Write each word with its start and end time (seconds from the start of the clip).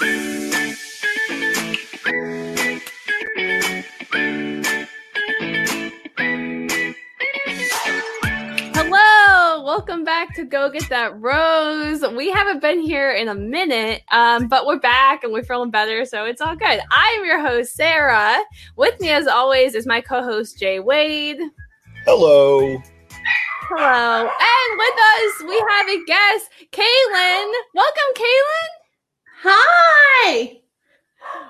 Hello, 0.00 0.14
welcome 9.64 10.04
back 10.04 10.36
to 10.36 10.44
Go 10.44 10.70
Get 10.70 10.88
That 10.88 11.20
Rose. 11.20 12.04
We 12.16 12.30
haven't 12.30 12.60
been 12.60 12.80
here 12.80 13.10
in 13.10 13.26
a 13.26 13.34
minute, 13.34 14.02
um, 14.12 14.46
but 14.46 14.66
we're 14.66 14.78
back 14.78 15.24
and 15.24 15.32
we're 15.32 15.42
feeling 15.42 15.72
better, 15.72 16.04
so 16.04 16.24
it's 16.24 16.40
all 16.40 16.54
good. 16.54 16.80
I 16.92 17.16
am 17.18 17.24
your 17.24 17.40
host, 17.40 17.74
Sarah. 17.74 18.36
With 18.76 19.00
me, 19.00 19.10
as 19.10 19.26
always, 19.26 19.74
is 19.74 19.84
my 19.86 20.00
co 20.00 20.22
host, 20.22 20.60
Jay 20.60 20.78
Wade. 20.78 21.40
Hello. 22.04 22.80
Hello. 23.68 24.30
And 24.30 24.78
with 24.78 24.94
us, 24.94 25.42
we 25.48 25.58
have 25.70 25.88
a 25.88 26.04
guest, 26.06 26.50
Kaylin. 26.70 27.52
Welcome, 27.74 28.14
Kaylin. 28.14 28.77
Hi. 29.42 30.60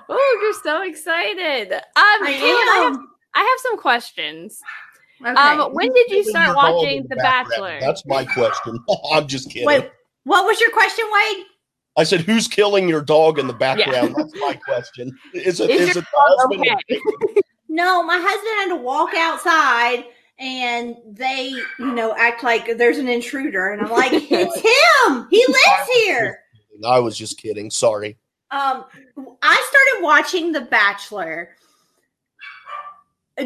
Oh, 0.09 0.39
you're 0.41 0.61
so 0.63 0.83
excited. 0.83 1.73
Um, 1.73 1.81
I, 1.95 2.33
Kaylin, 2.33 2.43
I, 2.43 2.89
have, 2.89 2.99
I 3.35 3.39
have 3.39 3.59
some 3.59 3.77
questions. 3.77 4.61
Okay. 5.21 5.31
Um, 5.31 5.73
when 5.73 5.91
did 5.93 6.09
you 6.11 6.23
start 6.23 6.55
watching 6.55 7.05
The 7.09 7.15
Bachelor? 7.17 7.77
That's 7.79 8.05
my 8.05 8.25
question. 8.25 8.79
I'm 9.11 9.27
just 9.27 9.49
kidding. 9.49 9.67
Wait, 9.67 9.91
what 10.23 10.45
was 10.45 10.59
your 10.61 10.71
question, 10.71 11.05
Wade? 11.11 11.45
I 11.97 12.03
said, 12.03 12.21
"Who's 12.21 12.47
killing 12.47 12.87
your 12.87 13.01
dog 13.01 13.39
in 13.39 13.47
the 13.47 13.53
background?" 13.53 14.13
Yeah. 14.15 14.23
That's 14.23 14.33
my 14.39 14.53
question. 14.63 15.11
Is 15.33 15.59
it 15.59 15.69
is, 15.69 15.89
is 15.89 15.97
it 15.97 16.05
husband? 16.13 16.61
Okay. 16.61 17.01
no, 17.69 18.03
my 18.03 18.17
husband 18.17 18.53
had 18.59 18.69
to 18.69 18.81
walk 18.81 19.13
outside, 19.15 20.05
and 20.37 20.95
they, 21.05 21.49
you 21.79 21.93
know, 21.93 22.15
act 22.17 22.43
like 22.43 22.77
there's 22.77 22.99
an 22.99 23.09
intruder, 23.09 23.71
and 23.71 23.81
I'm 23.81 23.91
like, 23.91 24.11
"It's 24.13 24.55
him. 24.55 25.27
He 25.29 25.45
lives 25.45 25.89
here." 26.05 26.38
I 26.85 26.99
was 26.99 27.17
just 27.17 27.37
kidding. 27.37 27.69
Sorry. 27.69 28.17
Um, 28.51 28.85
I 29.41 29.69
started 29.69 30.03
watching 30.03 30.51
The 30.51 30.61
Bachelor 30.61 31.49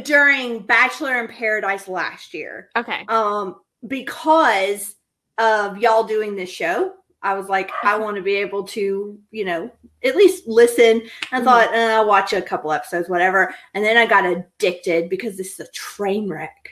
during 0.03 0.59
Bachelor 0.59 1.21
in 1.21 1.27
Paradise 1.27 1.87
last 1.87 2.33
year. 2.33 2.69
Okay. 2.75 3.05
Um, 3.09 3.57
because 3.87 4.95
of 5.37 5.77
y'all 5.77 6.03
doing 6.03 6.35
this 6.35 6.49
show, 6.49 6.93
I 7.21 7.33
was 7.35 7.47
like, 7.47 7.71
I 7.83 7.97
want 7.97 8.17
to 8.17 8.21
be 8.21 8.35
able 8.35 8.63
to, 8.65 9.17
you 9.31 9.45
know, 9.45 9.71
at 10.03 10.15
least 10.15 10.47
listen. 10.47 11.01
I 11.31 11.37
mm-hmm. 11.37 11.45
thought, 11.45 11.73
eh, 11.73 11.95
I'll 11.95 12.07
watch 12.07 12.33
a 12.33 12.41
couple 12.41 12.71
episodes, 12.71 13.09
whatever. 13.09 13.55
And 13.73 13.83
then 13.83 13.97
I 13.97 14.05
got 14.05 14.25
addicted 14.25 15.09
because 15.09 15.37
this 15.37 15.53
is 15.53 15.67
a 15.67 15.71
train 15.71 16.29
wreck, 16.29 16.69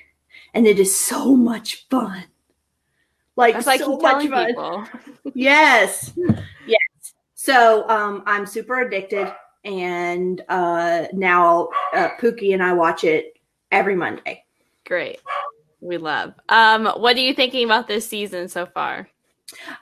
and 0.53 0.67
it 0.67 0.79
is 0.79 0.93
so 0.93 1.35
much 1.35 1.87
fun. 1.89 2.25
Like, 3.41 3.65
That's 3.65 3.79
so 3.79 3.97
much 3.97 4.27
fun. 4.27 4.47
People. 4.47 4.87
yes, 5.33 6.13
yes. 6.67 7.13
So, 7.33 7.89
um, 7.89 8.21
I'm 8.27 8.45
super 8.45 8.81
addicted 8.81 9.33
and 9.63 10.41
uh, 10.49 11.07
now 11.13 11.69
uh, 11.93 12.09
Pookie 12.19 12.53
and 12.53 12.63
I 12.63 12.73
watch 12.73 13.03
it 13.03 13.37
every 13.71 13.95
Monday. 13.95 14.43
Great, 14.85 15.19
we 15.79 15.97
love. 15.97 16.33
Um, 16.49 16.85
what 16.85 17.15
are 17.15 17.21
you 17.21 17.33
thinking 17.33 17.65
about 17.65 17.87
this 17.87 18.07
season 18.07 18.47
so 18.47 18.65
far? 18.65 19.09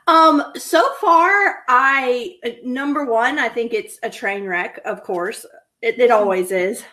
Um, 0.08 0.44
so 0.56 0.94
far, 1.00 1.64
I 1.68 2.38
number 2.64 3.06
one, 3.06 3.40
I 3.40 3.50
think 3.50 3.73
it's 3.73 4.00
a 4.04 4.10
train 4.10 4.46
wreck. 4.46 4.80
Of 4.86 5.04
course, 5.04 5.46
it, 5.82 6.00
it 6.00 6.12
always 6.12 6.52
is. 6.52 6.84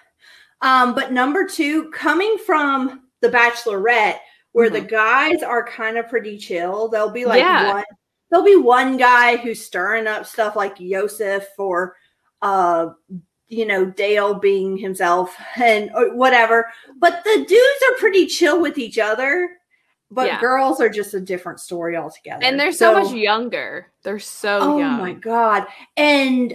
Um, 0.62 0.94
but 0.94 1.12
number 1.12 1.46
two, 1.46 1.90
coming 1.90 2.36
from 2.44 3.02
the 3.20 3.28
Bachelorette, 3.28 4.18
where 4.56 4.70
mm-hmm. 4.70 4.86
the 4.86 4.90
guys 4.90 5.42
are 5.42 5.62
kind 5.66 5.98
of 5.98 6.08
pretty 6.08 6.38
chill, 6.38 6.88
there'll 6.88 7.10
be 7.10 7.26
like 7.26 7.40
yeah. 7.40 7.74
one. 7.74 7.84
There'll 8.30 8.42
be 8.42 8.56
one 8.56 8.96
guy 8.96 9.36
who's 9.36 9.62
stirring 9.62 10.06
up 10.06 10.24
stuff 10.24 10.56
like 10.56 10.80
Yosef 10.80 11.46
or 11.58 11.94
uh 12.40 12.88
you 13.48 13.66
know 13.66 13.84
Dale 13.84 14.32
being 14.32 14.78
himself 14.78 15.36
and 15.56 15.90
whatever. 16.14 16.70
But 16.98 17.22
the 17.22 17.44
dudes 17.46 17.82
are 17.86 17.98
pretty 17.98 18.26
chill 18.28 18.62
with 18.62 18.78
each 18.78 18.98
other. 18.98 19.50
But 20.10 20.26
yeah. 20.28 20.40
girls 20.40 20.80
are 20.80 20.88
just 20.88 21.12
a 21.12 21.20
different 21.20 21.60
story 21.60 21.94
altogether. 21.94 22.42
And 22.42 22.58
they're 22.58 22.72
so, 22.72 22.94
so 22.94 23.02
much 23.02 23.12
younger. 23.12 23.92
They're 24.04 24.18
so 24.18 24.58
oh 24.62 24.78
young. 24.78 25.00
Oh 25.00 25.02
my 25.02 25.12
god. 25.12 25.66
And 25.98 26.54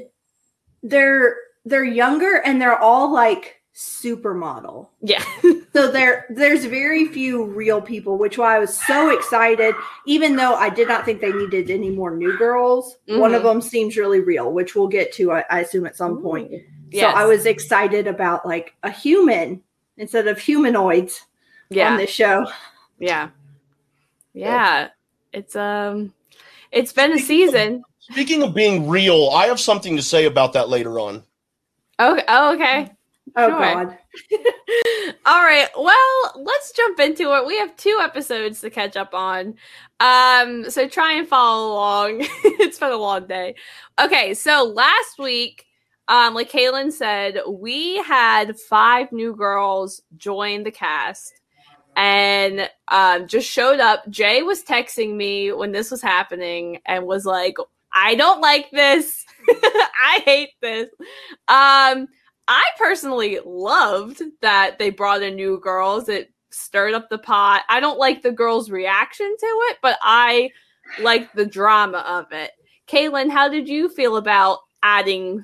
they're 0.82 1.36
they're 1.66 1.84
younger 1.84 2.38
and 2.38 2.60
they're 2.60 2.80
all 2.80 3.14
like 3.14 3.61
supermodel. 3.82 4.88
Yeah. 5.02 5.24
so 5.74 5.92
there 5.92 6.26
there's 6.30 6.66
very 6.66 7.08
few 7.08 7.46
real 7.46 7.82
people, 7.82 8.18
which 8.18 8.38
why 8.38 8.56
I 8.56 8.60
was 8.60 8.78
so 8.78 9.10
excited. 9.10 9.76
Even 10.06 10.36
though 10.36 10.54
I 10.54 10.70
did 10.70 10.88
not 10.88 11.06
think 11.06 11.22
they 11.22 11.32
needed 11.32 11.70
any 11.70 11.90
more 11.90 12.16
new 12.16 12.38
girls, 12.38 12.98
mm-hmm. 13.08 13.20
one 13.20 13.34
of 13.34 13.42
mm-hmm. 13.42 13.60
them 13.60 13.62
seems 13.62 13.98
really 13.98 14.20
real, 14.20 14.52
which 14.52 14.76
we'll 14.76 14.88
get 14.88 15.12
to, 15.14 15.32
I, 15.32 15.44
I 15.50 15.60
assume, 15.62 15.86
at 15.86 15.96
some 15.96 16.18
Ooh. 16.18 16.22
point. 16.22 16.52
Yes. 16.92 17.14
So 17.14 17.20
I 17.20 17.26
was 17.26 17.46
excited 17.46 18.08
about 18.08 18.46
like 18.46 18.76
a 18.84 18.92
human 18.92 19.62
instead 19.98 20.28
of 20.28 20.38
humanoids 20.38 21.26
yeah. 21.70 21.92
on 21.92 21.98
this 21.98 22.10
show. 22.10 22.48
Yeah. 23.00 23.30
Yeah. 24.34 24.90
It's 25.34 25.56
um 25.56 26.14
it's 26.72 26.94
been 26.94 27.14
a 27.14 27.20
season. 27.20 27.84
Speaking 28.00 28.44
of 28.44 28.54
being 28.54 28.90
real, 28.90 29.30
I 29.30 29.48
have 29.48 29.60
something 29.60 29.96
to 29.96 30.02
say 30.02 30.26
about 30.26 30.54
that 30.54 30.70
later 30.70 31.00
on. 31.00 31.24
Okay. 32.00 32.24
Oh, 32.28 32.54
okay. 32.56 32.92
Oh 33.36 33.48
sure. 33.48 33.60
God. 33.60 33.98
All 35.26 35.44
right. 35.44 35.68
Well, 35.78 36.34
let's 36.36 36.72
jump 36.74 37.00
into 37.00 37.36
it. 37.36 37.46
We 37.46 37.58
have 37.58 37.76
two 37.78 38.00
episodes 38.02 38.62
to 38.62 38.70
catch 38.70 38.96
up 38.96 39.14
on. 39.14 39.56
Um, 40.00 40.70
so 40.70 40.88
try 40.88 41.14
and 41.14 41.28
follow 41.28 41.74
along. 41.74 42.18
it's 42.44 42.80
been 42.80 42.92
a 42.92 42.98
long 42.98 43.28
day. 43.28 43.56
Okay, 44.00 44.34
so 44.34 44.64
last 44.64 45.20
week, 45.20 45.66
um, 46.08 46.34
like 46.34 46.52
Kaylin 46.52 46.92
said, 46.92 47.40
we 47.48 47.98
had 47.98 48.60
five 48.60 49.12
new 49.12 49.36
girls 49.36 50.02
join 50.18 50.64
the 50.64 50.72
cast 50.72 51.34
and 51.96 52.70
um 52.90 53.28
just 53.28 53.50
showed 53.50 53.80
up. 53.80 54.08
Jay 54.10 54.44
was 54.44 54.64
texting 54.64 55.16
me 55.16 55.52
when 55.52 55.72
this 55.72 55.92
was 55.92 56.02
happening 56.02 56.80
and 56.86 57.06
was 57.06 57.26
like, 57.26 57.56
I 57.94 58.16
don't 58.16 58.42
like 58.42 58.72
this. 58.72 59.26
I 59.50 60.22
hate 60.26 60.52
this. 60.62 60.90
Um 61.48 62.08
I 62.48 62.64
personally 62.78 63.40
loved 63.46 64.22
that 64.42 64.80
they 64.80 64.90
brought 64.90 65.24
in 65.24 65.36
new 65.36 65.60
girls. 65.60 66.10
It 66.10 66.32
stirred 66.50 66.94
up 66.94 67.10
the 67.10 67.18
pot. 67.18 67.64
I 67.70 67.80
don't 67.80 68.00
like 68.00 68.22
the 68.22 68.32
girls' 68.32 68.70
reaction 68.70 69.28
to 69.40 69.46
it, 69.46 69.78
but 69.82 69.98
I 70.02 70.50
like 71.00 71.32
the 71.34 71.46
drama 71.46 72.00
of 72.00 72.32
it. 72.32 72.52
Kaylin, 72.88 73.30
how 73.30 73.48
did 73.48 73.70
you 73.70 73.90
feel 73.90 74.18
about 74.18 74.60
adding 74.84 75.44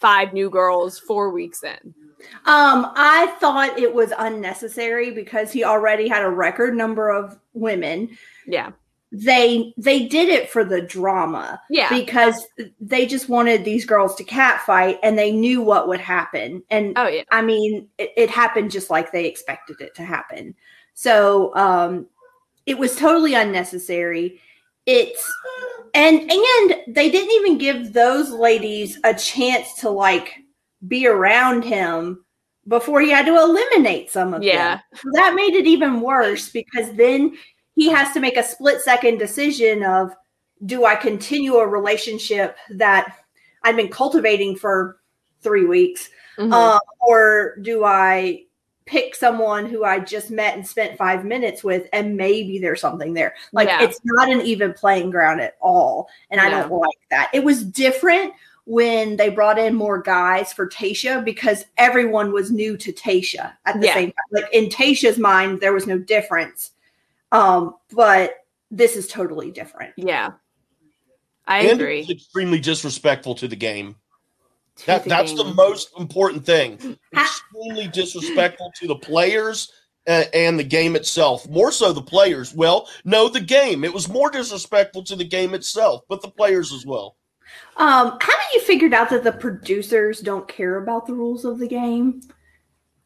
five 0.00 0.32
new 0.32 0.50
girls 0.50 0.98
four 0.98 1.30
weeks 1.30 1.62
in? 1.62 1.94
Um, 2.46 2.92
I 2.94 3.34
thought 3.38 3.78
it 3.78 3.92
was 3.92 4.12
unnecessary 4.18 5.10
because 5.10 5.52
he 5.52 5.64
already 5.64 6.08
had 6.08 6.22
a 6.22 6.30
record 6.30 6.74
number 6.74 7.10
of 7.10 7.38
women. 7.52 8.16
Yeah 8.46 8.72
they 9.16 9.72
they 9.76 10.06
did 10.06 10.28
it 10.28 10.50
for 10.50 10.64
the 10.64 10.80
drama 10.80 11.60
yeah. 11.70 11.88
because 11.88 12.48
they 12.80 13.06
just 13.06 13.28
wanted 13.28 13.64
these 13.64 13.84
girls 13.84 14.16
to 14.16 14.24
catfight 14.24 14.98
and 15.04 15.16
they 15.16 15.30
knew 15.30 15.62
what 15.62 15.86
would 15.86 16.00
happen. 16.00 16.64
And 16.68 16.98
oh 16.98 17.06
yeah. 17.06 17.22
I 17.30 17.40
mean 17.40 17.86
it, 17.96 18.10
it 18.16 18.28
happened 18.30 18.72
just 18.72 18.90
like 18.90 19.12
they 19.12 19.26
expected 19.26 19.80
it 19.80 19.94
to 19.94 20.02
happen. 20.02 20.56
So 20.94 21.54
um 21.54 22.08
it 22.66 22.76
was 22.76 22.96
totally 22.96 23.34
unnecessary. 23.34 24.40
It's 24.84 25.32
and 25.94 26.28
and 26.28 26.76
they 26.88 27.08
didn't 27.08 27.30
even 27.34 27.56
give 27.56 27.92
those 27.92 28.30
ladies 28.30 28.98
a 29.04 29.14
chance 29.14 29.74
to 29.74 29.90
like 29.90 30.34
be 30.88 31.06
around 31.06 31.62
him 31.62 32.24
before 32.66 33.00
he 33.00 33.10
had 33.10 33.26
to 33.26 33.36
eliminate 33.36 34.10
some 34.10 34.34
of 34.34 34.42
yeah. 34.42 34.76
them. 34.76 34.80
So 34.94 35.08
that 35.12 35.34
made 35.36 35.54
it 35.54 35.66
even 35.66 36.00
worse 36.00 36.48
because 36.48 36.92
then 36.94 37.36
he 37.74 37.88
has 37.90 38.12
to 38.12 38.20
make 38.20 38.36
a 38.36 38.42
split 38.42 38.80
second 38.80 39.18
decision 39.18 39.82
of 39.82 40.14
do 40.64 40.84
I 40.84 40.94
continue 40.94 41.56
a 41.56 41.66
relationship 41.66 42.56
that 42.70 43.16
I've 43.62 43.76
been 43.76 43.88
cultivating 43.88 44.56
for 44.56 44.98
three 45.40 45.64
weeks, 45.64 46.10
mm-hmm. 46.38 46.52
uh, 46.52 46.78
or 47.00 47.56
do 47.62 47.84
I 47.84 48.44
pick 48.86 49.14
someone 49.14 49.66
who 49.66 49.84
I 49.84 49.98
just 49.98 50.30
met 50.30 50.54
and 50.54 50.66
spent 50.66 50.98
five 50.98 51.24
minutes 51.24 51.64
with, 51.64 51.88
and 51.92 52.16
maybe 52.16 52.58
there's 52.58 52.80
something 52.80 53.14
there? 53.14 53.34
Like 53.52 53.68
yeah. 53.68 53.82
it's 53.82 54.00
not 54.04 54.30
an 54.30 54.42
even 54.42 54.72
playing 54.72 55.10
ground 55.10 55.40
at 55.40 55.56
all, 55.60 56.08
and 56.30 56.40
I 56.40 56.50
don't 56.50 56.70
like 56.70 56.98
that. 57.10 57.30
It 57.32 57.44
was 57.44 57.64
different 57.64 58.32
when 58.66 59.16
they 59.16 59.28
brought 59.28 59.58
in 59.58 59.74
more 59.74 60.00
guys 60.00 60.52
for 60.52 60.66
Tayshia 60.66 61.22
because 61.22 61.66
everyone 61.76 62.32
was 62.32 62.50
new 62.50 62.76
to 62.78 62.92
Tayshia 62.92 63.52
at 63.66 63.78
the 63.80 63.86
yeah. 63.86 63.94
same 63.94 64.08
time. 64.08 64.14
Like 64.32 64.52
in 64.52 64.70
Tayshia's 64.70 65.18
mind, 65.18 65.60
there 65.60 65.74
was 65.74 65.86
no 65.86 65.98
difference 65.98 66.70
um, 67.34 67.74
but 67.92 68.36
this 68.70 68.96
is 68.96 69.08
totally 69.08 69.50
different. 69.50 69.92
Yeah. 69.96 70.32
I 71.46 71.60
and 71.60 71.80
agree. 71.80 72.00
It's 72.00 72.10
extremely 72.10 72.60
disrespectful 72.60 73.34
to 73.34 73.48
the 73.48 73.56
game. 73.56 73.96
To 74.76 74.86
that, 74.86 75.02
the 75.02 75.08
that's 75.08 75.32
game. 75.32 75.38
the 75.38 75.54
most 75.54 75.90
important 75.98 76.46
thing. 76.46 76.96
extremely 77.12 77.88
disrespectful 77.88 78.72
to 78.80 78.86
the 78.86 78.96
players 78.96 79.70
uh, 80.06 80.24
and 80.32 80.58
the 80.58 80.64
game 80.64 80.94
itself. 80.96 81.48
More 81.48 81.72
so 81.72 81.92
the 81.92 82.00
players. 82.00 82.54
Well, 82.54 82.88
no, 83.04 83.28
the 83.28 83.40
game. 83.40 83.84
It 83.84 83.92
was 83.92 84.08
more 84.08 84.30
disrespectful 84.30 85.02
to 85.04 85.16
the 85.16 85.24
game 85.24 85.54
itself, 85.54 86.02
but 86.08 86.22
the 86.22 86.30
players 86.30 86.72
as 86.72 86.86
well. 86.86 87.16
Um, 87.76 88.16
haven't 88.20 88.52
you 88.54 88.60
figured 88.60 88.94
out 88.94 89.10
that 89.10 89.24
the 89.24 89.32
producers 89.32 90.20
don't 90.20 90.46
care 90.46 90.76
about 90.76 91.06
the 91.06 91.14
rules 91.14 91.44
of 91.44 91.58
the 91.58 91.68
game? 91.68 92.20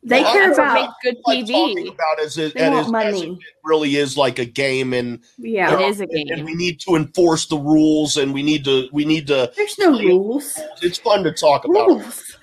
They 0.04 0.22
Well, 0.22 0.32
care 0.32 0.46
That's 0.54 0.58
about 0.58 0.74
makes 0.74 0.94
good 1.02 1.16
TV. 1.48 1.88
about 1.88 2.20
as 2.24 2.38
it, 2.38 2.54
They 2.54 2.60
and 2.60 2.74
want 2.74 2.94
as, 2.96 3.14
as 3.14 3.20
money. 3.20 3.32
it 3.32 3.38
really 3.64 3.96
is 3.96 4.16
like 4.16 4.38
a 4.38 4.44
game, 4.44 4.92
and 4.92 5.20
yeah. 5.38 5.74
It 5.74 5.88
is 5.88 6.00
a 6.00 6.06
game. 6.06 6.28
and 6.30 6.44
we 6.44 6.54
need 6.54 6.78
to 6.80 6.94
enforce 6.94 7.46
the 7.46 7.58
rules, 7.58 8.16
and 8.16 8.32
we 8.32 8.42
need 8.42 8.64
to 8.64 8.88
we 8.92 9.04
need 9.04 9.26
to. 9.26 9.50
There's 9.56 9.76
no 9.78 9.90
rules. 9.98 10.58
It's 10.82 10.98
fun 10.98 11.24
to 11.24 11.32
talk 11.32 11.64
about. 11.64 11.88
Rules. 11.88 12.36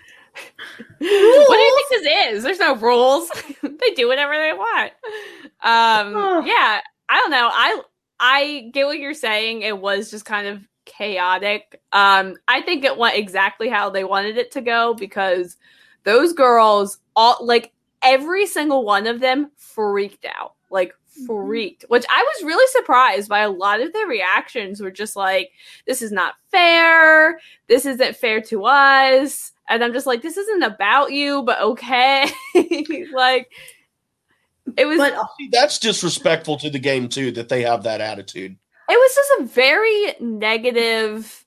What 1.00 1.00
do 1.00 1.06
you 1.08 1.86
think 1.90 2.04
this 2.04 2.34
is? 2.36 2.44
There's 2.44 2.60
no 2.60 2.76
rules. 2.76 3.30
they 3.64 3.92
do 3.96 4.08
whatever 4.08 4.34
they 4.38 4.54
want. 4.54 4.92
Um, 5.64 6.14
Oh. 6.16 6.44
yeah, 6.46 6.82
I 7.10 7.16
don't 7.20 7.32
know. 7.32 7.50
I 7.52 7.82
I 8.20 8.70
get 8.74 8.86
what 8.86 9.00
you're 9.00 9.14
saying. 9.14 9.62
It 9.62 9.78
was 9.80 10.12
just 10.12 10.26
kind 10.26 10.48
of 10.48 10.68
chaotic. 10.86 11.82
Um, 11.94 12.36
I 12.48 12.62
think 12.62 12.84
it 12.84 12.98
went 12.98 13.18
exactly 13.18 13.70
how 13.70 13.90
they 13.90 14.04
wanted 14.04 14.38
it 14.38 14.52
to 14.52 14.62
go 14.62 14.94
because 14.94 15.58
those 16.06 16.34
girls 16.34 17.00
all 17.16 17.38
like 17.42 17.74
every 18.02 18.46
single 18.46 18.86
one 18.86 19.08
of 19.08 19.20
them 19.20 19.52
freaked 19.58 20.26
out. 20.26 20.54
Like 20.70 20.94
mm-hmm. 21.20 21.26
freaked, 21.26 21.86
which 21.90 22.06
I 22.10 22.24
was 22.24 22.46
really 22.46 22.68
surprised 22.72 23.28
by 23.28 23.40
a 23.40 23.50
lot 23.50 23.82
of 23.82 23.92
their 23.92 24.08
reactions 24.08 24.82
were 24.82 24.92
just 24.92 25.16
like, 25.16 25.52
this 25.86 26.02
is 26.02 26.12
not 26.12 26.36
fair. 26.52 27.40
This 27.68 27.86
isn't 27.86 28.16
fair 28.16 28.42
to 28.42 28.66
us. 28.66 29.52
And 29.68 29.84
I'm 29.84 29.94
just 29.94 30.06
like, 30.06 30.22
this 30.22 30.38
isn't 30.38 30.64
about 30.64 31.12
you, 31.12 31.44
but 31.44 31.60
okay. 31.62 32.30
like 33.14 33.50
it 34.78 34.86
was 34.86 34.98
But 34.98 35.14
uh, 35.14 35.24
See, 35.40 35.50
that's 35.52 35.80
disrespectful 35.80 36.58
to 36.58 36.70
the 36.70 36.80
game 36.80 37.08
too. 37.10 37.32
That 37.32 37.50
they 37.50 37.62
have 37.64 37.84
that 37.84 38.02
attitude. 38.02 38.56
it 38.90 38.94
was 38.94 39.16
just 39.16 39.32
a 39.40 39.44
very 39.46 40.16
negative 40.20 41.45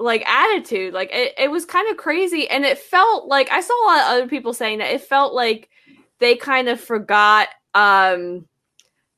like 0.00 0.26
attitude 0.28 0.92
like 0.92 1.10
it, 1.12 1.32
it 1.38 1.50
was 1.50 1.64
kind 1.64 1.88
of 1.90 1.96
crazy 1.96 2.48
and 2.48 2.64
it 2.64 2.78
felt 2.78 3.28
like 3.28 3.48
i 3.50 3.60
saw 3.60 3.72
a 3.72 3.86
lot 3.86 4.00
of 4.00 4.06
other 4.08 4.28
people 4.28 4.52
saying 4.52 4.78
that 4.78 4.92
it 4.92 5.00
felt 5.00 5.34
like 5.34 5.68
they 6.18 6.34
kind 6.36 6.68
of 6.68 6.80
forgot 6.80 7.48
um 7.74 8.46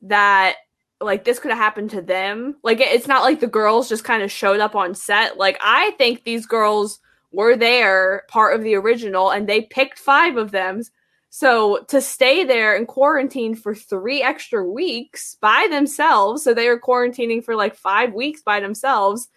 that 0.03 0.57
like 1.01 1.25
this 1.25 1.39
could 1.39 1.51
have 1.51 1.59
happened 1.59 1.91
to 1.91 2.01
them. 2.01 2.57
Like 2.63 2.81
it, 2.81 2.89
it's 2.89 3.07
not 3.07 3.23
like 3.23 3.41
the 3.41 3.47
girls 3.47 3.89
just 3.89 4.05
kind 4.05 4.23
of 4.23 4.31
showed 4.31 4.61
up 4.61 4.75
on 4.75 4.95
set. 4.95 5.37
Like 5.37 5.59
i 5.63 5.91
think 5.93 6.25
these 6.25 6.47
girls 6.47 7.01
were 7.33 7.57
there 7.57 8.23
part 8.29 8.55
of 8.55 8.63
the 8.63 8.75
original 8.75 9.31
and 9.31 9.47
they 9.47 9.63
picked 9.63 9.99
five 9.99 10.37
of 10.37 10.53
them. 10.53 10.83
So 11.29 11.85
to 11.89 12.01
stay 12.01 12.45
there 12.45 12.75
in 12.77 12.87
quarantine 12.87 13.55
for 13.55 13.75
three 13.75 14.23
extra 14.23 14.65
weeks 14.65 15.37
by 15.41 15.67
themselves, 15.71 16.43
so 16.43 16.55
they 16.55 16.69
were 16.69 16.81
quarantining 16.81 17.45
for 17.45 17.55
like 17.55 17.75
five 17.75 18.15
weeks 18.15 18.41
by 18.41 18.61
themselves, 18.61 19.29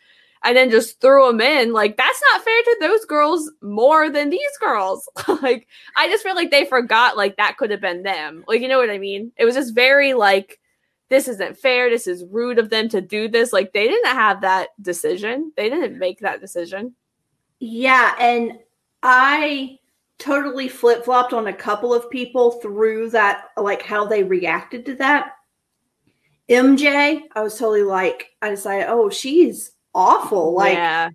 and 0.44 0.56
then 0.56 0.69
just 0.69 1.01
threw 1.01 1.27
them 1.27 1.41
in, 1.41 1.74
like 1.74 1.97
that's 1.97 2.21
not 2.31 2.44
fair 2.44 2.62
to 2.62 2.77
those 2.80 3.06
girls 3.06 3.51
more 3.62 4.09
than 4.09 4.30
these 4.30 4.57
girls. 4.59 5.07
like 5.41 5.68
I 5.95 6.07
just 6.07 6.24
feel 6.24 6.36
like 6.36 6.51
they 6.51 6.65
forgot 6.65 7.18
like 7.18 7.38
that 7.38 7.57
could 7.57 7.71
have 7.71 7.81
been 7.81 8.03
them. 8.03 8.44
Like 8.47 8.62
you 8.62 8.68
know 8.68 8.80
what 8.80 8.89
I 8.89 8.97
mean? 8.97 9.31
It 9.38 9.45
was 9.45 9.56
just 9.56 9.75
very 9.75 10.13
like 10.13 10.59
this 11.09 11.27
isn't 11.27 11.57
fair. 11.57 11.89
This 11.89 12.07
is 12.07 12.24
rude 12.30 12.59
of 12.59 12.69
them 12.69 12.88
to 12.89 13.01
do 13.01 13.27
this. 13.27 13.51
Like 13.51 13.74
they 13.74 13.88
didn't 13.88 14.13
have 14.13 14.41
that 14.41 14.69
decision. 14.81 15.51
They 15.57 15.69
didn't 15.69 15.97
make 15.97 16.19
that 16.19 16.39
decision. 16.41 16.95
yeah, 17.59 18.15
and 18.19 18.59
I 19.03 19.80
totally 20.19 20.68
flip 20.68 21.06
flopped 21.06 21.33
on 21.33 21.47
a 21.47 21.53
couple 21.53 21.94
of 21.94 22.09
people 22.09 22.51
through 22.51 23.09
that, 23.12 23.45
like 23.57 23.81
how 23.81 24.06
they 24.06 24.24
reacted 24.24 24.86
to 24.86 24.95
that. 24.95 25.31
MJ, 26.50 27.21
I 27.36 27.41
was 27.41 27.57
totally 27.57 27.83
like, 27.83 28.31
I 28.41 28.50
decided, 28.50 28.88
oh, 28.89 29.09
she's 29.09 29.71
awful. 29.94 30.53
Like, 30.53 30.74
yeah, 30.74 31.09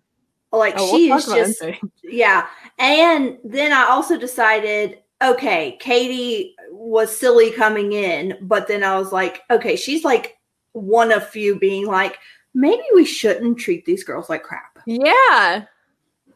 like 0.52 0.74
Oh, 0.76 0.96
she 0.96 1.08
we'll 1.08 1.18
is 1.18 1.26
just 1.26 1.62
Yeah. 2.04 2.46
And 2.78 3.38
then 3.44 3.72
I 3.72 3.84
also 3.84 4.18
decided, 4.18 4.98
okay, 5.22 5.76
Katie 5.80 6.54
was 6.70 7.16
silly 7.16 7.50
coming 7.50 7.92
in, 7.92 8.38
but 8.42 8.68
then 8.68 8.82
I 8.82 8.98
was 8.98 9.12
like, 9.12 9.42
okay, 9.50 9.76
she's 9.76 10.04
like 10.04 10.36
one 10.72 11.12
of 11.12 11.28
few 11.28 11.58
being 11.58 11.86
like, 11.86 12.18
maybe 12.54 12.82
we 12.94 13.04
shouldn't 13.04 13.58
treat 13.58 13.84
these 13.84 14.04
girls 14.04 14.28
like 14.28 14.42
crap. 14.42 14.78
yeah, 14.86 15.64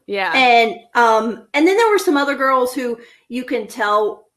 yeah. 0.06 0.32
And 0.34 0.80
um 0.94 1.46
and 1.52 1.66
then 1.66 1.76
there 1.76 1.90
were 1.90 1.98
some 1.98 2.16
other 2.16 2.34
girls 2.34 2.72
who 2.72 2.98
you 3.28 3.44
can 3.44 3.66
tell 3.66 4.28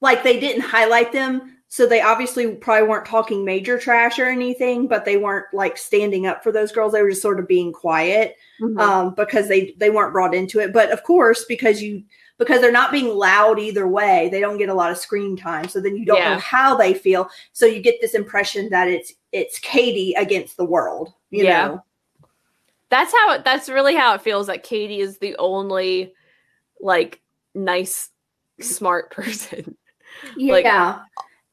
like 0.00 0.22
they 0.22 0.40
didn't 0.40 0.62
highlight 0.62 1.12
them, 1.12 1.57
so 1.68 1.86
they 1.86 2.00
obviously 2.00 2.54
probably 2.54 2.88
weren't 2.88 3.04
talking 3.06 3.44
major 3.44 3.78
trash 3.78 4.18
or 4.18 4.24
anything, 4.26 4.86
but 4.88 5.04
they 5.04 5.18
weren't 5.18 5.46
like 5.52 5.76
standing 5.76 6.26
up 6.26 6.42
for 6.42 6.50
those 6.50 6.72
girls. 6.72 6.92
They 6.92 7.02
were 7.02 7.10
just 7.10 7.20
sort 7.22 7.38
of 7.38 7.46
being 7.46 7.72
quiet 7.72 8.36
Mhm. 8.60 8.80
um, 8.80 9.14
because 9.14 9.48
they 9.48 9.74
they 9.76 9.90
weren't 9.90 10.12
brought 10.14 10.34
into 10.34 10.60
it. 10.60 10.72
But 10.72 10.90
of 10.90 11.02
course, 11.02 11.44
because 11.44 11.82
you 11.82 12.02
because 12.38 12.60
they're 12.60 12.70
not 12.72 12.92
being 12.92 13.08
loud 13.08 13.58
either 13.58 13.86
way, 13.88 14.28
they 14.30 14.40
don't 14.40 14.58
get 14.58 14.68
a 14.68 14.74
lot 14.74 14.92
of 14.92 14.96
screen 14.96 15.36
time. 15.36 15.68
So 15.68 15.80
then 15.80 15.96
you 15.96 16.04
don't 16.06 16.18
Yeah. 16.18 16.34
know 16.34 16.40
how 16.40 16.76
they 16.76 16.94
feel. 16.94 17.28
So 17.52 17.66
you 17.66 17.80
get 17.82 18.00
this 18.00 18.14
impression 18.14 18.70
that 18.70 18.88
it's 18.88 19.12
it's 19.32 19.58
Katie 19.58 20.14
against 20.14 20.56
the 20.56 20.64
world. 20.64 21.12
You 21.30 21.44
Yeah. 21.44 21.66
know, 21.68 21.84
that's 22.88 23.12
how 23.12 23.32
it, 23.34 23.44
that's 23.44 23.68
really 23.68 23.94
how 23.94 24.14
it 24.14 24.22
feels 24.22 24.46
that 24.46 24.62
Katie 24.62 25.00
is 25.00 25.18
the 25.18 25.36
only 25.36 26.14
like 26.80 27.20
nice 27.54 28.08
smart 28.60 29.10
person. 29.12 29.76
Like- 30.36 30.64
yeah, 30.64 31.00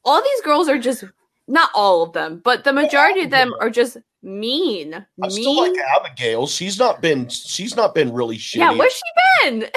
All 0.06 0.22
these 0.22 0.40
girls 0.42 0.68
are 0.68 0.78
just 0.78 1.04
not 1.48 1.70
all 1.74 2.02
of 2.02 2.12
them, 2.14 2.40
but 2.42 2.64
the 2.64 2.72
majority 2.72 3.22
of 3.22 3.30
them 3.30 3.52
are 3.60 3.68
just 3.70 3.98
mean. 4.22 4.94
I 4.94 5.04
mean. 5.18 5.30
still 5.30 5.56
like 5.56 5.78
Abigail. 5.98 6.46
She's 6.46 6.78
not 6.78 7.02
been 7.02 7.28
she's 7.28 7.76
not 7.76 7.94
been 7.94 8.12
really 8.12 8.38
shitty. 8.38 8.56
yeah, 8.56 8.72
where's 8.72 8.92
she 8.94 9.50
been? 9.50 9.68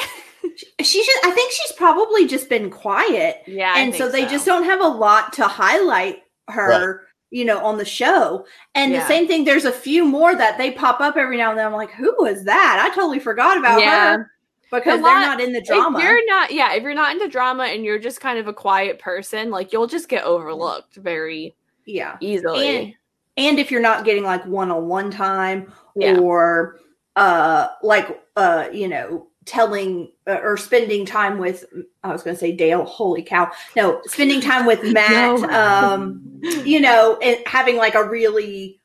she's 0.82 1.06
just. 1.06 1.26
I 1.26 1.32
think 1.32 1.52
she's 1.52 1.72
probably 1.74 2.28
just 2.28 2.48
been 2.50 2.70
quiet, 2.70 3.42
yeah, 3.46 3.74
I 3.76 3.82
and 3.82 3.94
so 3.94 4.10
think 4.10 4.28
they 4.30 4.32
just 4.34 4.46
don't 4.46 4.64
have 4.64 4.80
a 4.82 4.88
lot 4.88 5.34
to 5.34 5.48
highlight 5.48 6.24
her. 6.50 7.02
You 7.32 7.46
know, 7.46 7.64
on 7.64 7.78
the 7.78 7.86
show. 7.86 8.48
And 8.74 8.92
Yeah. 8.92 9.02
the 9.02 9.08
same 9.08 9.28
thing, 9.28 9.46
there's 9.46 9.66
a 9.66 9.72
few 9.72 10.04
more 10.04 10.36
that 10.36 10.58
they 10.58 10.72
pop 10.72 11.00
up 11.00 11.16
every 11.16 11.38
now 11.38 11.52
and 11.52 11.60
then. 11.60 11.68
I'm 11.68 11.74
like, 11.74 11.92
who 11.92 12.12
was 12.18 12.44
that? 12.46 12.84
I 12.84 12.96
totally 12.96 13.20
forgot 13.20 13.56
about 13.56 13.80
Yeah. 13.82 14.14
her 14.14 14.32
because 14.72 15.00
A 15.00 15.04
they're 15.04 15.20
not 15.20 15.42
in 15.42 15.54
the 15.54 15.62
drama. 15.62 15.98
If 16.00 16.04
you're 16.06 16.26
not, 16.28 16.52
yeah, 16.52 16.74
if 16.74 16.84
you're 16.84 16.94
not 16.94 17.14
into 17.14 17.28
drama 17.28 17.64
and 17.64 17.84
you're 17.84 18.00
just 18.00 18.22
kind 18.22 18.38
of 18.40 18.48
a 18.48 18.54
quiet 18.54 19.00
person, 19.00 19.50
like 19.50 19.74
you'll 19.74 19.88
just 19.88 20.10
get 20.10 20.24
overlooked 20.24 20.96
very 20.96 21.56
Yeah. 21.86 22.18
easily. 22.22 22.68
And 22.68 22.94
and 23.38 23.60
if 23.60 23.72
you're 23.72 23.82
not 23.82 24.06
getting 24.06 24.24
like 24.24 24.46
one-on-one 24.46 25.12
time 25.12 25.72
Yeah. 25.96 26.20
or 26.20 26.80
uh 27.16 27.70
like 27.82 28.22
uh 28.36 28.70
you 28.72 28.88
know 28.88 29.28
telling 29.46 30.12
uh, 30.28 30.38
or 30.44 30.58
spending 30.58 31.06
time 31.06 31.40
with 31.40 31.66
I 32.04 32.12
was 32.12 32.22
going 32.22 32.36
to 32.36 32.40
say 32.40 32.52
Dale 32.52 32.86
holy 32.86 33.24
cow 33.24 33.50
no 33.76 34.00
spending 34.06 34.42
time 34.42 34.66
with 34.68 34.84
Matt 34.94 35.40
No. 35.42 35.50
um 35.50 36.22
you 36.66 36.80
know 36.80 37.18
and 37.22 37.40
having 37.48 37.76
like 37.78 37.96
a 37.96 38.08
really 38.08 38.80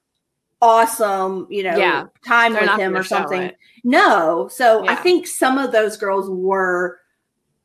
awesome 0.62 1.46
you 1.50 1.62
know 1.64 1.76
Yeah. 1.76 2.04
time 2.26 2.54
They're 2.54 2.62
with 2.62 2.70
him 2.78 2.96
or 2.96 3.04
something 3.04 3.42
it. 3.42 3.56
No 3.84 4.48
so 4.48 4.86
I 4.88 4.96
think 4.96 5.26
some 5.26 5.58
of 5.58 5.70
those 5.70 5.96
girls 5.96 6.28
were 6.28 6.98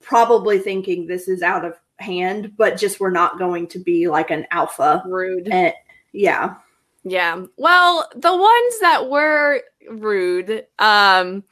probably 0.01 0.59
thinking 0.59 1.07
this 1.07 1.27
is 1.27 1.41
out 1.41 1.65
of 1.65 1.73
hand 1.97 2.53
but 2.57 2.77
just 2.77 2.99
were 2.99 3.11
not 3.11 3.37
going 3.39 3.67
to 3.67 3.79
be 3.79 4.07
like 4.07 4.29
an 4.29 4.45
alpha 4.51 5.03
Rude. 5.05 5.47
and 5.49 5.73
yeah 6.13 6.55
Yeah. 7.03 7.45
Well, 7.57 8.09
the 8.15 8.35
ones 8.35 8.79
that 8.81 9.09
were 9.09 9.61
rude 9.89 10.65
um 10.79 11.43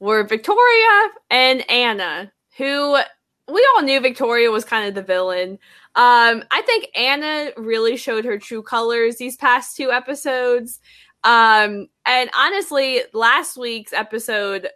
were 0.00 0.24
Victoria 0.24 1.08
and 1.30 1.68
Anna, 1.70 2.32
who 2.56 2.96
we 3.52 3.68
all 3.74 3.82
knew 3.82 4.00
Victoria 4.00 4.50
was 4.50 4.64
kind 4.64 4.88
of 4.88 4.94
the 4.94 5.02
villain. 5.02 5.58
Um 5.94 6.44
I 6.50 6.62
think 6.66 6.88
Anna 6.96 7.50
really 7.56 7.96
showed 7.96 8.24
her 8.24 8.38
true 8.38 8.62
colors 8.62 9.16
these 9.16 9.36
past 9.36 9.76
two 9.76 9.90
episodes. 9.90 10.80
Um 11.24 11.88
and 12.06 12.30
honestly, 12.36 13.02
last 13.12 13.56
week's 13.56 13.92
episode 13.92 14.68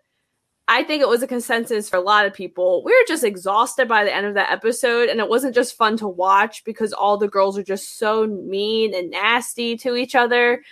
I 0.69 0.83
think 0.83 1.01
it 1.01 1.09
was 1.09 1.23
a 1.23 1.29
consensus 1.29 1.89
for 1.89 1.97
a 1.97 2.01
lot 2.01 2.27
of 2.27 2.35
people. 2.35 2.83
We 2.85 2.93
were 2.93 3.05
just 3.07 3.23
exhausted 3.23 3.87
by 3.87 4.03
the 4.03 4.15
end 4.15 4.27
of 4.27 4.35
that 4.35 4.51
episode, 4.51 5.09
and 5.09 5.21
it 5.21 5.29
wasn't 5.29 5.55
just 5.55 5.77
fun 5.77 5.97
to 5.99 6.09
watch 6.09 6.65
because 6.65 6.93
all 6.93 7.17
the 7.17 7.29
girls 7.29 7.57
are 7.57 7.63
just 7.63 7.99
so 7.99 8.27
mean 8.27 8.93
and 8.93 9.11
nasty 9.11 9.77
to 9.79 9.95
each 9.95 10.17
other. 10.17 10.65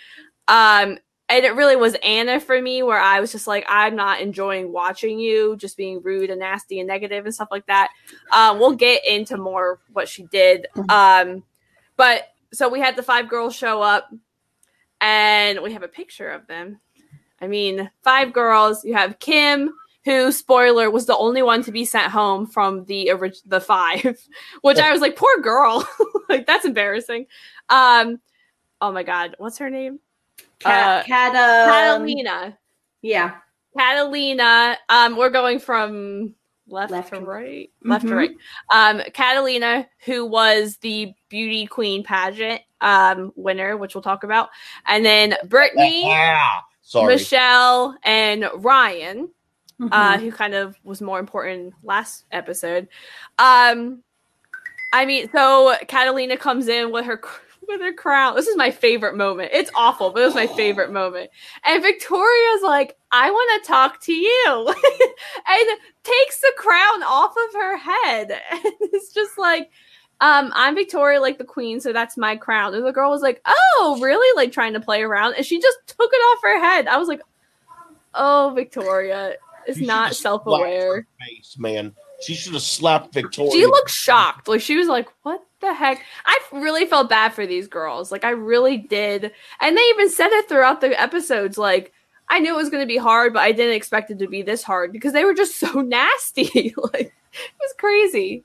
Um, 0.48 0.98
and 1.28 1.44
it 1.44 1.54
really 1.54 1.76
was 1.76 1.96
Anna 2.02 2.40
for 2.40 2.60
me, 2.60 2.82
where 2.82 2.98
I 2.98 3.20
was 3.20 3.30
just 3.30 3.46
like, 3.46 3.64
I'm 3.68 3.94
not 3.94 4.20
enjoying 4.20 4.72
watching 4.72 5.20
you 5.20 5.56
just 5.56 5.76
being 5.76 6.02
rude 6.02 6.28
and 6.28 6.40
nasty 6.40 6.80
and 6.80 6.88
negative 6.88 7.24
and 7.24 7.34
stuff 7.34 7.48
like 7.52 7.66
that. 7.66 7.90
Um, 8.32 8.58
we'll 8.58 8.74
get 8.74 9.06
into 9.06 9.36
more 9.36 9.78
what 9.92 10.08
she 10.08 10.24
did. 10.24 10.66
Um, 10.88 11.44
but 11.96 12.24
so 12.52 12.68
we 12.68 12.80
had 12.80 12.96
the 12.96 13.02
five 13.02 13.28
girls 13.28 13.54
show 13.54 13.80
up, 13.80 14.12
and 15.00 15.60
we 15.60 15.72
have 15.72 15.82
a 15.82 15.88
picture 15.88 16.30
of 16.30 16.46
them. 16.46 16.80
I 17.40 17.46
mean, 17.46 17.90
five 18.02 18.32
girls. 18.32 18.84
You 18.84 18.94
have 18.94 19.18
Kim, 19.18 19.74
who 20.04 20.32
spoiler 20.32 20.90
was 20.90 21.06
the 21.06 21.16
only 21.16 21.42
one 21.42 21.62
to 21.64 21.72
be 21.72 21.84
sent 21.84 22.10
home 22.12 22.46
from 22.46 22.84
the 22.86 23.10
orig- 23.10 23.36
the 23.46 23.60
five, 23.60 24.18
which 24.62 24.78
I 24.78 24.92
was 24.92 25.00
like, 25.00 25.16
poor 25.16 25.40
girl, 25.40 25.86
like 26.28 26.46
that's 26.46 26.64
embarrassing. 26.64 27.26
Um, 27.68 28.20
oh 28.80 28.92
my 28.92 29.02
god, 29.02 29.34
what's 29.38 29.58
her 29.58 29.70
name? 29.70 29.98
Cat, 30.60 31.02
Uh, 31.02 31.06
Cat, 31.06 31.28
um, 31.36 32.06
Catalina. 32.06 32.58
Yeah. 33.02 33.34
Catalina. 33.76 34.78
Um, 34.88 35.16
we're 35.16 35.30
going 35.30 35.58
from 35.58 36.34
left, 36.66 36.90
Left 36.92 37.10
to 37.12 37.20
to- 37.20 37.24
right, 37.26 37.70
left 37.82 38.06
to 38.06 38.12
Mhm. 38.12 38.16
right. 38.16 38.30
Um, 38.72 39.02
Catalina, 39.12 39.86
who 40.04 40.24
was 40.24 40.76
the 40.78 41.12
beauty 41.28 41.66
queen 41.66 42.02
pageant 42.02 42.62
um 42.80 43.32
winner, 43.36 43.76
which 43.76 43.94
we'll 43.94 44.02
talk 44.02 44.24
about, 44.24 44.48
and 44.86 45.04
then 45.04 45.36
Brittany, 45.46 46.06
Yeah. 46.08 46.60
Sorry. 46.82 47.14
Michelle, 47.14 47.96
and 48.02 48.48
Ryan. 48.56 49.30
uh, 49.90 50.16
Mhm. 50.16 50.20
who 50.20 50.30
kind 50.30 50.54
of 50.54 50.76
was 50.84 51.00
more 51.02 51.18
important 51.18 51.74
last 51.82 52.26
episode. 52.30 52.86
Um, 53.40 54.04
I 54.92 55.04
mean, 55.04 55.28
so 55.32 55.74
Catalina 55.88 56.36
comes 56.36 56.68
in 56.68 56.92
with 56.92 57.04
her 57.06 57.20
with 57.66 57.80
her 57.80 57.92
crown. 57.92 58.36
This 58.36 58.46
is 58.46 58.56
my 58.56 58.70
favorite 58.70 59.16
moment. 59.16 59.50
It's 59.52 59.70
awful, 59.74 60.10
but 60.10 60.22
it 60.22 60.26
was 60.26 60.34
my 60.36 60.46
favorite 60.56 60.92
moment. 60.92 61.30
And 61.64 61.82
Victoria's 61.82 62.62
like, 62.62 62.96
"I 63.14 63.30
want 63.30 63.62
to 63.62 63.68
talk 63.68 64.00
to 64.02 64.12
you," 64.12 64.66
and 65.48 65.78
takes 66.02 66.40
the 66.40 66.52
crown 66.56 67.02
off 67.04 67.34
of 67.48 67.54
her 67.54 67.76
head. 67.76 68.40
And 68.50 68.74
it's 68.92 69.12
just 69.12 69.38
like. 69.38 69.70
Um, 70.20 70.52
I'm 70.54 70.76
Victoria, 70.76 71.20
like 71.20 71.38
the 71.38 71.44
queen, 71.44 71.80
so 71.80 71.92
that's 71.92 72.16
my 72.16 72.36
crown. 72.36 72.72
And 72.72 72.86
the 72.86 72.92
girl 72.92 73.10
was 73.10 73.20
like, 73.20 73.42
"Oh, 73.44 73.98
really?" 74.00 74.28
Like 74.36 74.52
trying 74.52 74.72
to 74.74 74.80
play 74.80 75.02
around, 75.02 75.34
and 75.34 75.44
she 75.44 75.60
just 75.60 75.76
took 75.86 76.08
it 76.10 76.16
off 76.16 76.38
her 76.42 76.60
head. 76.60 76.86
I 76.86 76.96
was 76.98 77.08
like, 77.08 77.20
"Oh, 78.14 78.52
Victoria, 78.54 79.34
is 79.66 79.80
not 79.80 80.14
self 80.14 80.46
aware. 80.46 81.06
man. 81.58 81.94
She 82.22 82.34
should 82.34 82.54
have 82.54 82.62
slapped 82.62 83.12
Victoria. 83.12 83.52
She 83.52 83.66
looked 83.66 83.90
shocked. 83.90 84.48
Like 84.48 84.60
she 84.60 84.76
was 84.76 84.88
like, 84.88 85.08
"What 85.22 85.44
the 85.60 85.74
heck?" 85.74 86.02
I 86.24 86.38
really 86.52 86.86
felt 86.86 87.08
bad 87.08 87.34
for 87.34 87.46
these 87.46 87.66
girls. 87.66 88.12
Like 88.12 88.24
I 88.24 88.30
really 88.30 88.76
did. 88.76 89.32
And 89.60 89.76
they 89.76 89.82
even 89.90 90.10
said 90.10 90.30
it 90.30 90.48
throughout 90.48 90.80
the 90.80 90.98
episodes. 91.00 91.58
Like 91.58 91.92
I 92.28 92.38
knew 92.40 92.54
it 92.54 92.56
was 92.56 92.70
going 92.70 92.82
to 92.82 92.86
be 92.86 92.96
hard, 92.96 93.32
but 93.34 93.40
I 93.42 93.52
didn't 93.52 93.74
expect 93.74 94.10
it 94.10 94.18
to 94.18 94.26
be 94.28 94.42
this 94.42 94.62
hard 94.62 94.92
because 94.92 95.12
they 95.12 95.24
were 95.24 95.34
just 95.34 95.56
so 95.58 95.80
nasty. 95.80 96.74
like 96.92 97.12
it 97.32 97.60
was 97.60 97.74
crazy. 97.78 98.44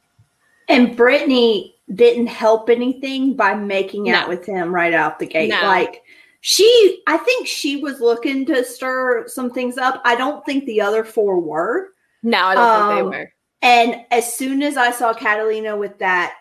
And 0.67 0.95
Brittany 0.95 1.75
didn't 1.95 2.27
help 2.27 2.69
anything 2.69 3.35
by 3.35 3.55
making 3.55 4.09
out 4.11 4.29
with 4.29 4.45
him 4.45 4.73
right 4.73 4.93
out 4.93 5.17
the 5.17 5.25
gate. 5.25 5.49
No. 5.49 5.61
Like 5.63 6.03
she, 6.41 7.01
I 7.07 7.17
think 7.17 7.47
she 7.47 7.77
was 7.77 7.99
looking 7.99 8.45
to 8.45 8.63
stir 8.63 9.27
some 9.27 9.49
things 9.49 9.77
up. 9.77 10.01
I 10.05 10.15
don't 10.15 10.45
think 10.45 10.65
the 10.65 10.81
other 10.81 11.03
four 11.03 11.39
were. 11.39 11.89
No, 12.21 12.43
I 12.45 12.55
don't 12.55 12.63
Um, 12.69 12.87
think 12.87 12.97
they 13.13 13.17
were. 13.17 13.31
And 13.61 14.05
as 14.11 14.33
soon 14.33 14.61
as 14.61 14.77
I 14.77 14.91
saw 14.91 15.13
Catalina 15.13 15.75
with 15.75 15.97
that 15.99 16.35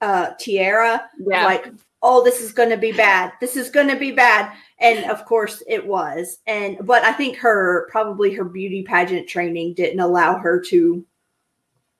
uh, 0.00 0.30
tiara, 0.38 1.08
Yeah. 1.18 1.44
like, 1.44 1.68
oh, 2.02 2.22
this 2.24 2.40
is 2.42 2.52
going 2.52 2.70
to 2.70 2.76
be 2.76 2.92
bad. 2.92 3.32
This 3.40 3.56
is 3.56 3.70
going 3.70 3.88
to 3.88 3.96
be 3.96 4.10
bad. 4.12 4.52
And 4.78 5.10
of 5.10 5.24
course 5.24 5.62
it 5.66 5.86
was. 5.86 6.38
And, 6.46 6.78
but 6.82 7.02
I 7.02 7.12
think 7.12 7.36
her, 7.38 7.88
probably 7.90 8.32
her 8.34 8.44
beauty 8.44 8.82
pageant 8.82 9.28
training 9.28 9.74
didn't 9.74 10.00
allow 10.00 10.36
her 10.38 10.60
to 10.68 11.04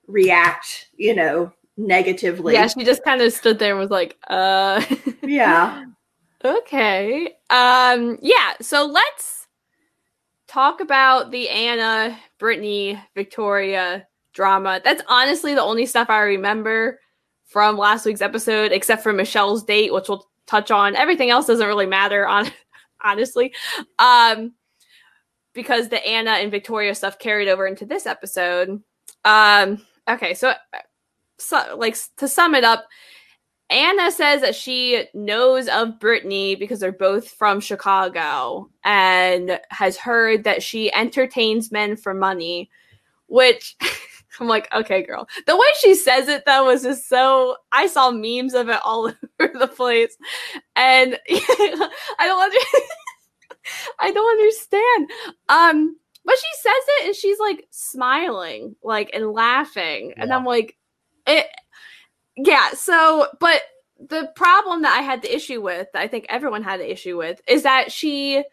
react, 0.07 0.87
you 0.95 1.15
know, 1.15 1.51
negatively. 1.77 2.53
yeah, 2.53 2.67
she 2.67 2.83
just 2.83 3.03
kind 3.03 3.21
of 3.21 3.31
stood 3.33 3.59
there 3.59 3.71
and 3.71 3.79
was 3.79 3.91
like, 3.91 4.17
"Uh." 4.27 4.83
Yeah. 5.21 5.85
Okay. 6.43 7.33
Um 7.49 8.17
yeah, 8.21 8.53
so 8.61 8.85
let's 8.85 9.47
talk 10.47 10.79
about 10.79 11.31
the 11.31 11.49
Anna, 11.49 12.17
Brittany, 12.39 12.99
Victoria 13.15 14.07
drama. 14.33 14.79
That's 14.83 15.03
honestly 15.07 15.53
the 15.53 15.61
only 15.61 15.85
stuff 15.85 16.09
I 16.09 16.19
remember 16.21 16.99
from 17.45 17.77
last 17.77 18.05
week's 18.05 18.21
episode 18.21 18.71
except 18.71 19.03
for 19.03 19.11
Michelle's 19.11 19.63
date, 19.63 19.93
which 19.93 20.07
we'll 20.07 20.27
touch 20.45 20.71
on. 20.71 20.95
Everything 20.95 21.29
else 21.29 21.47
doesn't 21.47 21.67
really 21.67 21.85
matter 21.85 22.25
on 22.35 22.49
honestly. 23.03 23.53
Um 23.99 24.53
because 25.53 25.89
the 25.89 26.05
Anna 26.05 26.31
and 26.31 26.51
Victoria 26.51 26.93
stuff 26.93 27.17
carried 27.17 27.49
over 27.49 27.65
into 27.65 27.85
this 27.85 28.05
episode. 28.05 28.81
Um 29.25 29.85
okay, 30.07 30.33
so 30.33 30.53
so 31.37 31.75
like 31.77 31.97
to 32.17 32.27
sum 32.27 32.55
it 32.55 32.63
up, 32.63 32.85
Anna 33.69 34.11
says 34.11 34.41
that 34.41 34.55
she 34.55 35.05
knows 35.13 35.67
of 35.67 35.99
Brittany 35.99 36.55
because 36.55 36.79
they're 36.79 36.91
both 36.91 37.29
from 37.29 37.59
Chicago 37.59 38.69
and 38.85 39.59
has 39.69 39.97
heard 39.97 40.45
that 40.45 40.63
she 40.63 40.93
entertains 40.93 41.71
men 41.71 41.97
for 41.97 42.13
money, 42.13 42.69
which 43.27 43.75
I'm 44.39 44.47
like, 44.47 44.73
okay, 44.73 45.03
girl. 45.03 45.27
The 45.45 45.55
way 45.55 45.67
she 45.81 45.95
says 45.95 46.27
it 46.27 46.45
though 46.45 46.65
was 46.65 46.83
just 46.83 47.07
so 47.07 47.57
I 47.71 47.87
saw 47.87 48.11
memes 48.11 48.53
of 48.53 48.69
it 48.69 48.79
all 48.83 49.07
over 49.39 49.57
the 49.57 49.67
place. 49.67 50.15
And 50.75 51.17
I 51.29 51.89
don't 52.19 52.43
under- 52.43 52.57
I 53.99 54.11
don't 54.11 54.39
understand. 54.39 55.09
Um 55.49 55.97
but 56.25 56.35
she 56.35 56.61
says 56.61 56.83
it 56.87 57.05
and 57.07 57.15
she's 57.15 57.39
like 57.39 57.67
smiling, 57.71 58.75
like 58.83 59.09
and 59.13 59.31
laughing. 59.31 60.13
And 60.17 60.33
I'm 60.33 60.43
like, 60.43 60.75
it 61.25 61.47
yeah 62.37 62.69
so 62.73 63.27
but 63.39 63.63
the 63.99 64.31
problem 64.35 64.83
that 64.83 64.95
i 64.97 65.01
had 65.01 65.21
the 65.21 65.35
issue 65.35 65.59
with 65.59 65.87
that 65.91 66.01
i 66.01 66.07
think 66.07 66.25
everyone 66.29 66.63
had 66.63 66.79
the 66.79 66.89
issue 66.89 67.17
with 67.17 67.41
is 67.47 67.63
that 67.63 67.91
she 67.91 68.43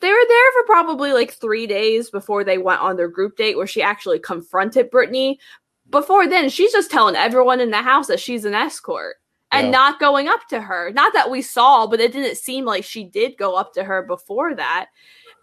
they 0.00 0.10
were 0.10 0.26
there 0.28 0.52
for 0.52 0.64
probably 0.66 1.12
like 1.12 1.32
three 1.32 1.66
days 1.66 2.10
before 2.10 2.44
they 2.44 2.58
went 2.58 2.80
on 2.80 2.96
their 2.96 3.08
group 3.08 3.36
date 3.36 3.56
where 3.56 3.66
she 3.66 3.82
actually 3.82 4.18
confronted 4.18 4.90
brittany 4.90 5.38
before 5.90 6.26
then 6.28 6.48
she's 6.48 6.72
just 6.72 6.90
telling 6.90 7.14
everyone 7.16 7.60
in 7.60 7.70
the 7.70 7.82
house 7.82 8.06
that 8.06 8.20
she's 8.20 8.44
an 8.44 8.54
escort 8.54 9.16
and 9.52 9.66
Yeah. 9.66 9.70
not 9.72 10.00
going 10.00 10.28
up 10.28 10.46
to 10.48 10.60
her 10.60 10.90
not 10.92 11.12
that 11.14 11.30
we 11.30 11.42
saw 11.42 11.86
but 11.86 12.00
it 12.00 12.12
didn't 12.12 12.36
seem 12.36 12.64
like 12.64 12.84
she 12.84 13.04
did 13.04 13.36
go 13.38 13.54
up 13.54 13.72
to 13.74 13.84
her 13.84 14.02
before 14.02 14.54
that 14.54 14.86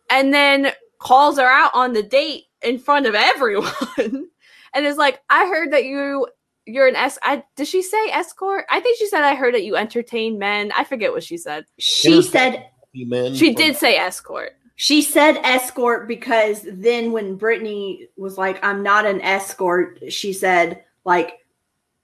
and 0.09 0.33
then 0.33 0.71
calls 0.99 1.37
her 1.37 1.45
out 1.49 1.71
on 1.73 1.93
the 1.93 2.03
date 2.03 2.43
in 2.61 2.77
front 2.77 3.05
of 3.07 3.15
everyone 3.15 3.71
and 3.97 4.85
is 4.85 4.97
like 4.97 5.19
i 5.29 5.45
heard 5.45 5.71
that 5.71 5.85
you 5.85 6.27
you're 6.67 6.87
an 6.87 6.95
es 6.95 7.17
I 7.23 7.43
did 7.55 7.67
she 7.67 7.81
say 7.81 7.97
escort? 8.11 8.65
I 8.69 8.79
think 8.81 8.95
she 8.99 9.07
said 9.07 9.23
I 9.23 9.33
heard 9.33 9.55
that 9.55 9.63
you 9.63 9.75
entertain 9.75 10.37
men. 10.37 10.71
I 10.77 10.83
forget 10.83 11.11
what 11.11 11.23
she 11.23 11.35
said. 11.35 11.65
She 11.79 12.11
Here's- 12.11 12.29
said 12.29 12.67
Men 12.93 13.33
She 13.35 13.53
from- 13.53 13.55
did 13.63 13.75
say 13.77 13.97
escort. 13.97 14.53
she 14.75 15.01
said 15.01 15.37
escort 15.43 16.07
because 16.07 16.65
then 16.71 17.11
when 17.11 17.35
Brittany 17.35 18.07
was 18.17 18.37
like, 18.37 18.63
I'm 18.63 18.83
not 18.83 19.05
an 19.05 19.21
escort, 19.21 19.99
she 20.11 20.33
said, 20.33 20.83
like, 21.05 21.39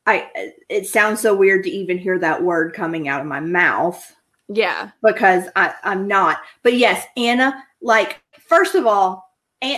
I 0.06 0.30
it 0.70 0.88
sounds 0.88 1.20
so 1.20 1.36
weird 1.36 1.64
to 1.66 1.70
even 1.70 1.98
hear 1.98 2.18
that 2.20 2.42
word 2.42 2.74
coming 2.74 3.08
out 3.10 3.20
of 3.20 3.28
my 3.28 3.42
mouth 3.42 4.16
Yeah. 4.48 4.92
because 5.04 5.50
I, 5.58 5.74
I'm 5.84 6.08
not. 6.08 6.38
But 6.64 6.76
yes, 6.76 7.06
Anna, 7.18 7.62
like, 7.82 8.22
first 8.48 8.76
of 8.76 8.88
all, 8.88 9.36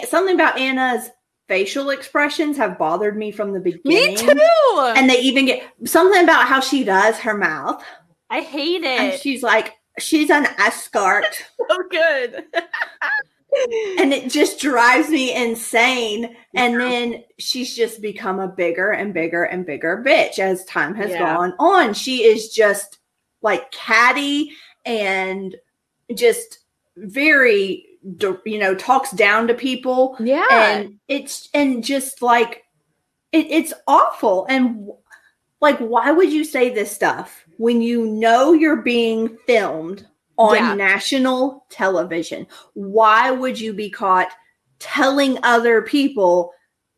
something 0.08 0.36
about 0.36 0.60
Anna's 0.60 1.10
facial 1.48 1.90
expressions 1.90 2.58
have 2.58 2.78
bothered 2.78 3.18
me 3.18 3.32
from 3.32 3.54
the 3.54 3.60
beginning. 3.60 4.14
Me 4.14 4.16
too. 4.16 4.94
And 4.96 5.10
they 5.10 5.18
even 5.22 5.48
get 5.48 5.64
something 5.86 6.24
about 6.24 6.46
how 6.48 6.60
she 6.60 6.84
does 6.84 7.18
her 7.18 7.34
mouth. 7.36 7.84
I 8.30 8.42
hate 8.42 8.84
it. 8.84 9.00
And 9.00 9.14
it. 9.14 9.20
she's 9.22 9.42
like, 9.42 9.79
she's 10.00 10.30
an 10.30 10.46
escort. 10.58 11.26
so 11.70 11.78
good. 11.90 12.46
and 14.00 14.14
it 14.14 14.30
just 14.32 14.60
drives 14.60 15.10
me 15.10 15.36
insane. 15.36 16.36
And 16.56 16.80
then 16.80 17.24
she's 17.38 17.76
just 17.76 18.02
become 18.02 18.40
a 18.40 18.48
bigger 18.48 18.92
and 18.92 19.14
bigger 19.14 19.44
and 19.44 19.66
bigger 19.66 20.04
bitch 20.06 20.40
as 20.40 20.64
time 20.66 20.96
has 20.96 21.12
Yeah. 21.12 21.20
gone 21.36 21.54
on. 21.60 21.94
She 21.94 22.24
is 22.24 22.50
just 22.54 23.00
like 23.42 23.72
catty 23.72 24.52
and 24.86 25.56
just 26.14 26.60
very, 26.98 27.86
you 28.46 28.60
know, 28.60 28.76
talks 28.76 29.12
down 29.12 29.48
to 29.48 29.54
people. 29.54 30.16
yeah. 30.20 30.46
And 30.78 31.00
it's, 31.08 31.50
and 31.54 31.84
just 31.84 32.22
like, 32.22 32.64
it, 33.32 33.48
it's 33.50 33.74
awful. 33.88 34.46
And 34.50 34.90
like, 35.62 35.78
why 35.80 36.12
would 36.12 36.32
you 36.32 36.44
say 36.44 36.70
this 36.70 36.92
stuff 36.92 37.46
when 37.58 37.82
you 37.82 38.06
know 38.06 38.54
you're 38.54 38.82
being 38.82 39.38
filmed 39.46 40.08
on 40.38 40.56
Yeah. 40.56 40.74
national 40.76 41.66
television? 41.70 42.48
Why 42.74 43.32
would 43.32 43.60
you 43.60 43.74
be 43.74 43.90
caught 43.90 44.30
telling 44.80 45.38
other 45.44 45.82
people, 45.82 46.54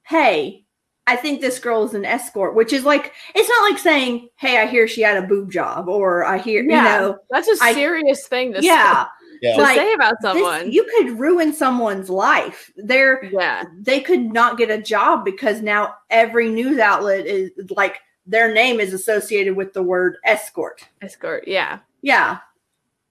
hey, 0.08 0.66
I 1.08 1.16
think 1.16 1.42
this 1.42 1.58
girl 1.58 1.84
is 1.84 1.96
an 1.96 2.06
escort, 2.06 2.54
which 2.56 2.72
is 2.72 2.86
like, 2.86 3.14
it's 3.34 3.50
not 3.50 3.70
like 3.72 3.80
saying, 3.80 4.30
hey, 4.36 4.60
I 4.60 4.68
hear 4.68 4.88
she 4.88 5.02
had 5.02 5.18
a 5.18 5.28
boob 5.28 5.52
job, 5.52 5.90
or 5.90 6.24
I 6.24 6.38
hear, 6.38 6.64
Yeah. 6.64 6.78
you 6.78 7.02
know, 7.08 7.18
That's 7.32 7.48
a 7.48 7.56
serious 7.58 8.28
thing 8.28 8.54
to, 8.54 8.64
yeah, 8.64 9.08
Yeah. 9.42 9.56
to 9.56 9.62
Like, 9.64 9.76
say 9.78 9.94
about 9.94 10.14
this- 10.22 10.32
someone. 10.34 10.72
you 10.72 10.88
could 10.96 11.20
ruin 11.20 11.54
someone's 11.54 12.10
life. 12.12 12.72
They're, 12.78 13.26
yeah. 13.26 13.64
they 13.80 14.00
could 14.00 14.32
not 14.32 14.60
get 14.60 14.70
a 14.70 14.78
job 14.78 15.26
because 15.26 15.64
now 15.64 15.96
every 16.12 16.48
news 16.50 16.78
outlet 16.78 17.26
is 17.26 17.50
like 17.76 17.98
their 18.32 18.54
name 18.54 18.80
is 18.80 18.94
associated 18.94 19.56
with 19.56 19.74
the 19.74 19.84
word 19.84 20.18
escort. 20.26 20.88
Escort. 21.02 21.48
Yeah. 21.48 21.80
Yeah. 22.02 22.38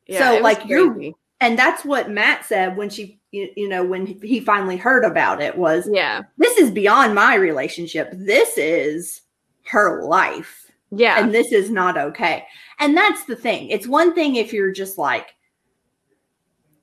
Yeah. 0.06 0.36
So, 0.36 0.42
like, 0.42 0.66
you're- 0.66 1.14
And 1.40 1.58
that's 1.58 1.84
what 1.84 2.10
Matt 2.10 2.44
said 2.44 2.76
when 2.76 2.90
she, 2.90 3.20
you, 3.30 3.48
you 3.56 3.68
know, 3.68 3.84
when 3.84 4.04
he 4.06 4.40
finally 4.40 4.76
heard 4.76 5.04
about 5.04 5.40
it 5.40 5.56
was 5.56 5.88
Yeah. 5.90 6.22
this 6.38 6.58
is 6.58 6.70
beyond 6.70 7.14
my 7.14 7.34
relationship. 7.34 8.10
This 8.12 8.58
is 8.58 9.22
her 9.66 10.02
life. 10.02 10.70
Yeah. 10.90 11.18
And 11.20 11.32
this 11.32 11.52
is 11.52 11.70
not 11.70 11.96
okay. 11.96 12.46
And 12.78 12.96
that's 12.96 13.24
the 13.24 13.36
thing. 13.36 13.70
It's 13.70 13.86
one 13.86 14.14
thing 14.14 14.36
if 14.36 14.52
you're 14.52 14.72
just 14.72 14.98
like, 14.98 15.28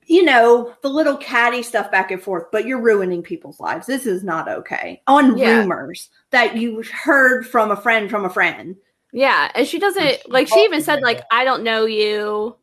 you 0.08 0.24
know, 0.24 0.74
the 0.82 0.88
little 0.88 1.16
catty 1.18 1.62
stuff 1.62 1.90
back 1.90 2.10
and 2.10 2.20
forth, 2.22 2.44
but 2.50 2.66
you're 2.66 2.80
ruining 2.80 3.22
people's 3.22 3.60
lives. 3.60 3.86
This 3.86 4.06
is 4.06 4.24
not 4.24 4.48
okay. 4.48 5.02
On 5.06 5.36
Yeah. 5.36 5.58
rumors 5.60 6.08
that 6.30 6.56
you 6.56 6.82
heard 6.82 7.46
from 7.46 7.70
a 7.70 7.76
friend 7.76 8.08
from 8.10 8.24
a 8.24 8.30
friend. 8.30 8.74
Yeah, 9.12 9.50
and 9.54 9.66
she 9.66 9.78
doesn't 9.78 10.28
like. 10.28 10.48
She 10.48 10.60
even 10.60 10.82
said 10.82 11.02
like, 11.02 11.22
"I 11.30 11.44
don't 11.44 11.62
know 11.62 11.84
you. 11.86 12.56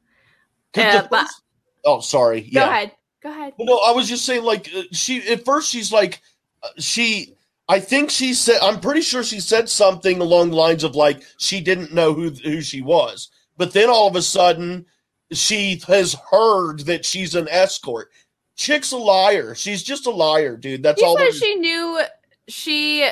Yeah, 0.75 1.08
but- 1.10 1.22
first- 1.22 1.42
oh, 1.86 2.00
sorry. 2.02 2.42
Go 2.42 2.48
Yeah. 2.62 2.68
ahead. 2.70 2.92
Go 3.22 3.30
ahead. 3.30 3.54
Well, 3.58 3.66
no, 3.68 3.78
I 3.80 3.92
was 3.92 4.08
just 4.10 4.25
saying, 4.25 4.44
like, 4.44 4.70
uh, 4.75 4.84
she 4.92 5.28
at 5.30 5.46
first 5.46 5.70
she's 5.70 5.92
like, 5.92 6.22
uh, 6.64 6.68
she, 6.78 7.36
I 7.68 7.80
think 7.80 8.10
she 8.12 8.34
said, 8.36 8.60
I'm 8.62 8.80
pretty 8.80 9.02
sure 9.02 9.24
she 9.24 9.40
said 9.40 9.70
something 9.70 10.20
along 10.20 10.50
the 10.52 10.56
lines 10.58 10.84
of 10.84 10.96
like 10.96 11.24
she 11.38 11.62
didn't 11.62 11.94
know 11.94 12.14
who 12.14 12.30
who 12.32 12.62
she 12.62 12.82
was, 12.82 13.30
but 13.58 13.74
then 13.74 13.90
all 13.90 14.08
of 14.08 14.16
a 14.16 14.22
sudden 14.22 14.86
she 15.32 15.82
has 15.88 16.15
heard 16.32 16.82
that 16.82 17.05
she's 17.05 17.36
an 17.36 17.48
escort. 17.50 18.12
Chick's 18.55 18.91
a 18.91 18.98
liar. 18.98 19.53
She's 19.55 19.84
just 19.84 20.05
a 20.05 20.12
liar, 20.12 20.55
dude. 20.55 20.84
That's 20.84 21.00
She 21.01 21.05
all. 21.05 21.17
said 21.17 21.34
she 21.34 21.55
knew 21.55 22.01
she 22.48 23.03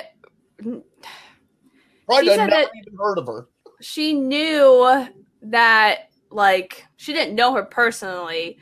Right? 0.61 2.23
she 2.23 2.31
I 2.31 2.35
said 2.35 2.37
never 2.37 2.51
that- 2.51 2.69
even 2.75 2.97
heard 2.97 3.17
of 3.17 3.27
her. 3.27 3.47
she 3.81 4.13
knew 4.13 5.07
that 5.41 6.09
like 6.29 6.85
she 6.97 7.13
didn't 7.13 7.35
know 7.35 7.53
her 7.53 7.63
personally, 7.63 8.57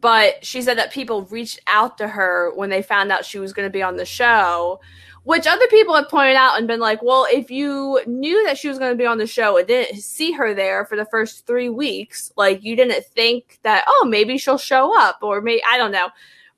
but 0.00 0.44
she 0.44 0.62
said 0.62 0.78
that 0.78 0.92
people 0.92 1.22
reached 1.26 1.60
out 1.66 1.98
to 1.98 2.08
her 2.08 2.52
when 2.54 2.70
they 2.70 2.82
found 2.82 3.12
out 3.12 3.24
she 3.24 3.38
was 3.38 3.52
going 3.52 3.66
to 3.66 3.72
be 3.72 3.82
on 3.82 3.96
the 3.96 4.04
show. 4.06 4.80
Which 5.24 5.46
other 5.46 5.66
people 5.68 5.94
have 5.94 6.08
pointed 6.08 6.34
out 6.34 6.58
and 6.58 6.66
been 6.66 6.80
like, 6.80 7.00
well, 7.02 7.26
if 7.30 7.50
you 7.50 8.00
knew 8.06 8.44
that 8.44 8.58
she 8.58 8.68
was 8.68 8.78
going 8.78 8.90
to 8.90 8.98
be 8.98 9.06
on 9.06 9.18
the 9.18 9.26
show 9.26 9.56
and 9.56 9.66
didn't 9.68 10.00
see 10.00 10.32
her 10.32 10.52
there 10.52 10.84
for 10.84 10.96
the 10.96 11.04
first 11.06 11.46
three 11.46 11.68
weeks, 11.68 12.32
like 12.36 12.64
you 12.64 12.74
didn't 12.74 13.04
think 13.06 13.60
that, 13.62 13.84
oh, 13.86 14.06
maybe 14.08 14.36
she'll 14.36 14.58
show 14.58 14.98
up, 14.98 15.18
or 15.22 15.40
maybe, 15.40 15.62
I 15.64 15.78
don't 15.78 15.92
know. 15.92 16.08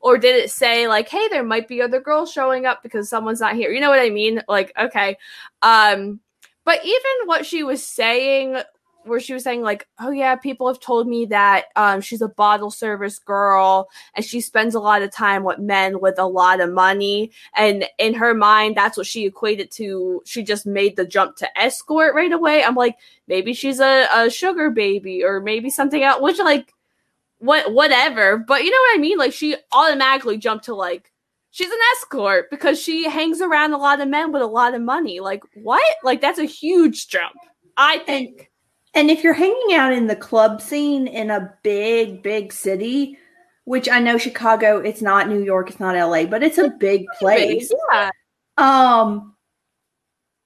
Or 0.01 0.17
did 0.17 0.37
it 0.37 0.51
say, 0.51 0.89
like, 0.89 1.09
hey, 1.09 1.29
there 1.29 1.45
might 1.45 1.69
be 1.69 1.83
other 1.83 2.01
girls 2.01 2.33
showing 2.33 2.65
up 2.65 2.83
because 2.83 3.09
someone's 3.09 3.41
not 3.41 3.55
here? 3.55 3.71
You 3.71 3.81
know 3.81 3.91
what 3.91 4.01
I 4.01 4.11
mean? 4.11 4.43
Like, 4.49 4.73
okay. 4.79 5.17
Um, 5.63 6.21
but 6.65 6.81
even 6.85 7.27
what 7.27 7.45
she 7.45 7.63
was 7.63 7.87
saying 7.87 8.57
where 9.05 9.21
she 9.21 9.33
was 9.33 9.43
saying 9.43 9.63
like 9.63 9.87
oh 9.99 10.11
yeah 10.11 10.35
people 10.37 10.67
have 10.67 10.81
told 10.81 11.07
me 11.07 11.27
that 11.27 11.67
um, 11.77 12.01
she's 12.01 12.23
a 12.23 12.29
bottle 12.29 12.71
service 12.71 13.19
girl 13.19 13.89
and 14.15 14.25
she 14.25 14.41
spends 14.41 14.75
a 14.75 14.81
lot 14.81 15.03
of 15.03 15.11
time 15.11 15.45
with 15.45 15.59
men 15.59 16.01
with 16.01 16.19
a 16.19 16.27
lot 16.27 16.61
of 16.61 16.73
money. 16.73 17.31
And 17.57 17.87
in 17.99 18.15
her 18.15 18.35
mind 18.35 18.77
that's 18.77 18.97
what 18.97 19.07
she 19.07 19.27
equated 19.27 19.71
to 19.73 20.23
she 20.25 20.43
just 20.43 20.67
made 20.67 20.97
the 20.97 21.07
jump 21.07 21.37
to 21.37 21.59
escort 21.59 22.15
right 22.15 22.33
away. 22.33 22.65
I'm 22.65 22.75
like 22.75 22.97
maybe 23.29 23.55
she's 23.55 23.81
a, 23.81 24.07
a 24.15 24.31
sugar 24.31 24.71
baby 24.71 25.25
or 25.25 25.41
maybe 25.41 25.71
something 25.71 26.03
else 26.03 26.21
which 26.21 26.39
like 26.39 26.73
what 27.39 27.73
whatever. 27.73 28.39
But 28.39 28.65
you 28.65 28.71
know 28.71 28.79
what 28.79 28.97
i 28.97 28.99
mean? 29.01 29.19
Like 29.19 29.33
she 29.33 29.57
automatically 29.73 30.39
jumped 30.39 30.67
to 30.67 30.75
like 30.75 31.13
she's 31.51 31.71
an 31.71 31.79
escort 31.97 32.51
because 32.51 32.81
she 32.81 33.09
hangs 33.09 33.41
around 33.41 33.73
a 33.73 33.79
lot 33.79 34.01
of 34.01 34.09
men 34.09 34.33
with 34.33 34.43
a 34.43 34.47
lot 34.47 34.75
of 34.75 34.83
money. 34.83 35.21
Like 35.21 35.43
what? 35.55 35.83
Like 36.03 36.21
that's 36.21 36.39
a 36.39 36.45
huge 36.45 37.09
jump 37.09 37.35
i 37.77 37.99
think 37.99 38.51
And 38.95 39.11
if 39.11 39.25
you're 39.25 39.35
hanging 39.35 39.75
out 39.75 39.93
in 39.93 40.07
the 40.07 40.17
club 40.17 40.63
scene 40.63 41.07
in 41.07 41.31
a 41.31 41.53
big, 41.63 42.23
big 42.23 42.53
city, 42.53 43.19
which 43.65 43.89
I 43.89 43.99
know 43.99 44.19
Chicago, 44.19 44.79
it's 44.79 45.03
not 45.03 45.29
New 45.29 45.43
York, 45.43 45.71
it's 45.71 45.81
not 45.81 45.97
LA, 45.97 46.25
but 46.25 46.43
it's 46.43 46.59
a 46.59 46.71
big 46.71 47.07
place. 47.19 47.73
yeah 47.93 48.11
Um, 48.57 49.35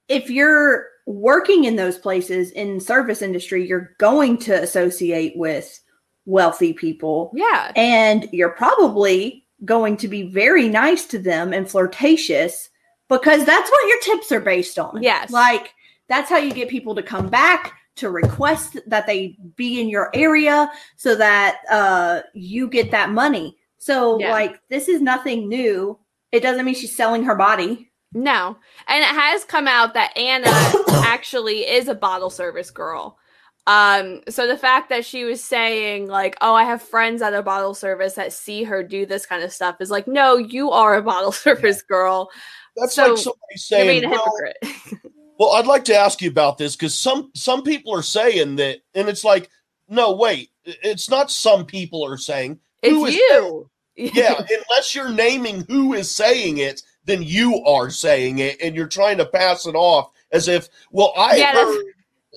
if 0.09 0.31
you're 0.31 0.87
working 1.07 1.65
in 1.65 1.77
those 1.77 1.99
places 1.99 2.51
in 2.53 2.81
service 2.81 3.21
industry, 3.21 3.67
you're 3.67 3.95
going 3.99 4.39
to 4.39 4.63
associate 4.63 5.37
with 5.37 5.79
wealthy 6.25 6.73
people, 6.73 7.33
yeah 7.35 7.73
and 7.75 8.29
you're 8.33 8.51
probably 8.51 9.47
going 9.65 9.97
to 9.97 10.09
be 10.09 10.31
very 10.31 10.69
nice 10.69 11.05
to 11.07 11.19
them 11.19 11.53
and 11.53 11.69
flirtatious 11.69 12.69
because 13.09 13.45
that's 13.45 13.71
what 13.71 13.89
your 13.89 14.01
tips 14.01 14.31
are 14.31 14.41
based 14.41 14.79
on. 14.79 15.03
Yes. 15.03 15.31
like 15.31 15.75
that's 16.09 16.31
how 16.31 16.37
you 16.37 16.53
get 16.53 16.69
people 16.69 16.95
to 16.95 17.03
come 17.03 17.29
back 17.29 17.78
to 17.99 18.11
request 18.11 18.79
that 18.87 19.07
they 19.07 19.37
be 19.57 19.81
in 19.81 19.89
your 19.89 20.11
area 20.15 20.71
so 20.97 21.15
that 21.15 21.59
uh 21.71 22.21
you 22.35 22.69
get 22.69 22.91
that 22.91 23.11
money. 23.11 23.57
So 23.79 24.19
Yeah. 24.19 24.31
like 24.33 24.61
this 24.71 24.89
is 24.89 25.01
nothing 25.01 25.49
new. 25.49 25.99
It 26.33 26.41
doesn't 26.43 26.65
mean 26.65 26.75
she's 26.75 26.97
selling 26.97 27.23
her 27.25 27.35
body. 27.37 27.91
No. 28.15 28.57
And 28.87 29.01
it 29.03 29.07
has 29.09 29.45
come 29.45 29.69
out 29.69 29.95
that 29.95 30.17
Anna 30.17 30.51
actually 31.07 31.69
is 31.69 31.89
a 31.89 31.95
bottle 31.95 32.31
service 32.31 32.71
girl. 32.71 33.19
Um, 33.67 34.23
so 34.31 34.47
the 34.47 34.57
fact 34.57 34.89
that 34.89 35.05
she 35.05 35.25
was 35.25 35.45
saying, 35.45 36.07
like, 36.07 36.39
oh, 36.41 36.55
I 36.55 36.65
have 36.65 36.81
friends 36.81 37.21
at 37.21 37.35
a 37.35 37.43
bottle 37.43 37.75
service 37.75 38.15
that 38.15 38.33
see 38.33 38.63
her 38.65 38.83
do 38.83 39.05
this 39.05 39.27
kind 39.27 39.43
of 39.45 39.53
stuff 39.53 39.77
is 39.81 39.91
like, 39.91 40.09
no, 40.09 40.39
you 40.39 40.71
are 40.71 40.97
a 40.97 41.03
bottle 41.03 41.33
service 41.47 41.83
girl. 41.83 42.31
That's 42.77 42.95
So, 42.95 43.09
like 43.11 43.19
somebody 43.19 43.41
You're 43.51 43.59
saying, 43.59 44.01
being 44.01 44.05
a 44.05 44.09
well, 44.09 44.33
hypocrite. 44.41 45.03
Well, 45.39 45.51
I'd 45.51 45.67
like 45.67 45.85
to 45.85 45.97
ask 45.97 46.21
you 46.21 46.29
about 46.29 46.59
this 46.59 46.75
because 46.75 46.95
some 46.95 47.31
some 47.35 47.63
people 47.63 47.95
are 47.95 48.03
saying 48.03 48.57
that, 48.57 48.79
and 48.95 49.09
it's 49.09 49.25
like, 49.25 49.49
no, 49.89 50.13
wait, 50.13 50.51
it's 50.65 51.09
not. 51.09 51.31
Some 51.31 51.65
people 51.65 52.05
are 52.05 52.19
saying, 52.19 52.59
it's 52.83 53.09
is 53.09 53.15
you. 53.15 53.71
yeah, 53.97 54.35
unless 54.35 54.95
you're 54.95 55.11
naming 55.11 55.65
who 55.69 55.95
is 55.95 56.11
saying 56.11 56.59
it, 56.59 56.83
then 57.05 57.23
you 57.23 57.65
are 57.65 57.91
saying 57.91 58.39
it, 58.41 58.61
and 58.61 58.75
you're 58.77 58.87
trying 58.87 59.19
to 59.19 59.27
pass 59.27 59.67
it 59.67 59.75
off 59.75 60.11
as 60.31 60.47
if, 60.47 60.69
well, 60.91 61.13
I 61.17 61.37
Yeah, 61.37 61.53
heard. 61.53 61.85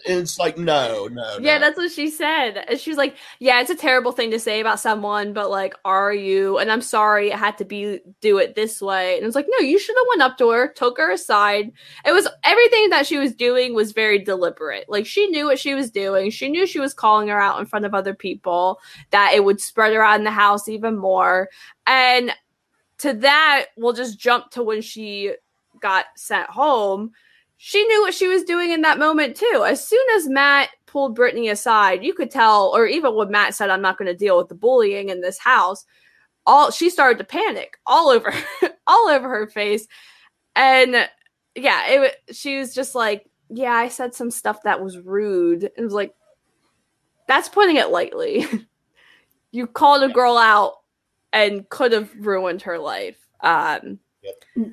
And 0.07 0.19
it's 0.19 0.39
like, 0.39 0.57
no, 0.57 1.07
no, 1.11 1.37
Yeah, 1.39 1.57
no. 1.57 1.65
that's 1.65 1.77
what 1.77 1.91
she 1.91 2.09
said. 2.09 2.63
And 2.67 2.79
she 2.79 2.89
was 2.89 2.97
like, 2.97 3.15
"Yeah, 3.39 3.61
it's 3.61 3.69
a 3.69 3.75
terrible 3.75 4.11
thing 4.11 4.31
to 4.31 4.39
say 4.39 4.59
about 4.59 4.79
someone, 4.79 5.33
but 5.33 5.49
like, 5.49 5.73
are 5.85 6.13
you?" 6.13 6.57
And 6.57 6.71
I'm 6.71 6.81
sorry, 6.81 7.29
it 7.29 7.35
had 7.37 7.57
to 7.59 7.65
be 7.65 7.99
do 8.21 8.37
it 8.37 8.55
this 8.55 8.81
way. 8.81 9.17
And 9.17 9.25
it's 9.25 9.35
like, 9.35 9.47
no, 9.49 9.65
you 9.65 9.77
should 9.79 9.95
have 9.95 10.05
went 10.09 10.21
up 10.21 10.37
to 10.39 10.49
her, 10.49 10.67
took 10.73 10.97
her 10.97 11.11
aside. 11.11 11.71
It 12.05 12.11
was 12.11 12.27
everything 12.43 12.89
that 12.89 13.05
she 13.07 13.17
was 13.17 13.33
doing 13.33 13.73
was 13.73 13.91
very 13.91 14.19
deliberate. 14.19 14.85
Like 14.89 15.05
she 15.05 15.27
knew 15.27 15.45
what 15.45 15.59
she 15.59 15.73
was 15.73 15.91
doing. 15.91 16.31
She 16.31 16.49
knew 16.49 16.65
she 16.65 16.79
was 16.79 16.93
calling 16.93 17.27
her 17.27 17.39
out 17.39 17.59
in 17.59 17.65
front 17.65 17.85
of 17.85 17.93
other 17.93 18.13
people. 18.13 18.79
That 19.11 19.33
it 19.33 19.43
would 19.43 19.61
spread 19.61 19.93
around 19.93 20.23
the 20.23 20.31
house 20.31 20.67
even 20.67 20.97
more. 20.97 21.49
And 21.87 22.31
to 22.99 23.13
that, 23.13 23.65
we'll 23.77 23.93
just 23.93 24.19
jump 24.19 24.51
to 24.51 24.63
when 24.63 24.81
she 24.81 25.33
got 25.79 26.05
sent 26.15 26.47
home 26.49 27.11
she 27.63 27.85
knew 27.85 28.01
what 28.01 28.15
she 28.15 28.27
was 28.27 28.43
doing 28.43 28.71
in 28.71 28.81
that 28.81 28.97
moment 28.97 29.35
too. 29.35 29.63
As 29.67 29.87
soon 29.87 30.03
as 30.15 30.27
Matt 30.27 30.69
pulled 30.87 31.13
Brittany 31.13 31.47
aside, 31.47 32.03
you 32.03 32.11
could 32.11 32.31
tell, 32.31 32.75
or 32.75 32.87
even 32.87 33.13
when 33.13 33.29
Matt 33.29 33.53
said, 33.53 33.69
"I'm 33.69 33.83
not 33.83 33.99
going 33.99 34.07
to 34.07 34.17
deal 34.17 34.35
with 34.35 34.49
the 34.49 34.55
bullying 34.55 35.09
in 35.09 35.21
this 35.21 35.37
house," 35.37 35.85
all 36.47 36.71
she 36.71 36.89
started 36.89 37.19
to 37.19 37.23
panic 37.23 37.77
all 37.85 38.09
over, 38.09 38.33
all 38.87 39.09
over 39.09 39.29
her 39.29 39.45
face, 39.45 39.87
and 40.55 41.07
yeah, 41.53 41.83
it. 41.85 42.15
She 42.31 42.57
was 42.57 42.73
just 42.73 42.95
like, 42.95 43.29
"Yeah, 43.47 43.73
I 43.73 43.89
said 43.89 44.15
some 44.15 44.31
stuff 44.31 44.63
that 44.63 44.81
was 44.81 44.97
rude." 44.97 45.65
It 45.65 45.73
was 45.77 45.93
like, 45.93 46.15
that's 47.27 47.47
putting 47.47 47.75
it 47.75 47.91
lightly. 47.91 48.47
you 49.51 49.67
called 49.67 50.01
a 50.01 50.11
girl 50.11 50.35
out 50.35 50.77
and 51.31 51.69
could 51.69 51.91
have 51.91 52.09
ruined 52.17 52.63
her 52.63 52.79
life. 52.79 53.19
Um, 53.41 53.99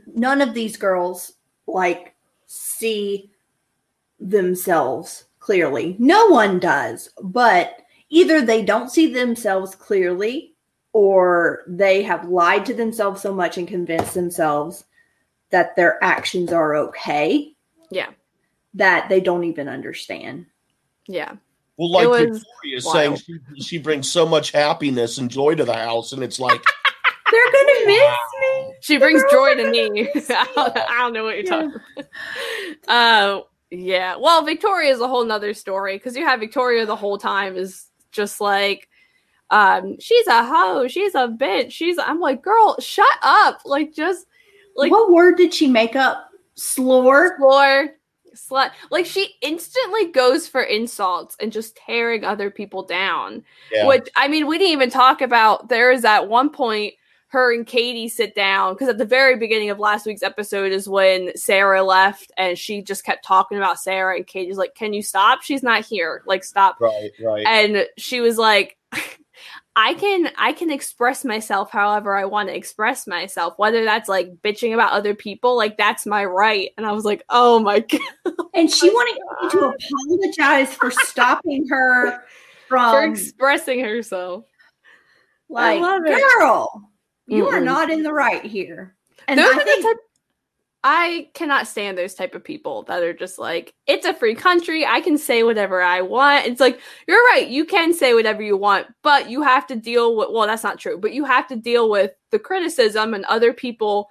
None 0.07 0.41
of 0.41 0.55
these 0.55 0.79
girls 0.79 1.35
like 1.67 2.15
see 2.49 3.31
themselves 4.19 5.27
clearly. 5.39 5.95
No 6.01 6.27
one 6.27 6.59
does, 6.59 7.11
but 7.23 7.83
either 8.09 8.41
they 8.41 8.65
don't 8.65 8.91
see 8.91 9.13
themselves 9.13 9.75
clearly 9.77 10.55
or 10.93 11.63
they 11.69 12.03
have 12.03 12.29
lied 12.29 12.67
to 12.67 12.75
themselves 12.75 13.23
so 13.23 13.33
much 13.33 13.59
and 13.59 13.69
convinced 13.69 14.15
themselves 14.15 14.85
that 15.51 15.77
their 15.77 16.03
actions 16.03 16.53
are 16.53 16.75
okay 16.75 17.55
yeah, 17.91 18.11
that 18.75 19.09
they 19.09 19.21
don't 19.21 19.45
even 19.45 19.69
understand. 19.69 20.47
yeah. 21.07 21.33
Well, 21.77 21.93
like 21.93 22.05
It 22.05 22.09
was 22.09 22.39
Victoria 22.39 22.77
is 22.77 22.93
saying, 22.93 23.17
she, 23.17 23.63
she 23.63 23.79
brings 23.79 24.11
so 24.11 24.27
much 24.27 24.51
happiness 24.51 25.19
and 25.19 25.31
joy 25.31 25.55
to 25.55 25.65
the 25.65 25.75
house, 25.75 26.13
and 26.13 26.23
it's 26.23 26.41
like, 26.41 26.61
They're 27.31 27.53
gonna 27.53 27.87
miss 27.87 28.19
me. 28.41 28.58
She 28.89 28.97
brings 28.97 29.23
joy 29.31 29.55
to 29.55 29.71
me. 29.71 30.09
I, 30.31 30.47
don't, 30.57 30.77
I 30.91 30.99
don't 30.99 31.13
know 31.13 31.25
what 31.25 31.37
you're 31.37 31.45
Yeah. 31.45 31.69
talking 31.69 31.81
about. 31.97 32.89
Uh, 32.89 33.41
yeah. 33.71 34.17
Well, 34.17 34.45
Victoria 34.45 34.91
is 34.91 35.01
a 35.01 35.07
whole 35.09 35.25
nother 35.27 35.53
story 35.53 35.97
because 35.97 36.17
you 36.17 36.25
have 36.25 36.41
Victoria 36.41 36.87
the 36.87 36.97
whole 36.97 37.19
time 37.19 37.57
is 37.57 37.87
just 38.13 38.41
like, 38.41 38.89
um, 39.51 39.97
she's 40.01 40.27
a 40.27 40.43
hoe, 40.43 40.89
she's 40.89 41.15
a 41.15 41.29
bitch, 41.29 41.71
she's. 41.73 41.99
I'm 41.99 42.19
like, 42.19 42.43
girl, 42.43 42.77
shut 42.81 43.07
up. 43.23 43.61
Like, 43.67 43.93
just 43.95 44.27
like 44.75 44.91
what 44.91 45.13
word 45.13 45.37
did 45.37 45.53
she 45.53 45.67
make 45.67 45.95
up? 45.95 46.31
Slore. 46.55 47.37
floor 47.37 47.91
slut. 48.35 48.71
Like, 48.91 49.05
she 49.05 49.35
instantly 49.43 50.13
goes 50.13 50.47
for 50.49 50.63
insults 50.63 51.37
and 51.41 51.51
just 51.53 51.77
tearing 51.77 52.25
other 52.25 52.51
people 52.51 52.85
down. 52.85 53.43
yeah, 53.73 53.87
Which 53.87 54.09
I 54.17 54.29
mean, 54.29 54.47
we 54.47 54.57
didn't 54.59 54.73
even 54.73 54.91
talk 54.91 55.21
about. 55.21 55.69
There 55.69 55.91
is 55.93 56.05
at 56.05 56.29
one 56.29 56.49
point 56.51 56.95
her 57.29 57.53
and 57.53 57.67
Katie 57.67 58.09
sit 58.09 58.35
down 58.35 58.75
because 58.75 58.89
at 58.89 58.99
the 58.99 59.05
very 59.05 59.37
beginning 59.37 59.71
of 59.71 59.79
last 59.79 60.07
week's 60.07 60.23
episode 60.23 60.73
is 60.73 60.89
when 60.89 61.37
Sarah 61.37 61.83
left 61.83 62.33
and 62.39 62.59
she 62.59 62.83
just 62.83 63.05
kept 63.05 63.25
talking 63.25 63.59
about 63.59 63.79
Sarah 63.79 64.17
and 64.17 64.27
Katie's 64.27 64.57
like, 64.57 64.75
"Can 64.75 64.93
you 64.93 65.03
stop? 65.03 65.43
She's 65.43 65.63
not 65.63 65.85
here. 65.85 66.23
Like, 66.27 66.43
stop." 66.43 66.77
right, 66.81 67.11
right. 67.23 67.45
And 67.47 67.87
she 67.99 68.21
was 68.21 68.39
like, 68.39 68.79
I 69.77 69.95
can 69.95 70.29
I 70.37 70.55
can 70.55 70.73
express 70.73 71.25
myself 71.25 71.71
however 71.71 72.17
I 72.17 72.25
want 72.25 72.49
to 72.49 72.57
express 72.57 73.07
myself, 73.07 73.55
whether 73.59 73.85
that's 73.85 74.09
like 74.09 74.35
bitching 74.43 74.75
about 74.75 74.93
other 74.93 75.15
people, 75.15 75.57
like 75.57 75.77
that's 75.77 76.05
my 76.05 76.25
right. 76.25 76.71
And 76.77 76.85
I 76.85 76.91
was 76.91 77.05
like, 77.05 77.23
oh 77.29 77.61
my 77.61 77.79
god. 78.25 78.35
And 78.55 78.69
she 78.69 78.91
wanted 78.91 79.21
me 79.43 79.51
to 79.51 79.69
apologize 79.69 80.75
for 80.75 80.91
stopping 80.91 81.69
her 81.69 82.25
from 82.69 82.91
for 82.91 83.05
expressing 83.05 83.79
herself. 83.79 84.47
Like, 85.49 85.81
girl, 85.81 86.88
you 87.29 87.45
Mm-mm. 87.45 87.53
are 87.53 87.61
not 87.61 87.91
in 87.91 88.03
the 88.03 88.13
right 88.13 88.45
here. 88.45 88.97
And 89.29 89.39
Those 89.39 89.55
I 89.55 89.65
think 89.65 89.85
type- 89.85 89.97
I 90.85 91.29
cannot 91.35 91.67
stand 91.67 91.99
those 91.99 92.15
type 92.15 92.35
of 92.35 92.43
people 92.45 92.85
that 92.85 93.03
are 93.03 93.13
just 93.13 93.39
like, 93.39 93.75
it's 93.87 94.07
a 94.07 94.15
free 94.15 94.35
country. 94.35 94.87
I 94.87 95.01
can 95.01 95.19
say 95.19 95.43
whatever 95.43 95.83
I 95.83 96.01
want. 96.03 96.47
It's 96.47 96.61
like, 96.61 96.81
you're 97.07 97.23
right. 97.27 97.49
You 97.49 97.65
can 97.65 97.93
say 97.93 98.15
whatever 98.15 98.43
you 98.43 98.57
want, 98.57 98.87
but 99.03 99.29
you 99.29 99.43
have 99.43 99.67
to 99.67 99.77
deal 99.77 100.17
with, 100.17 100.29
well, 100.31 100.47
that's 100.47 100.63
not 100.63 100.79
true, 100.79 100.97
but 100.97 101.13
you 101.13 101.25
have 101.25 101.47
to 101.49 101.57
deal 101.57 101.91
with 101.91 102.13
the 102.31 102.39
criticism 102.39 103.13
and 103.13 103.25
other 103.25 103.53
people 103.53 104.09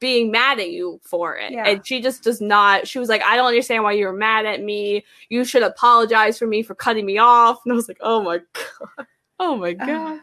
being 0.00 0.30
mad 0.30 0.58
at 0.60 0.70
you 0.70 0.98
for 1.04 1.36
it. 1.36 1.52
Yeah. 1.52 1.66
And 1.68 1.86
she 1.86 2.00
just 2.00 2.22
does 2.22 2.40
not, 2.40 2.88
she 2.88 2.98
was 2.98 3.08
like, 3.08 3.22
I 3.22 3.36
don't 3.36 3.48
understand 3.48 3.84
why 3.84 3.92
you're 3.92 4.12
mad 4.12 4.46
at 4.46 4.62
me. 4.62 5.04
You 5.28 5.44
should 5.44 5.62
apologize 5.62 6.38
for 6.38 6.46
me 6.46 6.62
for 6.62 6.74
cutting 6.74 7.04
me 7.04 7.18
off. 7.18 7.60
And 7.64 7.72
I 7.72 7.76
was 7.76 7.86
like, 7.88 7.98
oh 8.00 8.22
my 8.22 8.38
God. 8.54 9.06
Oh 9.40 9.56
my 9.56 9.72
God. 9.74 10.16
Uh, 10.16 10.20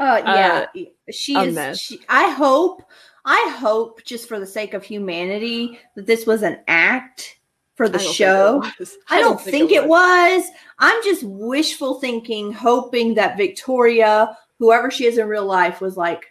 uh 0.00 0.22
yeah. 0.24 0.66
Uh, 0.74 0.82
she 1.10 1.36
is, 1.36 1.80
she, 1.80 2.00
I 2.08 2.30
hope 2.30 2.82
I 3.24 3.56
hope, 3.58 4.04
just 4.04 4.28
for 4.28 4.38
the 4.38 4.46
sake 4.46 4.74
of 4.74 4.84
humanity, 4.84 5.78
that 5.96 6.06
this 6.06 6.26
was 6.26 6.42
an 6.42 6.60
act 6.68 7.38
for 7.74 7.88
the 7.88 7.98
I 7.98 8.02
show. 8.02 8.62
I, 9.08 9.18
I, 9.18 9.20
don't, 9.20 9.40
think, 9.40 9.70
think 9.70 9.72
it, 9.72 9.88
was. 9.88 10.42
was. 10.42 10.50
I'm 10.78 11.02
just 11.02 11.22
wishful 11.24 12.00
thinking, 12.00 12.52
hoping 12.52 13.14
that 13.14 13.38
Victoria, 13.38 14.36
whoever 14.58 14.90
she 14.90 15.06
is 15.06 15.18
in 15.18 15.26
real 15.26 15.46
life, 15.46 15.80
was 15.80 15.96
like, 15.96 16.26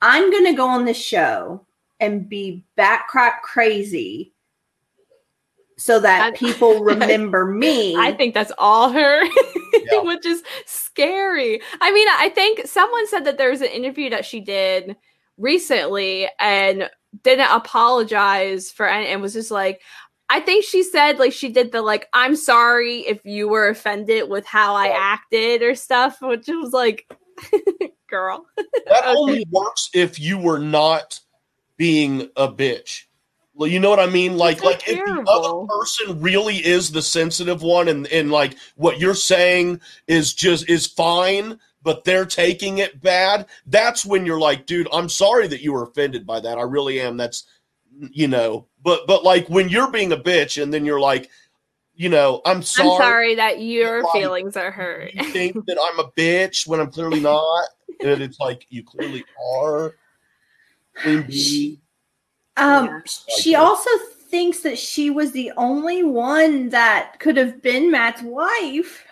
I'm 0.00 0.30
going 0.30 0.46
to 0.46 0.54
go 0.54 0.68
on 0.68 0.84
this 0.84 0.96
show 0.96 1.66
and 1.98 2.28
be 2.28 2.64
back 2.76 3.08
crack 3.08 3.42
crazy 3.42 4.32
so 5.82 5.98
that 5.98 6.36
people 6.36 6.80
remember 6.84 7.44
me. 7.44 7.96
I 7.96 8.12
think 8.12 8.34
that's 8.34 8.52
all 8.56 8.90
her, 8.90 9.24
yeah. 9.74 10.00
which 10.02 10.24
is 10.24 10.44
scary. 10.64 11.60
I 11.80 11.92
mean, 11.92 12.06
I 12.08 12.28
think 12.28 12.66
someone 12.66 13.08
said 13.08 13.24
that 13.24 13.36
there 13.36 13.50
was 13.50 13.62
an 13.62 13.68
interview 13.68 14.08
that 14.10 14.24
she 14.24 14.40
did 14.40 14.94
recently 15.38 16.28
and 16.38 16.88
didn't 17.24 17.50
apologize 17.50 18.70
for 18.70 18.88
any 18.88 19.08
and 19.08 19.20
was 19.20 19.32
just 19.32 19.50
like 19.50 19.80
I 20.30 20.40
think 20.40 20.64
she 20.64 20.82
said 20.84 21.18
like 21.18 21.32
she 21.32 21.48
did 21.48 21.72
the 21.72 21.82
like 21.82 22.08
I'm 22.12 22.36
sorry 22.36 23.00
if 23.00 23.24
you 23.24 23.48
were 23.48 23.68
offended 23.68 24.30
with 24.30 24.46
how 24.46 24.76
I 24.76 24.88
acted 24.88 25.62
or 25.62 25.74
stuff, 25.74 26.18
which 26.22 26.46
was 26.46 26.72
like 26.72 27.12
girl. 28.08 28.46
that 28.56 29.02
okay. 29.04 29.14
only 29.16 29.46
works 29.50 29.90
if 29.94 30.20
you 30.20 30.38
were 30.38 30.60
not 30.60 31.18
being 31.76 32.30
a 32.36 32.46
bitch. 32.46 33.06
Well, 33.54 33.68
you 33.68 33.80
know 33.80 33.90
what 33.90 34.00
I 34.00 34.06
mean? 34.06 34.38
Like, 34.38 34.64
like 34.64 34.88
if 34.88 35.04
the 35.04 35.24
other 35.28 35.66
person 35.66 36.20
really 36.22 36.56
is 36.56 36.90
the 36.90 37.02
sensitive 37.02 37.62
one, 37.62 37.88
and 37.88 38.06
and 38.06 38.30
like 38.30 38.56
what 38.76 38.98
you're 38.98 39.14
saying 39.14 39.80
is 40.06 40.32
just 40.32 40.68
is 40.70 40.86
fine, 40.86 41.58
but 41.82 42.04
they're 42.04 42.24
taking 42.24 42.78
it 42.78 43.02
bad, 43.02 43.46
that's 43.66 44.06
when 44.06 44.24
you're 44.24 44.40
like, 44.40 44.64
dude, 44.64 44.88
I'm 44.92 45.08
sorry 45.08 45.48
that 45.48 45.60
you 45.60 45.74
were 45.74 45.82
offended 45.82 46.26
by 46.26 46.40
that. 46.40 46.56
I 46.58 46.62
really 46.62 47.00
am. 47.00 47.18
That's 47.18 47.44
you 48.10 48.26
know, 48.26 48.66
but 48.82 49.06
but 49.06 49.22
like 49.22 49.48
when 49.48 49.68
you're 49.68 49.90
being 49.90 50.12
a 50.12 50.16
bitch 50.16 50.62
and 50.62 50.72
then 50.72 50.86
you're 50.86 51.00
like, 51.00 51.28
you 51.94 52.08
know, 52.08 52.40
I'm 52.46 52.62
sorry. 52.62 52.88
I'm 52.88 52.96
sorry 52.96 53.34
that 53.34 53.60
your 53.60 54.02
like, 54.02 54.12
feelings 54.12 54.56
are 54.56 54.70
hurt. 54.70 55.12
you 55.14 55.24
think 55.24 55.66
that 55.66 55.78
I'm 55.78 56.00
a 56.00 56.10
bitch 56.12 56.66
when 56.66 56.80
I'm 56.80 56.90
clearly 56.90 57.20
not. 57.20 57.66
and 58.02 58.22
it's 58.22 58.40
like 58.40 58.66
you 58.70 58.82
clearly 58.82 59.24
are. 59.60 59.94
She, 61.28 61.80
um, 62.56 62.86
yeah. 62.86 63.34
she 63.38 63.54
also 63.54 63.90
thinks 64.28 64.60
that 64.60 64.78
she 64.78 65.10
was 65.10 65.32
the 65.32 65.52
only 65.56 66.02
one 66.02 66.70
that 66.70 67.18
could 67.20 67.36
have 67.36 67.62
been 67.62 67.90
Matt's 67.90 68.22
wife. 68.22 69.04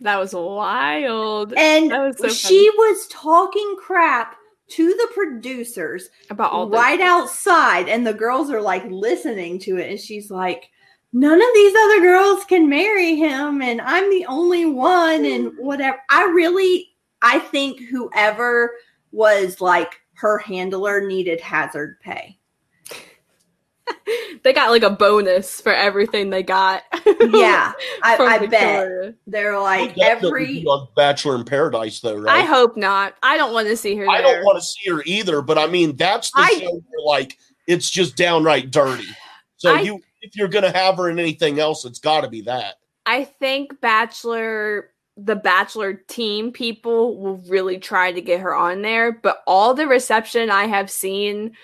That 0.00 0.18
was 0.18 0.32
wild. 0.32 1.54
And 1.54 1.90
was 1.90 2.18
so 2.18 2.28
she 2.28 2.70
was 2.76 3.08
talking 3.08 3.76
crap 3.78 4.36
to 4.68 4.86
the 4.86 5.08
producers 5.14 6.10
about 6.30 6.52
all 6.52 6.68
right 6.68 7.00
outside, 7.00 7.88
and 7.88 8.06
the 8.06 8.14
girls 8.14 8.50
are 8.50 8.60
like 8.60 8.84
listening 8.90 9.58
to 9.60 9.78
it, 9.78 9.90
and 9.90 9.98
she's 9.98 10.30
like, 10.30 10.70
None 11.14 11.40
of 11.40 11.48
these 11.54 11.74
other 11.74 12.00
girls 12.00 12.44
can 12.44 12.68
marry 12.68 13.16
him, 13.16 13.62
and 13.62 13.80
I'm 13.80 14.10
the 14.10 14.26
only 14.26 14.66
one, 14.66 15.24
and 15.24 15.52
whatever. 15.58 15.98
I 16.10 16.24
really 16.24 16.90
I 17.22 17.38
think 17.38 17.80
whoever 17.90 18.74
was 19.10 19.60
like 19.60 20.00
her 20.14 20.38
handler 20.38 21.06
needed 21.06 21.40
hazard 21.40 21.98
pay. 22.00 22.37
they 24.42 24.52
got 24.52 24.70
like 24.70 24.82
a 24.82 24.90
bonus 24.90 25.60
for 25.60 25.72
everything 25.72 26.30
they 26.30 26.42
got. 26.42 26.82
yeah, 27.06 27.72
I, 28.02 28.16
I 28.16 28.46
bet 28.46 29.14
they're 29.26 29.58
like 29.58 29.96
every 29.98 30.64
on 30.64 30.88
Bachelor 30.96 31.36
in 31.36 31.44
Paradise, 31.44 32.00
though, 32.00 32.16
right? 32.16 32.42
I 32.42 32.46
hope 32.46 32.76
not. 32.76 33.14
I 33.22 33.36
don't 33.36 33.52
want 33.52 33.68
to 33.68 33.76
see 33.76 33.96
her. 33.96 34.08
I 34.08 34.20
don't 34.20 34.44
want 34.44 34.58
to 34.58 34.64
see 34.64 34.90
her 34.90 35.02
either. 35.04 35.42
But 35.42 35.58
I 35.58 35.66
mean, 35.66 35.96
that's 35.96 36.30
the 36.32 36.40
I, 36.40 36.58
show 36.58 36.70
where 36.70 37.06
like 37.06 37.38
it's 37.66 37.90
just 37.90 38.16
downright 38.16 38.70
dirty. 38.70 39.08
So 39.56 39.74
I, 39.74 39.80
you, 39.80 40.00
if 40.22 40.36
you're 40.36 40.48
gonna 40.48 40.72
have 40.72 40.96
her 40.96 41.10
in 41.10 41.18
anything 41.18 41.58
else, 41.58 41.84
it's 41.84 41.98
got 41.98 42.22
to 42.22 42.28
be 42.28 42.42
that. 42.42 42.76
I 43.06 43.24
think 43.24 43.80
Bachelor 43.80 44.90
the 45.20 45.34
Bachelor 45.34 45.94
team 45.94 46.52
people 46.52 47.18
will 47.18 47.38
really 47.48 47.78
try 47.78 48.12
to 48.12 48.20
get 48.20 48.40
her 48.40 48.54
on 48.54 48.82
there, 48.82 49.10
but 49.10 49.42
all 49.48 49.74
the 49.74 49.88
reception 49.88 50.48
I 50.48 50.66
have 50.66 50.88
seen 50.88 51.56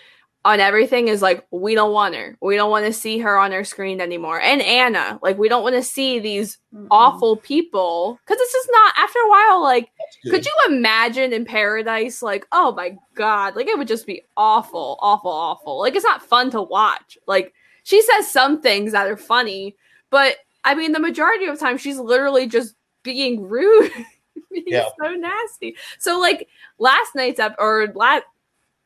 on 0.44 0.60
everything 0.60 1.08
is 1.08 1.22
like 1.22 1.46
we 1.50 1.74
don't 1.74 1.92
want 1.92 2.14
her. 2.14 2.36
We 2.42 2.56
don't 2.56 2.70
want 2.70 2.84
to 2.84 2.92
see 2.92 3.18
her 3.18 3.38
on 3.38 3.52
our 3.52 3.64
screen 3.64 4.00
anymore. 4.00 4.40
And 4.40 4.60
Anna, 4.60 5.18
like 5.22 5.38
we 5.38 5.48
don't 5.48 5.62
want 5.62 5.74
to 5.74 5.82
see 5.82 6.18
these 6.18 6.58
mm-hmm. 6.74 6.86
awful 6.90 7.36
people 7.36 8.18
because 8.24 8.38
it's 8.40 8.52
just 8.52 8.68
not. 8.70 8.94
After 8.96 9.18
a 9.20 9.28
while, 9.28 9.62
like 9.62 9.90
could 10.30 10.44
you 10.44 10.52
imagine 10.68 11.32
in 11.32 11.46
paradise? 11.46 12.22
Like 12.22 12.46
oh 12.52 12.72
my 12.72 12.96
god, 13.14 13.56
like 13.56 13.68
it 13.68 13.78
would 13.78 13.88
just 13.88 14.06
be 14.06 14.22
awful, 14.36 14.98
awful, 15.00 15.30
awful. 15.30 15.78
Like 15.78 15.94
it's 15.94 16.04
not 16.04 16.22
fun 16.22 16.50
to 16.50 16.60
watch. 16.60 17.16
Like 17.26 17.54
she 17.84 18.02
says 18.02 18.30
some 18.30 18.60
things 18.60 18.92
that 18.92 19.06
are 19.06 19.16
funny, 19.16 19.76
but 20.10 20.36
I 20.62 20.74
mean 20.74 20.92
the 20.92 21.00
majority 21.00 21.46
of 21.46 21.58
the 21.58 21.64
time 21.64 21.78
she's 21.78 21.98
literally 21.98 22.46
just 22.46 22.74
being 23.02 23.42
rude. 23.42 23.90
being 24.52 24.64
yeah. 24.66 24.88
so 25.02 25.10
nasty. 25.10 25.74
So 25.98 26.20
like 26.20 26.48
last 26.78 27.14
night's 27.14 27.40
ep- 27.40 27.56
or 27.58 27.90
last 27.94 28.24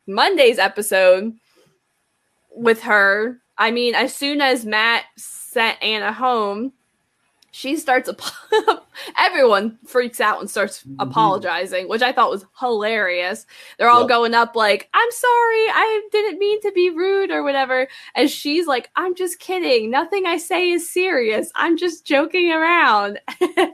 Monday's 0.06 0.58
episode 0.58 1.34
with 2.58 2.82
her. 2.82 3.40
I 3.56 3.70
mean, 3.70 3.94
as 3.94 4.14
soon 4.14 4.40
as 4.40 4.64
Matt 4.64 5.04
sent 5.16 5.82
Anna 5.82 6.12
home, 6.12 6.72
she 7.58 7.76
starts 7.76 8.08
everyone 9.18 9.78
freaks 9.84 10.20
out 10.20 10.38
and 10.38 10.48
starts 10.48 10.84
mm-hmm. 10.84 11.00
apologizing 11.00 11.88
which 11.88 12.02
i 12.02 12.12
thought 12.12 12.30
was 12.30 12.46
hilarious 12.60 13.46
they're 13.78 13.88
all 13.88 14.02
yep. 14.02 14.08
going 14.08 14.32
up 14.32 14.54
like 14.54 14.88
i'm 14.94 15.10
sorry 15.10 15.66
i 15.70 16.08
didn't 16.12 16.38
mean 16.38 16.60
to 16.60 16.70
be 16.70 16.90
rude 16.90 17.32
or 17.32 17.42
whatever 17.42 17.88
and 18.14 18.30
she's 18.30 18.68
like 18.68 18.90
i'm 18.94 19.14
just 19.14 19.40
kidding 19.40 19.90
nothing 19.90 20.24
i 20.24 20.36
say 20.36 20.70
is 20.70 20.88
serious 20.88 21.50
i'm 21.56 21.76
just 21.76 22.06
joking 22.06 22.52
around 22.52 23.18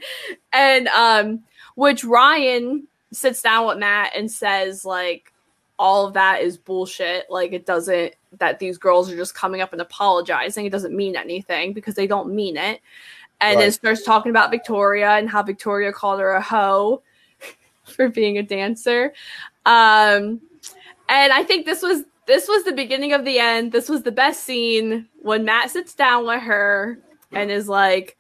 and 0.55 0.89
um 0.89 1.43
which 1.75 2.05
ryan 2.05 2.87
sits 3.13 3.43
down 3.43 3.67
with 3.67 3.77
matt 3.77 4.13
and 4.17 4.31
says 4.31 4.87
like 4.87 5.34
all 5.79 6.07
of 6.07 6.15
that 6.15 6.41
is 6.41 6.57
bullshit 6.57 7.29
like 7.31 7.53
it 7.53 7.67
doesn't 7.67 8.15
that 8.39 8.59
these 8.59 8.79
girls 8.79 9.11
are 9.11 9.17
just 9.17 9.35
coming 9.35 9.61
up 9.61 9.73
and 9.73 9.83
apologizing. 9.83 10.67
It 10.67 10.71
doesn't 10.71 10.95
mean 10.95 11.17
anything 11.17 11.73
because 11.73 11.95
they 11.95 12.07
don't 12.07 12.35
mean 12.35 12.57
it. 12.57 12.81
And 13.41 13.57
right. 13.57 13.65
then 13.65 13.73
starts 13.73 14.05
talking 14.05 14.31
about 14.31 14.51
Victoria 14.51 15.11
and 15.11 15.29
how 15.29 15.43
Victoria 15.43 15.93
called 15.93 16.21
her 16.21 16.33
a 16.33 16.41
hoe 16.41 17.03
for 17.85 18.09
being 18.09 18.39
a 18.39 18.43
dancer. 18.43 19.13
Um, 19.67 20.41
and 21.09 21.33
I 21.33 21.43
think 21.43 21.67
this 21.67 21.83
was 21.83 22.05
this 22.27 22.49
was 22.49 22.65
the 22.65 22.73
beginning 22.73 23.13
of 23.13 23.25
the 23.25 23.39
end. 23.39 23.73
This 23.73 23.89
was 23.89 24.03
the 24.03 24.13
best 24.13 24.45
scene 24.45 25.09
when 25.21 25.45
Matt 25.45 25.71
sits 25.71 25.95
down 25.95 26.27
with 26.27 26.41
her 26.43 26.99
and 27.33 27.51
is 27.51 27.69
like, 27.69 28.17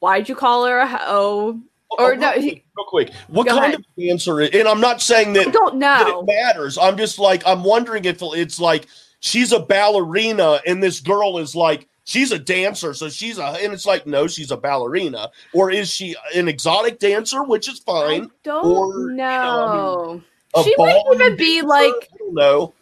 "Why'd 0.00 0.28
you 0.28 0.34
call 0.34 0.66
her 0.66 0.78
a 0.78 0.86
hoe?" 0.86 1.60
Or 1.98 2.12
oh, 2.12 2.16
no, 2.16 2.32
real, 2.32 2.42
quick, 2.42 2.64
real 2.76 2.86
quick, 2.88 3.12
what 3.28 3.46
kind 3.46 3.58
ahead. 3.58 3.74
of 3.80 3.84
dancer? 3.98 4.40
And 4.40 4.68
I'm 4.68 4.80
not 4.80 5.00
saying 5.00 5.32
that 5.34 5.48
I 5.48 5.50
don't 5.50 5.76
know 5.76 6.20
it 6.20 6.26
matters. 6.26 6.78
I'm 6.78 6.96
just 6.96 7.18
like 7.18 7.42
I'm 7.46 7.64
wondering 7.64 8.04
if 8.04 8.18
it's 8.20 8.60
like 8.60 8.86
she's 9.24 9.52
a 9.52 9.58
ballerina 9.58 10.60
and 10.66 10.82
this 10.82 11.00
girl 11.00 11.38
is 11.38 11.56
like 11.56 11.88
she's 12.04 12.30
a 12.30 12.38
dancer 12.38 12.92
so 12.92 13.08
she's 13.08 13.38
a 13.38 13.44
and 13.44 13.72
it's 13.72 13.86
like 13.86 14.06
no 14.06 14.26
she's 14.26 14.50
a 14.50 14.56
ballerina 14.56 15.30
or 15.54 15.70
is 15.70 15.90
she 15.90 16.14
an 16.34 16.46
exotic 16.46 16.98
dancer 16.98 17.42
which 17.42 17.68
is 17.68 17.78
fine 17.78 18.24
I 18.24 18.28
don't 18.44 18.66
or, 18.66 19.10
know, 19.12 20.22
you 20.54 20.62
know 20.62 20.62
she 20.62 20.74
might 20.76 21.02
even 21.14 21.36
be 21.36 21.62
like 21.62 22.10
no 22.30 22.74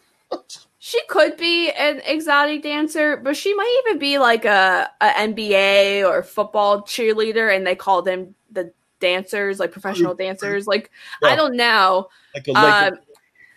she 0.79 0.99
could 1.07 1.37
be 1.37 1.71
an 1.71 2.01
exotic 2.05 2.61
dancer 2.61 3.15
but 3.15 3.37
she 3.37 3.53
might 3.53 3.83
even 3.85 3.99
be 3.99 4.17
like 4.17 4.43
a, 4.43 4.89
a 4.99 5.07
nba 5.07 6.05
or 6.05 6.23
football 6.23 6.81
cheerleader 6.81 7.55
and 7.55 7.65
they 7.65 7.75
call 7.75 8.01
them 8.01 8.35
the 8.51 8.73
dancers, 9.03 9.59
like 9.59 9.71
professional 9.71 10.15
dancers. 10.15 10.65
Like 10.65 10.89
Yeah. 11.21 11.29
I 11.29 11.35
don't 11.35 11.55
know. 11.55 12.07
Like 12.33 12.47
a 12.47 12.51
Um, 12.57 12.93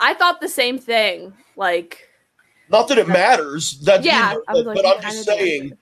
I 0.01 0.13
thought 0.15 0.41
the 0.41 0.49
same 0.49 0.79
thing. 0.79 1.33
Like 1.57 2.09
Not 2.69 2.89
that 2.89 2.99
it 2.99 3.09
matters. 3.09 3.79
That 3.81 4.03
you 4.05 4.11
Yeah, 4.11 4.33
know, 4.35 4.43
I 4.49 4.53
was 4.53 4.65
but, 4.65 4.67
like, 4.67 4.83
but 4.83 4.97
I'm 4.97 5.03
just 5.03 5.25
saying. 5.25 5.63
dancer? 5.63 5.79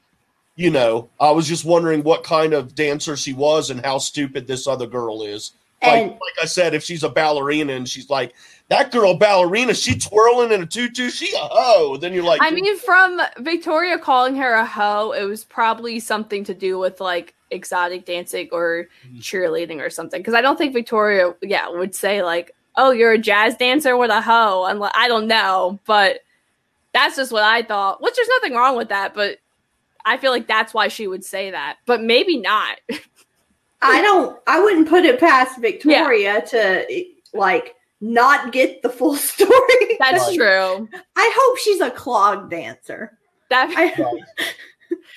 You 0.57 0.71
know, 0.71 1.09
I 1.19 1.33
was 1.33 1.49
just 1.49 1.65
wondering 1.65 2.05
what 2.05 2.23
kind 2.23 2.53
of 2.55 2.77
dancer 2.77 3.17
she 3.17 3.33
was 3.33 3.71
and 3.71 3.85
how 3.85 3.99
stupid 3.99 4.47
this 4.47 4.69
other 4.69 4.87
girl 4.87 5.23
is. 5.25 5.51
Like, 5.83 6.03
And- 6.03 6.11
like 6.13 6.37
I 6.41 6.45
said, 6.47 6.75
if 6.75 6.85
she's 6.85 7.03
a 7.03 7.09
ballerina 7.09 7.73
and 7.73 7.89
she's 7.89 8.09
like 8.09 8.35
that 8.69 8.93
girl 8.93 9.15
ballerina, 9.19 9.75
she 9.75 9.99
twirling 9.99 10.53
in 10.53 10.63
a 10.63 10.67
tutu, 10.67 11.11
she 11.11 11.35
a 11.35 11.39
hoe. 11.51 11.97
Then 11.97 12.13
you're 12.15 12.23
like, 12.23 12.41
I 12.43 12.51
mean, 12.51 12.79
from 12.79 13.21
Victoria 13.41 13.99
calling 13.99 14.37
her 14.37 14.53
a 14.55 14.65
hoe, 14.65 15.13
it 15.13 15.25
was 15.25 15.45
probably 15.45 15.99
something 16.01 16.45
to 16.45 16.55
do 16.55 16.79
with 16.79 17.01
like 17.01 17.35
exotic 17.51 18.05
dancing 18.05 18.49
or 18.53 18.89
Mhm. 19.07 19.21
cheerleading 19.21 19.81
or 19.81 19.91
something. 19.91 20.21
Because 20.21 20.35
I 20.35 20.41
don't 20.41 20.57
think 20.57 20.73
Victoria, 20.73 21.35
yeah, 21.43 21.69
would 21.69 21.95
say 21.95 22.23
like, 22.23 22.55
"Oh, 22.77 22.91
you're 22.91 23.13
a 23.13 23.19
jazz 23.19 23.57
dancer 23.57 23.97
with 23.97 24.11
a 24.11 24.21
hoe." 24.21 24.65
And 24.65 24.83
I 24.95 25.09
don't 25.09 25.27
know, 25.27 25.79
but 25.87 26.21
that's 26.93 27.17
just 27.17 27.33
what 27.33 27.43
I 27.45 27.63
thought. 27.63 28.01
Which 28.03 28.15
there's 28.17 28.29
nothing 28.29 28.55
wrong 28.55 28.77
with 28.77 28.89
that, 28.91 29.15
but 29.15 29.39
I 30.05 30.17
feel 30.17 30.31
like 30.33 30.47
that's 30.47 30.75
why 30.75 30.89
she 30.89 31.07
would 31.07 31.25
say 31.25 31.51
that. 31.51 31.77
But 31.87 32.03
maybe 32.03 32.37
not. 32.39 32.79
I 33.83 34.01
don't. 34.01 34.39
I 34.47 34.61
wouldn't 34.61 34.89
put 34.89 35.05
it 35.05 35.21
past 35.21 35.61
Victoria 35.61 36.41
to 36.49 37.05
like 37.35 37.75
not 38.01 38.53
get 38.53 38.81
the 38.83 38.89
full 38.89 39.17
story. 39.33 39.97
That's 39.99 40.27
Right. 40.29 40.37
true. 40.37 40.89
I 41.17 41.33
hope 41.37 41.59
she's 41.59 41.81
a 41.81 41.91
clog 41.91 42.51
dancer. 42.51 43.19
That 43.51 43.73
I, 43.77 43.95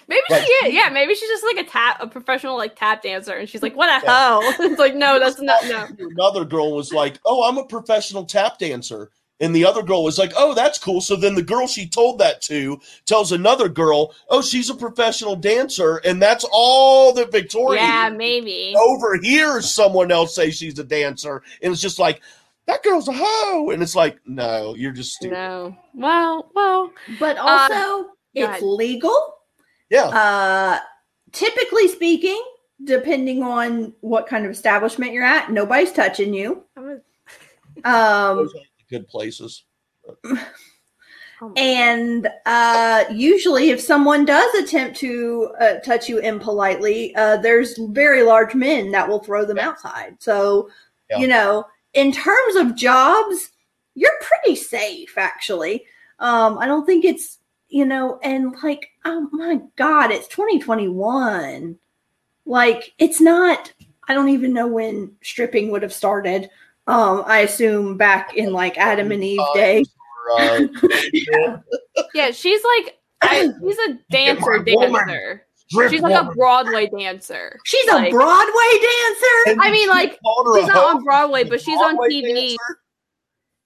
maybe 0.07 0.21
Right. 0.29 0.43
she 0.45 0.51
is. 0.67 0.73
Yeah, 0.73 0.89
maybe 0.89 1.13
she's 1.15 1.29
just 1.29 1.43
like 1.43 1.57
a 1.65 1.69
tap, 1.69 1.97
a 2.01 2.07
professional 2.07 2.57
like 2.57 2.75
tap 2.75 3.01
dancer, 3.03 3.33
and 3.33 3.47
she's 3.49 3.61
like, 3.63 3.75
"What 3.75 3.89
a 3.89 4.05
Yeah. 4.05 4.39
hoe!" 4.39 4.53
it's 4.65 4.79
like, 4.79 4.95
no, 4.95 5.19
that's 5.19 5.39
not 5.41 5.63
no. 5.65 5.87
another 5.99 6.45
girl 6.45 6.75
was 6.75 6.91
like, 6.93 7.19
"Oh, 7.25 7.47
I'm 7.47 7.57
a 7.57 7.65
professional 7.65 8.25
tap 8.25 8.57
dancer." 8.59 9.09
And 9.39 9.55
the 9.55 9.65
other 9.65 9.83
girl 9.83 10.03
was 10.03 10.17
like, 10.17 10.33
"Oh, 10.35 10.55
that's 10.55 10.79
cool." 10.79 10.99
So 10.99 11.15
then 11.15 11.35
the 11.35 11.43
girl 11.43 11.67
she 11.67 11.87
told 11.87 12.17
that 12.19 12.41
to 12.43 12.79
tells 13.05 13.31
another 13.31 13.69
girl, 13.69 14.15
"Oh, 14.29 14.41
she's 14.41 14.69
a 14.71 14.75
professional 14.75 15.35
dancer," 15.35 15.97
and 15.97 16.19
that's 16.19 16.43
all 16.51 17.13
that 17.13 17.31
Victoria 17.31 17.81
Yeah, 17.81 18.09
maybe. 18.09 18.73
overhears 18.75 19.69
someone 19.71 20.11
else 20.11 20.33
say 20.33 20.49
she's 20.49 20.79
a 20.79 20.83
dancer, 20.83 21.43
and 21.61 21.71
it's 21.71 21.81
just 21.81 21.99
like, 21.99 22.21
"That 22.65 22.81
girl's 22.81 23.07
a 23.07 23.13
hoe," 23.13 23.69
and 23.69 23.83
it's 23.83 23.95
like, 23.95 24.17
"No, 24.25 24.73
you're 24.75 24.91
just 24.91 25.13
stupid." 25.13 25.33
No. 25.35 25.77
Well, 25.93 26.49
well. 26.55 26.91
but 27.19 27.37
also, 27.37 27.73
uh, 27.73 28.03
it's 28.33 28.47
ahead. 28.47 28.63
legal. 28.63 29.35
Yeah, 29.89 30.06
Uh, 30.08 30.80
typically 31.32 31.88
speaking, 31.88 32.41
depending 32.84 33.41
on 33.43 33.93
what 34.02 34.28
kind 34.28 34.45
of 34.45 34.52
establishment 34.52 35.13
you're 35.13 35.23
at, 35.23 35.52
nobody's 35.52 35.91
touching 35.91 36.34
you. 36.34 36.63
Um, 37.86 38.50
good 38.89 39.08
places. 39.08 39.63
a, 40.08 40.13
oh 41.41 41.50
my- 41.50 41.54
and 41.56 42.28
uh, 42.47 43.04
usually, 43.12 43.69
if 43.69 43.80
someone 43.80 44.26
does 44.26 44.52
attempt 44.56 44.97
to 44.97 45.54
uh, 45.60 45.76
touch 45.82 46.10
you 46.10 46.17
impolitely, 46.17 47.15
uh, 47.15 47.38
there's 47.38 47.78
very 47.89 48.23
large 48.23 48.56
men 48.56 48.89
that 48.91 49.08
will 49.08 49.19
throw 49.19 49.45
them 49.45 49.58
Yeah. 49.58 49.69
outside. 49.69 50.15
So, 50.19 50.69
Yeah. 51.12 51.19
you 51.19 51.28
know, 51.28 51.65
in 51.93 52.12
terms 52.12 52.56
of 52.56 52.76
jobs, 52.76 53.52
you're 53.93 54.19
pretty 54.21 54.56
safe, 54.56 55.15
actually. 55.17 55.86
Um, 56.17 56.58
I 56.58 56.65
don't 56.65 56.86
think 56.88 57.06
it's, 57.06 57.38
you 57.69 57.86
know, 57.86 58.19
and 58.23 58.56
like, 58.63 58.88
oh 59.07 59.29
my 59.31 59.59
God, 59.75 60.11
it's 60.11 60.27
2021. 60.27 61.77
Like, 62.45 62.93
it's 62.97 63.19
not, 63.19 63.73
I 64.07 64.13
don't 64.13 64.29
even 64.29 64.53
know 64.53 64.67
when 64.67 65.13
stripping 65.21 65.71
would 65.71 65.81
have 65.81 65.93
started. 65.93 66.49
Um, 66.87 67.23
I 67.25 67.39
assume 67.39 67.97
back 67.97 68.35
in 68.35 68.53
like 68.53 68.77
Adam 68.77 69.11
and 69.11 69.23
Eve 69.23 69.39
day. 69.53 69.83
Or, 70.29 70.41
uh, 70.41 70.67
yeah, 72.13 72.31
she's 72.31 72.61
like 72.63 72.97
I, 73.21 73.49
she's 73.61 73.77
a 73.79 73.99
dancer 74.09 74.63
dancer. 74.63 75.45
strip 75.67 75.91
She's 75.91 76.01
like 76.01 76.21
a. 76.21 76.31
Broadway 76.31 76.89
dancer. 76.97 77.57
She's 77.65 77.87
Like- 77.87 78.09
a 78.09 78.11
Broadway 78.11 78.71
dancer. 78.79 79.61
I 79.61 79.69
mean, 79.71 79.89
like, 79.89 80.19
called 80.21 80.47
her 80.47 80.57
a 80.59 80.61
She's 80.61 80.67
not 80.69 80.95
on 80.95 81.03
Broadway, 81.03 81.43
but 81.43 81.59
she's 81.61 81.79
on 81.79 81.97
TV. 81.97 82.33
dancer? 82.33 82.79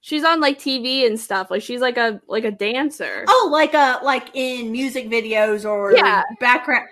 She's 0.04 0.24
on 0.24 0.40
like 0.40 0.58
TV 0.58 1.06
and 1.06 1.18
stuff. 1.18 1.48
Like 1.50 1.62
she's 1.62 1.80
like 1.80 1.96
a 1.96 2.20
like 2.26 2.44
a 2.44 2.50
dancer. 2.50 3.24
Oh, 3.28 3.48
like 3.52 3.72
a 3.72 4.00
like 4.02 4.30
in 4.34 4.70
music 4.72 5.08
videos 5.08 5.64
or 5.64 5.92
Yeah. 5.94 6.22
background. 6.40 6.88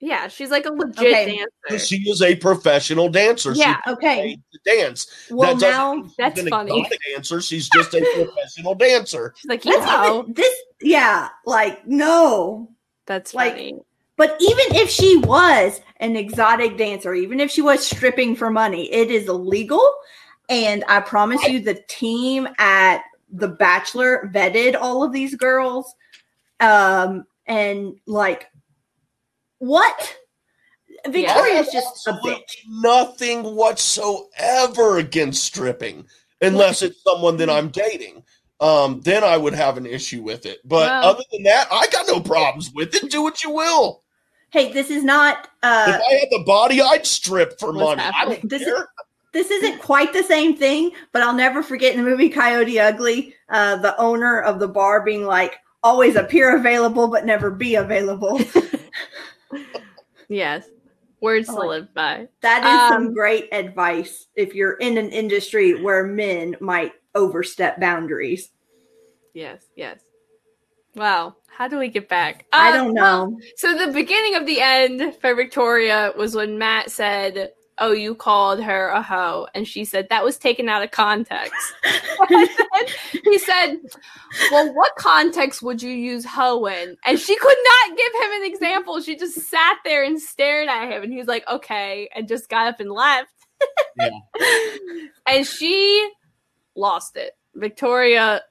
Yeah, 0.00 0.28
she's 0.28 0.50
like 0.50 0.64
a 0.66 0.70
legit 0.72 0.98
Okay. 1.06 1.44
dancer. 1.70 1.84
She 1.86 1.96
is 2.08 2.20
a 2.22 2.34
professional 2.36 3.08
dancer. 3.08 3.52
Yeah. 3.52 3.78
She 3.84 3.92
Okay. 3.92 4.16
paid 4.22 4.42
to 4.52 4.58
dance. 4.76 5.06
Well, 5.30 5.54
that 5.56 5.60
now 5.70 5.94
mean 5.94 6.04
she's 6.06 6.14
That's 6.16 6.48
funny. 6.48 6.78
exotic 6.80 6.98
dancer. 7.14 7.40
She's 7.40 7.68
just 7.68 7.94
a 7.94 8.00
professional 8.00 8.74
dancer. 8.76 9.34
She's 9.38 9.48
like, 9.48 9.62
that's 9.62 9.86
yo, 9.86 10.20
even, 10.20 10.32
this. 10.34 10.54
Yeah, 10.80 11.28
like 11.46 11.86
no. 11.86 12.70
that's 13.06 13.34
like- 13.34 13.52
funny. 13.54 13.78
But 14.16 14.36
even 14.40 14.74
if 14.74 14.90
she 14.90 15.16
was 15.18 15.80
an 15.98 16.16
exotic 16.16 16.76
dancer, 16.76 17.14
even 17.14 17.38
if 17.38 17.52
she 17.52 17.62
was 17.62 17.86
stripping 17.86 18.34
for 18.34 18.50
money, 18.50 18.92
it 18.92 19.12
is 19.12 19.28
illegal. 19.28 19.80
And 20.48 20.84
I 20.88 21.00
promise 21.00 21.42
you, 21.46 21.60
the 21.60 21.82
team 21.88 22.48
at 22.58 23.02
The 23.30 23.48
Bachelor 23.48 24.30
vetted 24.34 24.76
all 24.80 25.02
of 25.04 25.12
these 25.12 25.34
girls. 25.34 25.94
Um, 26.60 27.24
and 27.46 27.94
like, 28.06 28.46
what? 29.58 30.16
Victoria's 31.06 31.68
just 31.72 32.06
a 32.06 32.12
bitch. 32.24 32.56
Nothing 32.68 33.54
whatsoever 33.54 34.98
against 34.98 35.44
stripping, 35.44 36.06
unless 36.40 36.82
it's 36.82 37.02
someone 37.02 37.36
that 37.38 37.50
I'm 37.50 37.68
dating. 37.68 38.24
Um, 38.60 39.00
then 39.02 39.22
I 39.22 39.36
would 39.36 39.54
have 39.54 39.76
an 39.76 39.86
issue 39.86 40.22
with 40.22 40.44
it. 40.44 40.58
But 40.64 40.88
Well- 40.88 41.04
other 41.10 41.22
than 41.30 41.44
that, 41.44 41.68
I 41.70 41.86
got 41.88 42.08
no 42.08 42.20
problems 42.20 42.72
with 42.74 42.94
it. 42.94 43.10
Do 43.10 43.22
what 43.22 43.44
you 43.44 43.50
will. 43.50 44.02
Hey, 44.50 44.72
this 44.72 44.90
is 44.90 45.04
not. 45.04 45.48
Uh, 45.62 45.84
if 45.88 46.00
I 46.00 46.14
had 46.14 46.28
the 46.30 46.42
body, 46.44 46.80
I'd 46.80 47.06
strip 47.06 47.58
for 47.60 47.70
What's 47.72 47.96
money. 47.98 48.02
I 48.02 48.24
don't 48.24 48.48
This 48.48 48.62
is- 48.62 48.68
care. 48.68 48.88
This 49.32 49.50
isn't 49.50 49.80
quite 49.80 50.12
the 50.12 50.22
same 50.22 50.56
thing, 50.56 50.92
but 51.12 51.22
I'll 51.22 51.34
never 51.34 51.62
forget 51.62 51.94
in 51.94 52.02
the 52.02 52.08
movie 52.08 52.28
Coyote 52.28 52.78
Ugly, 52.80 53.34
uh, 53.48 53.76
the 53.76 53.96
owner 54.00 54.40
of 54.40 54.58
the 54.60 54.68
bar 54.68 55.04
being 55.04 55.24
like, 55.24 55.56
always 55.82 56.16
appear 56.16 56.56
available, 56.56 57.08
but 57.08 57.24
never 57.26 57.50
be 57.50 57.76
available. 57.76 58.40
Yes. 60.28 60.66
Words 61.20 61.48
Oh, 61.48 61.62
to 61.62 61.68
live 61.68 61.94
by. 61.94 62.28
That 62.42 62.64
is 62.64 62.88
some 62.88 63.06
Um, 63.08 63.14
great 63.14 63.48
advice 63.50 64.26
if 64.36 64.54
you're 64.54 64.74
in 64.74 64.98
an 64.98 65.08
industry 65.10 65.82
where 65.82 66.04
men 66.06 66.54
might 66.60 66.92
overstep 67.14 67.80
boundaries. 67.80 68.50
Yes, 69.34 69.64
yes. 69.74 70.00
Wow. 70.94 71.36
How 71.48 71.66
do 71.66 71.78
we 71.78 71.88
get 71.88 72.08
back? 72.08 72.46
I 72.52 72.70
Uh, 72.70 72.76
don't 72.76 72.94
well, 72.94 73.30
know. 73.30 73.40
So 73.56 73.74
the 73.74 73.92
beginning 73.92 74.36
of 74.36 74.46
the 74.46 74.60
end 74.60 75.16
for 75.20 75.34
Victoria 75.34 76.12
was 76.16 76.36
when 76.36 76.58
Matt 76.58 76.90
said, 76.90 77.52
"Oh, 77.80 77.92
you 77.92 78.14
called 78.14 78.62
her 78.62 78.88
a 78.88 79.02
hoe," 79.02 79.46
and 79.54 79.66
she 79.66 79.84
said 79.84 80.08
that 80.08 80.24
was 80.24 80.36
taken 80.38 80.68
out 80.68 80.82
of 80.82 80.90
context. 80.90 81.54
He 83.24 83.38
said, 83.38 83.78
"Well, 84.50 84.72
what 84.74 84.94
context 84.96 85.62
would 85.62 85.82
you 85.82 85.90
use 85.90 86.24
hoe 86.24 86.64
in?" 86.66 86.96
And 87.04 87.18
she 87.18 87.36
could 87.36 87.56
not 87.88 87.96
give 87.96 88.12
him 88.14 88.42
an 88.42 88.44
example. 88.44 89.00
She 89.00 89.16
just 89.16 89.40
sat 89.50 89.78
there 89.84 90.04
and 90.04 90.20
stared 90.20 90.68
at 90.68 90.90
him, 90.90 91.02
and 91.02 91.12
he 91.12 91.18
was 91.18 91.28
like, 91.28 91.48
"Okay," 91.48 92.08
and 92.14 92.28
just 92.28 92.48
got 92.48 92.66
up 92.66 92.80
and 92.80 92.90
left. 92.90 93.32
Yeah. 93.98 94.10
and 95.26 95.46
she 95.46 96.10
lost 96.76 97.16
it. 97.16 97.32
Victoria 97.54 98.42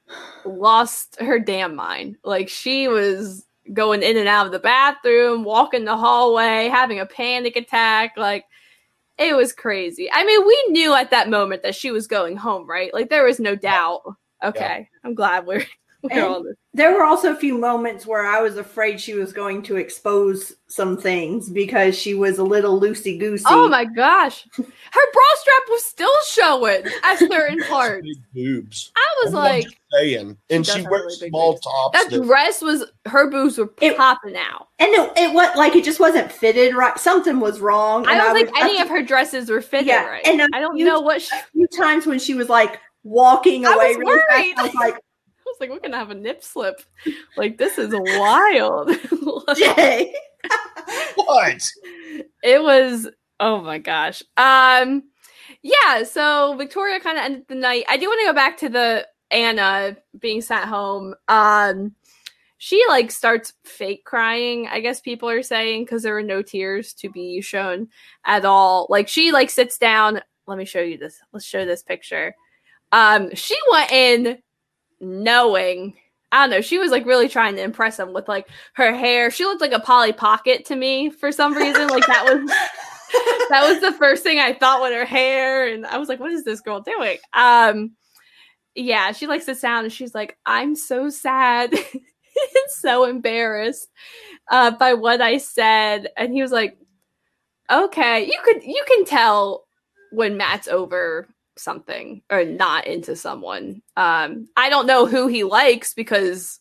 lost 0.46 1.18
her 1.20 1.40
damn 1.40 1.76
mind. 1.76 2.18
Like 2.24 2.50
she 2.50 2.88
was 2.88 3.46
going 3.74 4.04
in 4.04 4.18
and 4.18 4.28
out 4.28 4.46
of 4.46 4.52
the 4.52 4.60
bathroom, 4.60 5.44
walking 5.44 5.86
the 5.86 5.98
hallway, 5.98 6.68
having 6.68 7.00
a 7.00 7.06
panic 7.06 7.56
attack. 7.56 8.14
Like 8.18 8.46
it 9.18 9.36
was 9.36 9.54
crazy. 9.54 10.10
I 10.12 10.24
mean, 10.26 10.46
we 10.46 10.66
knew 10.70 10.94
at 10.94 11.12
that 11.12 11.30
moment 11.30 11.64
that 11.64 11.76
she 11.76 11.92
was 11.92 12.08
going 12.08 12.38
home, 12.38 12.68
right? 12.68 12.94
Like 12.94 13.10
there 13.10 13.26
was 13.26 13.40
no 13.40 13.56
doubt. 13.56 14.02
Okay, 14.44 14.88
I'm 15.04 15.16
glad 15.16 15.48
we're 15.48 15.66
we're 16.14 16.26
And- 16.26 16.36
on 16.36 16.44
this. 16.46 16.56
There 16.74 16.94
were 16.94 17.04
also 17.04 17.32
a 17.32 17.36
few 17.36 17.58
moments 17.58 18.06
where 18.06 18.24
I 18.24 18.40
was 18.40 18.56
afraid 18.58 19.02
she 19.02 19.16
was 19.16 19.34
going 19.34 19.64
to 19.64 19.78
expose 19.78 20.54
some 20.68 20.96
things 20.96 21.50
because 21.50 21.98
she 21.98 22.14
was 22.14 22.38
a 22.38 22.44
little 22.44 22.80
loosey 22.80 23.18
goosey. 23.20 23.46
Oh 23.48 23.68
my 23.68 23.84
gosh, 23.86 24.46
her 24.56 24.64
bra 24.64 25.24
strap 25.38 25.64
was 25.70 25.84
still 25.86 26.12
showing 26.28 26.84
at 27.04 27.18
certain 27.18 27.64
parts. 27.64 28.04
Big 28.04 28.18
boobs. 28.32 28.92
I 28.96 29.16
was 29.24 29.34
I'm 29.34 29.40
like, 29.40 29.66
saying. 29.92 30.38
And 30.52 30.64
does 30.66 30.76
she 30.76 30.82
have 30.84 30.92
wears 30.92 31.18
really 31.20 31.30
small 31.30 31.54
boobs. 31.54 31.62
tops. 31.64 31.98
that 32.04 32.12
that- 32.12 32.24
dress 32.26 32.62
was 32.62 32.84
her 33.08 33.28
boobs 33.32 33.58
were 33.58 33.74
It- 33.82 33.98
popping 33.98 34.36
out. 34.38 34.68
And 34.78 34.90
it, 34.94 35.12
it 35.18 35.34
was 35.34 35.58
like 35.58 35.76
it 35.76 35.84
just 35.84 36.00
wasn't 36.00 36.32
fitted 36.32 36.76
right. 36.76 37.00
Something 37.00 37.40
was 37.40 37.60
wrong. 37.60 38.06
I 38.06 38.18
don't 38.20 38.36
think 38.36 38.52
was- 38.52 38.62
any 38.64 38.80
of 38.82 38.90
her 38.90 39.02
dresses 39.02 39.50
were 39.50 39.62
fitted 39.62 39.88
Yeah, 39.88 40.06
right. 40.06 40.28
and, 40.28 40.44
I 40.54 40.60
don't 40.60 40.78
you- 40.78 40.86
know 40.86 41.00
what 41.00 41.24
she, 41.24 41.34
I 41.34 41.40
a 41.40 41.44
few 41.54 41.68
times 41.76 42.06
when 42.06 42.20
she 42.20 42.36
was 42.36 42.50
like 42.50 42.80
walking 43.04 43.66
away. 43.66 43.74
I 43.74 43.76
away 43.76 43.88
was 43.88 43.98
really 43.98 44.20
fast, 44.20 44.38
worried. 44.40 44.54
I 44.58 44.64
was 44.64 44.74
like, 44.76 44.96
was 45.48 45.58
like, 45.60 45.70
we're 45.70 45.80
gonna 45.80 45.98
have 45.98 46.12
a 46.12 46.16
nip 46.16 46.44
slip. 46.44 46.82
Like 47.36 47.58
this 47.58 47.78
is 47.78 47.94
wild. 47.94 48.92
Jay. 49.56 50.14
what? 51.16 51.72
it 52.44 52.62
was 52.62 53.10
Oh 53.40 53.62
my 53.62 53.78
gosh. 53.78 54.24
Um 54.36 55.04
yeah, 55.62 56.04
so 56.04 56.56
Victoria 56.58 57.00
kind 57.00 57.18
of 57.18 57.24
ended 57.26 57.46
the 57.48 57.56
night. 57.56 57.86
I 57.90 57.98
do 57.98 58.08
want 58.08 58.22
to 58.22 58.28
go 58.28 58.34
back 58.34 58.58
to 58.58 58.70
the 58.70 59.08
Anna 59.32 59.98
being 60.20 60.42
sent 60.42 60.66
home. 60.66 61.16
Um 61.28 61.96
she 62.60 62.84
like 62.88 63.12
starts 63.12 63.54
fake 63.64 64.04
crying, 64.04 64.68
I 64.68 64.80
guess 64.80 65.00
people 65.00 65.30
are 65.30 65.44
saying 65.44 65.84
because 65.84 66.02
there 66.02 66.14
were 66.14 66.24
no 66.24 66.42
tears 66.42 66.94
to 66.96 67.10
be 67.10 67.42
shown 67.42 67.90
at 68.26 68.46
all. 68.46 68.88
Like 68.90 69.08
she 69.08 69.32
like 69.32 69.50
sits 69.52 69.78
down, 69.78 70.22
let 70.48 70.58
me 70.58 70.66
show 70.66 70.82
you 70.82 70.98
this. 70.98 71.20
Let's 71.32 71.46
show 71.46 71.66
this 71.66 71.84
picture. 71.84 72.36
Um 72.92 73.34
she 73.36 73.56
went 73.72 73.92
in 73.92 74.38
knowing 75.00 75.94
I 76.32 76.44
don't 76.44 76.50
know. 76.50 76.62
She 76.62 76.78
was 76.78 76.92
like 76.92 77.06
really 77.06 77.30
trying 77.30 77.56
to 77.56 77.64
impress 77.64 78.00
him 78.00 78.14
with 78.14 78.28
like 78.28 78.50
her 78.74 78.94
hair. 78.94 79.32
She 79.32 79.46
looked 79.46 79.62
like 79.62 79.72
a 79.72 79.80
Polly 79.80 80.12
Pocket 80.12 80.66
to 80.66 80.76
me 80.76 81.10
for 81.10 81.32
some 81.32 81.54
reason. 81.54 81.88
Like 81.88 82.06
that 82.06 82.26
was 82.26 82.50
that 83.50 83.68
was 83.68 83.80
the 83.80 83.94
first 83.94 84.24
thing 84.24 84.40
I 84.40 84.54
thought 84.54 84.82
with 84.82 84.94
her 84.94 85.06
hair, 85.06 85.68
and 85.68 85.86
I 85.86 85.98
was 85.98 86.10
like, 86.10 86.20
"What 86.20 86.32
is 86.32 86.44
this 86.44 86.60
girl 86.60 86.82
doing?" 86.82 87.18
Um, 87.34 87.96
yeah, 88.76 89.12
she 89.14 89.28
likes 89.28 89.46
the 89.46 89.56
sound, 89.56 89.86
and 89.86 89.94
she's 89.94 90.14
like, 90.14 90.38
"I'm 90.46 90.76
so 90.76 91.10
sad, 91.10 91.74
and 91.94 92.70
so 92.70 93.06
embarrassed 93.06 93.88
uh, 94.52 94.72
by 94.72 94.96
what 94.96 95.22
I 95.22 95.38
said," 95.38 96.10
and 96.18 96.34
he 96.34 96.42
was 96.42 96.52
like, 96.52 96.78
"Okay, 97.72 98.26
you 98.26 98.40
could 98.44 98.64
you 98.64 98.84
can 98.86 99.06
tell 99.06 99.66
when 100.12 100.36
Matt's 100.36 100.68
over 100.68 101.30
something 101.60 102.22
or 102.30 102.44
not 102.44 102.88
into 102.88 103.16
someone. 103.16 103.82
Um, 103.96 104.48
I 104.58 104.70
don't 104.70 104.88
know 104.88 105.06
who 105.06 105.28
he 105.28 105.44
likes 105.44 105.94
because 105.94 106.60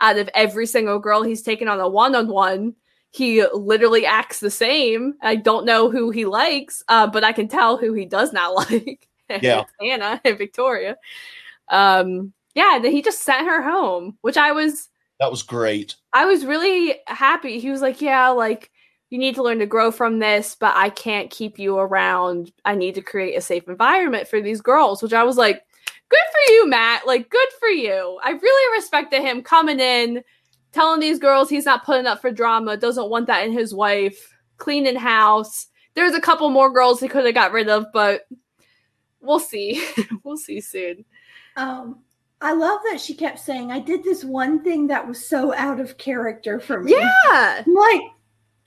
out 0.00 0.18
of 0.18 0.28
every 0.34 0.66
single 0.66 0.98
girl 0.98 1.22
he's 1.22 1.42
taken 1.42 1.68
on 1.68 1.80
a 1.80 1.88
one 1.88 2.14
on 2.14 2.28
one." 2.28 2.74
he 3.16 3.46
literally 3.54 4.04
acts 4.04 4.40
the 4.40 4.50
same. 4.50 5.14
I 5.22 5.36
don't 5.36 5.64
know 5.64 5.90
who 5.90 6.10
he 6.10 6.26
likes, 6.26 6.82
uh, 6.88 7.06
but 7.06 7.24
I 7.24 7.32
can 7.32 7.48
tell 7.48 7.78
who 7.78 7.94
he 7.94 8.04
does 8.04 8.32
not 8.32 8.54
like. 8.70 9.08
Yeah. 9.30 9.64
Anna 9.82 10.20
and 10.22 10.36
Victoria. 10.36 10.96
Um, 11.68 12.34
yeah, 12.54 12.78
then 12.80 12.92
he 12.92 13.02
just 13.02 13.22
sent 13.22 13.46
her 13.46 13.62
home, 13.62 14.18
which 14.20 14.36
I 14.36 14.52
was 14.52 14.88
That 15.18 15.30
was 15.30 15.42
great. 15.42 15.96
I 16.12 16.26
was 16.26 16.44
really 16.44 16.96
happy. 17.06 17.58
He 17.58 17.70
was 17.70 17.80
like, 17.80 18.02
Yeah, 18.02 18.28
like 18.28 18.70
you 19.10 19.18
need 19.18 19.34
to 19.36 19.42
learn 19.42 19.60
to 19.60 19.66
grow 19.66 19.90
from 19.90 20.18
this, 20.18 20.56
but 20.58 20.74
I 20.76 20.90
can't 20.90 21.30
keep 21.30 21.58
you 21.58 21.78
around. 21.78 22.52
I 22.64 22.74
need 22.74 22.94
to 22.96 23.02
create 23.02 23.36
a 23.36 23.40
safe 23.40 23.68
environment 23.68 24.28
for 24.28 24.40
these 24.40 24.60
girls, 24.60 25.02
which 25.02 25.12
I 25.12 25.22
was 25.22 25.36
like, 25.36 25.62
Good 26.08 26.18
for 26.30 26.52
you, 26.52 26.68
Matt. 26.68 27.06
Like, 27.06 27.30
good 27.30 27.48
for 27.58 27.68
you. 27.68 28.20
I 28.22 28.30
really 28.30 28.78
respected 28.78 29.22
him 29.22 29.42
coming 29.42 29.80
in 29.80 30.22
telling 30.72 31.00
these 31.00 31.18
girls 31.18 31.48
he's 31.48 31.64
not 31.64 31.84
putting 31.84 32.06
up 32.06 32.20
for 32.20 32.30
drama, 32.30 32.76
doesn't 32.76 33.08
want 33.08 33.26
that 33.26 33.44
in 33.46 33.52
his 33.52 33.74
wife, 33.74 34.36
cleaning 34.58 34.96
house. 34.96 35.66
There's 35.94 36.14
a 36.14 36.20
couple 36.20 36.48
more 36.50 36.72
girls 36.72 37.00
he 37.00 37.08
could 37.08 37.24
have 37.24 37.34
got 37.34 37.52
rid 37.52 37.68
of, 37.68 37.86
but 37.92 38.28
we'll 39.20 39.40
see. 39.40 39.84
we'll 40.22 40.36
see 40.36 40.60
soon. 40.60 41.04
Um, 41.56 42.00
I 42.40 42.52
love 42.52 42.80
that 42.90 43.00
she 43.00 43.14
kept 43.14 43.38
saying, 43.38 43.72
I 43.72 43.80
did 43.80 44.04
this 44.04 44.22
one 44.22 44.62
thing 44.62 44.86
that 44.88 45.08
was 45.08 45.26
so 45.26 45.54
out 45.54 45.80
of 45.80 45.96
character 45.96 46.60
for 46.60 46.82
me. 46.82 46.92
Yeah. 46.92 47.62
I'm 47.66 47.74
like, 47.74 48.02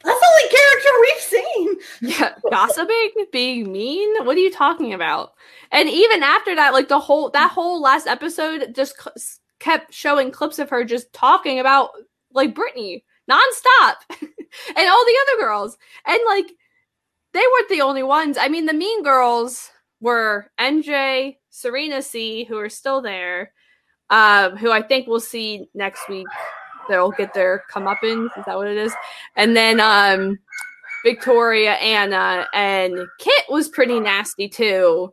that's 0.03 0.19
the 0.19 0.27
only 0.27 0.49
character 0.49 0.89
we've 1.01 1.21
seen. 1.21 2.19
Yeah. 2.19 2.33
Gossiping, 2.49 3.25
being 3.31 3.71
mean. 3.71 4.25
What 4.25 4.37
are 4.37 4.41
you 4.41 4.51
talking 4.51 4.93
about? 4.93 5.33
And 5.71 5.89
even 5.89 6.23
after 6.23 6.55
that, 6.55 6.73
like 6.73 6.87
the 6.87 6.99
whole 6.99 7.29
that 7.31 7.51
whole 7.51 7.81
last 7.81 8.07
episode 8.07 8.73
just 8.75 8.95
kept 9.59 9.93
showing 9.93 10.31
clips 10.31 10.59
of 10.59 10.69
her 10.69 10.83
just 10.85 11.11
talking 11.13 11.59
about 11.59 11.91
like 12.31 12.55
Brittany 12.55 13.03
nonstop 13.29 13.95
and 14.09 14.89
all 14.89 15.05
the 15.05 15.17
other 15.27 15.41
girls. 15.41 15.77
And 16.05 16.19
like 16.27 16.51
they 17.33 17.39
weren't 17.39 17.69
the 17.69 17.81
only 17.81 18.03
ones. 18.03 18.37
I 18.39 18.47
mean, 18.47 18.65
the 18.65 18.73
mean 18.73 19.03
girls 19.03 19.69
were 19.99 20.49
MJ, 20.59 21.37
Serena 21.49 22.01
C, 22.01 22.45
who 22.45 22.57
are 22.57 22.69
still 22.69 23.01
there, 23.01 23.51
um, 24.09 24.55
who 24.57 24.71
I 24.71 24.81
think 24.81 25.07
we'll 25.07 25.19
see 25.19 25.67
next 25.73 26.07
week. 26.09 26.27
They'll 26.89 27.11
get 27.11 27.33
their 27.33 27.63
comeuppance. 27.71 28.37
Is 28.37 28.45
that 28.45 28.57
what 28.57 28.67
it 28.67 28.77
is? 28.77 28.93
And 29.37 29.55
then 29.55 29.79
um, 29.79 30.37
Victoria, 31.05 31.73
Anna, 31.75 32.47
and 32.53 32.99
Kit 33.19 33.45
was 33.49 33.69
pretty 33.69 33.99
nasty 33.99 34.49
too. 34.49 35.11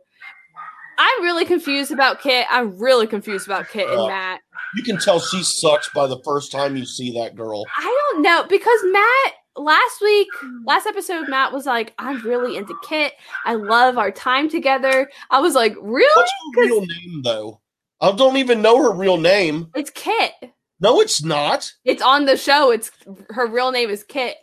I'm 0.97 1.23
really 1.23 1.45
confused 1.45 1.91
about 1.91 2.21
Kit. 2.21 2.47
I'm 2.49 2.77
really 2.77 3.07
confused 3.07 3.47
about 3.47 3.69
Kit 3.69 3.87
and 3.87 4.01
Yeah. 4.01 4.07
Matt. 4.07 4.41
You 4.75 4.83
can 4.83 4.97
tell 4.97 5.19
she 5.19 5.43
sucks 5.43 5.89
by 5.89 6.07
the 6.07 6.19
first 6.25 6.51
time 6.51 6.75
you 6.75 6.85
see 6.85 7.11
that 7.19 7.35
girl. 7.35 7.63
I 7.77 7.83
don't 8.11 8.21
know 8.21 8.45
because 8.49 8.79
Matt 8.85 9.33
last 9.55 10.01
week, 10.01 10.27
last 10.65 10.87
episode, 10.87 11.29
Matt 11.29 11.53
was 11.53 11.65
like, 11.65 11.93
"I'm 11.97 12.21
really 12.23 12.57
into 12.57 12.75
Kit. 12.83 13.13
I 13.45 13.55
love 13.55 13.97
our 13.97 14.11
time 14.11 14.49
together." 14.49 15.09
I 15.29 15.39
was 15.39 15.55
like, 15.55 15.75
"Really? 15.81 16.11
What's 16.15 16.31
her 16.55 16.61
real 16.63 16.81
name 16.85 17.21
though? 17.23 17.61
I 18.01 18.11
don't 18.11 18.37
even 18.37 18.61
know 18.61 18.81
her 18.83 18.91
real 18.93 19.17
name. 19.17 19.69
It's 19.75 19.89
Kit. 19.89 20.33
No, 20.79 21.01
it's 21.01 21.23
not. 21.23 21.73
It's 21.85 22.01
on 22.01 22.25
the 22.25 22.37
show. 22.37 22.71
It's 22.71 22.91
her 23.29 23.47
real 23.47 23.71
name 23.71 23.89
is 23.89 24.03
Kit." 24.03 24.37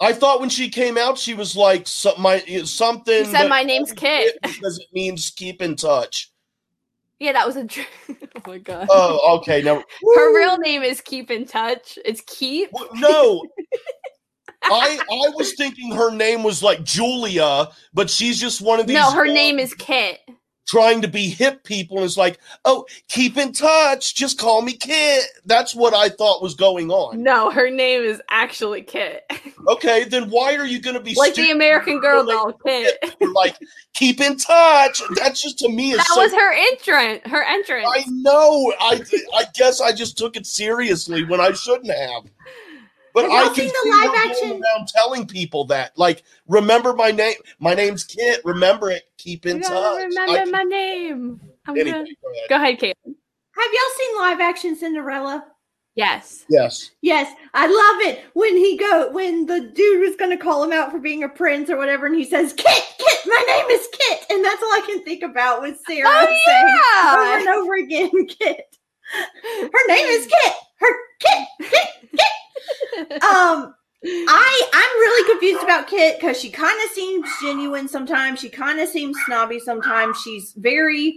I 0.00 0.12
thought 0.12 0.40
when 0.40 0.48
she 0.48 0.68
came 0.68 0.96
out, 0.96 1.18
she 1.18 1.34
was 1.34 1.56
like 1.56 1.86
some, 1.86 2.20
my, 2.20 2.38
something. 2.64 3.24
He 3.24 3.30
said, 3.30 3.48
"My 3.48 3.62
name's 3.62 3.92
Kit." 3.92 4.38
because 4.42 4.78
it 4.78 4.86
means 4.92 5.30
keep 5.30 5.60
in 5.62 5.76
touch. 5.76 6.30
Yeah, 7.18 7.32
that 7.32 7.46
was 7.46 7.56
a. 7.56 7.64
Dr- 7.64 7.86
oh 8.10 8.40
my 8.46 8.58
god. 8.58 8.86
Oh, 8.90 9.38
okay. 9.38 9.62
Now 9.62 9.76
her 10.16 10.36
real 10.36 10.58
name 10.58 10.82
is 10.82 11.00
Keep 11.00 11.30
in 11.30 11.46
Touch. 11.46 11.98
It's 12.04 12.22
Keep. 12.26 12.70
Well, 12.72 12.88
no. 12.94 13.44
I 14.62 14.98
I 15.00 15.30
was 15.36 15.54
thinking 15.54 15.92
her 15.92 16.10
name 16.10 16.42
was 16.42 16.62
like 16.62 16.84
Julia, 16.84 17.68
but 17.94 18.10
she's 18.10 18.40
just 18.40 18.60
one 18.60 18.80
of 18.80 18.86
these. 18.86 18.94
No, 18.94 19.10
her 19.12 19.26
name 19.26 19.58
is 19.58 19.72
Kit. 19.74 20.20
Trying 20.68 21.00
to 21.02 21.08
be 21.08 21.28
hip 21.28 21.64
people, 21.64 21.96
and 21.96 22.04
it's 22.06 22.16
like, 22.18 22.38
oh, 22.64 22.84
keep 23.08 23.36
in 23.38 23.52
touch. 23.52 24.14
Just 24.14 24.38
call 24.38 24.62
me 24.62 24.74
Kit. 24.74 25.24
That's 25.46 25.74
what 25.74 25.94
I 25.94 26.10
thought 26.10 26.42
was 26.42 26.54
going 26.54 26.90
on. 26.90 27.22
No, 27.22 27.50
her 27.50 27.70
name 27.70 28.02
is 28.02 28.20
actually 28.30 28.82
Kit. 28.82 29.24
Okay, 29.68 30.04
then 30.04 30.30
why 30.30 30.54
are 30.56 30.64
you 30.64 30.80
going 30.80 30.94
to 30.94 31.00
be 31.02 31.14
like 31.14 31.34
the 31.34 31.50
American 31.50 32.00
Girl 32.00 32.24
doll 32.24 32.52
Kit. 32.66 32.96
like 33.34 33.54
keep 33.94 34.18
in 34.18 34.38
touch? 34.38 35.02
That's 35.16 35.42
just 35.42 35.58
to 35.58 35.68
me 35.68 35.92
That 35.94 36.06
so. 36.06 36.22
was 36.22 36.32
her 36.32 36.52
entrance. 36.54 37.20
Her 37.26 37.42
entrance. 37.42 37.86
I 37.86 38.02
know. 38.08 38.72
I 38.80 39.02
I 39.36 39.44
guess 39.54 39.82
I 39.82 39.92
just 39.92 40.16
took 40.16 40.36
it 40.36 40.46
seriously 40.46 41.22
when 41.24 41.38
I 41.40 41.52
shouldn't 41.52 41.90
have. 41.90 42.22
But 43.22 43.30
I 43.30 43.42
y'all 43.42 43.46
can 43.46 43.54
seen 43.56 43.68
the 43.68 43.80
see 43.82 43.90
live 43.90 44.04
going 44.06 44.30
action- 44.30 44.62
around 44.62 44.88
telling 44.88 45.26
people 45.26 45.64
that, 45.66 45.98
like, 45.98 46.22
remember 46.46 46.92
my 46.92 47.10
name. 47.10 47.34
My 47.58 47.74
name's 47.74 48.04
Kit. 48.04 48.40
Remember 48.44 48.90
it. 48.90 49.04
Keep 49.18 49.46
in 49.46 49.60
touch. 49.60 49.70
gotta 49.70 50.06
remember 50.06 50.38
I- 50.38 50.44
my 50.44 50.62
name. 50.62 51.40
I'm 51.66 51.76
anyway, 51.76 52.04
good. 52.04 52.16
go 52.22 52.30
ahead. 52.30 52.48
Go 52.48 52.54
ahead, 52.56 52.78
Kate. 52.78 52.96
Have 53.04 53.72
y'all 53.72 53.96
seen 53.98 54.16
live 54.18 54.40
action 54.40 54.76
Cinderella? 54.76 55.44
Yes. 55.96 56.44
Yes. 56.48 56.92
Yes, 57.02 57.34
I 57.54 57.66
love 57.66 58.12
it 58.14 58.24
when 58.34 58.56
he 58.56 58.76
go 58.76 59.10
when 59.10 59.46
the 59.46 59.58
dude 59.74 60.00
was 60.00 60.14
going 60.14 60.30
to 60.30 60.36
call 60.36 60.62
him 60.62 60.70
out 60.70 60.92
for 60.92 61.00
being 61.00 61.24
a 61.24 61.28
prince 61.28 61.68
or 61.70 61.76
whatever, 61.76 62.06
and 62.06 62.14
he 62.14 62.24
says, 62.24 62.52
"Kit, 62.52 62.84
Kit, 62.98 63.18
my 63.26 63.44
name 63.48 63.66
is 63.68 63.88
Kit," 63.90 64.20
and 64.30 64.44
that's 64.44 64.62
all 64.62 64.68
I 64.74 64.82
can 64.86 65.02
think 65.04 65.24
about 65.24 65.60
with 65.60 65.80
Sarah 65.88 66.06
Oh, 66.06 66.38
saying 66.46 66.78
over 67.02 67.38
and 67.40 67.48
over 67.48 67.74
again, 67.74 68.26
"Kit." 68.28 68.76
Her 69.12 69.86
name 69.88 70.06
is 70.06 70.26
Kit. 70.28 70.52
Her 70.76 70.86
Kit, 71.18 71.48
Kit, 71.62 71.88
Kit. 72.12 72.20
Um, 73.22 73.74
I 74.04 74.70
I'm 74.72 75.00
really 75.00 75.32
confused 75.32 75.62
about 75.64 75.88
Kit 75.88 76.18
because 76.20 76.40
she 76.40 76.50
kind 76.50 76.78
of 76.84 76.90
seems 76.90 77.28
genuine 77.42 77.88
sometimes. 77.88 78.40
She 78.40 78.48
kind 78.48 78.80
of 78.80 78.88
seems 78.88 79.16
snobby 79.26 79.58
sometimes. 79.58 80.20
She's 80.20 80.52
very 80.56 81.16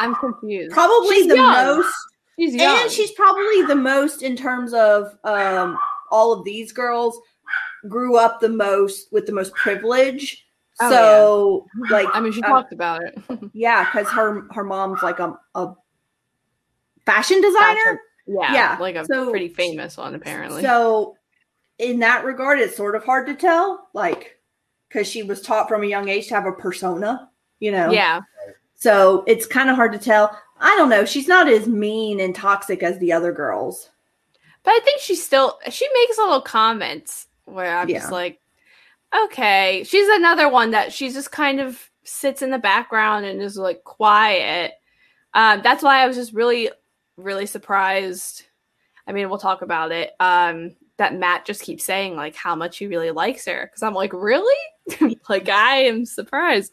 I'm 0.00 0.14
confused. 0.14 0.72
probably 0.72 1.16
She's 1.16 1.28
the 1.28 1.34
young. 1.36 1.52
most 1.52 1.94
She's 2.38 2.54
young. 2.54 2.82
and 2.82 2.90
she's 2.90 3.10
probably 3.12 3.62
the 3.62 3.74
most 3.74 4.22
in 4.22 4.36
terms 4.36 4.72
of 4.72 5.16
um 5.24 5.76
all 6.10 6.32
of 6.32 6.44
these 6.44 6.72
girls 6.72 7.18
grew 7.88 8.16
up 8.16 8.40
the 8.40 8.48
most 8.48 9.12
with 9.12 9.26
the 9.26 9.32
most 9.32 9.52
privilege 9.54 10.44
Oh, 10.80 10.90
so 10.90 11.66
like 11.90 12.06
I 12.12 12.20
mean, 12.20 12.32
she 12.32 12.40
uh, 12.42 12.46
talked 12.48 12.72
about 12.72 13.02
it. 13.02 13.18
yeah 13.52 13.84
because 13.84 14.08
her 14.12 14.46
her 14.52 14.62
mom's 14.62 15.02
like 15.02 15.18
a, 15.18 15.36
a 15.56 15.74
fashion 17.04 17.40
designer 17.40 18.00
yeah, 18.28 18.52
Yeah, 18.52 18.76
like 18.78 18.96
a 18.96 19.04
so- 19.04 19.30
pretty 19.30 19.48
famous 19.48 19.96
one, 19.96 20.14
apparently. 20.14 20.62
so 20.62 21.16
in 21.78 21.98
that 22.00 22.24
regard 22.24 22.58
it's 22.58 22.76
sort 22.76 22.94
of 22.96 23.04
hard 23.04 23.26
to 23.26 23.34
tell 23.34 23.88
like 23.94 24.36
because 24.88 25.06
she 25.06 25.22
was 25.22 25.40
taught 25.40 25.68
from 25.68 25.82
a 25.84 25.86
young 25.86 26.08
age 26.08 26.26
to 26.26 26.34
have 26.34 26.46
a 26.46 26.52
persona 26.52 27.30
you 27.60 27.72
know? 27.72 27.90
Yeah, 27.90 28.20
so 28.76 29.24
it's 29.26 29.46
kind 29.46 29.68
of 29.70 29.74
hard 29.76 29.92
to 29.92 29.98
tell. 29.98 30.36
I 30.60 30.76
don't 30.76 30.88
know 30.88 31.04
she's 31.04 31.26
not 31.28 31.48
as 31.48 31.66
mean 31.66 32.20
and 32.20 32.34
toxic 32.34 32.82
as 32.82 32.98
the 32.98 33.12
other 33.12 33.32
girls. 33.32 33.90
But 34.64 34.72
I 34.72 34.80
think 34.84 35.00
she 35.00 35.14
still 35.14 35.58
she 35.70 35.88
makes 35.94 36.18
little 36.18 36.40
comments 36.42 37.26
where 37.46 37.76
I'm 37.78 37.88
just 37.88 38.12
like, 38.12 38.40
okay, 39.24 39.84
she's 39.86 40.08
another 40.08 40.48
one 40.48 40.72
that 40.72 40.92
she 40.92 41.10
just 41.10 41.32
kind 41.32 41.60
of 41.60 41.90
sits 42.04 42.42
in 42.42 42.50
the 42.50 42.58
background 42.58 43.24
and 43.24 43.40
is 43.40 43.56
like 43.56 43.84
quiet. 43.84 44.72
Um, 45.34 45.60
that's 45.62 45.82
why 45.82 46.02
I 46.02 46.06
was 46.06 46.16
just 46.16 46.32
really, 46.32 46.70
really 47.18 47.46
surprised. 47.46 48.44
I 49.06 49.12
mean, 49.12 49.28
we'll 49.28 49.38
talk 49.38 49.62
about 49.62 49.92
it. 49.92 50.12
Um, 50.20 50.76
that 50.96 51.14
Matt 51.14 51.44
just 51.44 51.62
keeps 51.62 51.84
saying 51.84 52.16
like 52.16 52.34
how 52.34 52.54
much 52.54 52.78
he 52.78 52.86
really 52.86 53.10
likes 53.10 53.46
her 53.46 53.66
because 53.66 53.82
I'm 53.82 53.94
like, 53.94 54.12
really? 54.12 54.56
like 55.28 55.48
I 55.48 55.84
am 55.84 56.04
surprised. 56.04 56.72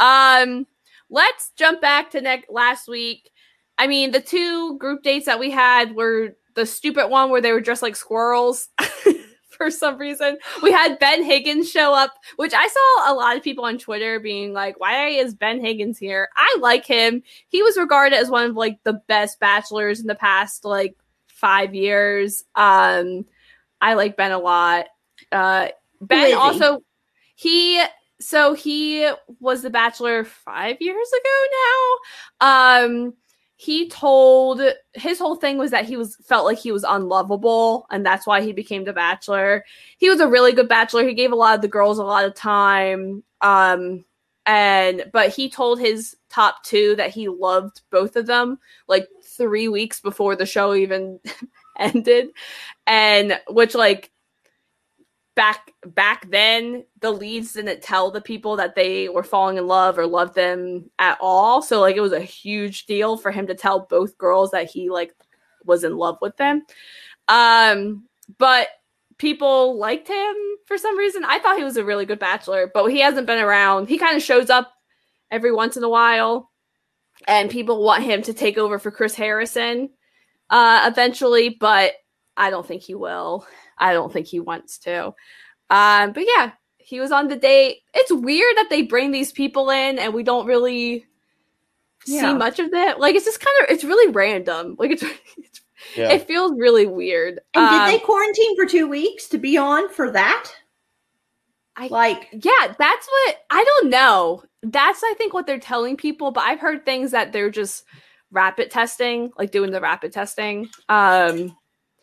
Um, 0.00 0.66
let's 1.10 1.50
jump 1.56 1.80
back 1.80 2.10
to 2.10 2.20
next 2.20 2.50
last 2.50 2.88
week. 2.88 3.30
I 3.76 3.86
mean, 3.86 4.12
the 4.12 4.20
two 4.20 4.78
group 4.78 5.02
dates 5.02 5.26
that 5.26 5.40
we 5.40 5.50
had 5.50 5.94
were 5.94 6.36
the 6.54 6.66
stupid 6.66 7.08
one 7.08 7.30
where 7.30 7.40
they 7.40 7.52
were 7.52 7.60
dressed 7.60 7.82
like 7.82 7.96
squirrels 7.96 8.68
for 9.64 9.70
some 9.70 9.96
reason. 9.96 10.36
We 10.62 10.70
had 10.70 10.98
Ben 10.98 11.24
Higgins 11.24 11.70
show 11.70 11.94
up, 11.94 12.12
which 12.36 12.52
I 12.54 12.66
saw 12.66 13.12
a 13.12 13.14
lot 13.14 13.36
of 13.36 13.42
people 13.42 13.64
on 13.64 13.78
Twitter 13.78 14.20
being 14.20 14.52
like, 14.52 14.78
"Why 14.78 15.08
is 15.08 15.34
Ben 15.34 15.58
Higgins 15.58 15.98
here?" 15.98 16.28
I 16.36 16.56
like 16.60 16.84
him. 16.84 17.22
He 17.48 17.62
was 17.62 17.78
regarded 17.78 18.16
as 18.16 18.28
one 18.28 18.50
of 18.50 18.56
like 18.56 18.78
the 18.82 19.00
best 19.08 19.40
bachelors 19.40 20.00
in 20.00 20.06
the 20.06 20.14
past 20.14 20.64
like 20.64 20.96
5 21.28 21.74
years. 21.74 22.44
Um 22.54 23.24
I 23.80 23.94
like 23.94 24.16
Ben 24.16 24.32
a 24.32 24.38
lot. 24.38 24.86
Uh 25.32 25.68
Ben 26.00 26.34
also 26.34 26.82
he 27.34 27.82
so 28.20 28.52
he 28.54 29.10
was 29.40 29.62
the 29.62 29.70
bachelor 29.70 30.24
5 30.24 30.76
years 30.80 31.08
ago 31.12 31.44
now. 32.40 32.84
Um 32.86 33.14
he 33.64 33.88
told 33.88 34.60
his 34.92 35.18
whole 35.18 35.36
thing 35.36 35.56
was 35.56 35.70
that 35.70 35.86
he 35.86 35.96
was 35.96 36.16
felt 36.16 36.44
like 36.44 36.58
he 36.58 36.70
was 36.70 36.84
unlovable 36.86 37.86
and 37.90 38.04
that's 38.04 38.26
why 38.26 38.42
he 38.42 38.52
became 38.52 38.84
the 38.84 38.92
bachelor. 38.92 39.64
He 39.96 40.10
was 40.10 40.20
a 40.20 40.28
really 40.28 40.52
good 40.52 40.68
bachelor. 40.68 41.08
He 41.08 41.14
gave 41.14 41.32
a 41.32 41.36
lot 41.36 41.54
of 41.54 41.62
the 41.62 41.68
girls 41.68 41.98
a 41.98 42.04
lot 42.04 42.26
of 42.26 42.34
time 42.34 43.24
um 43.40 44.04
and 44.44 45.06
but 45.14 45.30
he 45.30 45.48
told 45.48 45.80
his 45.80 46.14
top 46.28 46.62
two 46.62 46.94
that 46.96 47.08
he 47.08 47.28
loved 47.28 47.80
both 47.90 48.16
of 48.16 48.26
them 48.26 48.58
like 48.86 49.08
three 49.22 49.68
weeks 49.68 49.98
before 49.98 50.36
the 50.36 50.44
show 50.44 50.74
even 50.74 51.18
ended 51.78 52.28
and 52.86 53.40
which 53.48 53.74
like 53.74 54.10
back 55.34 55.72
back 55.86 56.30
then 56.30 56.84
the 57.00 57.10
leads 57.10 57.54
didn't 57.54 57.82
tell 57.82 58.10
the 58.10 58.20
people 58.20 58.56
that 58.56 58.74
they 58.74 59.08
were 59.08 59.22
falling 59.22 59.56
in 59.56 59.66
love 59.66 59.98
or 59.98 60.06
loved 60.06 60.34
them 60.34 60.90
at 60.98 61.18
all. 61.20 61.60
So 61.62 61.80
like 61.80 61.96
it 61.96 62.00
was 62.00 62.12
a 62.12 62.20
huge 62.20 62.86
deal 62.86 63.16
for 63.16 63.30
him 63.30 63.46
to 63.48 63.54
tell 63.54 63.80
both 63.80 64.18
girls 64.18 64.52
that 64.52 64.70
he 64.70 64.90
like 64.90 65.12
was 65.64 65.84
in 65.84 65.96
love 65.96 66.18
with 66.20 66.36
them. 66.36 66.62
Um 67.28 68.04
but 68.38 68.68
people 69.18 69.78
liked 69.78 70.08
him 70.08 70.34
for 70.66 70.78
some 70.78 70.96
reason. 70.96 71.24
I 71.24 71.38
thought 71.38 71.58
he 71.58 71.64
was 71.64 71.76
a 71.76 71.84
really 71.84 72.06
good 72.06 72.18
bachelor 72.18 72.70
but 72.72 72.86
he 72.86 73.00
hasn't 73.00 73.26
been 73.26 73.42
around. 73.42 73.88
He 73.88 73.98
kind 73.98 74.16
of 74.16 74.22
shows 74.22 74.50
up 74.50 74.72
every 75.30 75.52
once 75.52 75.76
in 75.76 75.82
a 75.82 75.88
while 75.88 76.50
and 77.26 77.50
people 77.50 77.82
want 77.82 78.04
him 78.04 78.22
to 78.22 78.32
take 78.32 78.58
over 78.58 78.78
for 78.78 78.90
chris 78.90 79.14
harrison 79.14 79.88
uh 80.50 80.82
eventually 80.90 81.48
but 81.48 81.92
i 82.36 82.50
don't 82.50 82.66
think 82.66 82.82
he 82.82 82.94
will 82.94 83.46
I 83.78 83.92
don't 83.92 84.12
think 84.12 84.26
he 84.26 84.40
wants 84.40 84.78
to. 84.80 85.14
Um, 85.70 86.12
but 86.12 86.24
yeah, 86.26 86.52
he 86.78 87.00
was 87.00 87.12
on 87.12 87.28
the 87.28 87.36
date. 87.36 87.78
It's 87.94 88.12
weird 88.12 88.56
that 88.56 88.68
they 88.70 88.82
bring 88.82 89.10
these 89.10 89.32
people 89.32 89.70
in 89.70 89.98
and 89.98 90.12
we 90.14 90.22
don't 90.22 90.46
really 90.46 91.06
Yeah. 92.06 92.32
see 92.32 92.34
much 92.38 92.58
of 92.58 92.70
that. 92.72 93.00
Like 93.00 93.14
it's 93.14 93.24
just 93.24 93.40
kind 93.40 93.56
of 93.62 93.70
it's 93.74 93.84
really 93.84 94.12
random. 94.12 94.76
Like 94.78 94.90
it's, 94.90 95.02
it's 95.38 95.60
Yeah. 95.96 96.10
it 96.12 96.26
feels 96.26 96.52
really 96.58 96.86
weird. 96.86 97.40
And 97.54 97.64
Um, 97.64 97.86
did 97.86 97.94
they 98.00 98.04
quarantine 98.04 98.54
for 98.56 98.66
two 98.66 98.86
weeks 98.86 99.28
to 99.28 99.38
be 99.38 99.56
on 99.56 99.88
for 99.88 100.10
that? 100.10 100.50
I- 101.76 101.88
like 101.88 102.28
yeah, 102.32 102.74
that's 102.78 103.08
what 103.08 103.36
I 103.50 103.64
don't 103.64 103.90
know. 103.90 104.42
That's 104.62 105.02
I 105.02 105.14
think 105.18 105.34
what 105.34 105.46
they're 105.46 105.58
telling 105.58 105.96
people, 105.96 106.30
but 106.30 106.44
I've 106.44 106.60
heard 106.60 106.84
things 106.84 107.10
that 107.10 107.32
they're 107.32 107.50
just 107.50 107.84
rapid 108.30 108.70
testing, 108.70 109.32
like 109.38 109.50
doing 109.50 109.70
the 109.72 109.80
rapid 109.80 110.12
testing. 110.12 110.68
Um 110.88 111.56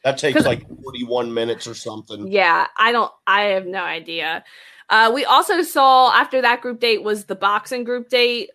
that 0.03 0.17
takes 0.17 0.45
like 0.45 0.67
41 0.83 1.33
minutes 1.33 1.67
or 1.67 1.75
something. 1.75 2.31
Yeah, 2.31 2.67
I 2.77 2.91
don't. 2.91 3.11
I 3.27 3.41
have 3.43 3.65
no 3.65 3.83
idea. 3.83 4.43
Uh, 4.89 5.11
we 5.13 5.23
also 5.25 5.61
saw 5.61 6.11
after 6.13 6.41
that 6.41 6.61
group 6.61 6.79
date 6.79 7.03
was 7.03 7.25
the 7.25 7.35
boxing 7.35 7.83
group 7.83 8.09
date, 8.09 8.49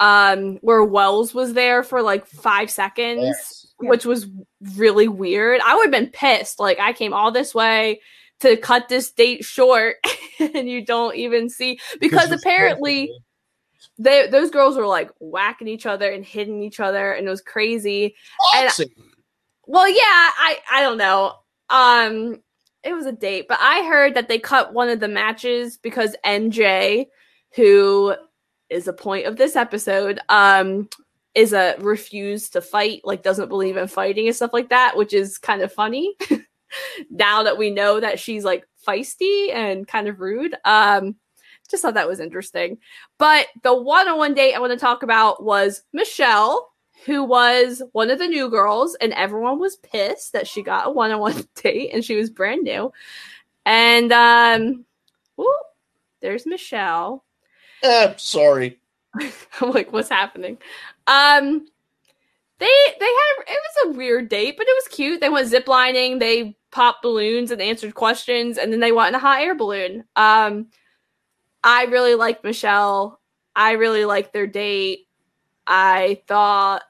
um, 0.00 0.56
where 0.62 0.82
Wells 0.84 1.34
was 1.34 1.52
there 1.54 1.82
for 1.82 2.02
like 2.02 2.26
five 2.26 2.70
seconds, 2.70 3.22
Yes. 3.24 3.66
Which 3.78 4.06
was 4.06 4.26
really 4.76 5.08
weird. 5.08 5.60
I 5.64 5.74
would 5.74 5.86
have 5.86 5.90
been 5.90 6.10
pissed. 6.12 6.60
Like 6.60 6.78
I 6.78 6.92
came 6.92 7.12
all 7.12 7.32
this 7.32 7.52
way 7.54 8.00
to 8.40 8.56
cut 8.56 8.88
this 8.88 9.10
date 9.10 9.44
short, 9.44 9.96
and 10.40 10.68
you 10.68 10.84
don't 10.84 11.16
even 11.16 11.48
see 11.50 11.78
because 12.00 12.30
apparently 12.30 13.06
supposed 13.06 13.22
they 13.98 14.26
those 14.28 14.50
girls 14.50 14.76
were 14.76 14.86
like 14.86 15.10
whacking 15.18 15.68
each 15.68 15.84
other 15.84 16.10
and 16.10 16.24
hitting 16.24 16.62
each 16.62 16.78
other, 16.80 17.12
and 17.12 17.26
it 17.26 17.30
was 17.30 17.40
crazy. 17.42 18.10
to- 18.10 18.56
and- 18.58 18.66
Boxing. 18.66 18.88
Well, 19.72 19.88
yeah, 19.88 19.96
I 20.04 20.58
I 20.70 20.82
don't 20.82 20.98
know. 20.98 21.32
Um 21.70 22.42
it 22.84 22.92
was 22.92 23.06
a 23.06 23.12
date, 23.12 23.46
but 23.48 23.58
I 23.58 23.86
heard 23.86 24.12
that 24.14 24.28
they 24.28 24.38
cut 24.38 24.74
one 24.74 24.90
of 24.90 25.00
the 25.00 25.08
matches 25.08 25.78
because 25.78 26.14
MJ, 26.26 27.06
who 27.54 28.14
is 28.68 28.86
a 28.86 28.92
point 28.92 29.24
of 29.26 29.36
this 29.38 29.56
episode, 29.56 30.20
um 30.28 30.90
is 31.34 31.54
a 31.54 31.76
refused 31.78 32.52
to 32.52 32.60
fight, 32.60 33.00
like 33.04 33.22
doesn't 33.22 33.48
believe 33.48 33.78
in 33.78 33.88
fighting 33.88 34.26
and 34.26 34.36
stuff 34.36 34.52
like 34.52 34.68
that, 34.68 34.94
which 34.98 35.14
is 35.14 35.38
kind 35.38 35.62
of 35.62 35.72
funny. 35.72 36.16
now 37.10 37.42
that 37.44 37.56
we 37.56 37.70
know 37.70 37.98
that 37.98 38.20
she's 38.20 38.44
like 38.44 38.66
feisty 38.86 39.54
and 39.54 39.88
kind 39.88 40.06
of 40.06 40.20
rude. 40.20 40.54
Um 40.66 41.16
just 41.70 41.82
thought 41.82 41.94
that 41.94 42.08
was 42.08 42.20
interesting. 42.20 42.76
But 43.18 43.46
the 43.62 43.74
one-on-one 43.74 44.34
date 44.34 44.52
I 44.54 44.58
want 44.60 44.72
to 44.74 44.78
talk 44.78 45.02
about 45.02 45.42
was 45.42 45.82
Michelle 45.94 46.71
who 47.04 47.24
was 47.24 47.82
one 47.92 48.10
of 48.10 48.18
the 48.18 48.26
new 48.26 48.48
girls, 48.48 48.96
and 49.00 49.12
everyone 49.12 49.58
was 49.58 49.76
pissed 49.76 50.32
that 50.32 50.46
she 50.46 50.62
got 50.62 50.88
a 50.88 50.90
one-on-one 50.90 51.46
date 51.62 51.90
and 51.92 52.04
she 52.04 52.16
was 52.16 52.30
brand 52.30 52.62
new. 52.62 52.92
And 53.64 54.12
um, 54.12 54.84
ooh, 55.40 55.62
there's 56.20 56.46
Michelle. 56.46 57.24
Eh, 57.82 58.14
sorry. 58.16 58.78
I'm 59.60 59.70
like, 59.70 59.92
what's 59.92 60.08
happening? 60.08 60.58
Um, 61.06 61.66
they 62.58 62.70
they 63.00 63.06
had 63.06 63.44
it 63.48 63.60
was 63.60 63.86
a 63.86 63.98
weird 63.98 64.28
date, 64.28 64.54
but 64.56 64.66
it 64.68 64.76
was 64.76 64.94
cute. 64.94 65.20
They 65.20 65.28
went 65.28 65.50
ziplining, 65.50 66.20
they 66.20 66.56
popped 66.70 67.02
balloons 67.02 67.50
and 67.50 67.60
answered 67.60 67.94
questions, 67.94 68.56
and 68.56 68.72
then 68.72 68.80
they 68.80 68.92
went 68.92 69.08
in 69.08 69.14
a 69.16 69.18
hot 69.18 69.42
air 69.42 69.54
balloon. 69.54 70.04
Um, 70.16 70.68
I 71.64 71.84
really 71.84 72.14
liked 72.14 72.44
Michelle. 72.44 73.20
I 73.54 73.72
really 73.72 74.04
liked 74.04 74.32
their 74.32 74.46
date. 74.46 75.08
I 75.66 76.22
thought 76.26 76.82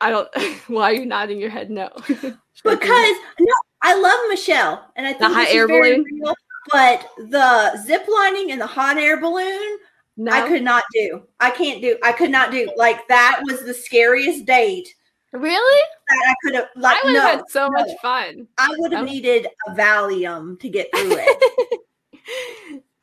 I 0.00 0.10
don't. 0.10 0.28
Why 0.68 0.90
are 0.90 0.94
you 0.94 1.06
nodding 1.06 1.38
your 1.38 1.50
head? 1.50 1.70
No, 1.70 1.90
because 2.08 2.34
no, 2.64 3.54
I 3.82 3.94
love 4.00 4.20
Michelle, 4.28 4.90
and 4.96 5.06
I 5.06 5.12
think 5.12 5.32
hot 5.32 5.40
this 5.40 5.48
is 5.50 5.54
air 5.56 5.68
balloon? 5.68 6.04
real. 6.04 6.34
But 6.70 7.08
the 7.18 7.82
zip 7.82 8.06
lining 8.12 8.52
and 8.52 8.60
the 8.60 8.66
hot 8.66 8.98
air 8.98 9.18
balloon, 9.20 9.78
no, 10.16 10.30
I 10.32 10.46
could 10.46 10.62
not 10.62 10.84
do. 10.92 11.22
I 11.40 11.50
can't 11.50 11.80
do. 11.80 11.96
I 12.02 12.12
could 12.12 12.30
not 12.30 12.50
do. 12.50 12.70
Like 12.76 13.06
that 13.08 13.40
was 13.44 13.64
the 13.64 13.74
scariest 13.74 14.44
date 14.44 14.94
really. 15.32 15.82
that 16.08 16.26
I 16.28 16.34
could 16.42 16.54
have. 16.54 16.68
Like 16.76 16.98
I 16.98 17.06
would 17.06 17.14
no, 17.14 17.20
have 17.20 17.34
had 17.40 17.50
so 17.50 17.68
no. 17.68 17.70
much 17.80 17.90
fun. 18.02 18.46
I 18.58 18.74
would 18.78 18.92
have 18.92 19.02
Oh. 19.02 19.04
needed 19.06 19.48
a 19.68 19.70
Valium 19.72 20.60
to 20.60 20.68
get 20.68 20.88
through 20.94 21.16
it. 21.18 21.80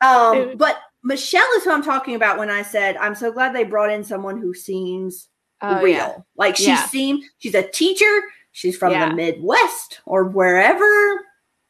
um, 0.00 0.56
but 0.56 0.78
Michelle 1.02 1.42
is 1.56 1.64
who 1.64 1.72
I'm 1.72 1.82
talking 1.82 2.14
about 2.14 2.38
when 2.38 2.50
I 2.50 2.62
said 2.62 2.96
I'm 2.96 3.14
so 3.14 3.32
glad 3.32 3.54
they 3.54 3.64
brought 3.64 3.90
in 3.90 4.04
someone 4.04 4.40
who 4.40 4.54
seems 4.54 5.28
Oh, 5.60 5.82
real. 5.82 5.96
yeah. 5.96 6.16
Like 6.36 6.56
she 6.56 6.66
Yeah. 6.66 6.84
seemed 6.86 7.24
she's 7.38 7.54
a 7.54 7.62
teacher. 7.68 8.22
She's 8.52 8.76
from 8.76 8.92
Yeah. 8.92 9.08
the 9.08 9.14
Midwest 9.14 10.00
or 10.06 10.24
wherever 10.24 10.84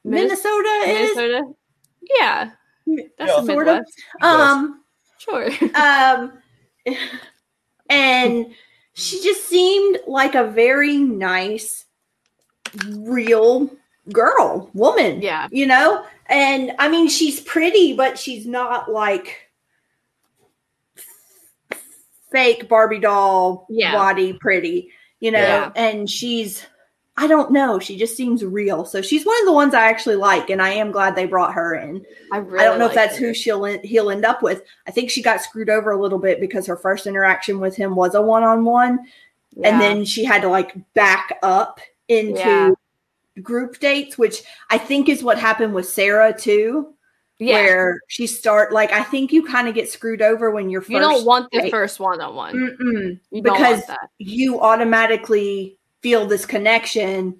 Minnes- 0.04 0.28
Minnesota 0.44 0.82
is. 0.86 1.16
Yeah, 2.18 2.50
that's 2.86 3.10
Yeah. 3.18 3.42
Sort 3.44 3.68
of. 3.68 3.84
Um, 4.22 4.84
Sure. 5.18 5.50
um, 5.74 6.32
and 7.90 8.46
she 8.94 9.20
just 9.22 9.46
seemed 9.48 9.98
like 10.06 10.34
a 10.34 10.44
very 10.44 10.96
nice, 10.98 11.84
real 12.88 13.70
girl, 14.12 14.70
woman. 14.74 15.20
yeah. 15.22 15.48
You 15.50 15.66
know, 15.66 16.04
and 16.26 16.72
I 16.78 16.88
mean, 16.88 17.08
she's 17.08 17.40
pretty, 17.40 17.94
but 17.94 18.18
she's 18.18 18.46
not 18.46 18.90
like 18.90 19.47
fake 22.30 22.68
Barbie 22.68 22.98
doll 23.00 23.66
Yeah. 23.68 23.92
body 23.92 24.32
pretty. 24.32 24.90
You 25.20 25.32
know, 25.32 25.38
Yeah. 25.40 25.72
and 25.74 26.08
she's. 26.08 26.64
I 27.20 27.26
don't 27.26 27.50
know. 27.50 27.80
She 27.80 27.96
just 27.98 28.16
seems 28.16 28.44
real. 28.44 28.84
So 28.84 29.02
she's 29.02 29.26
one 29.26 29.36
of 29.40 29.46
the 29.46 29.52
ones 29.52 29.74
I 29.74 29.88
actually 29.88 30.14
like, 30.14 30.50
and 30.50 30.62
I 30.62 30.68
am 30.68 30.92
glad 30.92 31.16
they 31.16 31.26
brought 31.26 31.54
her 31.54 31.74
in. 31.74 32.06
I 32.30 32.36
really. 32.36 32.60
I 32.60 32.64
don't 32.64 32.78
know 32.78 32.86
if 32.86 32.94
that's 32.94 33.16
her. 33.16 33.26
who 33.26 33.34
she'll 33.34 33.64
he'll 33.82 34.10
end 34.10 34.24
up 34.24 34.40
with. 34.40 34.62
I 34.86 34.92
think 34.92 35.10
she 35.10 35.20
got 35.20 35.42
screwed 35.42 35.68
over 35.68 35.90
a 35.90 36.00
little 36.00 36.20
bit 36.20 36.38
because 36.40 36.64
her 36.66 36.76
first 36.76 37.08
interaction 37.08 37.58
with 37.58 37.74
him 37.74 37.96
was 37.96 38.14
a 38.14 38.22
one 38.22 38.44
on 38.44 38.64
one, 38.64 39.00
and 39.64 39.80
then 39.80 40.04
she 40.04 40.24
had 40.24 40.42
to 40.42 40.48
like 40.48 40.76
back 40.94 41.36
up 41.42 41.80
into 42.06 42.76
group 43.42 43.80
dates, 43.80 44.16
which 44.16 44.42
I 44.70 44.78
think 44.78 45.08
is 45.08 45.24
what 45.24 45.38
happened 45.40 45.74
with 45.74 45.88
Sarah 45.88 46.32
too, 46.32 46.94
yeah. 47.38 47.54
where 47.54 48.00
she 48.08 48.26
start 48.26 48.72
like 48.72 48.90
I 48.92 49.02
think 49.02 49.32
you 49.32 49.44
kind 49.44 49.68
of 49.68 49.74
get 49.74 49.88
screwed 49.90 50.22
over 50.22 50.50
when 50.50 50.68
you're 50.70 50.80
first. 50.80 50.90
you 50.90 50.98
don't 51.00 51.24
want 51.24 51.50
the 51.52 51.62
date. 51.62 51.70
first 51.70 52.00
one 52.00 52.20
on 52.20 52.34
one. 52.34 52.54
Mm-mm. 52.54 53.42
Because- 53.42 53.82
you 54.18 54.60
automatically 54.60 55.78
feel 56.02 56.26
this 56.26 56.46
connection, 56.46 57.36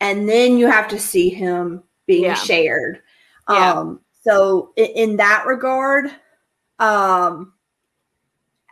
and 0.00 0.28
then 0.28 0.56
you 0.58 0.66
have 0.66 0.88
to 0.88 0.98
see 0.98 1.28
him 1.28 1.82
being 2.06 2.24
Yeah. 2.24 2.34
shared. 2.34 3.02
Yeah. 3.48 3.72
Um, 3.72 4.00
so 4.22 4.72
in, 4.76 4.86
in 4.86 5.16
that 5.16 5.44
regard, 5.46 6.10
Um, 6.78 7.52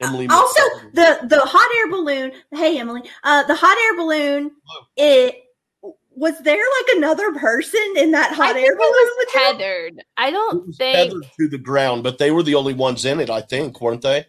Emily. 0.02 0.26
also 0.30 0.60
McFarland. 0.60 0.94
the 0.94 1.26
the 1.28 1.40
hot 1.40 1.68
air 1.78 1.90
balloon. 1.90 2.32
Hey 2.52 2.78
Emily, 2.78 3.02
uh, 3.24 3.42
the 3.44 3.54
hot 3.54 3.76
air 3.76 3.96
balloon. 3.96 4.50
Hello. 4.66 4.86
It 4.96 5.42
was 6.20 6.38
there 6.40 6.56
like 6.78 6.96
another 6.96 7.32
person 7.32 7.80
in 7.96 8.10
that 8.12 8.32
I 8.32 8.34
hot 8.34 8.54
think 8.54 8.66
air 8.66 8.74
it 8.74 8.78
balloon 8.78 8.90
was 8.92 9.10
with 9.18 9.34
him? 9.34 9.58
tethered. 9.58 10.02
I 10.18 10.30
don't 10.30 10.66
was 10.66 10.76
think. 10.76 10.96
tethered 11.10 11.26
to 11.40 11.48
the 11.48 11.58
ground, 11.58 12.02
but 12.02 12.18
they 12.18 12.30
were 12.30 12.42
the 12.42 12.54
only 12.54 12.74
ones 12.74 13.04
in 13.04 13.20
it, 13.20 13.30
I 13.30 13.40
think, 13.40 13.80
weren't 13.80 14.02
they? 14.02 14.26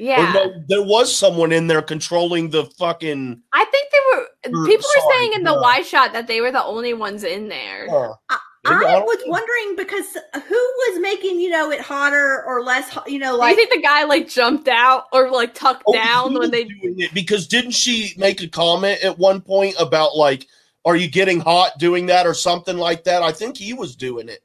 Yeah, 0.00 0.32
no, 0.32 0.62
there 0.68 0.82
was 0.82 1.14
someone 1.14 1.50
in 1.50 1.66
there 1.66 1.82
controlling 1.82 2.50
the 2.50 2.64
fucking. 2.78 3.42
I 3.52 3.64
think 3.64 3.88
they 3.90 3.98
were. 4.12 4.60
Or- 4.62 4.66
People 4.66 4.88
were 4.96 5.12
saying 5.14 5.32
in 5.34 5.42
the 5.42 5.54
no. 5.54 5.60
wide 5.60 5.84
shot 5.86 6.12
that 6.12 6.28
they 6.28 6.40
were 6.40 6.52
the 6.52 6.62
only 6.62 6.94
ones 6.94 7.24
in 7.24 7.48
there. 7.48 7.88
Uh, 7.90 8.12
I, 8.30 8.38
I 8.64 8.84
I 8.96 8.98
was 9.00 9.18
wondering 9.26 9.74
because 9.76 10.06
who 10.46 10.54
was 10.54 11.00
making 11.00 11.40
you 11.40 11.50
know 11.50 11.70
it 11.72 11.80
hotter 11.80 12.44
or 12.46 12.62
less? 12.62 12.88
hot- 12.90 13.10
You 13.10 13.18
know, 13.18 13.32
Do 13.32 13.38
like 13.38 13.56
you 13.56 13.66
think 13.66 13.82
the 13.82 13.82
guy 13.88 14.04
like 14.04 14.28
jumped 14.28 14.68
out 14.68 15.04
or 15.12 15.30
like 15.30 15.54
tucked 15.54 15.82
Oh, 15.86 15.92
down 15.92 16.32
when 16.32 16.42
was 16.42 16.50
they? 16.50 16.64
doing 16.64 17.00
it 17.00 17.12
because 17.12 17.48
didn't 17.48 17.72
she 17.72 18.14
make 18.16 18.40
a 18.40 18.46
comment 18.48 19.02
at 19.02 19.18
one 19.18 19.40
point 19.40 19.74
about 19.80 20.14
like, 20.16 20.46
are 20.88 20.96
you 20.96 21.08
getting 21.08 21.38
hot 21.40 21.78
doing 21.78 22.06
that 22.06 22.26
or 22.26 22.34
something 22.34 22.76
like 22.78 23.04
that? 23.04 23.22
I 23.22 23.30
think 23.30 23.56
he 23.56 23.74
was 23.74 23.94
doing 23.94 24.28
it. 24.28 24.40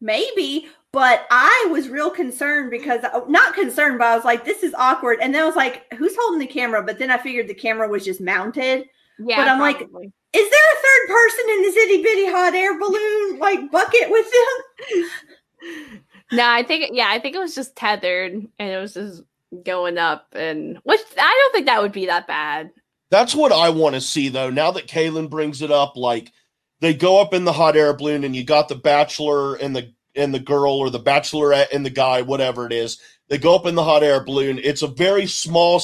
maybe. 0.00 0.68
But 0.92 1.26
I 1.30 1.68
was 1.70 1.88
real 1.88 2.10
concerned 2.10 2.70
because 2.70 3.02
uh, 3.02 3.22
not 3.26 3.54
concerned, 3.54 3.98
but 3.98 4.08
I 4.08 4.14
was 4.14 4.26
like, 4.26 4.44
this 4.44 4.62
is 4.62 4.74
awkward. 4.74 5.20
And 5.22 5.34
then 5.34 5.42
I 5.42 5.46
was 5.46 5.56
like, 5.56 5.90
who's 5.94 6.14
holding 6.20 6.38
the 6.38 6.46
camera? 6.46 6.82
But 6.82 6.98
then 6.98 7.10
I 7.10 7.16
figured 7.16 7.48
the 7.48 7.54
camera 7.54 7.88
was 7.88 8.04
just 8.04 8.20
mounted. 8.20 8.84
Yeah, 9.18 9.36
But 9.38 9.48
I'm 9.48 9.58
like- 9.58 9.80
Is 9.80 9.88
there 10.50 10.72
a 10.72 10.76
third 10.82 11.08
person 11.08 11.44
in 11.48 11.62
this 11.62 11.76
itty 11.76 12.02
bitty 12.02 12.26
hot 12.30 12.54
air 12.54 12.78
balloon 12.78 13.38
like 13.38 13.70
bucket 13.70 14.10
with 14.10 14.26
them? 14.30 15.04
no, 16.32 16.46
I 16.46 16.62
think 16.62 16.90
yeah, 16.92 17.06
I 17.08 17.18
think 17.18 17.36
it 17.36 17.40
was 17.40 17.54
just 17.54 17.74
tethered 17.74 18.32
and 18.34 18.50
it 18.58 18.78
was 18.78 18.92
just 18.92 19.22
going 19.64 19.96
up, 19.96 20.28
and 20.34 20.78
which 20.84 21.00
I 21.18 21.40
don't 21.42 21.52
think 21.54 21.66
that 21.66 21.80
would 21.80 21.92
be 21.92 22.04
that 22.06 22.26
bad. 22.26 22.70
That's 23.12 23.34
what 23.34 23.52
I 23.52 23.68
want 23.68 23.94
to 23.94 24.00
see 24.00 24.30
though. 24.30 24.48
Now 24.48 24.70
that 24.70 24.88
Kaylin 24.88 25.28
brings 25.28 25.60
it 25.60 25.70
up, 25.70 25.96
like 25.96 26.32
they 26.80 26.94
go 26.94 27.20
up 27.20 27.34
in 27.34 27.44
the 27.44 27.52
hot 27.52 27.76
air 27.76 27.92
balloon 27.92 28.24
and 28.24 28.34
you 28.34 28.42
got 28.42 28.68
the 28.70 28.74
bachelor 28.74 29.54
and 29.54 29.76
the 29.76 29.92
and 30.14 30.32
the 30.32 30.40
girl 30.40 30.72
or 30.72 30.88
the 30.88 30.98
bachelorette 30.98 31.72
and 31.74 31.84
the 31.84 31.90
guy, 31.90 32.22
whatever 32.22 32.64
it 32.64 32.72
is. 32.72 32.98
They 33.28 33.36
go 33.36 33.54
up 33.54 33.66
in 33.66 33.74
the 33.74 33.84
hot 33.84 34.02
air 34.02 34.24
balloon. 34.24 34.58
It's 34.58 34.80
a 34.80 34.86
very 34.86 35.26
small 35.26 35.82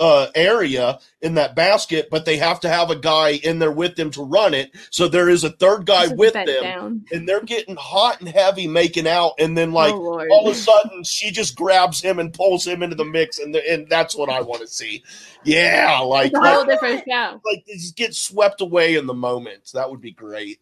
uh, 0.00 0.28
area 0.34 0.98
in 1.20 1.34
that 1.34 1.54
basket, 1.54 2.08
but 2.10 2.24
they 2.24 2.38
have 2.38 2.58
to 2.60 2.68
have 2.68 2.90
a 2.90 2.96
guy 2.96 3.32
in 3.32 3.58
there 3.58 3.70
with 3.70 3.94
them 3.96 4.10
to 4.12 4.24
run 4.24 4.54
it. 4.54 4.72
So 4.88 5.06
there 5.06 5.28
is 5.28 5.44
a 5.44 5.50
third 5.50 5.84
guy 5.84 6.04
Just 6.04 6.16
with 6.16 6.32
them, 6.32 6.46
down. 6.46 7.04
and 7.12 7.28
they're 7.28 7.42
getting 7.42 7.76
hot 7.76 8.20
and 8.20 8.28
heavy 8.28 8.66
making 8.66 9.06
out, 9.06 9.34
and 9.38 9.56
then 9.56 9.72
like 9.72 9.92
oh, 9.92 10.26
all 10.30 10.48
of 10.48 10.52
a 10.52 10.58
sudden 10.58 11.04
she 11.04 11.30
just 11.30 11.54
grabs 11.54 12.00
him 12.00 12.18
and 12.18 12.32
pulls 12.32 12.66
him 12.66 12.82
into 12.82 12.96
the 12.96 13.04
mix, 13.04 13.38
and 13.38 13.54
the, 13.54 13.70
and 13.70 13.88
that's 13.88 14.16
what 14.16 14.30
I 14.30 14.40
want 14.40 14.62
to 14.62 14.68
see. 14.68 15.04
Yeah, 15.44 15.98
like 16.00 16.28
it's 16.28 16.38
a 16.38 16.40
like, 16.40 16.54
whole 16.54 16.64
different 16.64 17.04
show. 17.06 17.40
like 17.44 17.64
they 17.66 17.74
just 17.74 17.96
get 17.96 18.14
swept 18.14 18.62
away 18.62 18.96
in 18.96 19.06
the 19.06 19.14
moment. 19.14 19.70
That 19.74 19.90
would 19.90 20.00
be 20.00 20.12
great. 20.12 20.60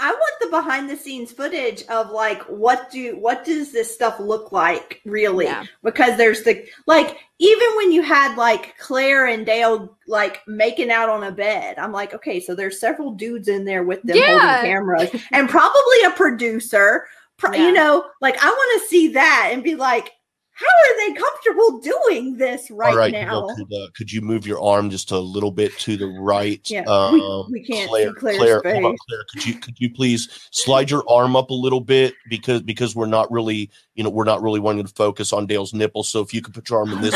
I 0.00 0.12
want 0.12 0.34
the 0.40 0.48
behind 0.48 0.88
the 0.88 0.96
scenes 0.96 1.32
footage 1.32 1.82
of 1.88 2.10
like 2.10 2.42
what 2.42 2.90
do 2.90 3.16
what 3.16 3.44
does 3.44 3.72
this 3.72 3.92
stuff 3.92 4.20
look 4.20 4.52
like 4.52 5.00
really? 5.04 5.46
Yeah. 5.46 5.64
Because 5.82 6.16
there's 6.16 6.44
the 6.44 6.64
like 6.86 7.16
even 7.38 7.68
when 7.76 7.92
you 7.92 8.02
had 8.02 8.36
like 8.36 8.76
Claire 8.78 9.26
and 9.26 9.46
Dale 9.46 9.96
like 10.06 10.40
making 10.46 10.90
out 10.90 11.08
on 11.08 11.22
a 11.22 11.30
bed, 11.30 11.78
I'm 11.78 11.92
like, 11.92 12.12
okay, 12.14 12.40
so 12.40 12.54
there's 12.54 12.80
several 12.80 13.12
dudes 13.12 13.48
in 13.48 13.64
there 13.64 13.84
with 13.84 14.02
them 14.02 14.16
Yeah. 14.16 14.38
holding 14.56 14.70
cameras 14.72 15.10
and 15.32 15.48
probably 15.48 16.02
a 16.06 16.10
producer. 16.10 17.06
Pro- 17.36 17.52
Yeah. 17.52 17.66
You 17.68 17.72
know, 17.72 18.04
like 18.20 18.36
I 18.42 18.48
want 18.50 18.82
to 18.82 18.88
see 18.88 19.08
that 19.12 19.50
and 19.52 19.62
be 19.62 19.76
like, 19.76 20.10
how 20.58 20.66
are 20.66 20.96
they 21.08 21.14
comfortable 21.20 21.78
doing 21.80 22.36
this 22.36 22.68
right, 22.70 22.90
All 22.90 22.96
right, 22.98 23.12
now? 23.12 23.46
Neil, 23.46 23.56
could, 23.56 23.72
uh, 23.72 23.86
could 23.96 24.10
you 24.12 24.20
move 24.20 24.44
your 24.46 24.60
arm 24.60 24.90
just 24.90 25.12
a 25.12 25.18
little 25.18 25.52
bit 25.52 25.76
to 25.80 25.96
the 25.96 26.06
right? 26.20 26.60
Yeah, 26.68 26.82
um, 26.88 27.14
we- 27.52 27.60
we 27.60 27.64
can't 27.64 27.88
Claire, 27.88 28.08
see 28.08 28.14
Claire's 28.14 28.38
Claire, 28.38 28.62
hold 28.64 28.84
on. 28.86 28.96
Claire, 29.08 29.24
could 29.32 29.46
you 29.46 29.54
could 29.54 29.74
you 29.78 29.92
please 29.94 30.28
slide 30.50 30.90
your 30.90 31.04
arm 31.08 31.36
up 31.36 31.50
a 31.50 31.54
little 31.54 31.80
bit 31.80 32.14
because 32.28 32.62
because 32.62 32.96
we're 32.96 33.06
not 33.06 33.30
really 33.30 33.70
you 33.94 34.02
know 34.02 34.10
we're 34.10 34.24
not 34.24 34.42
really 34.42 34.58
wanting 34.60 34.84
to 34.84 34.92
focus 34.94 35.32
on 35.32 35.46
Dale's 35.46 35.72
nipple. 35.72 36.02
So 36.02 36.20
if 36.20 36.34
you 36.34 36.42
could 36.42 36.54
put 36.54 36.68
your 36.70 36.80
arm 36.80 36.90
in 36.92 37.00
this 37.02 37.14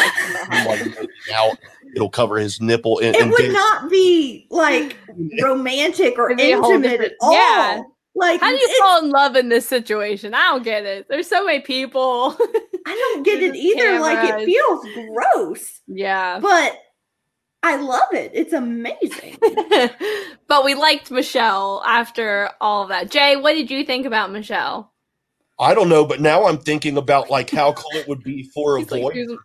while 0.48 0.78
out, 1.34 1.58
it'll 1.96 2.10
cover 2.10 2.36
his 2.36 2.60
nipple. 2.60 2.98
And, 3.00 3.16
it 3.16 3.22
and 3.22 3.30
would 3.30 3.38
Dale- 3.38 3.52
not 3.52 3.90
be 3.90 4.46
like 4.50 4.96
romantic 5.42 6.16
or 6.18 6.30
It'd 6.30 6.38
be 6.38 6.52
a 6.52 6.60
whole 6.60 6.72
intimate 6.72 7.00
at 7.00 7.12
all. 7.20 7.32
yeah. 7.32 7.82
Like 8.14 8.40
How 8.40 8.50
do 8.50 8.56
you 8.56 8.78
fall 8.78 9.02
in 9.04 9.10
love 9.10 9.36
in 9.36 9.48
this 9.48 9.66
situation? 9.66 10.34
I 10.34 10.42
don't 10.50 10.62
get 10.62 10.84
it. 10.84 11.06
There's 11.08 11.26
so 11.28 11.44
many 11.46 11.60
people. 11.60 12.36
I 12.86 13.12
don't 13.14 13.22
get 13.22 13.42
it 13.42 13.52
There's 13.52 13.56
either. 13.64 14.00
Like 14.00 14.40
it 14.40 14.44
feels 14.44 14.86
gross, 15.14 15.80
yeah. 15.86 16.38
but 16.38 16.78
I 17.62 17.76
love 17.76 18.08
it. 18.12 18.32
It's 18.34 18.52
amazing. 18.52 19.38
but 20.48 20.64
we 20.64 20.74
liked 20.74 21.10
Michelle 21.10 21.82
after 21.86 22.50
all 22.60 22.82
of 22.82 22.88
that. 22.90 23.10
Jay, 23.10 23.36
what 23.36 23.52
did 23.54 23.70
you 23.70 23.84
think 23.84 24.04
about 24.04 24.30
Michelle? 24.32 24.92
I 25.58 25.74
don't 25.74 25.88
know, 25.88 26.04
but 26.04 26.20
now 26.20 26.46
I'm 26.46 26.58
thinking 26.58 26.96
about 26.96 27.30
like 27.30 27.50
how 27.50 27.72
cool 27.72 27.98
it 28.00 28.08
would 28.08 28.22
be 28.24 28.42
for 28.54 28.76
a 28.76 28.80
He's 28.80 28.90
like, 28.90 29.02
voice 29.02 29.14
"Here's- 29.14 29.38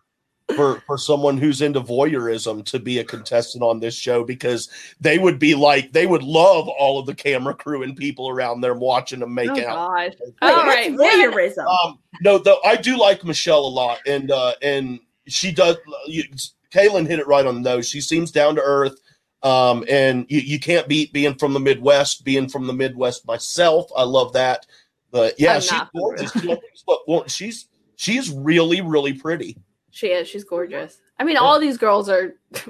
for 0.56 0.80
for 0.86 0.96
someone 0.96 1.36
who's 1.36 1.60
into 1.60 1.80
voyeurism 1.80 2.64
to 2.64 2.78
be 2.78 2.98
a 2.98 3.04
contestant 3.04 3.62
on 3.62 3.80
this 3.80 3.94
show 3.94 4.24
because 4.24 4.68
they 5.00 5.18
would 5.18 5.38
be 5.38 5.54
like 5.54 5.92
they 5.92 6.06
would 6.06 6.22
love 6.22 6.68
all 6.68 6.98
of 6.98 7.06
the 7.06 7.14
camera 7.14 7.54
crew 7.54 7.82
and 7.82 7.96
people 7.96 8.28
around 8.28 8.60
there 8.60 8.74
watching 8.74 9.20
them 9.20 9.34
make 9.34 9.50
oh 9.50 9.66
out. 9.66 9.76
gosh. 9.76 10.12
Wait, 10.20 10.34
All 10.40 10.64
voyeurism. 10.96 11.66
Um, 11.66 11.98
no, 12.22 12.38
though 12.38 12.58
I 12.64 12.76
do 12.76 12.98
like 12.98 13.24
Michelle 13.24 13.66
a 13.66 13.68
lot, 13.68 13.98
and 14.06 14.30
uh, 14.30 14.54
and 14.62 15.00
she 15.26 15.52
does. 15.52 15.76
You, 16.06 16.24
Kaylin 16.72 17.06
hit 17.06 17.18
it 17.18 17.26
right 17.26 17.46
on 17.46 17.54
the 17.54 17.60
nose. 17.60 17.88
She 17.88 18.00
seems 18.00 18.30
down 18.30 18.54
to 18.56 18.62
earth, 18.62 18.98
um, 19.42 19.84
and 19.88 20.26
you, 20.28 20.40
you 20.40 20.58
can't 20.58 20.88
beat 20.88 21.12
being 21.12 21.34
from 21.34 21.52
the 21.52 21.60
Midwest. 21.60 22.24
Being 22.24 22.48
from 22.48 22.66
the 22.66 22.72
Midwest 22.72 23.26
myself, 23.26 23.90
I 23.96 24.04
love 24.04 24.32
that. 24.32 24.66
But 25.10 25.38
yeah, 25.38 25.56
I'm 25.56 25.60
she's 25.60 25.72
not 25.72 25.90
from 25.92 26.16
the 26.16 26.30
gorgeous. 26.46 26.84
Look, 27.06 27.28
she's 27.28 27.68
she's 27.96 28.30
really 28.30 28.80
really 28.80 29.12
pretty. 29.12 29.58
She 29.98 30.06
is. 30.08 30.28
She's 30.28 30.44
gorgeous. 30.44 31.00
I 31.18 31.24
mean, 31.24 31.36
all 31.36 31.58
these 31.58 31.76
girls 31.76 32.08
are. 32.08 32.34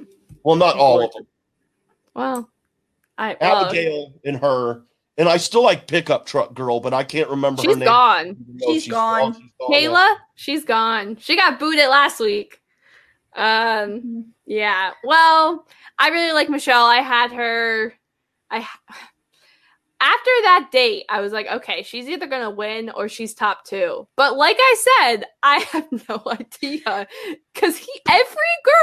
Well, 0.44 0.56
not 0.56 0.76
all 0.76 1.02
of 1.02 1.12
them. 1.12 1.26
Well, 2.14 2.48
I 3.18 3.36
well, 3.38 3.66
Abigail 3.66 4.14
and 4.24 4.36
her, 4.38 4.82
and 5.18 5.28
I 5.28 5.36
still 5.36 5.62
like 5.64 5.86
pickup 5.88 6.24
truck 6.24 6.54
girl, 6.54 6.80
but 6.80 6.94
I 6.94 7.02
can't 7.02 7.28
remember 7.28 7.60
her 7.62 7.74
name. 7.74 7.80
gone. 7.80 8.26
even 8.28 8.56
though 8.56 8.72
She's 8.72 8.88
gone. 8.88 9.34
she's 9.34 9.50
gone. 9.60 9.70
Kayla, 9.72 10.16
she's 10.36 10.64
gone. 10.64 11.16
She 11.16 11.36
got 11.36 11.58
booted 11.58 11.88
last 11.88 12.20
week. 12.20 12.60
Um, 13.34 14.32
yeah. 14.46 14.92
Well, 15.04 15.66
I 15.98 16.08
really 16.10 16.32
like 16.32 16.48
Michelle. 16.48 16.86
I 16.86 16.98
had 16.98 17.32
her. 17.32 17.92
I 18.50 18.66
after 20.00 20.30
that 20.42 20.68
date, 20.70 21.04
I 21.08 21.20
was 21.20 21.32
like, 21.32 21.48
okay, 21.48 21.82
she's 21.82 22.08
either 22.08 22.26
gonna 22.26 22.50
win 22.50 22.90
or 22.90 23.08
she's 23.08 23.34
top 23.34 23.64
two. 23.64 24.06
But 24.16 24.36
like 24.36 24.56
I 24.58 24.76
said, 25.00 25.24
I 25.42 25.58
have 25.72 25.88
no 26.08 26.22
idea 26.26 27.06
because 27.54 27.76
he 27.76 27.92
every 28.08 28.36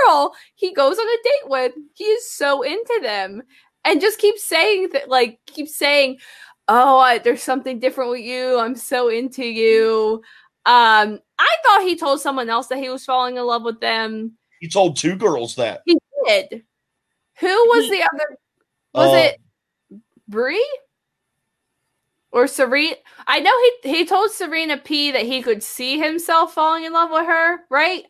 girl 0.08 0.34
he 0.56 0.74
goes 0.74 0.98
on 0.98 1.08
a 1.08 1.18
date 1.24 1.50
with, 1.50 1.74
he 1.94 2.04
is 2.06 2.30
so 2.30 2.62
into 2.64 3.00
them 3.02 3.44
and 3.86 4.02
just 4.02 4.20
keeps 4.20 4.44
saying 4.44 4.90
that, 4.94 5.10
like, 5.10 5.40
keeps 5.46 5.78
saying, 5.78 6.18
"Oh, 6.68 6.98
I, 7.00 7.20
there's 7.20 7.44
something 7.44 7.80
different 7.80 8.10
with 8.12 8.22
you. 8.22 8.60
I'm 8.60 8.76
so 8.76 9.10
into 9.10 9.46
you." 9.46 10.22
Um, 10.66 11.20
I 11.38 11.56
thought 11.64 11.84
he 11.84 11.96
told 11.96 12.20
someone 12.20 12.50
else 12.50 12.68
that 12.68 12.80
he 12.80 12.90
was 12.90 13.06
falling 13.06 13.38
in 13.38 13.46
love 13.46 13.64
with 13.64 13.80
them. 13.80 14.34
He 14.60 14.68
told 14.68 14.98
two 14.98 15.16
girls 15.16 15.56
that. 15.56 15.82
He 15.86 15.98
did. 16.26 16.64
Who 17.40 17.48
was 17.48 17.90
the 17.90 18.02
other? 18.02 18.38
Was 18.94 19.14
Uh, 19.14 19.18
it 19.18 19.42
Bri 20.28 20.66
or 22.36 22.46
Serena? 22.48 22.96
I 23.26 23.40
know 23.40 23.52
he 23.84 23.98
he 23.98 24.06
told 24.06 24.30
Serena 24.32 24.78
P 24.78 25.12
that 25.12 25.24
he 25.24 25.42
could 25.42 25.64
see 25.64 25.98
himself 25.98 26.54
falling 26.54 26.84
in 26.84 26.94
love 26.94 27.10
with 27.12 27.26
her. 27.26 27.62
Right? 27.72 28.04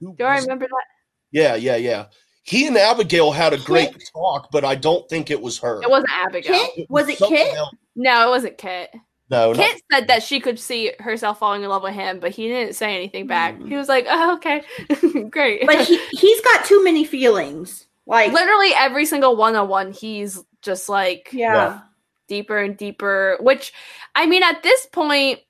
who 0.00 0.14
Do 0.16 0.24
I 0.24 0.36
was- 0.36 0.44
remember 0.44 0.66
that? 0.66 0.84
Yeah, 1.32 1.54
yeah, 1.56 1.76
yeah. 1.76 2.06
He 2.44 2.66
and 2.66 2.76
Abigail 2.76 3.32
had 3.32 3.52
a 3.52 3.58
great 3.58 3.90
talk, 4.14 4.48
but 4.52 4.64
I 4.64 4.74
don't 4.74 5.08
think 5.08 5.30
it 5.30 5.40
was 5.40 5.58
her. 5.60 5.82
It 5.82 5.88
wasn't 5.90 6.10
Abigail. 6.12 6.66
Kit? 6.74 6.86
Was 6.90 7.08
it 7.08 7.18
Kit? 7.18 7.54
else. 7.56 7.74
No, 7.96 8.28
it 8.28 8.30
wasn't 8.30 8.58
Kit. 8.58 8.90
No, 9.30 9.52
not, 9.52 9.56
Kit 9.56 9.82
said 9.90 10.06
that 10.08 10.22
she 10.22 10.38
could 10.40 10.58
see 10.60 10.92
herself 11.00 11.38
falling 11.38 11.62
in 11.62 11.70
love 11.70 11.82
with 11.82 11.94
him, 11.94 12.20
but 12.20 12.32
he 12.32 12.46
didn't 12.48 12.74
say 12.74 12.94
anything 12.94 13.26
back. 13.26 13.58
Mm. 13.58 13.68
He 13.68 13.74
was 13.76 13.88
like, 13.88 14.04
"Oh, 14.08 14.34
okay, 14.34 14.62
great." 15.30 15.64
But 15.66 15.80
he 15.86 15.96
he's 16.12 16.40
got 16.42 16.66
too 16.66 16.84
many 16.84 17.04
feelings. 17.06 17.86
Like 18.06 18.32
literally 18.32 18.72
every 18.76 19.06
single 19.06 19.34
one 19.36 19.56
on 19.56 19.68
one, 19.68 19.92
he's 19.92 20.44
just 20.60 20.90
like 20.90 21.30
yeah. 21.32 21.54
Yeah. 21.54 21.80
Deeper 22.28 22.58
and 22.58 22.76
deeper. 22.76 23.36
Which, 23.40 23.72
I 24.14 24.26
mean, 24.26 24.42
at 24.42 24.62
this 24.62 24.86
point, 24.86 25.40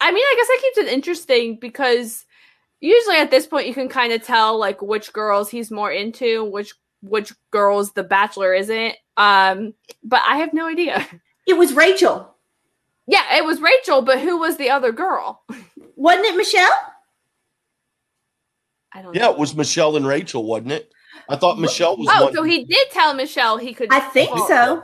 I 0.00 0.10
mean, 0.12 0.22
I 0.24 0.34
guess 0.36 0.46
that 0.48 0.60
keeps 0.62 0.78
it 0.78 0.92
interesting 0.94 1.58
because 1.60 2.24
usually 2.80 3.16
at 3.16 3.30
this 3.30 3.46
point 3.46 3.66
you 3.66 3.74
can 3.74 3.88
kind 3.88 4.12
of 4.12 4.22
tell 4.22 4.58
like 4.58 4.80
which 4.82 5.12
girls 5.12 5.50
he's 5.50 5.70
more 5.70 5.90
into, 5.90 6.44
which 6.44 6.74
which 7.02 7.32
girls 7.52 7.92
the 7.92 8.02
Bachelor 8.02 8.54
isn't. 8.54 8.94
Um, 9.16 9.74
but 10.02 10.22
I 10.28 10.38
have 10.38 10.52
no 10.52 10.66
idea. 10.66 11.06
It 11.46 11.56
was 11.56 11.72
Rachel. 11.72 12.34
Yeah, 13.06 13.38
it 13.38 13.44
was 13.44 13.60
Rachel, 13.62 14.02
but 14.02 14.20
who 14.20 14.36
was 14.38 14.58
the 14.58 14.68
other 14.68 14.92
girl? 14.92 15.42
Wasn't 15.96 16.26
it 16.26 16.36
Michelle? 16.36 16.70
I 18.92 19.02
don't. 19.02 19.14
Yeah, 19.14 19.22
know. 19.22 19.32
it 19.32 19.38
was 19.38 19.54
Michelle 19.56 19.96
and 19.96 20.06
Rachel, 20.06 20.44
wasn't 20.44 20.72
it? 20.72 20.92
I 21.28 21.36
thought 21.36 21.58
Michelle 21.58 21.96
was 21.96 22.08
Oh, 22.10 22.24
one. 22.24 22.34
so 22.34 22.42
he 22.42 22.64
did 22.64 22.90
tell 22.90 23.14
Michelle 23.14 23.56
he 23.58 23.74
could. 23.74 23.88
I 23.92 24.00
think 24.00 24.30
fall. 24.30 24.48
so. 24.48 24.82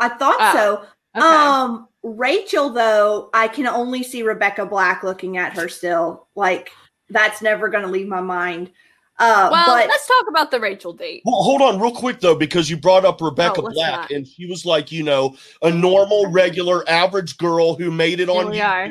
I 0.00 0.08
thought 0.08 0.36
Oh, 0.40 0.52
so. 0.52 0.86
Okay. 1.16 1.26
Um, 1.26 1.88
Rachel, 2.02 2.70
though, 2.70 3.30
I 3.34 3.48
can 3.48 3.66
only 3.66 4.02
see 4.02 4.22
Rebecca 4.22 4.64
Black 4.66 5.02
looking 5.02 5.36
at 5.36 5.52
her 5.54 5.68
still. 5.68 6.28
Like 6.34 6.70
that's 7.10 7.42
never 7.42 7.68
going 7.68 7.84
to 7.84 7.90
leave 7.90 8.08
my 8.08 8.20
mind. 8.20 8.70
Uh, 9.18 9.50
well, 9.52 9.66
but 9.66 9.86
let's 9.86 10.06
talk 10.06 10.26
about 10.30 10.50
the 10.50 10.58
Rachel 10.58 10.94
date. 10.94 11.20
Well, 11.26 11.42
hold 11.42 11.60
on, 11.60 11.78
real 11.78 11.90
quick 11.92 12.20
though, 12.20 12.34
because 12.34 12.70
you 12.70 12.78
brought 12.78 13.04
up 13.04 13.20
Rebecca 13.20 13.60
Oh, 13.60 13.70
Black, 13.70 13.92
not. 13.92 14.10
and 14.12 14.26
she 14.26 14.46
was 14.46 14.64
like, 14.64 14.90
you 14.90 15.02
know, 15.02 15.36
a 15.60 15.70
normal, 15.70 16.30
regular, 16.30 16.88
average 16.88 17.36
girl 17.36 17.74
who 17.74 17.90
made 17.90 18.20
it 18.20 18.30
Here 18.30 18.40
on 18.40 18.48
we 18.50 18.62
are. 18.62 18.88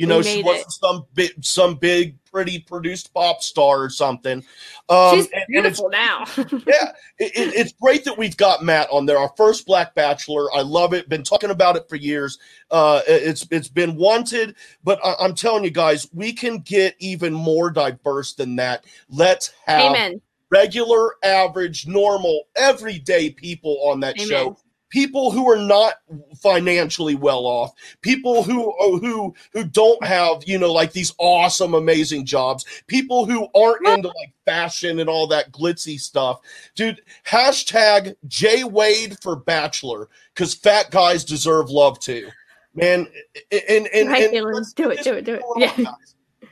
You 0.00 0.06
know, 0.06 0.22
she 0.22 0.42
wasn't 0.42 0.66
it. 0.66 0.72
some 0.72 1.06
big, 1.14 1.44
some 1.44 1.74
big, 1.74 2.16
pretty 2.24 2.58
produced 2.60 3.12
pop 3.12 3.42
star 3.42 3.82
or 3.82 3.90
something. 3.90 4.42
Um, 4.88 5.14
She's 5.16 5.26
and- 5.26 5.44
and 5.56 5.66
it's 5.66 5.80
beautiful 5.80 5.90
now. 5.90 6.24
yeah, 6.66 6.92
it, 7.18 7.32
it- 7.36 7.54
it's 7.54 7.72
great 7.74 8.04
that 8.04 8.16
we've 8.16 8.36
got 8.36 8.64
Matt 8.64 8.88
on 8.90 9.04
there, 9.04 9.18
our 9.18 9.30
first 9.36 9.66
Black 9.66 9.94
Bachelor. 9.94 10.46
I 10.54 10.62
love 10.62 10.94
it. 10.94 11.08
Been 11.08 11.22
talking 11.22 11.50
about 11.50 11.76
it 11.76 11.88
for 11.88 11.96
years. 11.96 12.38
Uh, 12.70 13.02
it's 13.06 13.46
it's 13.50 13.68
been 13.68 13.94
wanted, 13.96 14.56
but 14.82 14.98
I, 15.04 15.14
I'm 15.20 15.34
telling 15.34 15.64
you 15.64 15.70
guys, 15.70 16.08
we 16.14 16.32
can 16.32 16.60
get 16.60 16.94
even 16.98 17.32
more 17.34 17.70
diverse 17.70 18.32
than 18.34 18.56
that. 18.56 18.84
Let's 19.10 19.52
have 19.66 19.90
Amen. 19.90 20.20
regular, 20.50 21.16
average, 21.22 21.86
normal, 21.86 22.44
everyday 22.56 23.30
people 23.30 23.78
on 23.84 24.00
that 24.00 24.16
Amen. 24.16 24.28
show. 24.28 24.58
People 24.90 25.30
who 25.30 25.48
are 25.48 25.56
not 25.56 25.94
financially 26.36 27.14
well 27.14 27.46
off, 27.46 27.72
people 28.02 28.42
who 28.42 28.74
oh, 28.78 28.98
who 28.98 29.34
who 29.52 29.64
don't 29.64 30.04
have 30.04 30.42
you 30.46 30.58
know 30.58 30.72
like 30.72 30.92
these 30.92 31.14
awesome, 31.18 31.74
amazing 31.74 32.26
jobs, 32.26 32.64
people 32.86 33.24
who 33.24 33.48
aren't 33.54 33.86
into 33.86 34.08
like 34.08 34.32
fashion 34.44 34.98
and 34.98 35.08
all 35.08 35.26
that 35.28 35.52
glitzy 35.52 35.98
stuff. 35.98 36.40
Dude, 36.74 37.00
hashtag 37.26 38.14
J 38.26 38.64
Wade 38.64 39.16
for 39.22 39.36
Bachelor 39.36 40.08
because 40.34 40.54
fat 40.54 40.90
guys 40.90 41.24
deserve 41.24 41.70
love 41.70 41.98
too, 42.00 42.28
man. 42.74 43.06
And 43.52 43.86
and, 43.86 44.08
Right, 44.08 44.24
and 44.24 44.74
do 44.74 44.90
it, 44.90 45.02
do 45.02 45.14
it, 45.14 45.24
do 45.24 45.34
it. 45.34 45.42
Yeah. 45.56 45.92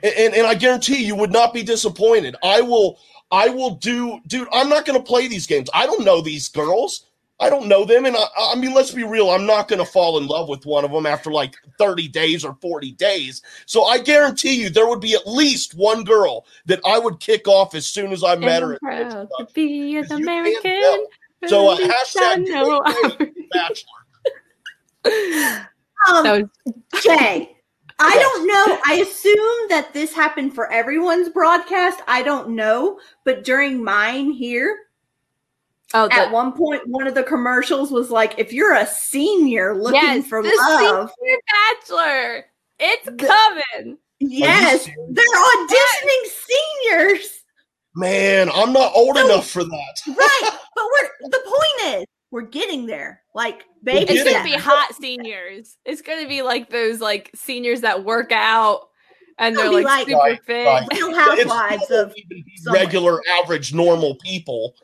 And, 0.03 0.35
and 0.35 0.47
I 0.47 0.55
guarantee 0.55 1.05
you 1.05 1.17
would 1.17 1.33
not 1.33 1.53
be 1.53 1.65
disappointed. 1.65 2.37
I 2.43 2.61
will 2.61 3.01
I 3.31 3.49
will 3.49 3.71
do 3.77 4.21
dude, 4.27 4.49
I'm 4.53 4.69
not 4.69 4.87
gonna 4.87 5.03
play 5.03 5.29
these 5.29 5.47
games. 5.47 5.69
I 5.75 5.87
don't 5.87 6.05
know 6.05 6.21
these 6.21 6.49
girls. 6.49 7.07
I 7.41 7.49
don't 7.51 7.69
know 7.69 7.85
them. 7.85 8.05
And 8.05 8.17
I, 8.17 8.27
I 8.37 8.55
mean, 8.57 8.75
let's 8.75 8.91
be 8.91 9.05
real. 9.05 9.31
I'm 9.31 9.47
not 9.47 9.69
going 9.69 9.79
to 9.79 9.85
fall 9.91 10.19
in 10.19 10.27
love 10.27 10.49
with 10.49 10.67
one 10.67 10.85
of 10.85 10.91
them 10.91 11.07
after 11.07 11.31
like 11.31 11.55
30 11.79 12.09
days 12.09 12.45
or 12.45 12.57
40 12.61 12.93
days. 12.93 13.43
So 13.67 13.85
I 13.85 13.99
guarantee 13.99 14.55
you 14.61 14.71
there 14.71 14.89
would 14.89 15.01
be 15.01 15.15
at 15.15 15.27
least 15.27 15.75
one 15.75 16.03
girl 16.05 16.47
that 16.67 16.81
I 16.85 16.99
would 16.99 17.21
kick 17.21 17.47
off 17.47 17.75
as 17.75 17.87
soon 17.87 18.13
as 18.13 18.25
I 18.25 18.35
met 18.37 18.63
her. 18.63 18.79
I'm 18.83 18.89
at 18.89 19.11
proud 19.11 19.21
to 19.21 19.27
Club. 19.37 19.55
be 19.55 19.97
an 19.99 20.11
American. 20.11 21.07
So, 21.47 21.69
uh, 21.69 21.77
I 21.77 22.03
hashtag 22.05 22.49
know 22.49 22.83
J 22.87 23.17
Wade 23.21 23.35
Bachelor. 25.05 25.69
um, 26.09 26.51
Jay, 27.01 27.57
I 28.01 28.17
don't 28.19 28.47
know. 28.47 28.79
I 28.85 28.95
assume 28.95 29.69
that 29.69 29.91
this 29.93 30.13
happened 30.13 30.55
for 30.55 30.71
everyone's 30.73 31.29
broadcast. 31.29 32.01
I 32.09 32.23
don't 32.23 32.51
know, 32.51 32.99
but 33.25 33.45
during 33.45 33.83
mine 33.83 34.33
here, 34.33 34.77
oh, 35.95 36.09
at 36.11 36.31
one 36.33 36.53
point, 36.53 36.83
one 36.87 37.07
of 37.07 37.15
the 37.15 37.23
commercials 37.23 37.91
was 37.91 38.11
like, 38.11 38.35
"If 38.39 38.53
you're 38.53 38.75
a 38.75 38.87
senior 38.87 39.75
looking 39.75 40.01
yes, 40.01 40.27
for 40.27 40.43
the 40.43 40.49
love, 40.49 41.11
Senior 41.21 41.39
Bachelor. 41.47 42.45
It's 42.81 43.05
coming. 43.27 43.99
yes, 44.21 44.85
serious? 44.85 45.01
they're 45.11 45.25
auditioning 45.25 46.27
seniors." 47.11 47.35
Man, 47.95 48.49
I'm 48.55 48.73
not 48.73 48.93
old 48.95 49.17
So- 49.17 49.25
enough 49.25 49.49
for 49.49 49.65
that. 49.65 49.95
Right, 50.07 50.41
but 50.75 50.85
we're 50.85 51.31
the 51.31 51.41
point 51.45 51.97
is 52.01 52.05
we're 52.31 52.43
getting 52.43 52.87
there. 52.87 53.23
Like 53.35 53.65
baby 53.83 54.13
It's 54.13 54.31
gonna 54.31 54.45
be 54.45 54.53
hot 54.53 54.95
seniors. 54.95 55.77
It's 55.85 56.03
gonna 56.03 56.29
be 56.29 56.43
like 56.43 56.71
those 56.71 57.01
like 57.01 57.31
seniors 57.35 57.81
that 57.81 58.05
work 58.05 58.31
out 58.33 58.89
and 59.39 59.57
they're 59.57 59.71
like, 59.73 59.85
like- 59.85 60.07
super 60.07 60.19
Right, 60.19 60.45
fit. 60.45 60.67
right. 60.67 60.87
Real 60.93 61.09
It's 61.11 61.19
Housewives 61.19 61.91
of 61.91 62.13
even 62.17 62.45
regular, 62.73 63.21
average, 63.41 63.73
normal 63.73 64.17
people. 64.17 64.75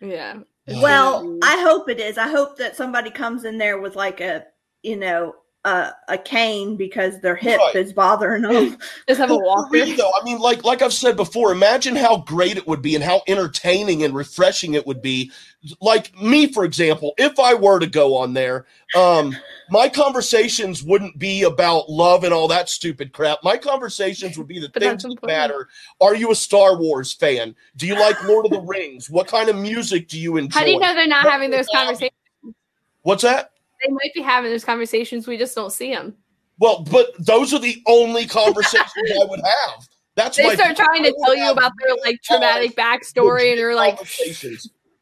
Yeah. 0.00 0.40
Well, 0.66 1.38
I 1.42 1.62
hope 1.62 1.88
it 1.88 1.98
is. 1.98 2.16
I 2.16 2.28
hope 2.28 2.56
that 2.58 2.76
somebody 2.76 3.10
comes 3.10 3.44
in 3.44 3.58
there 3.58 3.80
with 3.80 3.96
like 3.96 4.20
a, 4.20 4.46
you 4.82 4.96
know, 4.96 5.34
a, 5.64 5.90
a 6.08 6.16
cane 6.16 6.76
because 6.76 7.20
their 7.20 7.36
hip 7.36 7.58
Right. 7.58 7.76
is 7.76 7.92
bothering 7.92 8.42
them. 8.42 8.78
just 9.08 9.20
have 9.20 9.30
a 9.30 9.36
walker. 9.36 9.68
real, 9.70 9.94
though, 9.96 10.10
I 10.20 10.24
mean, 10.24 10.38
like 10.38 10.64
like 10.64 10.80
I've 10.80 10.92
said 10.92 11.16
before, 11.16 11.52
imagine 11.52 11.94
how 11.96 12.18
great 12.18 12.56
it 12.56 12.66
would 12.66 12.80
be 12.80 12.94
and 12.94 13.04
how 13.04 13.22
entertaining 13.28 14.02
and 14.02 14.14
refreshing 14.14 14.74
it 14.74 14.86
would 14.86 15.02
be. 15.02 15.30
Like 15.82 16.18
me, 16.18 16.50
for 16.50 16.64
example, 16.64 17.12
if 17.18 17.38
I 17.38 17.52
were 17.52 17.78
to 17.78 17.86
go 17.86 18.16
on 18.16 18.32
there, 18.32 18.64
um, 18.96 19.36
my 19.68 19.90
conversations 19.90 20.82
wouldn't 20.82 21.18
be 21.18 21.42
about 21.42 21.90
love 21.90 22.24
and 22.24 22.32
all 22.32 22.48
that 22.48 22.70
stupid 22.70 23.12
crap. 23.12 23.40
My 23.44 23.58
conversations 23.58 24.38
would 24.38 24.48
be 24.48 24.58
the 24.58 24.68
But 24.72 24.82
things 24.82 25.02
that 25.02 25.26
matter. 25.26 25.68
Are 26.00 26.14
you 26.14 26.30
a 26.32 26.34
Star 26.34 26.78
Wars 26.78 27.12
fan? 27.12 27.54
Do 27.76 27.86
you 27.86 27.94
like 28.00 28.22
Lord 28.24 28.46
of 28.46 28.52
the 28.52 28.60
Rings? 28.66 29.10
What 29.10 29.26
kind 29.26 29.50
of 29.50 29.56
music 29.56 30.08
do 30.08 30.18
you 30.18 30.38
enjoy? 30.38 30.58
How 30.60 30.64
do 30.64 30.70
you 30.70 30.78
know 30.80 30.94
they're 30.94 31.06
not 31.06 31.24
What 31.26 31.32
having 31.32 31.50
those 31.50 31.66
hobby? 31.70 31.84
conversations? 31.88 32.54
What's 33.02 33.22
that? 33.24 33.52
They 33.84 33.92
might 33.92 34.12
be 34.14 34.22
having 34.22 34.50
those 34.50 34.64
conversations. 34.64 35.26
We 35.26 35.36
just 35.36 35.54
don't 35.54 35.72
see 35.72 35.92
them. 35.92 36.14
Well, 36.58 36.84
but 36.90 37.08
those 37.18 37.54
are 37.54 37.58
the 37.58 37.82
only 37.86 38.26
conversations 38.26 39.10
I 39.10 39.24
would 39.24 39.40
have. 39.40 39.88
That's 40.16 40.36
They 40.36 40.54
start 40.54 40.76
trying 40.76 41.04
to 41.04 41.14
tell 41.24 41.34
you 41.34 41.50
about 41.50 41.72
their 41.80 41.96
like 42.04 42.20
traumatic 42.22 42.76
backstory, 42.76 43.50
and 43.50 43.58
you're 43.58 43.74
like. 43.74 43.98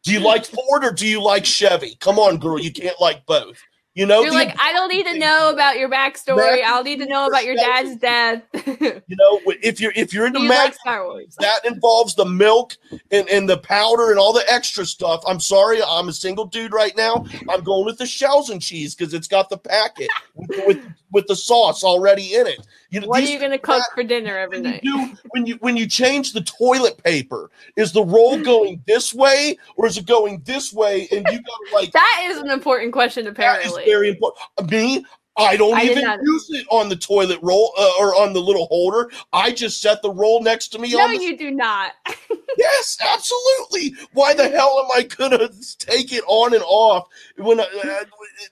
Do 0.05 0.13
you 0.13 0.21
like 0.21 0.47
Ford 0.47 0.85
or 0.85 0.93
do 0.93 1.07
you 1.07 1.21
like 1.21 1.45
Chevy? 1.45 1.97
Come 2.01 2.19
on, 2.19 2.39
girl, 2.39 2.59
you 2.59 2.73
can't 2.73 2.99
like 3.01 3.27
both. 3.27 3.59
You 3.99 4.07
know, 4.07 4.23
you're 4.23 4.33
like, 4.33 4.55
I 4.61 4.73
don't 4.73 4.91
need 4.91 5.07
to 5.07 5.19
know 5.19 5.51
about 5.53 5.77
your 5.77 5.89
backstory. 5.89 6.63
I'll 6.63 6.85
need 6.85 7.01
to 7.01 7.07
know 7.07 7.27
about 7.27 7.45
your 7.45 7.57
dad's 7.57 7.97
death. 7.97 8.45
you 8.81 9.03
know, 9.09 9.41
if 9.61 9.81
you're 9.81 9.91
if 9.97 10.15
you're 10.15 10.25
into 10.25 10.41
you 10.41 10.49
Mac, 10.49 10.77
like 10.87 11.29
that 11.41 11.65
involves 11.65 12.15
the 12.15 12.25
milk 12.25 12.77
and, 13.11 13.29
and 13.29 13.49
the 13.49 13.59
powder 13.59 14.11
and 14.11 14.19
all 14.21 14.33
the 14.33 14.45
extra 14.49 14.87
stuff. 14.87 15.25
I'm 15.27 15.41
sorry, 15.41 15.81
I'm 15.83 16.09
a 16.09 16.13
single 16.13 16.45
dude 16.45 16.73
right 16.73 16.97
now. 16.97 17.27
I'm 17.49 17.65
going 17.65 17.87
with 17.87 17.99
the 17.99 18.07
shells 18.07 18.51
and 18.51 18.63
cheese 18.63 18.95
because 18.95 19.15
it's 19.15 19.27
got 19.27 19.51
the 19.51 19.59
packet 19.59 20.11
with, 20.37 20.67
with 20.69 20.93
with 21.11 21.27
the 21.27 21.35
sauce 21.35 21.83
already 21.83 22.37
in 22.37 22.47
it. 22.47 22.69
You 22.91 23.01
know, 23.01 23.07
What 23.09 23.23
are 23.23 23.27
you 23.27 23.39
going 23.39 23.51
to 23.51 23.59
cook 23.59 23.83
for 23.95 24.03
dinner 24.03 24.39
every 24.39 24.61
night? 24.61 24.81
do 24.83 25.11
when 25.31 25.45
you 25.45 25.57
when 25.57 25.77
you 25.77 25.87
change 25.87 26.33
the 26.33 26.41
toilet 26.41 27.03
paper, 27.05 27.51
is 27.77 27.93
the 27.93 28.03
roll 28.03 28.43
going 28.43 28.83
this 28.87 29.13
way 29.13 29.59
or 29.77 29.87
is 29.87 29.99
it 29.99 30.07
going 30.07 30.41
this 30.45 30.73
way? 30.73 31.07
And 31.13 31.27
you 31.31 31.39
to 31.39 31.75
like 31.75 31.93
That 31.93 32.27
is 32.31 32.39
an 32.39 32.51
important 32.51 32.93
question, 32.93 33.25
that 33.25 33.31
is 33.33 33.37
apparently. 33.37 33.85
very 33.85 34.09
important. 34.09 34.71
Me, 34.71 35.05
I 35.39 35.57
don't 35.57 35.77
I 35.77 35.85
even 35.85 36.05
not- 36.05 36.21
use 36.23 36.51
it 36.51 36.67
on 36.71 36.89
the 36.89 36.97
toilet 36.97 37.39
roll 37.43 37.73
uh, 37.79 37.93
or 38.01 38.15
on 38.15 38.33
the 38.33 38.41
little 38.41 38.67
holder. 38.67 39.11
I 39.33 39.53
just 39.53 39.81
set 39.81 40.03
the 40.03 40.11
roll 40.11 40.43
next 40.43 40.69
to 40.69 40.79
me 40.79 40.93
no, 40.93 41.01
on 41.01 41.13
the 41.17 41.23
you 41.23 41.37
do 41.37 41.51
not. 41.51 41.93
Yes, 42.57 42.99
absolutely. 43.01 43.95
Why 44.15 44.35
the 44.35 44.49
hell 44.49 44.81
am 44.85 44.91
I 44.93 45.03
gonna 45.05 45.49
take 45.79 46.13
it 46.13 46.25
on 46.27 46.53
and 46.55 46.63
off 46.67 47.07
when 47.37 47.61
I 47.61 47.63
uh, 47.65 48.05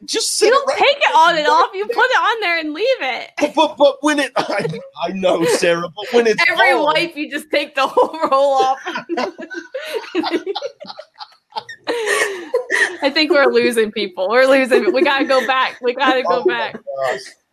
just 0.04 0.34
sit 0.36 0.46
You 0.46 0.52
don't 0.52 0.68
right 0.68 0.78
take 0.78 0.98
it 0.98 1.16
on 1.16 1.36
and 1.36 1.48
off. 1.48 1.70
You 1.74 1.86
put 1.86 1.96
it 2.04 2.16
on 2.18 2.40
there 2.40 2.58
and 2.60 2.72
leave 2.72 2.86
it. 3.00 3.30
But, 3.40 3.54
but 3.56 3.76
but 3.76 3.96
when 4.02 4.20
it 4.20 4.30
I, 4.36 4.64
I 5.02 5.08
know 5.08 5.44
Sarah, 5.46 5.88
but 5.88 6.06
when 6.12 6.28
it's 6.28 6.40
Every 6.48 6.70
on, 6.72 6.84
wipe, 6.84 7.16
you 7.16 7.28
just 7.28 7.50
take 7.50 7.74
the 7.74 7.88
whole 7.88 8.16
roll 8.30 8.52
off. 8.52 8.78
I 11.88 13.10
think 13.12 13.30
we're 13.30 13.52
losing 13.52 13.92
people. 13.92 14.28
We're 14.28 14.46
losing. 14.46 14.92
We 14.92 15.02
gotta 15.02 15.24
go 15.24 15.46
back. 15.46 15.78
We 15.80 15.94
gotta 15.94 16.22
go 16.22 16.42
Oh 16.42 16.44
back. 16.44 16.74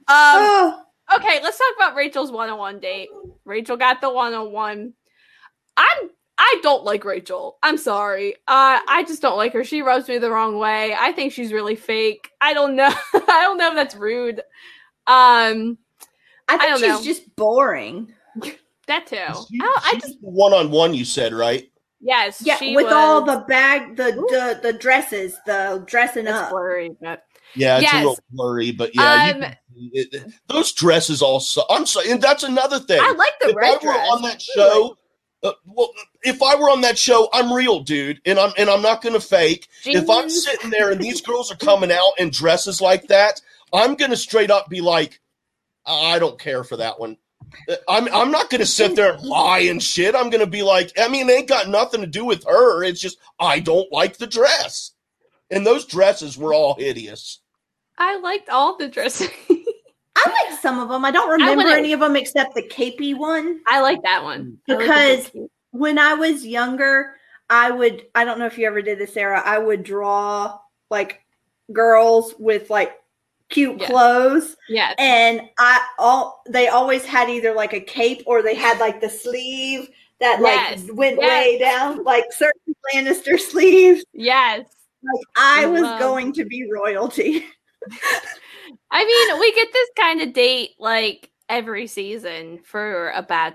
Um, 0.08 0.84
okay, 1.20 1.40
let's 1.44 1.58
talk 1.58 1.74
about 1.78 1.96
Rachel's 1.96 2.32
one-on-one 2.32 2.80
date. 2.80 3.10
Rachel 3.46 3.78
got 3.78 4.02
the 4.02 4.10
one-on-one. 4.10 4.94
I'm 5.78 6.10
I 6.38 6.60
don't 6.64 6.84
like 6.84 7.06
Rachel. 7.06 7.58
I'm 7.62 7.78
sorry. 7.78 8.34
Uh, 8.48 8.80
I 8.88 9.04
just 9.08 9.22
don't 9.22 9.38
like 9.38 9.54
her. 9.54 9.64
She 9.64 9.82
rubs 9.82 10.08
me 10.08 10.18
the 10.18 10.32
wrong 10.32 10.58
way. 10.58 10.96
I 11.00 11.12
think 11.12 11.32
she's 11.32 11.54
really 11.54 11.76
fake. 11.76 12.30
I 12.42 12.54
don't 12.54 12.76
know. 12.76 12.92
I 13.14 13.42
don't 13.44 13.58
know 13.58 13.70
if 13.70 13.76
that's 13.76 13.96
rude. 13.96 14.40
Um, 15.06 15.78
I 16.50 16.58
think 16.58 16.62
don't 16.64 16.80
she's 16.80 16.88
know. 16.90 17.04
just 17.04 17.36
boring. 17.36 18.12
that 18.88 19.06
too. 19.06 19.18
She- 19.50 19.60
Oh, 19.62 19.82
I 19.84 20.00
just 20.00 20.18
one-on-one 20.22 20.94
you 20.96 21.06
said, 21.06 21.34
right? 21.34 21.70
Yes, 22.04 22.42
Yeah, 22.42 22.58
she 22.58 22.76
with 22.76 22.92
all 22.92 23.22
the 23.24 23.40
bag, 23.48 23.96
the, 23.98 24.12
the 24.12 24.60
the 24.62 24.74
dresses, 24.74 25.36
the 25.46 25.84
dressing 25.88 26.28
It's 26.28 26.36
up. 26.36 26.52
blurry, 26.52 26.96
but 27.02 27.24
Yeah, 27.56 27.78
it's 27.78 27.84
Yes. 27.84 27.94
a 27.94 27.98
little 28.10 28.20
blurry, 28.32 28.72
but 28.72 28.94
yeah, 28.96 29.32
Um, 29.36 29.42
can- 29.42 29.58
it- 29.94 30.14
it- 30.14 30.24
those 30.48 30.72
dresses 30.72 31.22
also. 31.22 31.64
I'm 31.70 31.86
sorry, 31.86 32.12
and 32.12 32.22
that's 32.22 32.44
another 32.44 32.80
thing. 32.80 33.00
I 33.02 33.12
like 33.12 33.34
the 33.40 33.50
if 33.50 33.56
red 33.56 33.70
I 33.72 33.74
were 33.74 33.80
dress. 33.94 34.10
on 34.12 34.22
that 34.24 34.42
show, 34.42 34.98
uh, 35.44 35.52
well, 35.66 35.92
if 36.24 36.42
I 36.42 36.56
were 36.56 36.70
on 36.70 36.82
that 36.82 36.98
show, 36.98 37.30
I'm 37.34 37.52
real, 37.52 37.80
dude, 37.82 38.22
and 38.26 38.40
I'm 38.40 38.54
and 38.58 38.70
I'm 38.70 38.82
not 38.82 39.02
gonna 39.02 39.20
fake. 39.20 39.68
If 39.86 40.10
I'm 40.10 40.30
sitting 40.30 40.70
there 40.70 40.92
and 40.92 41.02
these 41.02 41.22
girls 41.22 41.52
are 41.52 41.56
coming 41.70 41.92
out 41.92 42.12
in 42.18 42.30
dresses 42.30 42.82
like 42.82 43.08
that, 43.08 43.42
I'm 43.74 43.96
gonna 43.96 44.16
straight 44.18 44.52
up 44.52 44.70
be 44.70 44.82
like, 44.82 45.20
I 45.86 46.18
don't 46.20 46.40
care 46.40 46.64
for 46.64 46.78
that 46.78 47.00
one. 47.00 47.18
I'm 47.88 48.08
I'm 48.14 48.32
not 48.32 48.50
gonna 48.50 48.66
sit 48.66 48.96
there 48.96 49.14
and 49.14 49.24
lie 49.24 49.60
and 49.60 49.82
shit. 49.82 50.16
I'm 50.16 50.30
gonna 50.30 50.46
be 50.48 50.64
like, 50.64 50.92
I 51.00 51.08
mean, 51.08 51.30
it 51.30 51.34
ain't 51.34 51.48
got 51.48 51.70
nothing 51.70 52.02
to 52.02 52.08
do 52.08 52.26
with 52.26 52.44
her. 52.46 52.84
It's 52.84 53.00
just 53.00 53.18
I 53.40 53.60
don't 53.60 53.92
like 53.92 54.18
the 54.18 54.28
dress. 54.28 54.92
And 55.52 55.66
those 55.66 55.86
dresses 55.86 56.38
were 56.38 56.54
all 56.54 56.76
hideous. 56.76 57.40
I 57.98 58.18
liked 58.18 58.50
all 58.50 58.78
the 58.78 58.88
dresses. 58.88 59.30
I 60.16 60.46
like 60.50 60.60
some 60.62 60.80
of 60.80 60.90
them. 60.90 61.06
I 61.06 61.12
don't 61.12 61.30
remember 61.30 61.58
wouldn't- 61.64 61.78
any 61.78 61.94
of 61.94 62.00
them 62.00 62.16
except 62.16 62.56
the 62.56 62.64
capey 62.64 63.16
one. 63.18 63.60
I 63.68 63.82
like 63.82 64.02
that 64.04 64.24
one 64.24 64.58
I 64.70 64.74
like 64.74 64.80
Because- 64.80 65.30
big- 65.30 65.50
When 65.72 65.98
I 66.00 66.14
was 66.14 66.46
younger, 66.46 67.16
I 67.50 67.72
would 67.72 68.04
I 68.16 68.26
don't 68.26 68.40
know 68.40 68.46
if 68.46 68.58
you 68.58 68.66
ever 68.68 68.82
did 68.82 69.00
this, 69.00 69.14
Sarah. 69.14 69.42
I 69.44 69.58
would 69.60 69.84
draw 69.84 70.58
like 70.90 71.22
girls 71.72 72.34
with 72.40 72.70
like 72.70 72.94
cute 73.54 73.80
Yeah. 73.80 73.88
clothes. 73.88 74.58
yes, 74.68 74.96
and 74.98 75.42
I 75.60 75.80
all 76.00 76.42
they 76.50 76.68
always 76.68 77.06
had 77.06 77.30
either 77.30 77.54
like 77.54 77.74
a 77.74 77.80
cape 77.80 78.24
or 78.26 78.42
they 78.42 78.56
had 78.56 78.80
like 78.80 79.00
the 79.00 79.10
sleeve 79.10 79.90
that 80.20 80.40
Yes, 80.42 80.84
like 80.88 80.98
went 80.98 81.18
yes. 81.22 81.30
way 81.30 81.60
down, 81.60 82.04
like 82.04 82.26
Cersei 82.38 82.74
Lannister 82.94 83.40
sleeves. 83.52 84.04
yes. 84.14 84.66
Like 85.04 85.26
I 85.36 85.66
was 85.66 85.82
Love. 85.82 86.00
going 86.00 86.34
to 86.34 86.46
be 86.46 86.70
royalty. 86.72 87.46
I 88.92 89.04
mean, 89.06 89.40
we 89.40 89.54
get 89.54 89.68
this 89.74 89.90
kind 89.98 90.22
of 90.22 90.34
date 90.34 90.72
like 90.80 91.30
every 91.50 91.88
season 91.88 92.60
for 92.64 93.12
about 93.12 93.54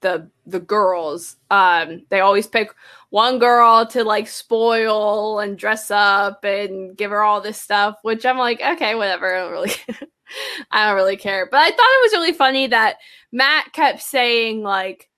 the 0.00 0.30
the 0.46 0.60
girls. 0.60 1.36
Um, 1.50 2.02
they 2.08 2.20
always 2.20 2.46
pick 2.46 2.70
one 3.16 3.38
girl 3.38 3.86
to 3.86 4.04
like 4.04 4.28
spoil 4.28 5.40
and 5.40 5.56
dress 5.56 5.90
up 5.90 6.44
and 6.44 6.94
give 6.94 7.10
her 7.10 7.22
all 7.22 7.40
this 7.40 7.58
stuff, 7.58 7.96
which 8.02 8.26
I'm 8.26 8.36
like, 8.36 8.60
okay, 8.60 8.94
whatever. 8.94 9.34
I 9.34 9.40
don't 9.40 9.52
really, 9.52 9.72
I 10.70 10.86
don't 10.86 10.96
really 10.96 11.16
care. 11.16 11.48
But 11.50 11.60
I 11.60 11.70
thought 11.70 11.78
it 11.78 12.04
was 12.04 12.12
really 12.12 12.34
funny 12.34 12.66
that 12.66 12.96
Matt 13.32 13.72
kept 13.72 14.02
saying 14.02 14.62
like. 14.62 15.08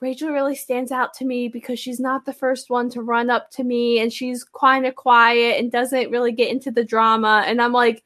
Rachel 0.00 0.30
really 0.30 0.54
stands 0.54 0.90
out 0.90 1.14
to 1.14 1.24
me 1.24 1.48
because 1.48 1.78
she's 1.78 2.00
not 2.00 2.26
the 2.26 2.32
first 2.32 2.68
one 2.68 2.90
to 2.90 3.00
run 3.00 3.30
up 3.30 3.50
to 3.52 3.64
me 3.64 4.00
and 4.00 4.12
she's 4.12 4.44
kind 4.44 4.84
of 4.86 4.94
quiet 4.94 5.58
and 5.58 5.72
doesn't 5.72 6.10
really 6.10 6.32
get 6.32 6.50
into 6.50 6.70
the 6.70 6.84
drama. 6.84 7.42
And 7.46 7.60
I'm 7.60 7.72
like, 7.72 8.04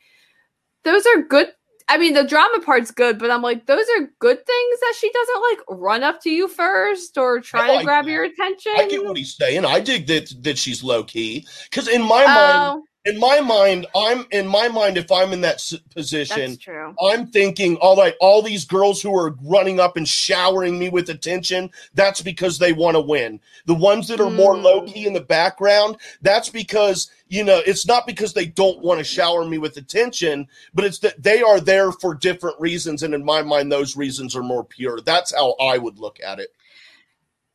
those 0.85 1.07
are 1.07 1.23
good. 1.23 1.49
I 1.89 1.97
mean, 1.99 2.13
the 2.15 2.25
drama 2.25 2.61
part's 2.61 2.91
good, 2.91 3.19
but 3.19 3.31
I'm 3.31 3.43
like, 3.43 3.67
those 3.67 3.85
are 3.99 4.09
good 4.19 4.37
things 4.45 4.81
that 4.81 4.95
she 4.99 5.11
doesn't 5.11 5.43
like 5.51 5.59
run 5.81 6.03
up 6.03 6.21
to 6.23 6.31
you 6.31 6.47
first 6.49 7.17
or 7.17 7.41
try 7.41 7.69
like 7.69 7.81
to 7.81 7.85
grab 7.85 8.05
that. 8.05 8.11
your 8.11 8.25
attention. 8.25 8.73
I 8.77 8.89
get 8.89 9.05
what 9.05 9.17
he's 9.17 9.35
saying. 9.35 9.65
I 9.65 9.81
dig 9.81 10.07
that 10.09 10.33
that 10.43 10.59
she's 10.59 10.85
low 10.85 11.03
key 11.05 11.47
because 11.71 11.89
in 11.89 12.03
my 12.03 12.25
mind, 12.27 12.59
oh, 12.61 12.85
in 13.05 13.19
my 13.19 13.41
mind, 13.41 13.87
I'm 13.97 14.27
in 14.33 14.47
my 14.47 14.69
mind. 14.69 14.99
If 14.99 15.11
I'm 15.11 15.33
in 15.33 15.41
that 15.41 15.63
position. 15.95 16.59
I'm 17.01 17.29
thinking, 17.29 17.77
all 17.77 17.97
right, 17.97 18.15
all 18.21 18.43
these 18.43 18.65
girls 18.65 19.01
who 19.01 19.17
are 19.17 19.35
running 19.43 19.81
up 19.81 19.97
and 19.97 20.07
showering 20.07 20.79
me 20.79 20.89
with 20.91 21.09
attention, 21.09 21.71
that's 21.95 22.21
because 22.21 22.59
they 22.59 22.73
want 22.73 22.97
to 22.97 23.01
win. 23.01 23.41
The 23.67 23.75
ones 23.75 24.09
that 24.09 24.21
are 24.21 24.31
more 24.31 24.57
Mm. 24.57 24.63
low 24.63 24.83
key 24.83 25.07
in 25.07 25.13
the 25.15 25.21
background, 25.21 25.97
that's 26.23 26.51
because, 26.51 27.11
you 27.29 27.45
know, 27.45 27.61
it's 27.67 27.87
not 27.87 28.07
because 28.07 28.33
they 28.33 28.47
don't 28.47 28.81
want 28.81 28.99
to 28.99 29.05
shower 29.05 29.45
me 29.45 29.59
with 29.59 29.77
attention, 29.77 30.49
but 30.75 30.85
it's 30.85 30.99
that 31.01 31.23
they 31.23 31.43
are 31.43 31.61
there 31.61 31.93
for 31.93 32.15
different 32.15 32.59
reasons. 32.61 33.03
And 33.03 33.15
in 33.15 33.25
my 33.25 33.43
mind, 33.43 33.71
those 33.71 33.97
reasons 33.97 34.35
are 34.35 34.43
more 34.43 34.65
pure. 34.65 35.01
That's 35.01 35.35
how 35.35 35.53
I 35.61 35.79
would 35.79 35.99
look 35.99 36.19
at 36.25 36.39
it. 36.41 36.49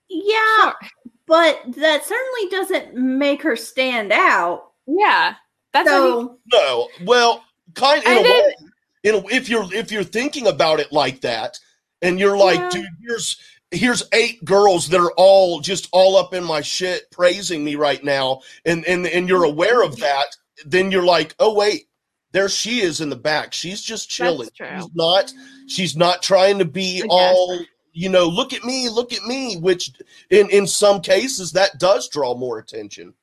Yeah, 0.09 0.35
Sure. 0.61 0.75
but 1.25 1.61
that 1.75 2.05
certainly 2.05 2.49
doesn't 2.51 2.95
make 2.95 3.41
her 3.41 3.55
stand 3.55 4.11
out. 4.11 4.71
Yeah, 4.85 5.35
that's 5.71 5.89
what 5.89 6.21
he- 6.21 6.57
No, 6.57 6.89
well, 7.03 7.43
kind 7.73 8.03
of 8.03 8.11
in 8.11 8.17
a 8.17 8.21
way. 8.21 8.55
In 9.03 9.15
a, 9.15 9.27
if 9.29 9.49
you're 9.49 9.73
if 9.73 9.91
you're 9.91 10.03
thinking 10.03 10.47
about 10.47 10.79
it 10.79 10.91
like 10.91 11.21
that, 11.21 11.59
and 12.01 12.19
you're 12.19 12.37
like, 12.37 12.59
Yeah. 12.59 12.69
dude, 12.69 12.87
here's 13.01 13.37
here's 13.73 14.03
eight 14.13 14.43
girls 14.45 14.87
that 14.89 14.99
are 14.99 15.11
all 15.17 15.59
just 15.59 15.89
all 15.91 16.15
up 16.15 16.33
in 16.33 16.43
my 16.43 16.61
shit 16.61 17.09
praising 17.11 17.63
me 17.63 17.75
right 17.75 18.03
now, 18.03 18.41
and 18.65 18.85
and 18.85 19.05
and 19.07 19.27
you're 19.27 19.43
aware 19.43 19.83
of 19.83 19.97
that, 19.97 20.35
then 20.65 20.91
you're 20.91 21.03
like, 21.03 21.35
oh 21.39 21.53
wait, 21.53 21.87
there 22.31 22.49
she 22.49 22.81
is 22.81 23.01
in 23.01 23.09
the 23.09 23.15
back. 23.15 23.53
She's 23.53 23.81
just 23.81 24.09
chilling. 24.09 24.49
true. 24.55 24.67
She's 24.75 24.95
not 24.95 25.33
she's 25.67 25.95
not 25.95 26.21
trying 26.21 26.59
to 26.59 26.65
be 26.65 27.01
I 27.03 27.07
all 27.09 27.59
you 27.93 28.09
know. 28.09 28.27
Look 28.27 28.53
at 28.53 28.63
me, 28.63 28.89
look 28.89 29.13
at 29.13 29.23
me. 29.23 29.57
Which 29.57 29.91
in 30.29 30.49
in 30.49 30.67
some 30.67 31.01
cases 31.01 31.51
that 31.53 31.79
does 31.79 32.09
draw 32.09 32.35
more 32.35 32.59
attention. 32.59 33.13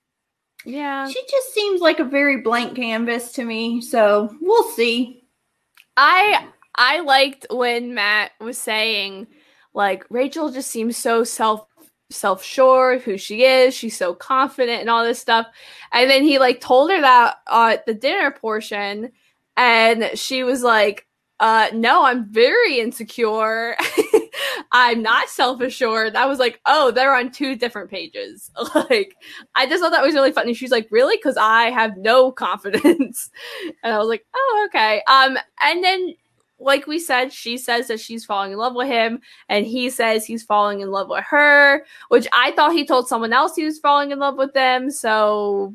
yeah. 0.65 1.09
she 1.09 1.21
just 1.31 1.55
seems 1.55 1.81
like 1.81 2.01
a 2.01 2.05
very 2.05 2.41
blank 2.41 2.77
canvas 2.77 3.33
to 3.33 3.45
me. 3.45 3.81
So 3.81 4.35
we'll 4.41 4.71
see. 4.71 5.25
I 5.97 6.47
I 6.77 7.01
liked 7.01 7.47
when 7.51 7.95
Matt 7.95 8.33
was 8.41 8.59
saying 8.59 9.27
like 9.75 10.05
Rachel 10.11 10.51
just 10.51 10.71
seems 10.71 10.97
so 10.97 11.25
self 11.25 11.67
self 12.11 12.43
sure 12.43 12.99
who 12.99 13.17
she 13.17 13.45
is. 13.45 13.75
She's 13.75 13.97
so 13.97 14.15
confident 14.15 14.81
and 14.81 14.91
all 14.91 15.05
this 15.05 15.21
stuff. 15.21 15.47
And 15.93 16.11
then 16.11 16.23
he 16.23 16.39
like 16.39 16.61
told 16.61 16.91
her 16.91 17.01
that 17.01 17.37
uh, 17.47 17.71
at 17.75 17.87
the 17.87 17.95
dinner 17.95 18.31
portion, 18.31 19.13
and 19.57 20.11
she 20.15 20.43
was 20.43 20.63
like, 20.63 21.07
uh, 21.41 21.69
"No, 21.73 22.05
I'm 22.05 22.27
very 22.33 22.81
insecure. 22.81 23.77
I'm 24.73 25.03
not 25.03 25.29
self 25.29 25.61
assured." 25.61 26.17
I 26.17 26.27
was 26.27 26.39
like, 26.39 26.61
"Oh, 26.67 26.91
they're 26.91 27.15
on 27.15 27.31
two 27.31 27.57
different 27.57 27.91
pages." 27.91 28.51
like, 28.75 29.15
I 29.55 29.67
just 29.67 29.83
thought 29.83 29.93
that 29.93 30.05
was 30.05 30.15
really 30.15 30.33
funny. 30.33 30.55
She's 30.55 30.71
like, 30.73 30.89
"Really?" 30.91 31.17
Because 31.17 31.37
I 31.37 31.71
have 31.71 31.97
no 31.97 32.33
confidence. 32.33 33.31
And 33.83 33.95
I 33.95 33.99
was 33.99 34.09
like, 34.09 34.25
oh, 34.35 34.69
okay. 34.69 35.03
Um, 35.09 35.39
and 35.63 35.83
then, 35.85 36.15
like 36.61 36.87
we 36.87 36.99
said, 36.99 37.33
she 37.33 37.57
says 37.57 37.89
that 37.89 37.99
she's 38.01 38.25
falling 38.25 38.53
in 38.53 38.59
love 38.59 38.75
with 38.75 38.87
him, 38.87 39.21
and 39.49 39.67
he 39.67 39.91
says 39.91 40.25
he's 40.25 40.43
falling 40.43 40.81
in 40.81 40.91
love 40.91 41.09
with 41.09 41.25
her, 41.25 41.85
which 42.09 42.29
I 42.33 42.53
thought 42.53 42.73
he 42.73 42.87
told 42.87 43.09
someone 43.09 43.33
else 43.33 43.57
he 43.57 43.65
was 43.65 43.79
falling 43.79 44.11
in 44.13 44.19
love 44.19 44.37
with 44.37 44.53
them. 44.53 44.91
So 44.91 45.75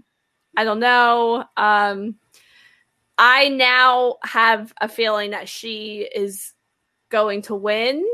I 0.55 0.63
don't 0.63 0.79
know. 0.79 1.43
Um, 1.57 2.15
I 3.17 3.49
now 3.49 4.17
have 4.23 4.73
a 4.79 4.87
feeling 4.87 5.31
that 5.31 5.49
she 5.49 6.07
is 6.15 6.53
going 7.09 7.41
to 7.43 7.55
win 7.55 8.05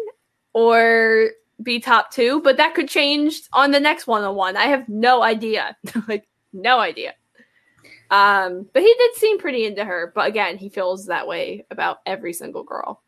or 0.53 1.31
be 1.61 1.79
top 1.79 2.11
two, 2.11 2.41
but 2.41 2.57
that 2.57 2.73
could 2.73 2.87
change 2.87 3.41
on 3.53 3.71
the 3.71 3.79
next 3.79 4.07
one 4.07 4.23
on 4.23 4.35
one. 4.35 4.55
I 4.55 4.65
have 4.65 4.87
no 4.87 5.21
idea. 5.21 5.75
like, 6.07 6.27
no 6.53 6.79
idea. 6.79 7.13
Um, 8.11 8.69
but 8.73 8.83
he 8.83 8.93
did 8.93 9.15
seem 9.15 9.39
pretty 9.39 9.65
into 9.65 9.83
her. 9.83 10.11
But 10.13 10.27
again, 10.27 10.57
he 10.57 10.69
feels 10.69 11.07
that 11.07 11.27
way 11.27 11.65
about 11.71 11.99
every 12.05 12.33
single 12.33 12.63
girl. 12.63 13.01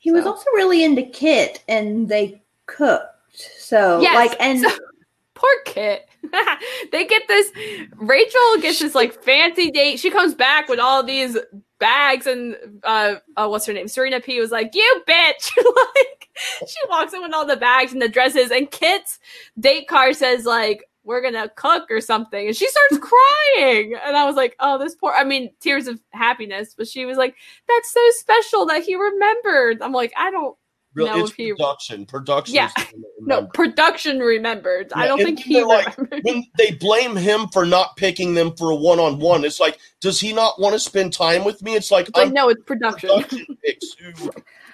He 0.00 0.12
was 0.12 0.26
also 0.26 0.44
really 0.54 0.84
into 0.84 1.02
Kit, 1.02 1.64
and 1.68 2.08
they 2.08 2.42
cooked. 2.66 3.06
So 3.32 4.00
Yes, 4.00 4.14
like, 4.14 4.40
and 4.40 4.60
so- 4.60 4.78
Poor 5.34 5.50
Kit. 5.64 6.08
they 6.92 7.06
get 7.06 7.22
this. 7.28 7.52
Rachel 7.96 8.56
gets 8.60 8.80
this 8.80 8.94
like 8.94 9.22
fancy 9.22 9.70
date. 9.70 10.00
She 10.00 10.10
comes 10.10 10.34
back 10.34 10.68
with 10.68 10.80
all 10.80 11.04
these 11.04 11.38
bags 11.78 12.26
and 12.26 12.56
uh, 12.82 13.14
uh 13.36 13.46
what's 13.46 13.64
her 13.66 13.72
name? 13.72 13.86
Serena 13.86 14.20
P 14.20 14.40
was 14.40 14.50
like, 14.50 14.74
"You 14.74 15.02
bitch!" 15.06 15.56
like 15.56 16.28
she 16.66 16.88
walks 16.88 17.12
in 17.14 17.22
with 17.22 17.32
all 17.32 17.46
the 17.46 17.56
bags 17.56 17.92
and 17.92 18.02
the 18.02 18.08
dresses, 18.08 18.50
and 18.50 18.68
Kit's 18.68 19.20
date 19.60 19.86
card 19.86 20.16
says 20.16 20.44
like, 20.44 20.88
"We're 21.08 21.22
gonna 21.22 21.48
cook" 21.56 21.90
or 21.90 22.00
something, 22.00 22.46
and 22.46 22.54
she 22.54 22.68
starts 22.68 22.98
crying. 22.98 23.94
And 24.04 24.16
I 24.16 24.24
was 24.26 24.36
like, 24.36 24.54
"Oh, 24.60 24.78
this 24.78 24.94
poor." 24.94 25.12
I 25.16 25.24
mean, 25.24 25.50
tears 25.60 25.88
of 25.88 25.98
happiness, 26.10 26.74
but 26.76 26.86
she 26.86 27.04
was 27.06 27.16
like, 27.18 27.34
"That's 27.66 27.90
so 27.92 28.00
special 28.10 28.66
that 28.66 28.82
he 28.84 28.94
remembered." 28.94 29.82
I'm 29.82 29.92
like, 29.92 30.12
I 30.16 30.30
don't. 30.30 30.56
Real, 30.94 31.06
No, 31.08 31.20
it's 31.20 31.30
if 31.30 31.36
he- 31.36 31.50
production. 31.52 32.06
Production. 32.06 32.54
Yeah. 32.54 32.70
is 32.78 32.86
the 32.86 32.96
one 32.96 33.28
that 33.28 33.42
No, 33.42 33.46
production 33.54 34.18
remembered. 34.20 34.90
I 34.94 35.06
don't 35.06 35.18
think 35.18 35.38
he 35.38 35.54
they're 35.54 35.66
like, 35.66 35.96
remembered. 35.98 36.22
when 36.24 36.44
they 36.56 36.70
blame 36.72 37.14
him 37.14 37.46
for 37.48 37.66
not 37.66 37.96
picking 37.96 38.32
them 38.34 38.56
for 38.56 38.70
a 38.70 38.74
one-on-one, 38.76 39.44
it's 39.44 39.60
like, 39.60 39.78
does 40.00 40.18
he 40.18 40.32
not 40.32 40.58
want 40.58 40.72
to 40.72 40.78
spend 40.78 41.12
time 41.12 41.44
with 41.44 41.62
me? 41.62 41.74
It's 41.76 41.90
like, 41.90 42.08
It's 42.08 42.16
like 42.16 42.28
I'm 42.28 42.32
no, 42.32 42.48
it's 42.48 42.62
production. 42.64 43.10
production 43.10 43.58
picks 43.64 43.92
who 43.94 44.30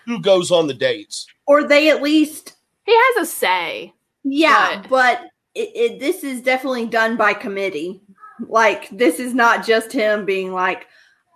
who 0.07 0.21
goes 0.21 0.51
on 0.53 0.67
the 0.69 0.75
dates. 0.75 1.27
or 1.47 1.65
they 1.65 1.91
at 1.91 2.01
least 2.03 2.55
He 2.87 2.93
has 2.95 3.29
a 3.29 3.31
say. 3.31 3.93
Yeah, 4.23 4.83
But- 4.83 4.89
but, 4.89 5.31
it, 5.55 5.71
it, 5.75 6.01
this 6.01 6.25
is 6.25 6.41
definitely 6.43 6.87
done 6.87 7.17
by 7.17 7.33
committee. 7.35 8.01
Like 8.49 8.89
this 8.91 9.19
is 9.21 9.35
not 9.35 9.65
just 9.65 9.93
him 9.93 10.25
being 10.25 10.53
like, 10.53 10.87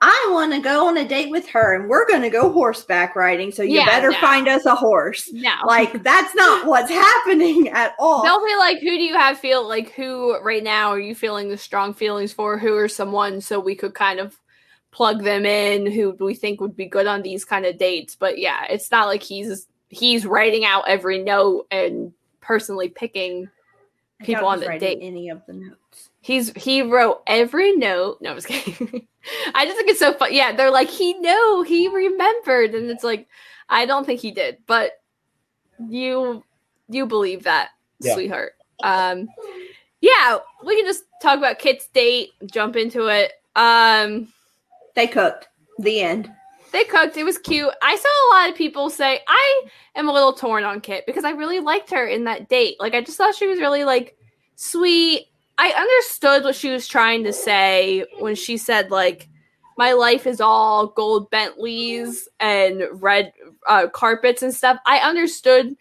"I 0.03 0.29
want 0.33 0.53
to 0.53 0.61
go 0.61 0.89
on 0.89 0.97
a 0.97 1.07
date 1.07 1.31
with 1.31 1.49
her, 1.51 1.75
and 1.77 1.89
we're 1.89 2.07
going 2.09 2.23
to 2.23 2.31
go 2.31 2.53
horseback 2.53 3.15
riding. 3.15 3.53
So 3.53 3.63
you 3.63 3.79
Yeah, 3.79 3.87
better 3.87 4.11
no. 4.11 4.19
find 4.21 4.49
us 4.49 4.67
a 4.67 4.75
horse." 4.75 5.31
No, 5.33 5.53
Like 5.67 6.03
that's 6.03 6.35
not 6.35 6.67
what's 6.67 6.91
happening 6.91 7.69
at 7.69 7.95
all. 8.01 8.23
they'll 8.25 8.45
be 8.45 8.57
like, 8.57 8.81
who 8.81 8.97
do 8.97 9.03
you 9.03 9.15
have 9.15 9.39
feel 9.39 9.67
like 9.67 9.93
who 9.93 10.39
right 10.41 10.65
now 10.65 10.89
are 10.91 11.01
you 11.01 11.15
feeling 11.15 11.49
the 11.49 11.57
strong 11.57 11.95
feelings 11.95 12.33
for? 12.33 12.59
Who 12.59 12.75
are 12.77 12.89
someone 12.89 13.41
so 13.41 13.61
we 13.61 13.77
could 13.77 13.95
kind 13.95 14.19
of 14.19 14.37
plug 14.91 15.23
them 15.23 15.45
in 15.47 15.87
who 15.87 16.17
we 16.19 16.35
think 16.35 16.61
would 16.61 16.75
be 16.75 16.87
good 16.87 17.07
on 17.07 17.23
these 17.23 17.45
kind 17.45 17.65
of 17.67 17.79
dates. 17.79 18.17
But 18.17 18.39
yeah, 18.39 18.65
it's 18.71 18.91
not 18.91 19.07
like 19.07 19.23
he's 19.23 19.69
he's 19.91 20.27
writing 20.27 20.65
out 20.65 20.89
every 20.89 21.23
note 21.23 21.67
and 21.71 22.13
personally 22.41 22.89
picking 22.89 23.49
people 24.21 24.43
doubt 24.43 24.49
on 24.49 24.61
the 24.61 24.79
date. 24.79 24.99
Any 25.03 25.29
of 25.29 25.43
the 25.47 25.53
notes? 25.55 26.11
He's 26.21 26.53
he 26.55 26.83
wrote 26.83 27.23
every 27.27 27.73
note. 27.77 28.19
No, 28.21 28.31
I 28.33 28.35
was 28.35 28.47
kidding. 28.47 29.07
I 29.55 29.65
just 29.65 29.77
think 29.77 29.91
it's 29.91 29.99
so 30.01 30.13
fun. 30.15 30.33
Yeah, 30.33 30.53
they're 30.53 30.71
like 30.71 30.89
he 30.89 31.15
knew, 31.15 31.63
he 31.67 31.89
remembered, 31.89 32.75
and 32.75 32.91
it's 32.91 33.05
like 33.05 33.27
I 33.69 33.87
don't 33.87 34.05
think 34.05 34.21
he 34.21 34.31
did, 34.31 34.59
but 34.67 35.01
you 35.89 36.43
you 36.89 37.07
believe 37.07 37.45
that, 37.45 37.71
Yeah. 38.01 38.15
sweetheart. 38.15 38.53
Um, 38.83 39.29
yeah, 40.01 40.39
we 40.65 40.77
can 40.77 40.87
just 40.87 41.05
talk 41.21 41.39
about 41.39 41.59
Kit's 41.59 41.87
date, 41.89 42.31
jump 42.47 42.77
into 42.77 43.07
it. 43.09 43.33
Um, 43.57 44.29
They 44.95 45.07
cooked. 45.07 45.49
The 45.79 46.01
end. 46.01 46.33
They 46.79 46.85
cooked. 46.85 47.17
It 47.17 47.25
was 47.25 47.39
cute. 47.39 47.73
I 47.83 47.97
saw 47.97 48.09
a 48.09 48.31
lot 48.37 48.51
of 48.51 48.57
people 48.57 48.89
say 48.89 49.21
I 49.27 49.63
am 49.97 50.09
a 50.09 50.13
little 50.13 50.33
torn 50.33 50.63
on 50.63 50.81
Kit 50.81 51.05
because 51.07 51.25
I 51.25 51.31
really 51.31 51.59
liked 51.59 51.91
her 51.91 52.07
in 52.07 52.25
that 52.25 52.49
date. 52.49 52.77
Like 52.79 52.95
I 52.95 53.01
just 53.01 53.19
thought 53.19 53.35
she 53.35 53.49
was 53.49 53.59
really 53.59 53.85
like 53.85 54.17
sweet. 54.55 55.27
I 55.59 55.71
understood 55.71 56.45
what 56.45 56.55
she 56.55 56.71
was 56.71 56.87
trying 56.87 57.25
to 57.25 57.33
say 57.33 58.05
when 58.21 58.37
she 58.37 58.57
said 58.57 58.93
like 58.93 59.29
my 59.77 59.93
life 59.93 60.27
is 60.27 60.41
all 60.41 60.87
gold 60.89 61.31
Bentleys 61.31 62.29
and 62.39 62.85
red 62.93 63.33
uh, 63.69 63.89
carpets 63.89 64.43
and 64.43 64.55
stuff. 64.55 64.79
I 64.87 64.99
understood 64.99 65.75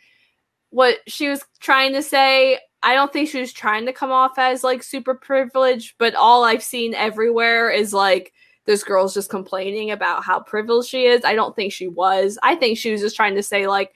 what 0.71 0.97
she 1.07 1.29
was 1.29 1.43
trying 1.59 1.93
to 1.93 2.01
say. 2.01 2.59
I 2.81 2.95
don't 2.95 3.13
think 3.13 3.29
she 3.29 3.39
was 3.39 3.53
trying 3.53 3.85
to 3.85 3.93
come 3.93 4.11
off 4.11 4.39
as 4.39 4.63
like 4.63 4.81
super 4.81 5.13
privileged, 5.13 5.95
but 5.99 6.15
all 6.15 6.43
I've 6.43 6.63
seen 6.63 6.95
everywhere 6.95 7.69
is 7.69 7.93
like 7.93 8.33
this 8.67 8.83
girl's 8.83 9.13
just 9.13 9.29
complaining 9.29 9.91
about 9.91 10.23
how 10.23 10.41
privileged 10.41 10.89
she 10.89 11.05
is. 11.05 11.23
I 11.23 11.33
don't 11.33 11.55
think 11.55 11.73
she 11.73 11.87
was. 11.87 12.37
I 12.43 12.55
think 12.55 12.77
she 12.77 12.91
was 12.91 13.01
just 13.01 13.15
trying 13.15 13.35
to 13.35 13.43
say, 13.43 13.65
like, 13.65 13.93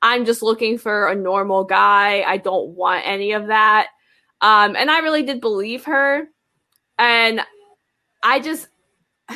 I'm 0.00 0.24
just 0.24 0.42
looking 0.42 0.78
for 0.78 1.08
a 1.08 1.14
normal 1.14 1.64
guy. 1.64 2.22
I 2.22 2.38
don't 2.38 2.70
want 2.70 3.06
any 3.06 3.32
of 3.32 3.48
that. 3.48 3.88
Um, 4.40 4.74
and 4.76 4.90
I 4.90 5.00
really 5.00 5.22
did 5.24 5.40
believe 5.40 5.84
her. 5.84 6.28
And 6.98 7.40
I 8.22 8.40
just 8.40 8.68
I 9.28 9.34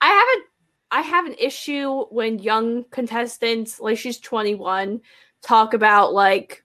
have 0.00 0.26
a 0.38 0.42
I 0.90 1.00
have 1.00 1.26
an 1.26 1.34
issue 1.38 2.04
when 2.10 2.38
young 2.38 2.84
contestants, 2.90 3.80
like 3.80 3.98
she's 3.98 4.20
21, 4.20 5.00
talk 5.42 5.74
about 5.74 6.12
like 6.12 6.63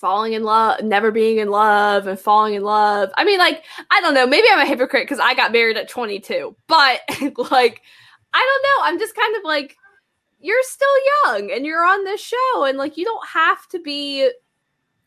falling 0.00 0.32
in 0.32 0.42
love, 0.42 0.82
never 0.82 1.10
being 1.10 1.38
in 1.38 1.48
love, 1.48 2.06
and 2.06 2.18
falling 2.18 2.54
in 2.54 2.62
love. 2.62 3.10
I 3.16 3.24
mean, 3.24 3.38
like, 3.38 3.64
I 3.90 4.00
don't 4.00 4.14
know. 4.14 4.26
Maybe 4.26 4.48
I'm 4.50 4.60
a 4.60 4.66
hypocrite 4.66 5.04
because 5.04 5.20
I 5.20 5.34
got 5.34 5.52
married 5.52 5.76
at 5.76 5.88
22, 5.88 6.56
but 6.66 7.00
like, 7.50 7.82
I 8.32 8.38
don't 8.38 8.62
know. 8.62 8.84
I'm 8.84 8.98
just 8.98 9.14
kind 9.14 9.36
of 9.36 9.44
like, 9.44 9.76
you're 10.40 10.62
still 10.62 10.88
young 11.26 11.50
and 11.50 11.66
you're 11.66 11.84
on 11.84 12.04
this 12.04 12.20
show, 12.20 12.64
and 12.64 12.78
like, 12.78 12.96
you 12.96 13.04
don't 13.04 13.28
have 13.28 13.68
to 13.68 13.78
be 13.78 14.30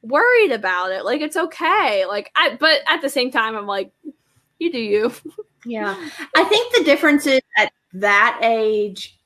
worried 0.04 0.52
about 0.52 0.92
it. 0.92 1.04
Like, 1.06 1.22
it's 1.22 1.38
okay. 1.38 2.06
Like, 2.06 2.32
I, 2.36 2.56
but 2.60 2.82
at 2.88 3.02
the 3.02 3.10
same 3.10 3.32
time, 3.32 3.56
I'm 3.56 3.68
like, 3.68 3.92
you 4.60 4.72
do 4.72 4.80
you. 4.80 5.12
Yeah. 5.66 5.96
I 6.36 6.44
think 6.44 6.76
the 6.76 6.84
difference 6.84 7.26
is 7.26 7.40
at 7.58 7.72
that 7.94 8.40
age, 8.44 9.18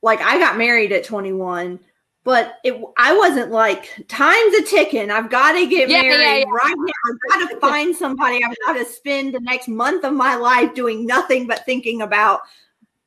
like 0.00 0.20
I 0.20 0.38
got 0.38 0.56
married 0.56 0.92
at 0.92 1.02
21, 1.02 1.80
but 2.24 2.58
it 2.64 2.80
I 2.96 3.16
wasn't 3.16 3.50
like 3.50 4.04
time's 4.08 4.54
a 4.54 4.62
ticking. 4.62 5.10
I've 5.10 5.30
got 5.30 5.52
to 5.52 5.66
get 5.66 5.88
Yeah, 5.88 6.02
married 6.02 6.20
yeah, 6.20 6.36
yeah. 6.36 6.44
right 6.44 6.74
now. 6.76 6.92
I've 7.10 7.18
got 7.40 7.50
to 7.50 7.56
find 7.60 7.94
somebody. 7.96 8.42
I've 8.44 8.54
got 8.66 8.74
to 8.74 8.84
spend 8.84 9.34
the 9.34 9.40
next 9.40 9.68
month 9.68 10.04
of 10.04 10.12
my 10.12 10.36
life 10.36 10.74
doing 10.74 11.06
nothing 11.06 11.46
but 11.46 11.64
thinking 11.66 12.02
about 12.02 12.40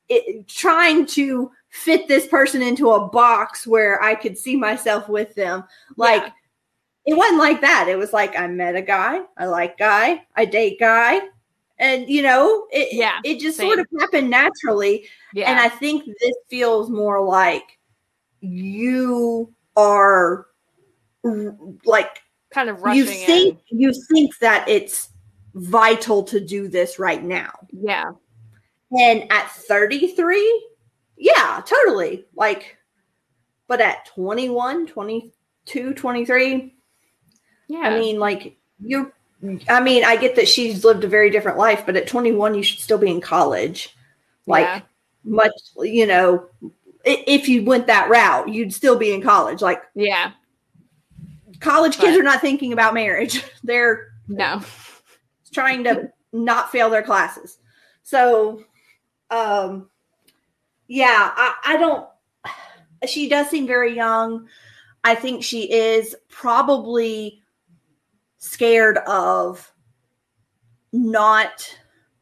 it, 0.09 0.47
trying 0.47 1.05
to 1.07 1.51
fit 1.69 2.07
this 2.07 2.27
person 2.27 2.61
into 2.61 2.91
a 2.91 3.07
box 3.07 3.65
where 3.67 4.01
I 4.01 4.15
could 4.15 4.37
see 4.37 4.55
myself 4.55 5.09
with 5.09 5.33
them. 5.35 5.63
Like 5.97 6.31
it 7.05 7.15
wasn't 7.15 7.39
like 7.39 7.61
that. 7.61 7.87
It 7.87 7.97
was 7.97 8.13
like 8.13 8.37
I 8.37 8.47
met 8.47 8.75
a 8.75 8.81
guy, 8.81 9.21
I 9.37 9.45
like 9.45 9.77
guy, 9.77 10.23
I 10.35 10.45
date 10.45 10.79
guy, 10.79 11.21
and 11.77 12.09
you 12.09 12.21
know, 12.21 12.65
it 12.71 12.89
Yeah, 12.93 13.19
it 13.23 13.39
just 13.39 13.57
same. 13.57 13.67
sort 13.67 13.79
of 13.79 13.87
happened 13.99 14.29
naturally. 14.29 15.07
Yeah. 15.33 15.49
And 15.51 15.59
I 15.59 15.69
think 15.69 16.05
this 16.05 16.35
feels 16.49 16.89
more 16.89 17.21
like 17.23 17.63
you 18.45 19.53
are 19.75 20.47
like 21.85 22.21
kind 22.51 22.69
of 22.69 22.79
you 22.93 23.05
think 23.05 23.59
in. 23.71 23.79
you 23.79 23.93
think 24.11 24.37
that 24.39 24.67
it's 24.67 25.09
vital 25.55 26.23
to 26.23 26.39
do 26.39 26.67
this 26.67 26.99
right 26.99 27.23
now. 27.23 27.51
Yeah. 27.71 28.11
And 28.97 29.29
at 29.31 29.49
33, 29.49 30.69
yeah, 31.17 31.61
totally. 31.65 32.25
Like 32.35 32.77
but 33.67 33.81
at 33.81 34.05
21, 34.07 34.87
22, 34.87 35.93
23, 35.93 36.75
Yeah. 37.67 37.79
I 37.79 37.99
mean, 37.99 38.19
like 38.19 38.57
you. 38.79 39.11
I 39.69 39.79
mean, 39.81 40.03
I 40.03 40.15
get 40.15 40.35
that 40.37 40.47
she's 40.47 40.83
lived 40.85 41.03
a 41.03 41.07
very 41.07 41.29
different 41.29 41.57
life, 41.57 41.83
but 41.85 41.95
at 41.95 42.07
21, 42.07 42.55
you 42.55 42.63
should 42.63 42.79
still 42.79 42.97
be 42.97 43.11
in 43.11 43.21
college. 43.21 43.95
Like 44.47 44.65
Yeah. 44.65 44.81
much, 45.23 45.51
you 45.79 46.05
know, 46.05 46.47
if 47.05 47.47
you 47.47 47.63
went 47.63 47.87
that 47.87 48.09
route, 48.09 48.49
you'd 48.49 48.73
still 48.73 48.97
be 48.97 49.13
in 49.13 49.21
college. 49.21 49.61
Like 49.61 49.81
yeah. 49.93 50.31
college 51.59 51.97
kids 51.97 52.17
are 52.17 52.23
not 52.23 52.41
thinking 52.41 52.73
about 52.73 52.93
marriage; 52.93 53.43
they're 53.63 54.09
No. 54.27 54.61
trying 55.53 55.83
to 55.85 56.09
not 56.33 56.71
fail 56.71 56.89
their 56.89 57.03
classes. 57.03 57.57
So, 58.03 58.63
um, 59.31 59.89
yeah, 60.87 61.31
I, 61.35 61.53
I 61.65 61.77
don't. 61.77 62.07
She 63.07 63.29
does 63.29 63.49
seem 63.49 63.67
very 63.67 63.95
young. 63.95 64.47
I 65.03 65.13
think 65.15 65.43
she 65.43 65.71
is 65.71 66.15
probably 66.29 67.41
scared 68.37 68.97
of 68.99 69.71
not 70.91 71.77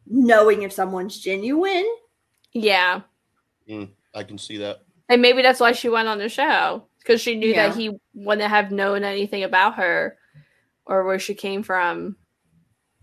knowing 0.06 0.64
if 0.64 0.74
someone's 0.74 1.18
genuine. 1.20 1.88
Yeah. 2.52 3.02
I 4.14 4.24
can 4.24 4.38
see 4.38 4.58
that. 4.58 4.84
And 5.10 5.22
maybe 5.22 5.42
that's 5.42 5.60
why 5.60 5.72
she 5.74 5.90
went 5.90 6.08
on 6.08 6.18
the 6.18 6.30
show 6.30 6.86
because 7.00 7.22
she 7.22 7.36
knew 7.36 7.50
Yeah. 7.50 7.68
that 7.70 7.78
he 7.78 7.92
wouldn't 8.14 8.50
have 8.50 8.72
known 8.72 9.04
anything 9.04 9.44
about 9.44 9.76
her 9.76 10.18
or 10.86 11.04
where 11.04 11.20
she 11.20 11.34
came 11.34 11.64
from. 11.64 12.16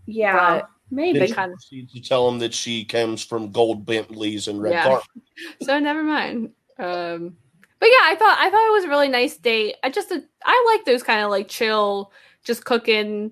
Yeah, 0.05 0.59
But 0.61 0.69
maybe. 0.89 1.19
They 1.19 1.27
Then 1.27 1.35
kind 1.35 1.53
of- 1.53 1.59
she 1.61 1.81
proceeds 1.83 1.93
to 1.93 2.09
tell 2.09 2.27
him 2.27 2.39
that 2.39 2.53
she 2.53 2.85
comes 2.85 3.23
from 3.23 3.51
gold 3.51 3.85
Bentleys 3.85 4.47
and 4.47 4.61
red 4.61 4.73
Yeah. 4.73 4.83
carpet. 4.83 5.07
So 5.63 5.79
never 5.79 6.03
mind. 6.03 6.51
Um, 6.79 7.37
but 7.79 7.87
yeah, 7.87 8.03
I 8.03 8.15
thought 8.17 8.37
I 8.39 8.49
thought 8.49 8.67
it 8.67 8.71
was 8.73 8.83
a 8.83 8.89
really 8.89 9.07
nice 9.07 9.37
date. 9.37 9.75
I 9.83 9.89
just 9.89 10.11
I 10.45 10.71
like 10.75 10.85
those 10.85 11.03
kind 11.03 11.23
of 11.23 11.29
like 11.31 11.47
chill, 11.47 12.11
just 12.43 12.65
cooking, 12.65 13.31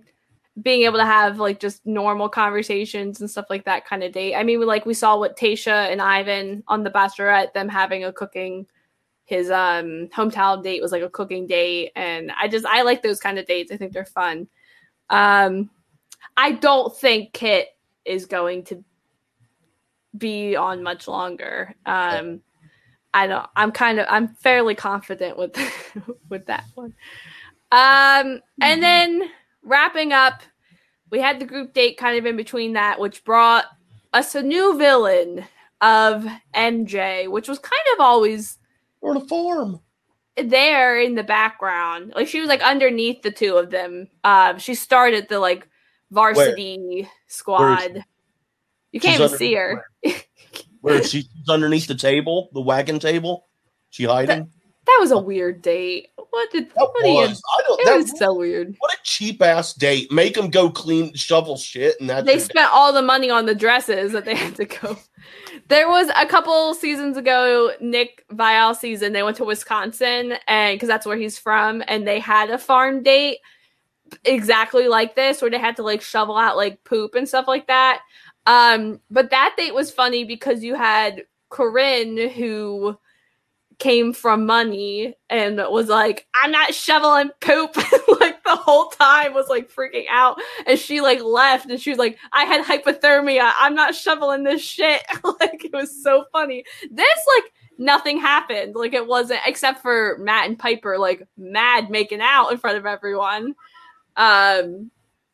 being 0.61 0.83
able 0.83 0.97
to 0.97 1.05
have 1.05 1.39
like 1.39 1.59
just 1.59 1.85
normal 1.85 2.29
conversations 2.29 3.21
and 3.21 3.29
stuff 3.29 3.45
like 3.49 3.65
that 3.65 3.85
kind 3.85 4.03
of 4.03 4.11
date. 4.11 4.35
I 4.35 4.43
mean, 4.43 4.59
we, 4.59 4.65
like 4.65 4.85
we 4.85 4.93
saw 4.93 5.17
what 5.17 5.37
Tayshia 5.37 5.91
and 5.91 6.01
Ivan 6.01 6.63
on 6.67 6.83
the 6.83 6.89
Bachelorette, 6.89 7.53
them 7.53 7.69
having 7.69 8.03
a 8.03 8.13
cooking. 8.13 8.65
His 9.25 9.51
um 9.51 10.07
hometown 10.07 10.63
date 10.63 10.81
was 10.81 10.91
like 10.91 11.03
a 11.03 11.09
cooking 11.09 11.45
date, 11.45 11.91
and 11.95 12.31
I 12.39 12.47
just 12.47 12.65
I 12.65 12.81
like 12.81 13.03
those 13.03 13.19
kind 13.19 13.37
of 13.37 13.45
dates. 13.45 13.71
I 13.71 13.77
think 13.77 13.93
they're 13.93 14.05
fun. 14.05 14.47
Um, 15.09 15.69
I 16.35 16.53
don't 16.53 16.95
think 16.97 17.33
Kit 17.33 17.67
is 18.05 18.25
going 18.25 18.63
to 18.65 18.83
be 20.17 20.55
on 20.55 20.81
much 20.81 21.07
longer. 21.07 21.75
Um, 21.85 22.41
I 23.13 23.27
don't. 23.27 23.47
I'm 23.55 23.71
kind 23.71 23.99
of. 23.99 24.07
I'm 24.09 24.29
fairly 24.29 24.75
confident 24.75 25.37
with 25.37 25.55
with 26.29 26.47
that 26.47 26.65
one. 26.75 26.93
Um, 27.71 28.41
and 28.61 28.81
then 28.81 29.29
wrapping 29.63 30.13
up, 30.13 30.41
we 31.11 31.19
had 31.19 31.39
the 31.39 31.45
group 31.45 31.73
date 31.73 31.97
kind 31.97 32.17
of 32.17 32.25
in 32.25 32.35
between 32.37 32.73
that, 32.73 32.99
which 32.99 33.23
brought 33.23 33.65
us 34.13 34.35
a 34.35 34.41
new 34.41 34.77
villain 34.77 35.45
of 35.81 36.25
MJ, 36.53 37.29
which 37.29 37.47
was 37.47 37.59
kind 37.59 37.81
of 37.93 38.01
always 38.01 38.57
Or 39.01 39.13
the 39.13 39.21
farm. 39.21 39.79
there 40.35 40.99
in 40.99 41.15
the 41.15 41.23
background. 41.23 42.13
Like 42.15 42.27
she 42.27 42.39
was 42.39 42.49
like 42.49 42.61
underneath 42.61 43.21
the 43.21 43.31
two 43.31 43.57
of 43.57 43.69
them. 43.69 44.07
Um, 44.23 44.59
she 44.59 44.75
started 44.75 45.27
the 45.29 45.39
like 45.39 45.67
varsity 46.11 47.09
squad. 47.27 48.03
You 48.91 48.99
can't 48.99 49.17
She's 49.17 49.27
even 49.27 49.37
see 49.37 49.53
her. 49.53 49.85
Where 50.81 50.95
is 50.95 51.09
she? 51.09 51.21
She's 51.39 51.49
underneath 51.49 51.87
the 51.87 51.95
table, 51.95 52.49
the 52.53 52.61
wagon 52.61 52.99
table. 52.99 53.47
She 53.89 54.03
hiding. 54.03 54.49
That 54.89 54.97
was 55.01 55.11
a 55.11 55.19
weird 55.19 55.61
date. 55.61 56.09
What 56.31 56.51
did 56.51 56.69
That 56.69 56.75
what 56.77 57.03
do 57.03 57.09
you 57.09 57.15
was. 57.15 57.41
I 57.57 57.61
don't. 57.67 57.79
It 57.79 57.85
That 57.85 57.95
was 57.97 58.17
so 58.17 58.33
weird. 58.33 58.75
What 58.79 58.91
a 58.91 58.97
cheap 59.03 59.39
ass 59.39 59.73
date. 59.73 60.11
Make 60.11 60.33
them 60.33 60.49
go 60.49 60.71
clean, 60.71 61.13
shovel 61.13 61.57
shit, 61.57 61.95
and 61.99 62.09
that. 62.09 62.25
They 62.25 62.39
spent 62.39 62.71
all 62.73 62.91
the 62.91 63.03
money 63.03 63.29
on 63.29 63.45
the 63.45 63.53
dresses 63.53 64.13
that 64.13 64.25
they 64.25 64.33
had 64.35 64.55
to 64.55 64.65
go. 64.65 64.97
There 65.67 65.87
was 65.87 66.09
a 66.15 66.25
couple 66.25 66.73
seasons 66.73 67.17
ago, 67.17 67.71
Nick 67.79 68.25
Viall 68.31 68.75
season. 68.75 69.13
They 69.13 69.21
went 69.21 69.37
to 69.37 69.43
Wisconsin, 69.43 70.33
and 70.47 70.75
because 70.75 70.89
that's 70.89 71.05
where 71.05 71.17
he's 71.17 71.37
from, 71.37 71.83
and 71.87 72.07
they 72.07 72.19
had 72.19 72.49
a 72.49 72.57
farm 72.57 73.03
date 73.03 73.37
exactly 74.25 74.87
like 74.87 75.15
this, 75.15 75.39
where 75.39 75.51
they 75.51 75.59
had 75.59 75.75
to 75.75 75.83
like 75.83 76.01
shovel 76.01 76.35
out 76.35 76.57
like 76.57 76.83
poop 76.83 77.13
and 77.13 77.27
stuff 77.27 77.47
like 77.47 77.67
that. 77.67 78.01
Um, 78.47 79.01
but 79.11 79.29
that 79.29 79.53
date 79.55 79.75
was 79.75 79.91
funny 79.91 80.23
because 80.23 80.63
you 80.63 80.73
had 80.73 81.25
Corinne 81.49 82.29
who 82.29 82.97
came 83.79 84.13
from 84.13 84.45
money 84.45 85.15
and 85.29 85.57
was 85.57 85.87
like, 85.87 86.27
I'm 86.35 86.51
not 86.51 86.73
shoveling 86.73 87.31
poop 87.39 87.75
like 88.19 88.43
the 88.43 88.55
whole 88.55 88.89
time 88.89 89.33
was 89.33 89.47
like 89.47 89.71
freaking 89.71 90.05
out. 90.09 90.39
And 90.67 90.77
she 90.77 91.01
like 91.01 91.23
left 91.23 91.69
and 91.69 91.79
she 91.79 91.89
was 91.89 91.99
like, 91.99 92.17
I 92.31 92.43
had 92.43 92.65
hypothermia. 92.65 93.51
I'm 93.57 93.73
not 93.75 93.95
shoveling 93.95 94.43
this 94.43 94.61
shit. 94.61 95.01
like 95.23 95.65
it 95.65 95.73
was 95.73 96.03
so 96.03 96.25
funny. 96.31 96.63
This 96.91 97.27
like 97.35 97.51
nothing 97.77 98.19
happened. 98.19 98.75
Like 98.75 98.93
it 98.93 99.07
wasn't 99.07 99.39
except 99.45 99.81
for 99.81 100.17
Matt 100.19 100.47
and 100.47 100.59
Piper 100.59 100.97
like 100.97 101.27
mad 101.37 101.89
making 101.89 102.21
out 102.21 102.51
in 102.51 102.57
front 102.57 102.77
of 102.77 102.85
everyone. 102.85 103.55
Um 104.17 104.91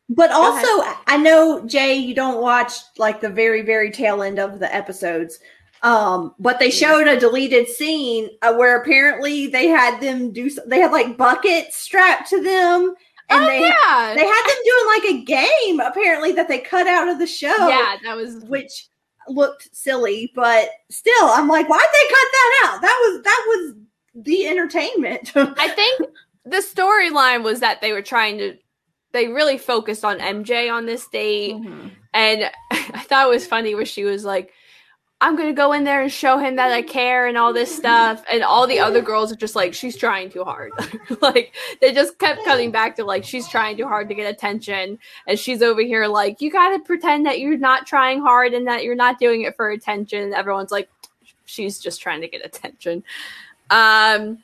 But 0.07 0.31
also, 0.31 0.67
I 1.07 1.17
know 1.17 1.65
Jay, 1.65 1.95
you 1.95 2.13
don't 2.13 2.41
watch 2.41 2.73
like 2.99 3.21
the 3.21 3.29
very, 3.29 3.63
very 3.63 3.89
tail 3.89 4.21
end 4.21 4.37
of 4.37 4.59
the 4.59 4.73
episodes. 4.73 5.39
Um, 5.85 6.33
but 6.39 6.57
they 6.57 6.71
showed 6.71 7.07
a 7.07 7.19
deleted 7.19 7.67
scene 7.67 8.31
uh, 8.41 8.55
where 8.55 8.81
apparently 8.81 9.45
they 9.45 9.67
had 9.67 9.99
them 10.01 10.31
do. 10.31 10.49
They 10.65 10.79
had 10.79 10.91
like 10.91 11.15
buckets 11.15 11.77
strapped 11.77 12.27
to 12.31 12.41
them, 12.41 12.95
and 13.29 13.43
oh, 13.43 13.47
they 13.47 13.59
yeah. 13.59 14.13
they 14.15 14.25
had 14.25 14.47
them 14.47 14.57
doing 14.65 14.87
like 14.87 15.03
a 15.03 15.23
game 15.25 15.79
apparently 15.79 16.31
that 16.31 16.47
they 16.47 16.57
cut 16.57 16.87
out 16.87 17.07
of 17.07 17.19
the 17.19 17.27
show. 17.27 17.69
yeah, 17.69 17.97
that 18.03 18.17
was 18.17 18.43
which 18.45 18.87
looked 19.27 19.69
silly, 19.75 20.31
but 20.33 20.69
still, 20.89 21.27
I'm 21.27 21.47
like, 21.47 21.69
why'd 21.69 21.79
they 21.79 22.09
cut 22.09 22.27
that 22.31 22.61
out? 22.65 22.81
That 22.81 22.99
was 23.03 23.23
that 23.23 23.45
was 23.47 23.75
the 24.23 24.47
entertainment. 24.47 25.33
I 25.35 25.67
think 25.69 26.01
the 26.45 26.65
storyline 26.67 27.43
was 27.43 27.59
that 27.59 27.81
they 27.81 27.91
were 27.91 28.01
trying 28.01 28.39
to 28.39 28.57
they 29.11 29.27
really 29.27 29.59
focused 29.59 30.03
on 30.03 30.17
MJ 30.17 30.73
on 30.73 30.87
this 30.87 31.07
date 31.07 31.55
and 32.13 32.51
I 32.71 33.03
thought 33.03 33.27
it 33.27 33.29
was 33.29 33.45
funny 33.45 33.75
where 33.75 33.85
she 33.85 34.03
was 34.03 34.25
like 34.25 34.51
I'm 35.21 35.37
going 35.37 35.47
to 35.47 35.53
go 35.53 35.71
in 35.71 35.85
there 35.85 36.01
and 36.01 36.11
show 36.11 36.37
him 36.37 36.57
that 36.57 36.71
I 36.71 36.81
care 36.81 37.27
and 37.27 37.37
all 37.37 37.53
this 37.53 37.73
stuff 37.73 38.23
and 38.31 38.43
all 38.43 38.67
the 38.67 38.79
other 38.79 39.01
girls 39.01 39.31
are 39.31 39.37
just 39.37 39.55
like 39.55 39.73
she's 39.73 39.95
trying 39.95 40.29
too 40.29 40.43
hard. 40.43 40.73
like 41.21 41.53
they 41.79 41.93
just 41.93 42.19
kept 42.19 42.43
coming 42.43 42.69
back 42.69 42.97
to 42.97 43.05
like 43.05 43.23
she's 43.23 43.47
trying 43.47 43.77
too 43.77 43.87
hard 43.87 44.09
to 44.09 44.15
get 44.15 44.29
attention 44.29 44.99
and 45.27 45.39
she's 45.39 45.61
over 45.61 45.81
here 45.81 46.05
like 46.07 46.41
you 46.41 46.51
got 46.51 46.75
to 46.75 46.79
pretend 46.79 47.25
that 47.25 47.39
you're 47.39 47.57
not 47.57 47.87
trying 47.87 48.19
hard 48.19 48.53
and 48.53 48.67
that 48.67 48.83
you're 48.83 48.93
not 48.93 49.17
doing 49.17 49.43
it 49.43 49.55
for 49.55 49.69
attention. 49.69 50.21
And 50.21 50.33
everyone's 50.33 50.71
like 50.71 50.89
she's 51.45 51.79
just 51.79 52.01
trying 52.01 52.19
to 52.21 52.27
get 52.27 52.45
attention. 52.45 53.03
Um 53.69 54.39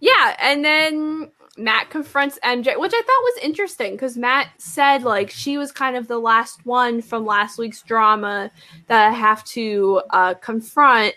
yeah, 0.00 0.36
and 0.40 0.64
then 0.64 1.30
Matt 1.56 1.90
confronts 1.90 2.38
MJ, 2.44 2.78
which 2.78 2.92
I 2.94 3.02
thought 3.02 3.06
was 3.06 3.38
interesting 3.42 3.92
because 3.92 4.16
Matt 4.16 4.48
said 4.58 5.02
like 5.02 5.30
she 5.30 5.58
was 5.58 5.72
kind 5.72 5.96
of 5.96 6.08
the 6.08 6.18
last 6.18 6.64
one 6.64 7.02
from 7.02 7.26
last 7.26 7.58
week's 7.58 7.82
drama 7.82 8.50
that 8.86 9.08
I 9.08 9.12
have 9.12 9.44
to 9.46 10.02
uh, 10.10 10.34
confront. 10.34 11.14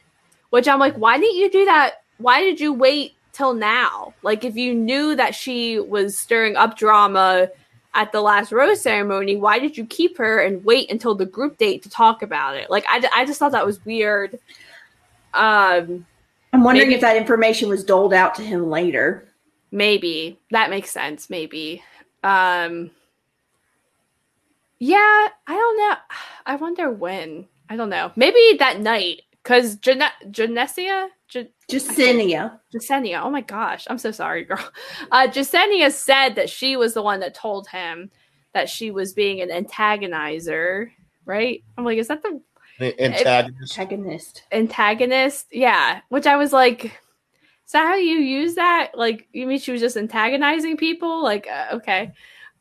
Which 0.50 0.68
I'm 0.68 0.80
like, 0.80 0.96
why 0.96 1.18
didn't 1.18 1.38
you 1.38 1.50
do 1.50 1.66
that? 1.66 2.04
Why 2.18 2.42
did 2.42 2.60
you 2.60 2.74
wait 2.74 3.16
till 3.32 3.54
now? 3.56 4.14
Like, 4.22 4.44
if 4.44 4.56
you 4.56 4.76
knew 4.76 5.16
that 5.16 5.34
she 5.34 5.80
was 5.80 6.16
stirring 6.16 6.56
up 6.56 6.78
drama 6.78 7.50
at 7.96 8.12
the 8.12 8.22
last 8.22 8.52
rose 8.52 8.80
ceremony, 8.82 9.36
why 9.36 9.58
did 9.58 9.76
you 9.76 9.86
keep 9.86 10.16
her 10.20 10.40
and 10.40 10.64
wait 10.64 10.92
until 10.92 11.16
the 11.16 11.26
group 11.26 11.58
date 11.58 11.82
to 11.84 11.90
talk 11.90 12.22
about 12.22 12.56
it? 12.56 12.70
Like, 12.70 12.86
I, 12.88 13.04
I 13.16 13.26
just 13.26 13.40
thought 13.40 13.52
that 13.54 13.66
was 13.66 13.84
weird. 13.84 14.38
Um, 15.34 16.06
I'm 16.54 16.64
wondering 16.64 16.90
Maybe- 16.90 16.96
if 16.96 17.02
that 17.02 17.18
information 17.18 17.68
was 17.70 17.84
doled 17.84 18.14
out 18.14 18.36
to 18.36 18.44
him 18.44 18.70
later. 18.70 19.28
Maybe 19.74 20.40
that 20.52 20.70
makes 20.70 20.92
sense. 20.92 21.32
Maybe. 21.32 21.84
Um. 22.24 22.92
Yeah, 24.78 24.98
I 25.48 25.54
don't 25.56 25.78
know. 25.78 25.96
I 26.46 26.56
wonder 26.58 26.92
when. 26.92 27.48
I 27.70 27.76
don't 27.76 27.90
know. 27.90 28.12
Maybe 28.16 28.58
that 28.60 28.82
night, 28.82 29.24
because 29.42 29.78
Jane- 29.78 30.04
Janesia, 30.30 31.08
J- 31.28 31.50
Jacinia. 31.72 32.60
Jasenia. 32.72 33.22
Oh 33.24 33.32
my 33.32 33.42
gosh, 33.42 33.88
I'm 33.90 33.98
so 33.98 34.12
sorry, 34.12 34.44
girl. 34.44 34.64
Uh, 35.12 35.28
Jasenia 35.28 35.92
said 35.92 36.36
that 36.36 36.50
she 36.52 36.78
was 36.78 36.94
the 36.94 37.02
one 37.02 37.20
that 37.22 37.34
told 37.34 37.68
him 37.68 38.12
that 38.54 38.70
she 38.70 38.92
was 38.92 39.14
being 39.14 39.42
an 39.42 39.50
antagonizer. 39.50 40.92
Right? 41.26 41.64
I'm 41.78 41.86
like, 41.86 41.98
is 41.98 42.10
that 42.10 42.22
the 42.22 42.42
Antagonist. 42.80 43.78
Antagonist. 43.80 44.44
antagonist? 44.52 45.48
Yeah. 45.52 46.02
Which 46.10 46.28
I 46.28 46.36
was 46.36 46.52
like, 46.52 46.86
is 46.86 46.92
that 47.74 47.86
how 47.86 47.96
you 47.96 48.16
use 48.20 48.56
that? 48.56 48.92
Like, 48.96 49.28
you 49.34 49.46
mean 49.46 49.60
she 49.60 49.72
was 49.72 49.82
just 49.82 49.98
antagonizing 49.98 50.78
people? 50.78 51.22
Like, 51.24 51.48
uh, 51.48 51.76
okay. 51.76 52.12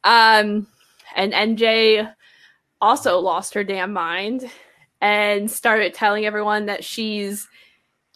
Um, 0.04 0.66
and 1.14 1.32
MJ 1.32 2.12
also 2.80 3.18
lost 3.20 3.54
her 3.54 3.64
damn 3.64 3.92
mind 3.92 4.50
and 5.00 5.50
started 5.50 5.94
telling 5.94 6.26
everyone 6.26 6.66
that 6.66 6.84
she's 6.84 7.48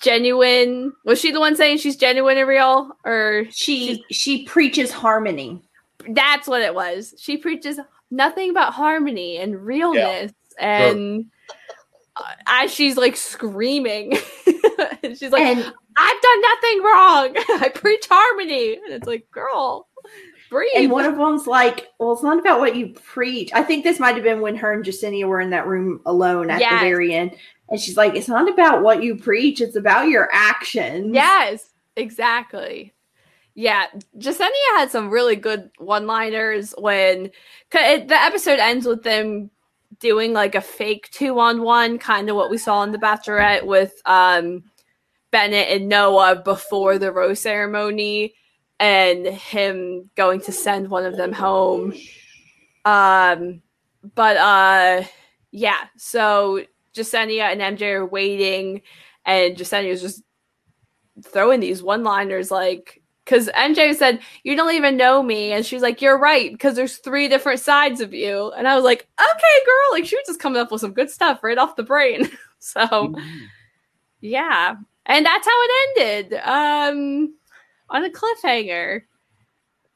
genuine. 0.01 0.93
Was 1.05 1.21
she 1.21 1.31
the 1.31 1.41
one 1.41 1.57
saying 1.57 1.79
she's 1.79 1.97
genuine 1.97 2.37
and 2.39 2.49
real? 2.49 2.91
Or 3.05 3.45
She 3.51 4.05
she 4.11 4.45
preaches 4.45 4.91
harmony. 4.93 5.63
that's 6.11 6.47
what 6.49 6.63
it 6.63 6.75
was. 6.75 7.15
She 7.19 7.37
preaches 7.37 7.81
nothing 8.11 8.53
but 8.53 8.73
harmony 8.73 9.39
and 9.39 9.65
realness. 9.65 10.33
And 10.59 11.27
uh, 12.17 12.23
as 12.47 12.73
she's 12.73 12.97
like 12.97 13.17
screaming, 13.17 14.13
she's 15.05 15.31
like, 15.31 15.43
and 15.43 15.73
I've 15.97 16.21
done 16.21 16.41
nothing 16.43 16.83
wrong. 16.83 17.37
I 17.65 17.71
preach 17.75 18.07
harmony. 18.11 18.75
And 18.75 18.93
it's 18.93 19.07
like, 19.07 19.31
girl, 19.31 19.89
breathe. 20.51 20.71
and 20.77 20.91
one 20.91 21.05
of 21.05 21.17
them's 21.17 21.47
like, 21.47 21.89
well, 21.99 22.13
it's 22.13 22.23
not 22.23 22.39
about 22.39 22.61
what 22.61 22.77
you 22.77 22.89
preach. 22.89 23.51
I 23.55 23.63
think 23.63 23.83
this 23.85 23.99
might 23.99 24.15
have 24.15 24.25
been 24.25 24.41
when 24.41 24.57
her 24.57 24.73
and 24.73 24.85
Jacinia 24.85 25.27
were 25.27 25.41
in 25.41 25.51
that 25.51 25.67
room 25.67 26.01
alone 26.07 26.51
at 26.51 26.61
Yes. 26.61 26.73
the 26.81 26.89
very 26.89 27.15
end. 27.15 27.33
And 27.69 27.81
she's 27.81 27.97
like, 27.97 28.15
it's 28.15 28.29
not 28.29 28.49
about 28.49 28.83
what 28.83 29.03
you 29.03 29.17
preach, 29.17 29.61
it's 29.61 29.75
about 29.77 30.09
your 30.09 30.29
actions. 30.33 31.13
yes, 31.15 31.71
exactly. 31.97 32.93
Yeah, 33.59 33.87
Jasenia 34.19 34.77
had 34.77 34.91
some 34.91 35.09
really 35.09 35.35
good 35.35 35.71
one-liners 35.79 36.75
when 36.77 37.31
it, 37.73 38.09
the 38.09 38.15
episode 38.15 38.59
ends 38.59 38.85
with 38.87 39.03
them 39.03 39.51
doing 39.99 40.35
like 40.35 40.55
a 40.55 40.61
fake 40.61 41.09
two-on-one, 41.11 41.99
kind 41.99 42.29
of 42.29 42.37
what 42.37 42.51
we 42.51 42.59
saw 42.59 42.83
in 42.83 42.93
the 42.93 42.99
Bachelorette 42.99 43.65
with 43.65 43.95
um, 44.05 44.63
Bennett 45.37 45.69
and 45.69 45.87
Noah 45.87 46.37
before 46.37 46.97
the 46.97 47.13
rose 47.13 47.41
ceremony, 47.41 48.33
and 48.81 49.27
him 49.27 50.09
going 50.15 50.41
to 50.41 50.51
send 50.51 50.89
one 50.89 51.05
of 51.05 51.19
them 51.19 51.31
home. 51.31 51.93
Um, 52.87 53.61
but 54.15 54.39
uh, 54.39 55.03
yeah, 55.51 55.89
so 55.99 56.65
Jasenia 56.95 57.53
and 57.53 57.61
MJ 57.61 57.93
are 57.97 58.07
waiting, 58.07 58.81
and 59.27 59.55
Jasenia 59.55 59.91
is 59.91 60.01
just 60.01 60.23
throwing 61.23 61.61
these 61.61 61.83
one 61.83 62.03
liners 62.03 62.51
like, 62.51 63.03
because 63.23 63.51
MJ 63.51 63.95
said, 63.95 64.21
You 64.43 64.57
don't 64.57 64.73
even 64.73 64.97
know 64.97 65.23
me. 65.23 65.53
And 65.53 65.67
she's 65.67 65.83
like, 65.83 66.01
You're 66.01 66.19
right, 66.19 66.51
because 66.51 66.77
there's 66.77 66.97
three 66.97 67.29
different 67.29 67.61
sides 67.61 68.01
of 68.01 68.15
you. 68.15 68.53
And 68.57 68.67
I 68.67 68.75
was 68.75 68.85
like, 68.85 69.07
Okay, 69.21 69.65
girl. 69.67 69.93
Like, 69.93 70.07
she 70.07 70.17
was 70.17 70.29
just 70.29 70.41
coming 70.41 70.63
up 70.63 70.73
with 70.73 70.81
some 70.81 70.95
good 70.95 71.11
stuff 71.11 71.45
right 71.45 71.59
off 71.59 71.77
the 71.77 71.83
brain. 71.83 72.31
so, 72.59 73.15
yeah. 74.23 74.77
And 75.07 75.25
that's 75.25 75.47
how 75.47 75.53
it 75.63 75.71
ended. 75.99 76.41
Um, 76.45 77.35
on 77.91 78.05
a 78.05 78.11
cliffhanger. 78.11 79.03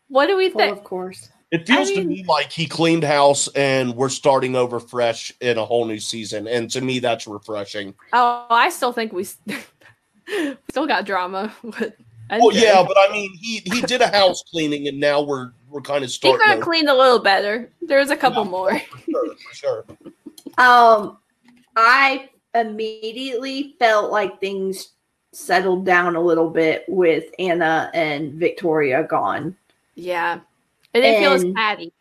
What 0.08 0.26
do 0.26 0.36
we 0.36 0.50
Full 0.50 0.60
think? 0.60 0.76
of 0.76 0.84
course. 0.84 1.28
It 1.50 1.66
feels 1.66 1.90
I 1.90 1.94
to 1.94 2.04
me 2.04 2.24
like 2.28 2.52
he 2.52 2.66
cleaned 2.66 3.02
house 3.02 3.48
and 3.56 3.96
we're 3.96 4.08
starting 4.08 4.54
over 4.54 4.78
fresh 4.78 5.32
in 5.40 5.58
a 5.58 5.64
whole 5.64 5.84
new 5.84 5.98
season. 5.98 6.46
And 6.46 6.70
to 6.70 6.80
me, 6.80 7.00
that's 7.00 7.26
refreshing. 7.26 7.94
Oh, 8.12 8.46
I 8.50 8.70
still 8.70 8.92
think 8.92 9.12
we, 9.12 9.26
we 10.28 10.56
still 10.70 10.86
got 10.86 11.06
drama. 11.06 11.52
with 11.64 11.92
Well, 12.30 12.50
MJ. 12.52 12.62
yeah, 12.62 12.84
but 12.86 12.96
I 13.00 13.10
mean, 13.12 13.32
he 13.40 13.62
he 13.64 13.80
did 13.82 14.00
a 14.00 14.06
house 14.06 14.44
cleaning, 14.48 14.86
and 14.86 15.00
now 15.00 15.20
we're 15.22 15.50
we're 15.68 15.80
kind 15.80 16.04
of 16.04 16.10
He 16.10 16.14
starting. 16.14 16.38
could 16.38 16.46
have 16.48 16.56
over. 16.58 16.64
cleaned 16.64 16.88
a 16.88 16.94
little 16.94 17.18
better. 17.18 17.72
There's 17.82 18.10
a 18.10 18.16
couple 18.16 18.44
Yeah. 18.44 18.50
more. 18.50 18.78
for 18.78 18.98
sure, 19.10 19.34
for 19.34 19.54
sure. 19.54 19.84
Um, 20.58 21.18
I 21.74 22.28
immediately 22.54 23.74
felt 23.80 24.12
like 24.12 24.40
things 24.40 24.90
settled 25.32 25.84
down 25.84 26.16
a 26.16 26.20
little 26.20 26.50
bit 26.50 26.84
with 26.88 27.24
Anna 27.38 27.90
and 27.94 28.34
Victoria 28.34 29.04
gone. 29.04 29.56
Yeah. 29.94 30.40
It 30.92 31.00
didn't 31.00 31.22
feel 31.22 31.32
as 31.32 31.54
catty. 31.54 31.92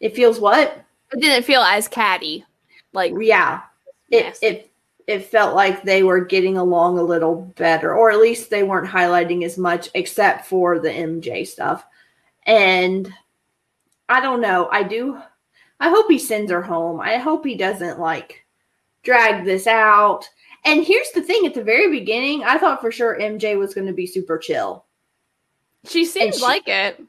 It 0.00 0.14
feels 0.14 0.38
what? 0.38 0.84
It 1.12 1.20
didn't 1.20 1.44
feel 1.44 1.62
as 1.62 1.88
catty. 1.88 2.44
Like 2.92 3.12
Yeah. 3.18 3.62
It 4.10 4.38
it 4.42 4.70
it 5.06 5.26
felt 5.26 5.54
like 5.54 5.82
they 5.82 6.02
were 6.02 6.24
getting 6.24 6.56
along 6.56 6.98
a 6.98 7.02
little 7.02 7.52
better, 7.56 7.94
or 7.94 8.10
at 8.10 8.20
least 8.20 8.48
they 8.48 8.62
weren't 8.62 8.88
highlighting 8.88 9.44
as 9.44 9.58
much, 9.58 9.90
except 9.94 10.46
for 10.46 10.78
the 10.78 10.88
MJ 10.88 11.46
stuff. 11.46 11.84
And 12.46 13.12
I 14.08 14.20
don't 14.20 14.40
know. 14.40 14.68
I 14.70 14.82
do. 14.82 15.18
I 15.80 15.90
hope 15.90 16.10
he 16.10 16.18
sends 16.18 16.50
her 16.50 16.62
home. 16.62 17.00
I 17.00 17.16
hope 17.16 17.44
he 17.44 17.56
doesn't 17.56 17.98
like 17.98 18.44
drag 19.02 19.44
this 19.44 19.66
out. 19.66 20.28
And 20.64 20.84
here's 20.84 21.10
the 21.12 21.22
thing: 21.22 21.46
at 21.46 21.54
the 21.54 21.62
very 21.64 21.90
beginning, 21.90 22.44
I 22.44 22.58
thought 22.58 22.80
for 22.80 22.90
sure 22.90 23.18
MJ 23.20 23.58
was 23.58 23.74
going 23.74 23.86
to 23.86 23.92
be 23.92 24.06
super 24.06 24.38
chill, 24.38 24.84
she 25.86 26.04
seems 26.04 26.36
she- 26.38 26.42
like 26.42 26.68
it. 26.68 27.02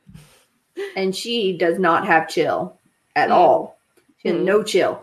and 0.98 1.16
she 1.16 1.58
does 1.58 1.80
not 1.80 2.06
have 2.06 2.28
chill 2.28 2.78
at 3.16 3.30
Mm. 3.30 3.34
all. 3.34 3.78
She 4.18 4.28
has 4.30 4.38
Mm. 4.38 4.44
no 4.44 4.62
chill. 4.64 5.02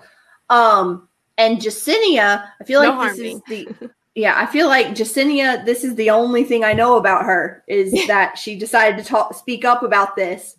Um, 0.51 1.09
and 1.39 1.59
Jacinia, 1.59 2.47
I 2.61 2.65
feel 2.65 2.83
No 2.83 2.91
like 2.91 3.17
this 3.17 3.19
harmony. 3.19 3.67
is 3.67 3.69
the 3.81 3.91
yeah, 4.15 4.35
I 4.37 4.45
feel 4.45 4.67
like 4.69 4.89
Jacinia, 4.89 5.65
this 5.65 5.83
is 5.85 5.95
the 5.95 6.11
only 6.11 6.45
thing 6.45 6.63
I 6.63 6.75
know 6.75 6.97
about 6.97 7.25
her 7.25 7.65
is 7.67 7.91
that 8.09 8.37
she 8.37 8.55
decided 8.59 8.99
to 8.99 9.05
talk 9.09 9.33
speak 9.35 9.65
up 9.65 9.83
about 9.83 10.15
this. 10.17 10.57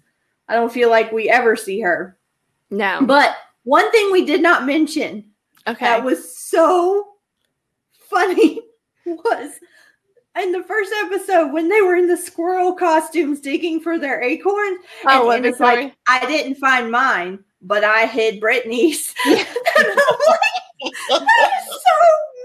I 0.50 0.56
don't 0.56 0.72
feel 0.74 0.89
like 0.89 1.12
we 1.12 1.30
ever 1.30 1.56
see 1.56 1.80
her. 1.82 2.18
No. 2.72 3.00
But 3.04 3.36
one 3.66 3.89
thing 3.91 4.12
we 4.12 4.26
did 4.26 4.41
not 4.41 4.66
mention 4.66 5.26
Okay. 5.68 5.86
that 5.86 6.04
was 6.04 6.36
so 6.36 7.12
funny 8.14 8.61
was 9.05 9.59
in 10.41 10.51
the 10.51 10.64
first 10.64 10.91
episode 11.03 11.51
when 11.51 11.70
they 11.70 11.82
were 11.82 11.95
in 11.95 12.07
the 12.07 12.18
squirrel 12.18 12.74
costumes 12.74 13.39
digging 13.39 13.80
for 13.80 13.99
their 13.99 14.22
acorns. 14.22 14.80
Oh, 15.05 15.30
and, 15.30 15.38
and 15.38 15.45
it's 15.45 15.57
Victoria? 15.57 15.86
like, 15.86 15.97
I 16.07 16.26
didn't 16.26 16.55
find 16.55 16.91
mine, 16.91 17.43
but 17.61 17.84
I 17.84 18.05
hid 18.05 18.39
Brittany's. 18.39 19.14
and 19.26 19.38
I'm 19.38 19.86
like, 19.86 20.93
that 21.09 21.51
is 21.59 21.68
so 21.68 21.93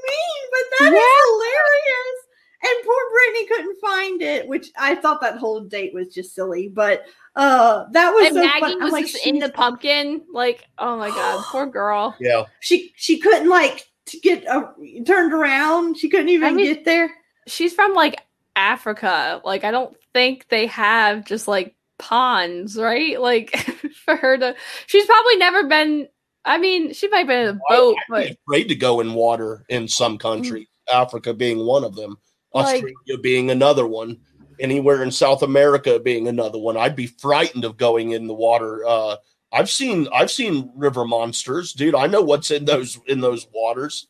mean, 0.06 0.44
but 0.50 0.64
that 0.78 0.90
that 0.90 0.92
is 0.92 1.24
hilarious. 1.26 2.18
And 2.60 2.84
poor 2.84 3.10
Brittany 3.10 3.46
couldn't 3.46 3.80
find 3.80 4.22
it, 4.22 4.48
which 4.48 4.70
I 4.76 4.96
thought 4.96 5.20
that 5.20 5.38
whole 5.38 5.60
date 5.60 5.94
was 5.94 6.08
just 6.08 6.34
silly. 6.34 6.68
But 6.68 7.04
uh 7.36 7.84
that 7.92 8.10
was 8.10 8.26
and 8.26 8.34
so 8.34 8.42
Maggie 8.42 8.60
fun. 8.60 8.72
I'm 8.74 8.82
was 8.82 8.92
like, 8.92 9.06
just 9.06 9.26
in 9.26 9.38
the 9.38 9.48
pumpkin. 9.48 10.22
Like, 10.32 10.64
oh 10.78 10.96
my 10.96 11.08
god, 11.08 11.44
poor 11.44 11.66
girl. 11.66 12.16
Yeah. 12.18 12.44
she 12.60 12.92
she 12.96 13.18
couldn't 13.18 13.48
like 13.48 13.87
to 14.08 14.18
get 14.20 14.46
uh, 14.46 14.68
turned 15.06 15.32
around. 15.32 15.96
She 15.98 16.08
couldn't 16.08 16.28
even 16.28 16.48
I 16.48 16.52
mean- 16.52 16.74
get 16.74 16.84
there. 16.84 17.10
She's 17.46 17.72
from 17.72 17.94
like 17.94 18.20
Africa. 18.56 19.40
Like, 19.44 19.64
I 19.64 19.70
don't 19.70 19.96
think 20.12 20.48
they 20.48 20.66
have 20.66 21.24
just 21.24 21.48
like 21.48 21.74
ponds, 21.98 22.76
right? 22.76 23.20
Like, 23.28 23.56
for 24.04 24.16
her 24.16 24.36
to, 24.38 24.54
she's 24.86 25.06
probably 25.06 25.36
never 25.36 25.66
been. 25.66 26.08
I 26.44 26.58
mean, 26.58 26.92
she 26.94 27.08
might 27.08 27.18
have 27.18 27.26
been 27.26 27.48
in 27.48 27.56
a 27.56 27.60
boat, 27.68 27.96
I'd 27.96 28.10
but 28.10 28.26
be 28.26 28.36
afraid 28.46 28.68
to 28.68 28.74
go 28.74 29.00
in 29.00 29.12
water 29.12 29.64
in 29.68 29.86
some 29.88 30.16
countries, 30.18 30.66
Africa 30.92 31.34
being 31.34 31.58
one 31.58 31.84
of 31.84 31.94
them, 31.94 32.16
Like- 32.54 32.66
Australia 32.76 33.18
being 33.22 33.50
another 33.50 33.86
one, 33.86 34.18
anywhere 34.60 35.02
in 35.02 35.10
South 35.10 35.42
America 35.42 35.98
being 35.98 36.28
another 36.28 36.58
one. 36.58 36.76
I'd 36.76 36.96
be 36.96 37.06
frightened 37.06 37.64
of 37.64 37.76
going 37.76 38.12
in 38.12 38.26
the 38.26 38.34
water. 38.34 38.84
Uh, 38.86 39.16
I've 39.52 39.70
seen 39.70 40.08
I've 40.12 40.30
seen 40.30 40.70
river 40.74 41.04
monsters, 41.04 41.72
dude. 41.72 41.94
I 41.94 42.06
know 42.06 42.20
what's 42.22 42.50
in 42.50 42.64
those 42.64 42.98
in 43.06 43.20
those 43.20 43.46
waters. 43.54 44.06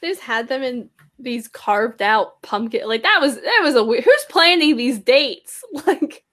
they 0.00 0.08
just 0.08 0.20
had 0.20 0.48
them 0.48 0.62
in 0.62 0.90
these 1.18 1.48
carved 1.48 2.02
out 2.02 2.40
pumpkin. 2.42 2.86
Like 2.86 3.02
that 3.02 3.18
was 3.20 3.36
that 3.36 3.60
was 3.62 3.74
a 3.74 3.84
weird. 3.84 4.04
Who's 4.04 4.24
planning 4.28 4.76
these 4.76 4.98
dates? 4.98 5.62
Like 5.86 6.24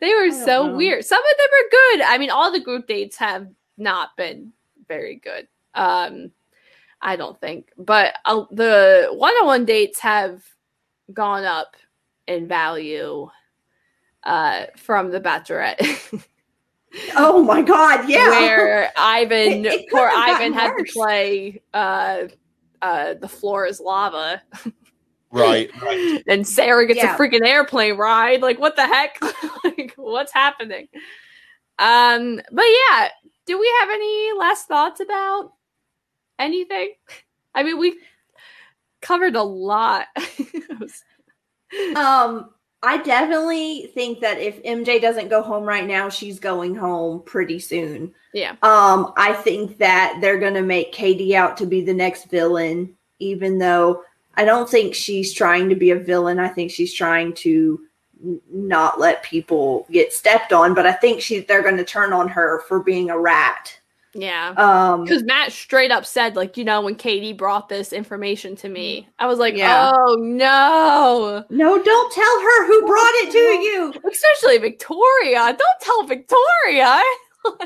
they 0.00 0.12
were 0.14 0.30
so 0.30 0.66
know. 0.66 0.76
weird. 0.76 1.04
Some 1.04 1.22
of 1.22 1.36
them 1.38 1.46
are 1.46 1.70
good. 1.70 2.02
I 2.02 2.18
mean, 2.18 2.30
all 2.30 2.52
the 2.52 2.60
group 2.60 2.86
dates 2.86 3.16
have 3.16 3.48
not 3.78 4.16
been 4.16 4.52
very 4.88 5.16
good. 5.16 5.46
Um, 5.74 6.30
I 7.00 7.16
don't 7.16 7.40
think, 7.40 7.70
but 7.78 8.14
uh, 8.24 8.44
the 8.50 9.08
one-on-one 9.12 9.64
dates 9.64 10.00
have 10.00 10.42
gone 11.12 11.44
up 11.44 11.76
in 12.26 12.48
value 12.48 13.28
uh 14.24 14.64
from 14.76 15.10
the 15.10 15.20
Bachelorette. 15.20 16.24
Oh 17.16 17.42
my 17.42 17.62
god, 17.62 18.08
yeah. 18.08 18.28
where 18.30 18.92
Ivan, 18.96 19.64
It- 19.64 19.72
it 19.72 19.90
poor 19.90 20.08
Ivan, 20.08 20.52
gotten 20.52 20.52
had 20.52 20.76
to 20.76 20.84
play 20.92 21.62
uh, 21.72 22.24
uh, 22.82 23.14
"The 23.14 23.28
Floor 23.28 23.66
Is 23.66 23.80
Lava," 23.80 24.42
Right, 25.30 25.70
right. 25.82 26.22
and 26.28 26.46
Sarah 26.46 26.86
gets 26.86 26.98
Yeah. 26.98 27.14
a 27.14 27.18
freaking 27.18 27.44
airplane 27.46 27.96
ride. 27.96 28.42
Like, 28.42 28.58
what 28.60 28.76
the 28.76 28.86
heck? 28.86 29.18
like, 29.64 29.92
what's 29.96 30.32
happening? 30.32 30.86
Um, 31.80 32.40
but 32.52 32.64
yeah, 32.64 33.08
do 33.46 33.58
we 33.58 33.72
have 33.80 33.90
any 33.90 34.32
last 34.38 34.68
thoughts 34.68 35.00
about 35.00 35.52
anything? 36.38 36.94
I 37.54 37.64
mean, 37.64 37.78
we 37.78 37.98
covered 39.00 39.34
a 39.34 39.42
lot. 39.42 40.06
Um, 41.96 42.50
I 42.84 42.98
definitely 42.98 43.90
think 43.94 44.20
that 44.20 44.38
if 44.38 44.62
MJ 44.62 45.00
doesn't 45.00 45.28
go 45.28 45.42
home 45.42 45.64
right 45.64 45.86
now, 45.86 46.08
she's 46.08 46.38
going 46.38 46.74
home 46.74 47.22
pretty 47.22 47.58
soon. 47.58 48.14
yeah, 48.32 48.52
Um, 48.62 49.12
I 49.16 49.32
think 49.32 49.78
that 49.78 50.18
they're 50.20 50.38
gonna 50.38 50.62
make 50.62 50.92
Katie 50.92 51.34
out 51.34 51.56
to 51.58 51.66
be 51.66 51.80
the 51.80 51.94
next 51.94 52.30
villain, 52.30 52.94
even 53.18 53.58
though 53.58 54.02
I 54.36 54.44
don't 54.44 54.68
think 54.68 54.94
she's 54.94 55.32
trying 55.32 55.68
to 55.68 55.76
be 55.76 55.90
a 55.90 55.96
villain. 55.98 56.38
I 56.38 56.48
think 56.48 56.70
she's 56.70 56.92
trying 56.92 57.34
to 57.34 57.80
not 58.50 58.98
let 58.98 59.22
people 59.22 59.86
get 59.90 60.12
stepped 60.12 60.52
on. 60.52 60.74
But 60.74 60.86
I 60.86 60.92
think 60.92 61.20
she 61.20 61.40
they're 61.40 61.62
going 61.62 61.76
to 61.76 61.84
turn 61.84 62.12
on 62.12 62.28
her 62.28 62.62
for 62.68 62.80
being 62.80 63.10
a 63.10 63.18
rat. 63.18 63.78
Yeah. 64.14 64.54
Um, 64.56 65.04
Because 65.04 65.22
Matt 65.24 65.52
straight 65.52 65.90
up 65.90 66.06
said, 66.06 66.36
like, 66.36 66.56
you 66.56 66.64
know, 66.64 66.80
when 66.80 66.94
Katie 66.94 67.32
brought 67.32 67.68
this 67.68 67.92
information 67.92 68.56
to 68.56 68.68
me, 68.68 69.08
I 69.18 69.26
was 69.26 69.38
like, 69.38 69.54
Yeah. 69.56 69.92
oh 69.94 70.14
no. 70.18 71.44
no, 71.50 71.82
don't 71.82 72.12
tell 72.12 72.40
her 72.40 72.66
who 72.66 72.86
brought 72.86 73.12
it 73.16 73.30
to 73.32 73.38
you. 73.64 73.94
Especially 74.10 74.58
Victoria. 74.58 75.56
Don't 75.56 75.80
tell 75.80 76.02
Victoria. 76.06 77.00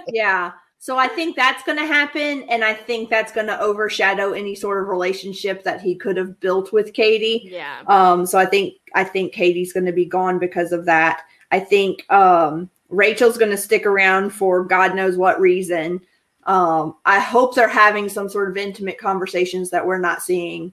Yeah. 0.08 0.52
So 0.80 0.96
I 0.98 1.06
think 1.06 1.36
that's 1.36 1.62
going 1.62 1.78
to 1.78 1.86
happen, 1.86 2.42
and 2.48 2.64
I 2.64 2.72
think 2.74 3.10
that's 3.10 3.30
going 3.30 3.46
to 3.46 3.60
overshadow 3.60 4.32
any 4.32 4.56
sort 4.56 4.82
of 4.82 4.88
relationship 4.88 5.62
that 5.62 5.80
he 5.80 5.94
could 5.94 6.16
have 6.16 6.40
built 6.40 6.72
with 6.72 6.94
Katie. 6.94 7.48
Yeah. 7.52 7.82
Um, 7.86 8.26
so 8.26 8.38
I 8.38 8.46
think 8.46 8.74
I 8.96 9.04
think 9.04 9.32
Katie's 9.32 9.72
going 9.72 9.86
to 9.86 9.92
be 9.92 10.04
gone 10.04 10.38
because 10.40 10.72
of 10.72 10.84
that. 10.86 11.22
I 11.52 11.60
think 11.60 12.10
um, 12.12 12.68
Rachel's 12.88 13.38
going 13.38 13.50
to 13.52 13.56
stick 13.56 13.86
around 13.86 14.30
for 14.30 14.64
God 14.64 14.96
knows 14.96 15.16
what 15.16 15.40
reason. 15.40 16.00
Um, 16.48 16.96
I 17.04 17.20
hope 17.20 17.54
they're 17.54 17.68
having 17.68 18.08
some 18.08 18.28
sort 18.28 18.48
of 18.50 18.56
intimate 18.56 18.98
conversations 18.98 19.68
that 19.70 19.86
we're 19.86 19.98
not 19.98 20.22
seeing 20.22 20.72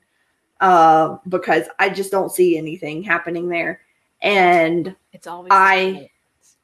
uh, 0.62 1.18
because 1.28 1.66
I 1.80 1.90
just 1.90 2.12
don't 2.12 2.32
see 2.32 2.58
anything 2.58 3.04
happening 3.04 3.50
there. 3.50 3.82
And 4.22 4.96
It's 5.14 5.28
always 5.28 5.50
I- 5.52 6.10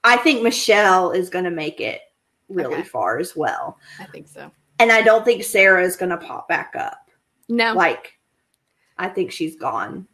I 0.04 0.18
think 0.18 0.42
Michelle 0.42 1.12
is 1.12 1.30
going 1.30 1.44
to 1.46 1.52
make 1.52 1.80
it 1.80 2.02
really 2.50 2.74
Okay. 2.76 2.84
far 2.84 3.20
as 3.20 3.36
well. 3.36 3.78
I 4.00 4.06
think 4.06 4.28
so. 4.28 4.50
And 4.80 4.92
I 4.92 5.02
don't 5.04 5.24
think 5.24 5.44
Sarah 5.44 5.84
is 5.84 5.96
going 5.96 6.10
to 6.10 6.18
pop 6.18 6.48
back 6.48 6.74
up. 6.76 7.08
No. 7.50 7.74
Like, 7.74 8.18
I 8.98 9.10
think 9.10 9.32
she's 9.32 9.56
gone. 9.58 10.08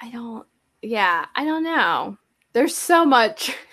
I 0.00 0.10
don't 0.10 0.46
yeah, 0.82 1.26
I 1.36 1.44
don't 1.44 1.62
know. 1.62 2.18
There's 2.54 2.76
so 2.76 3.04
much 3.06 3.56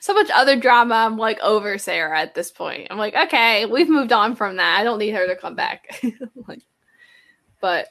so 0.00 0.14
much 0.14 0.30
other 0.34 0.56
drama. 0.56 0.94
I'm 0.94 1.16
like 1.16 1.40
over 1.40 1.78
Sarah 1.78 2.18
at 2.20 2.34
this 2.34 2.50
point. 2.50 2.88
I'm 2.90 2.98
like, 2.98 3.14
okay, 3.14 3.66
we've 3.66 3.88
moved 3.88 4.12
on 4.12 4.36
from 4.36 4.56
that. 4.56 4.78
I 4.80 4.84
don't 4.84 4.98
need 4.98 5.14
her 5.14 5.26
to 5.26 5.36
come 5.36 5.54
back. 5.54 6.00
like, 6.48 6.62
but 7.60 7.88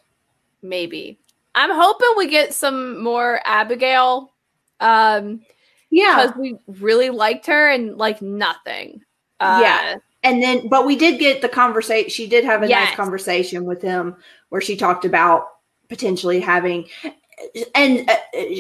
maybe. 0.62 1.20
I'm 1.56 1.72
hoping 1.72 2.10
we 2.18 2.28
get 2.28 2.54
some 2.54 3.02
more 3.04 3.40
Abigail. 3.46 4.32
Um 4.80 5.42
Yeah. 5.90 6.22
because 6.26 6.38
we 6.38 6.58
really 6.68 7.10
liked 7.10 7.48
her 7.48 7.70
and 7.70 7.98
like 7.98 8.22
nothing. 8.22 9.02
Uh, 9.40 9.60
Yeah. 9.64 9.96
and 10.24 10.42
then 10.42 10.68
but 10.70 10.86
we 10.86 10.96
did 10.96 11.20
get 11.20 11.42
the 11.42 11.50
conversation 11.50 12.10
she 12.10 12.28
did 12.28 12.46
have 12.46 12.64
a 12.64 12.68
Yes. 12.68 12.90
nice 12.90 12.96
conversation 12.96 13.66
with 13.66 13.82
him 13.82 14.16
where 14.50 14.62
she 14.62 14.76
talked 14.76 15.04
about 15.06 15.48
potentially 15.90 16.40
having 16.40 16.88
and 17.76 18.10
uh, 18.10 18.16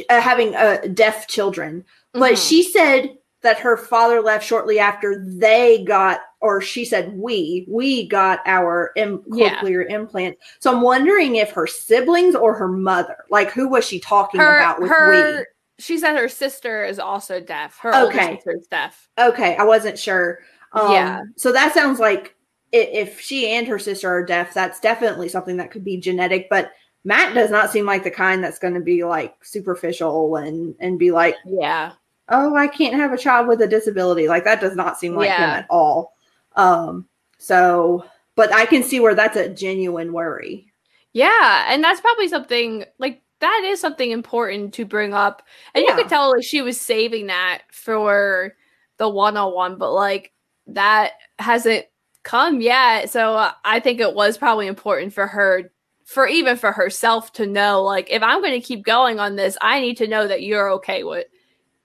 uh, 0.09 0.19
having 0.21 0.55
uh, 0.55 0.77
deaf 0.93 1.27
children 1.27 1.85
but 2.13 2.33
mhm. 2.33 2.47
she 2.49 2.63
said 2.63 3.15
that 3.41 3.59
her 3.59 3.75
father 3.77 4.21
left 4.21 4.45
shortly 4.45 4.79
after 4.79 5.23
they 5.27 5.83
got 5.83 6.19
or 6.41 6.61
she 6.61 6.85
said 6.85 7.13
we 7.13 7.65
we 7.69 8.07
got 8.07 8.39
our 8.45 8.91
Im- 8.95 9.23
Yeah. 9.27 9.59
cochlear 9.61 9.89
implant 9.89 10.37
so 10.59 10.71
i'm 10.71 10.81
wondering 10.81 11.35
if 11.37 11.51
her 11.51 11.67
siblings 11.67 12.35
or 12.35 12.53
her 12.53 12.67
mother 12.67 13.17
like 13.29 13.51
who 13.51 13.67
was 13.67 13.85
she 13.85 13.99
talking 13.99 14.39
her 14.41 14.55
about 14.57 14.79
with 14.81 14.89
her 14.89 15.45
she 15.79 15.97
said 15.97 16.15
her 16.15 16.29
sister 16.29 16.85
is 16.85 16.99
also 16.99 17.39
deaf. 17.39 17.79
Her 17.79 17.95
older 17.95 18.07
Okay. 18.15 18.35
sister 18.35 18.55
is 18.59 18.67
deaf. 18.67 19.09
okay 19.19 19.55
i 19.57 19.63
wasn't 19.63 19.97
sure 19.99 20.39
um, 20.73 20.91
Yeah. 20.91 21.21
so 21.37 21.51
that 21.51 21.73
sounds 21.73 21.99
like 21.99 22.35
if 22.71 23.19
she 23.19 23.49
and 23.49 23.67
her 23.67 23.79
sister 23.79 24.07
are 24.09 24.25
deaf 24.25 24.53
that's 24.53 24.79
definitely 24.79 25.27
something 25.29 25.57
that 25.57 25.71
could 25.71 25.83
be 25.83 25.97
genetic 25.97 26.47
but 26.49 26.71
matt 27.03 27.33
does 27.33 27.49
not 27.51 27.71
seem 27.71 27.85
like 27.85 28.03
the 28.03 28.11
kind 28.11 28.43
that's 28.43 28.59
going 28.59 28.75
to 28.75 28.79
be 28.79 29.03
like 29.03 29.33
superficial 29.43 30.35
and 30.37 30.75
and 30.79 30.97
be 30.99 31.11
like 31.11 31.35
Yeah. 31.45 31.93
Oh, 32.31 32.55
I 32.55 32.67
can't 32.67 32.95
have 32.95 33.13
a 33.13 33.17
child 33.17 33.47
with 33.47 33.61
a 33.61 33.67
disability. 33.67 34.27
Like 34.27 34.45
that 34.45 34.61
does 34.61 34.75
not 34.75 34.97
seem 34.97 35.15
like 35.15 35.29
him 35.29 35.49
at 35.49 35.67
all. 35.69 36.13
Um, 36.55 37.07
so, 37.37 38.05
but 38.35 38.53
I 38.53 38.65
can 38.65 38.83
see 38.83 38.99
where 38.99 39.15
that's 39.15 39.37
a 39.37 39.49
genuine 39.49 40.13
worry. 40.13 40.71
Yeah, 41.13 41.65
and 41.67 41.83
that's 41.83 42.01
probably 42.01 42.29
something 42.29 42.85
like 42.97 43.21
that 43.39 43.63
is 43.65 43.81
something 43.81 44.11
important 44.11 44.73
to 44.75 44.85
bring 44.85 45.13
up. 45.13 45.43
And 45.75 45.83
you 45.83 45.93
could 45.93 46.07
tell 46.07 46.31
like 46.31 46.43
she 46.43 46.61
was 46.61 46.79
saving 46.79 47.27
that 47.27 47.63
for 47.71 48.55
the 48.97 49.09
one-on-one, 49.09 49.77
but 49.77 49.91
like 49.93 50.31
that 50.67 51.13
hasn't 51.39 51.85
come 52.23 52.61
yet. 52.61 53.09
So 53.09 53.33
uh, 53.33 53.51
I 53.65 53.79
think 53.79 53.99
it 53.99 54.13
was 54.13 54.37
probably 54.37 54.67
important 54.67 55.13
for 55.13 55.27
her 55.27 55.71
for 56.05 56.27
even 56.27 56.57
for 56.57 56.71
herself 56.71 57.33
to 57.33 57.47
know 57.47 57.83
like 57.83 58.09
if 58.11 58.21
I'm 58.21 58.41
going 58.41 58.59
to 58.59 58.65
keep 58.65 58.83
going 58.83 59.19
on 59.19 59.35
this, 59.35 59.57
I 59.61 59.79
need 59.79 59.97
to 59.97 60.07
know 60.07 60.27
that 60.27 60.43
you're 60.43 60.71
okay 60.73 61.03
with 61.03 61.25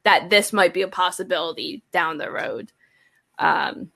that 0.06 0.30
this 0.30 0.52
might 0.52 0.72
be 0.72 0.82
a 0.82 0.88
possibility 0.88 1.82
down 1.92 2.16
the 2.16 2.30
road. 2.30 2.72
Um 3.38 3.90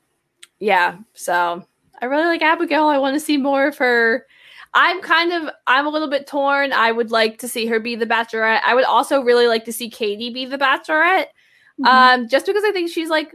yeah, 0.59 0.99
so 1.15 1.65
I 2.03 2.05
really 2.05 2.27
like 2.27 2.43
Abigail. 2.43 2.85
I 2.85 2.99
want 2.99 3.15
to 3.15 3.21
see 3.21 3.39
more 3.39 3.67
of 3.67 3.79
her. 3.79 4.27
I'm 4.75 5.01
kind 5.01 5.33
of 5.33 5.51
I'm 5.67 5.87
a 5.87 5.91
little 5.91 6.11
bit 6.11 6.27
torn. 6.27 6.73
I 6.73 6.93
would 6.93 7.11
like 7.11 7.39
to 7.39 7.49
see 7.49 7.67
her 7.67 7.81
be 7.81 7.97
the 7.97 8.07
bachelorette. 8.07 8.61
I 8.65 8.75
would 8.75 8.85
also 8.85 9.23
really 9.23 9.47
like 9.47 9.65
to 9.65 9.73
see 9.73 9.89
Katie 9.89 10.33
be 10.33 10.45
the 10.45 10.59
bachelorette. 10.59 11.29
Mm-hmm. 11.81 11.87
Um, 11.87 12.29
just 12.29 12.47
because 12.47 12.65
I 12.65 12.73
think 12.73 12.91
she's 12.91 13.09
like 13.09 13.35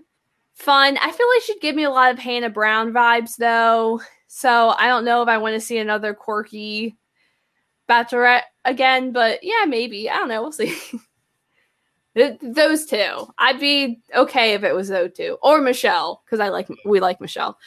fun. 0.53 0.97
I 0.97 1.11
feel 1.11 1.27
like 1.35 1.43
she'd 1.43 1.61
give 1.61 1.75
me 1.75 1.83
a 1.83 1.89
lot 1.89 2.11
of 2.11 2.19
Hannah 2.19 2.49
Brown 2.49 2.93
vibes 2.93 3.37
though. 3.37 4.01
So 4.27 4.69
I 4.77 4.87
don't 4.87 5.05
know 5.05 5.21
if 5.21 5.29
I 5.29 5.37
want 5.37 5.53
to 5.55 5.61
see 5.61 5.77
another 5.77 6.13
quirky 6.13 6.97
Bachelorette 7.89 8.43
again, 8.65 9.11
but 9.11 9.39
yeah, 9.43 9.65
maybe. 9.65 10.09
I 10.09 10.15
don't 10.15 10.29
know. 10.29 10.41
We'll 10.41 10.51
see. 10.51 10.75
those 12.41 12.85
two. 12.85 13.27
I'd 13.37 13.59
be 13.59 13.99
okay 14.15 14.53
if 14.53 14.63
it 14.63 14.73
was 14.73 14.87
those 14.87 15.11
two. 15.13 15.37
Or 15.43 15.61
Michelle, 15.61 16.23
because 16.25 16.39
I 16.39 16.49
like 16.49 16.67
we 16.85 16.99
like 16.99 17.21
Michelle. 17.21 17.57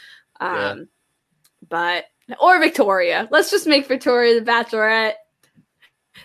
Um 0.41 0.57
yeah. 0.57 0.75
but 1.69 2.05
or 2.41 2.59
Victoria. 2.59 3.29
Let's 3.31 3.51
just 3.51 3.67
make 3.67 3.87
Victoria 3.87 4.41
the 4.41 4.51
Bachelorette. 4.51 5.15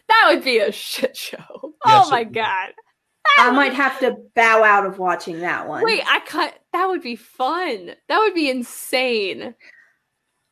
That 0.08 0.30
would 0.30 0.44
be 0.44 0.60
a 0.60 0.72
shit 0.72 1.16
show. 1.16 1.74
Yes, 1.86 2.06
oh 2.08 2.10
my 2.10 2.24
god. 2.24 2.70
I 3.38 3.52
might 3.52 3.74
have 3.74 4.00
to 4.00 4.18
bow 4.36 4.64
out 4.64 4.86
of 4.86 5.00
watching 5.00 5.40
that 5.40 5.68
one. 5.68 5.84
Wait, 5.84 6.04
I 6.06 6.20
cut. 6.26 6.54
That 6.74 6.88
would 6.88 7.02
be 7.02 7.16
fun. 7.16 7.92
That 8.10 8.20
would 8.20 8.34
be 8.34 8.50
insane. 8.50 9.56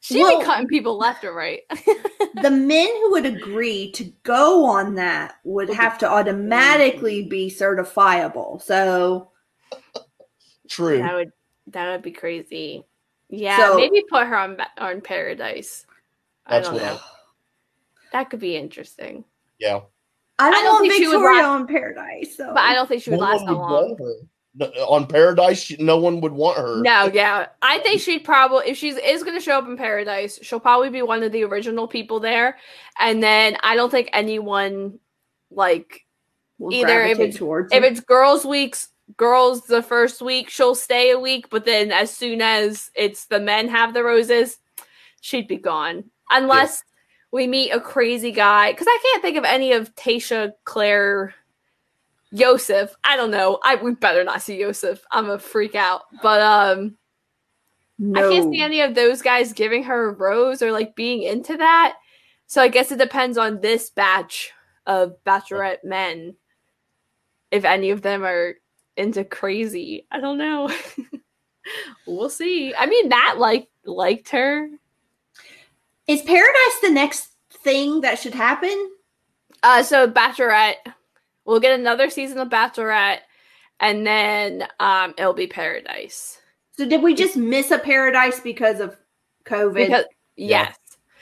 She'd 0.03 0.23
well, 0.23 0.39
be 0.39 0.45
cutting 0.45 0.67
people 0.67 0.97
left 0.97 1.23
or 1.23 1.31
right. 1.31 1.61
the 1.69 2.49
men 2.49 2.87
who 2.87 3.11
would 3.11 3.27
agree 3.27 3.91
to 3.91 4.05
go 4.23 4.65
on 4.65 4.95
that 4.95 5.35
would 5.43 5.69
have 5.69 5.99
to 5.99 6.09
automatically 6.09 7.27
be 7.27 7.51
certifiable. 7.51 8.59
So 8.63 9.29
true. 10.67 10.97
That 10.97 11.13
would 11.13 11.31
that 11.67 11.91
would 11.91 12.01
be 12.01 12.11
crazy. 12.11 12.83
Yeah, 13.29 13.57
so, 13.57 13.75
maybe 13.77 14.03
put 14.09 14.25
her 14.25 14.35
on 14.35 14.57
on 14.79 15.01
Paradise. 15.01 15.85
I 16.47 16.61
don't 16.61 16.77
know. 16.77 16.99
That 18.11 18.31
could 18.31 18.39
be 18.39 18.57
interesting. 18.57 19.23
Yeah. 19.59 19.81
I 20.39 20.49
don't, 20.49 20.59
I 20.59 20.63
don't 20.63 20.81
think 20.81 20.93
Victoria 20.93 21.11
she 21.11 21.17
would 21.17 21.35
last, 21.35 21.45
on 21.45 21.67
Paradise, 21.67 22.37
so. 22.37 22.47
but 22.47 22.63
I 22.63 22.73
don't 22.73 22.87
think 22.87 23.03
she 23.03 23.11
would 23.11 23.19
no 23.19 23.25
last 23.25 23.45
that 23.45 23.53
long. 23.53 24.27
On 24.59 25.07
Paradise, 25.07 25.71
no 25.79 25.97
one 25.97 26.19
would 26.19 26.33
want 26.33 26.57
her. 26.57 26.81
No, 26.81 27.09
yeah, 27.13 27.47
I 27.61 27.79
think 27.79 28.01
she'd 28.01 28.25
probably 28.25 28.69
if 28.69 28.77
she's 28.77 28.97
is 28.97 29.23
going 29.23 29.37
to 29.37 29.43
show 29.43 29.57
up 29.57 29.65
in 29.65 29.77
Paradise, 29.77 30.39
she'll 30.41 30.59
probably 30.59 30.89
be 30.89 31.01
one 31.01 31.23
of 31.23 31.31
the 31.31 31.45
original 31.45 31.87
people 31.87 32.19
there, 32.19 32.57
and 32.99 33.23
then 33.23 33.55
I 33.63 33.75
don't 33.75 33.89
think 33.89 34.09
anyone 34.11 34.99
like 35.49 36.05
will 36.57 36.73
either 36.73 37.01
if 37.03 37.19
it's 37.19 37.37
if 37.39 37.83
it's 37.83 38.01
girls' 38.01 38.45
weeks, 38.45 38.89
girls 39.15 39.67
the 39.67 39.81
first 39.81 40.21
week, 40.21 40.49
she'll 40.49 40.75
stay 40.75 41.11
a 41.11 41.19
week, 41.19 41.49
but 41.49 41.65
then 41.65 41.91
as 41.91 42.11
soon 42.11 42.41
as 42.41 42.91
it's 42.93 43.27
the 43.27 43.39
men 43.39 43.69
have 43.69 43.93
the 43.93 44.03
roses, 44.03 44.57
she'd 45.21 45.47
be 45.47 45.57
gone. 45.57 46.03
Unless 46.29 46.83
we 47.31 47.47
meet 47.47 47.71
a 47.71 47.79
crazy 47.79 48.31
guy 48.31 48.71
because 48.71 48.87
I 48.87 48.99
can't 49.01 49.21
think 49.21 49.37
of 49.37 49.45
any 49.45 49.71
of 49.71 49.95
Tayshia 49.95 50.51
Clare, 50.65 51.33
Yosef. 52.31 52.95
I 53.03 53.17
don't 53.17 53.31
know. 53.31 53.59
I 53.63 53.75
we 53.75 53.93
better 53.93 54.23
not 54.23 54.41
see 54.41 54.59
Yosef. 54.59 55.03
I'm 55.11 55.29
a 55.29 55.39
freak 55.39 55.75
out. 55.75 56.01
But 56.21 56.41
um 56.41 56.97
no. 57.99 58.19
I 58.19 58.33
can't 58.33 58.51
see 58.51 58.61
any 58.61 58.81
of 58.81 58.95
those 58.95 59.21
guys 59.21 59.53
giving 59.53 59.83
her 59.83 60.09
a 60.09 60.13
rose 60.13 60.61
or 60.61 60.71
like 60.71 60.95
being 60.95 61.21
into 61.21 61.57
that. 61.57 61.97
So 62.47 62.61
I 62.61 62.67
guess 62.67 62.91
it 62.91 62.97
depends 62.97 63.37
on 63.37 63.61
this 63.61 63.89
batch 63.89 64.51
of 64.87 65.15
bachelorette 65.23 65.83
men. 65.83 66.35
If 67.51 67.65
any 67.65 67.91
of 67.91 68.01
them 68.01 68.23
are 68.23 68.55
into 68.97 69.23
crazy. 69.23 70.07
I 70.11 70.19
don't 70.19 70.37
know. 70.37 70.71
we'll 72.07 72.29
see. 72.29 72.73
I 72.75 72.85
mean, 72.85 73.09
Matt 73.09 73.37
like 73.37 73.69
liked 73.85 74.29
her. 74.29 74.69
Is 76.07 76.21
Paradise 76.21 76.79
the 76.81 76.91
next 76.91 77.29
thing 77.63 78.01
that 78.01 78.19
should 78.19 78.33
happen? 78.33 78.91
Uh, 79.63 79.83
so 79.83 80.09
Bachelorette, 80.09 80.75
we'll 81.51 81.59
get 81.59 81.77
another 81.77 82.09
season 82.09 82.37
of 82.37 82.47
Bachelorette, 82.47 83.19
and 83.81 84.07
then 84.07 84.65
um, 84.79 85.13
it'll 85.17 85.33
be 85.33 85.47
Paradise. 85.47 86.39
So 86.77 86.87
did 86.87 87.03
we 87.03 87.13
just 87.13 87.35
miss 87.35 87.71
a 87.71 87.77
Paradise 87.77 88.39
because 88.39 88.79
of 88.79 88.95
COVID? 89.45 89.87
Because, 89.87 90.05
yes. 90.37 90.77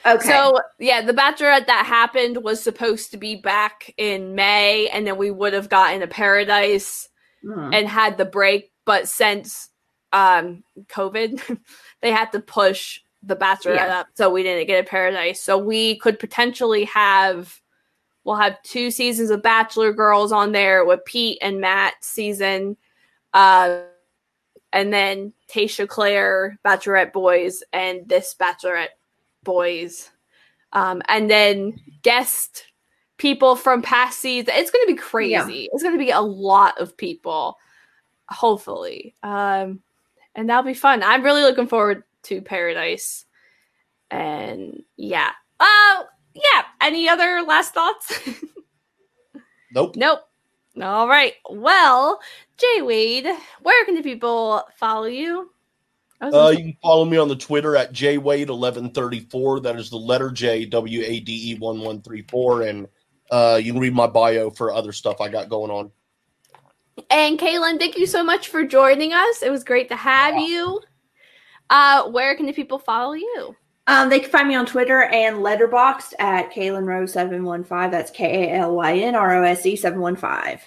Okay. 0.06 0.28
So 0.28 0.60
yeah, 0.78 1.02
the 1.02 1.12
Bachelorette 1.12 1.66
that 1.66 1.84
happened 1.84 2.44
was 2.44 2.62
supposed 2.62 3.10
to 3.10 3.16
be 3.16 3.34
back 3.34 3.92
in 3.96 4.36
May, 4.36 4.88
and 4.88 5.04
then 5.04 5.16
we 5.18 5.32
would 5.32 5.52
have 5.52 5.68
gotten 5.68 6.00
a 6.00 6.06
Paradise 6.06 7.08
mm. 7.44 7.74
and 7.74 7.88
had 7.88 8.16
the 8.16 8.24
break. 8.24 8.70
But 8.84 9.08
since 9.08 9.68
um, 10.12 10.62
COVID, 10.86 11.58
they 12.02 12.12
had 12.12 12.30
to 12.32 12.40
push 12.40 13.00
the 13.24 13.34
Bachelorette 13.34 13.74
yeah. 13.74 14.00
up, 14.00 14.06
so 14.14 14.30
we 14.30 14.44
didn't 14.44 14.68
get 14.68 14.86
a 14.86 14.88
Paradise. 14.88 15.42
So 15.42 15.58
we 15.58 15.96
could 15.96 16.20
potentially 16.20 16.84
have 16.84 17.59
we'll 18.24 18.36
have 18.36 18.62
two 18.62 18.90
seasons 18.90 19.30
of 19.30 19.42
Bachelor 19.42 19.92
Girls 19.92 20.32
on 20.32 20.52
there 20.52 20.84
with 20.84 21.04
Pete 21.04 21.38
and 21.42 21.60
Matt 21.60 21.94
season, 22.00 22.76
uh, 23.34 23.80
and 24.72 24.92
then 24.92 25.32
Tayshia 25.48 25.88
Clare 25.88 26.58
Bachelorette 26.64 27.12
Boys 27.12 27.62
and 27.72 28.08
this 28.08 28.34
Bachelorette 28.38 28.88
Boys, 29.42 30.10
um, 30.72 31.02
and 31.08 31.30
then 31.30 31.80
guest 32.02 32.66
people 33.16 33.56
from 33.56 33.82
past 33.82 34.20
seasons. 34.20 34.50
It's 34.52 34.70
going 34.70 34.86
to 34.86 34.94
be 34.94 34.98
crazy. 34.98 35.32
Yeah. 35.32 35.68
It's 35.72 35.82
going 35.82 35.98
to 35.98 36.04
be 36.04 36.10
a 36.10 36.20
lot 36.20 36.80
of 36.80 36.96
people, 36.96 37.58
hopefully, 38.28 39.14
um, 39.22 39.80
and 40.34 40.48
that'll 40.48 40.62
be 40.62 40.74
fun. 40.74 41.02
I'm 41.02 41.22
really 41.22 41.42
looking 41.42 41.66
forward 41.66 42.04
to 42.24 42.40
Paradise. 42.42 43.24
And 44.10 44.82
yeah. 44.96 45.30
Uh 45.58 46.04
yeah. 46.42 46.62
Any 46.80 47.08
other 47.08 47.42
last 47.46 47.74
thoughts? 47.74 48.20
nope. 49.72 49.96
Nope. 49.96 50.20
All 50.80 51.08
right. 51.08 51.34
Well, 51.48 52.20
Jay 52.56 52.82
Wade, 52.82 53.26
where 53.62 53.84
can 53.84 53.94
the 53.94 54.02
people 54.02 54.62
follow 54.76 55.06
you? 55.06 55.50
Uh, 56.20 56.52
you 56.54 56.64
can 56.64 56.76
follow 56.82 57.06
me 57.06 57.16
on 57.16 57.28
the 57.28 57.36
Twitter 57.36 57.76
at 57.76 57.92
jwade1134. 57.92 59.62
That 59.62 59.76
is 59.76 59.88
the 59.88 59.96
letter 59.96 60.30
J 60.30 60.66
W 60.66 61.02
A 61.04 61.20
D 61.20 61.52
E 61.52 61.54
1134. 61.54 62.62
And 62.62 62.88
uh, 63.30 63.58
you 63.62 63.72
can 63.72 63.80
read 63.80 63.94
my 63.94 64.06
bio 64.06 64.50
for 64.50 64.72
other 64.72 64.92
stuff 64.92 65.20
I 65.20 65.28
got 65.28 65.48
going 65.48 65.70
on. 65.70 65.90
And 67.10 67.38
Kalyn, 67.38 67.78
thank 67.78 67.96
you 67.96 68.06
so 68.06 68.22
much 68.22 68.48
for 68.48 68.64
joining 68.64 69.14
us. 69.14 69.42
It 69.42 69.50
was 69.50 69.64
great 69.64 69.88
to 69.88 69.96
have 69.96 70.36
you. 70.36 70.80
Uh, 71.70 72.10
where 72.10 72.36
can 72.36 72.46
the 72.46 72.52
people 72.52 72.78
follow 72.78 73.14
you? 73.14 73.56
Um, 73.86 74.08
they 74.08 74.20
can 74.20 74.30
find 74.30 74.48
me 74.48 74.54
on 74.54 74.66
Twitter 74.66 75.02
and 75.04 75.38
Letterboxd 75.38 76.14
at 76.18 76.52
Kalyn 76.52 76.84
Rose 76.84 77.12
seven 77.12 77.44
one 77.44 77.64
five. 77.64 77.90
That's 77.90 78.10
K 78.10 78.50
A 78.50 78.58
L 78.58 78.76
Y 78.76 78.98
N 78.98 79.14
R 79.14 79.36
O 79.36 79.42
S 79.42 79.66
E 79.66 79.76
seven 79.76 80.00
one 80.00 80.16
five. 80.16 80.62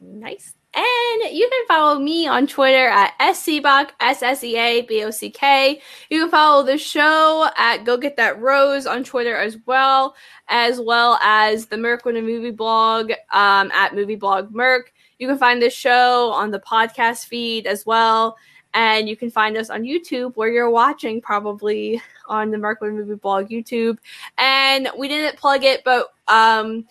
Nice. 0.00 0.54
And 0.74 1.36
you 1.36 1.50
can 1.50 1.66
follow 1.68 1.98
me 1.98 2.26
on 2.26 2.46
Twitter 2.46 2.88
at 2.88 3.12
SCBock, 3.18 3.90
S 4.00 4.22
S 4.22 4.42
E 4.42 4.56
A 4.56 4.80
B 4.82 5.04
O 5.04 5.10
C 5.10 5.28
K. 5.28 5.82
You 6.08 6.20
can 6.20 6.30
follow 6.30 6.62
the 6.62 6.78
show 6.78 7.50
at 7.58 7.84
Go 7.84 7.98
Get 7.98 8.16
That 8.16 8.40
Rose 8.40 8.86
on 8.86 9.04
Twitter 9.04 9.36
as 9.36 9.58
well, 9.66 10.14
as 10.48 10.80
well 10.80 11.18
as 11.22 11.66
the 11.66 11.76
Merc 11.76 12.06
a 12.06 12.12
Movie 12.12 12.50
blog 12.50 13.10
um, 13.32 13.70
at 13.72 13.94
Movie 13.94 14.16
Blog 14.16 14.50
Merc. 14.54 14.92
You 15.18 15.28
can 15.28 15.36
find 15.36 15.60
the 15.60 15.68
show 15.68 16.32
on 16.32 16.50
the 16.50 16.60
podcast 16.60 17.26
feed 17.26 17.66
as 17.66 17.84
well. 17.84 18.36
And 18.72 19.08
you 19.08 19.16
can 19.16 19.30
find 19.30 19.58
us 19.58 19.68
on 19.68 19.82
YouTube 19.82 20.36
where 20.36 20.48
you're 20.48 20.70
watching, 20.70 21.20
probably 21.20 22.00
on 22.28 22.50
the 22.50 22.58
Mark 22.58 22.80
Wood 22.80 22.94
Movie 22.94 23.14
Blog 23.14 23.48
YouTube. 23.48 23.98
And 24.38 24.88
we 24.96 25.08
didn't 25.08 25.38
plug 25.38 25.64
it, 25.64 25.82
but 25.84 26.08
um, 26.28 26.86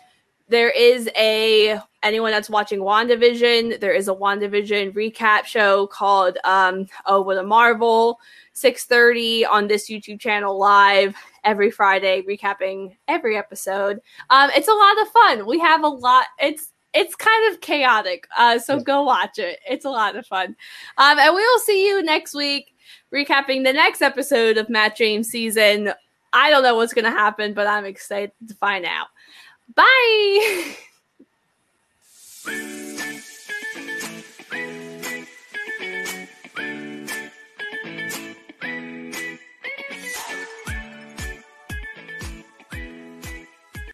there 0.48 0.70
is 0.70 1.10
a 1.16 1.80
anyone 2.04 2.32
that's 2.32 2.50
watching 2.50 2.80
WandaVision, 2.80 3.80
there 3.80 3.94
is 3.94 4.08
a 4.08 4.14
WandaVision 4.14 4.94
recap 4.94 5.46
show 5.46 5.88
called 5.88 6.38
um, 6.44 6.88
Oh 7.06 7.22
What 7.22 7.38
a 7.38 7.44
Marvel, 7.44 8.20
6:30 8.56 9.48
on 9.50 9.68
this 9.68 9.90
YouTube 9.90 10.20
channel 10.20 10.58
live 10.58 11.16
every 11.44 11.72
Friday, 11.72 12.22
recapping 12.24 12.96
every 13.08 13.38
episode. 13.38 14.02
Um, 14.30 14.50
it's 14.56 14.68
a 14.68 14.74
lot 14.74 15.02
of 15.02 15.08
fun. 15.10 15.46
We 15.46 15.60
have 15.60 15.84
a 15.84 15.88
lot. 15.88 16.26
It's 16.40 16.72
it's 16.94 17.16
kind 17.16 17.54
of 17.54 17.62
chaotic. 17.62 18.28
Uh, 18.38 18.60
so 18.60 18.80
go 18.80 19.04
watch 19.04 19.40
it. 19.40 19.60
It's 19.70 19.86
a 19.86 19.90
lot 19.90 20.16
of 20.16 20.26
fun. 20.26 20.56
Um, 20.98 21.20
and 21.20 21.34
we 21.34 21.42
will 21.42 21.60
see 21.60 21.88
you 21.88 22.04
next 22.04 22.36
week, 22.36 22.76
recapping 23.14 23.64
the 23.64 23.74
next 23.74 24.02
episode 24.02 24.58
of 24.58 24.70
Matt 24.70 24.96
James 24.96 25.28
season. 25.30 25.94
I 26.34 26.50
don't 26.50 26.64
know 26.64 26.76
what's 26.76 26.94
going 26.94 27.06
to 27.06 27.12
happen, 27.12 27.54
but 27.54 27.68
I'm 27.68 27.86
excited 27.86 28.32
to 28.48 28.54
find 28.56 28.86
out. 28.86 29.08
Bye. 29.76 30.76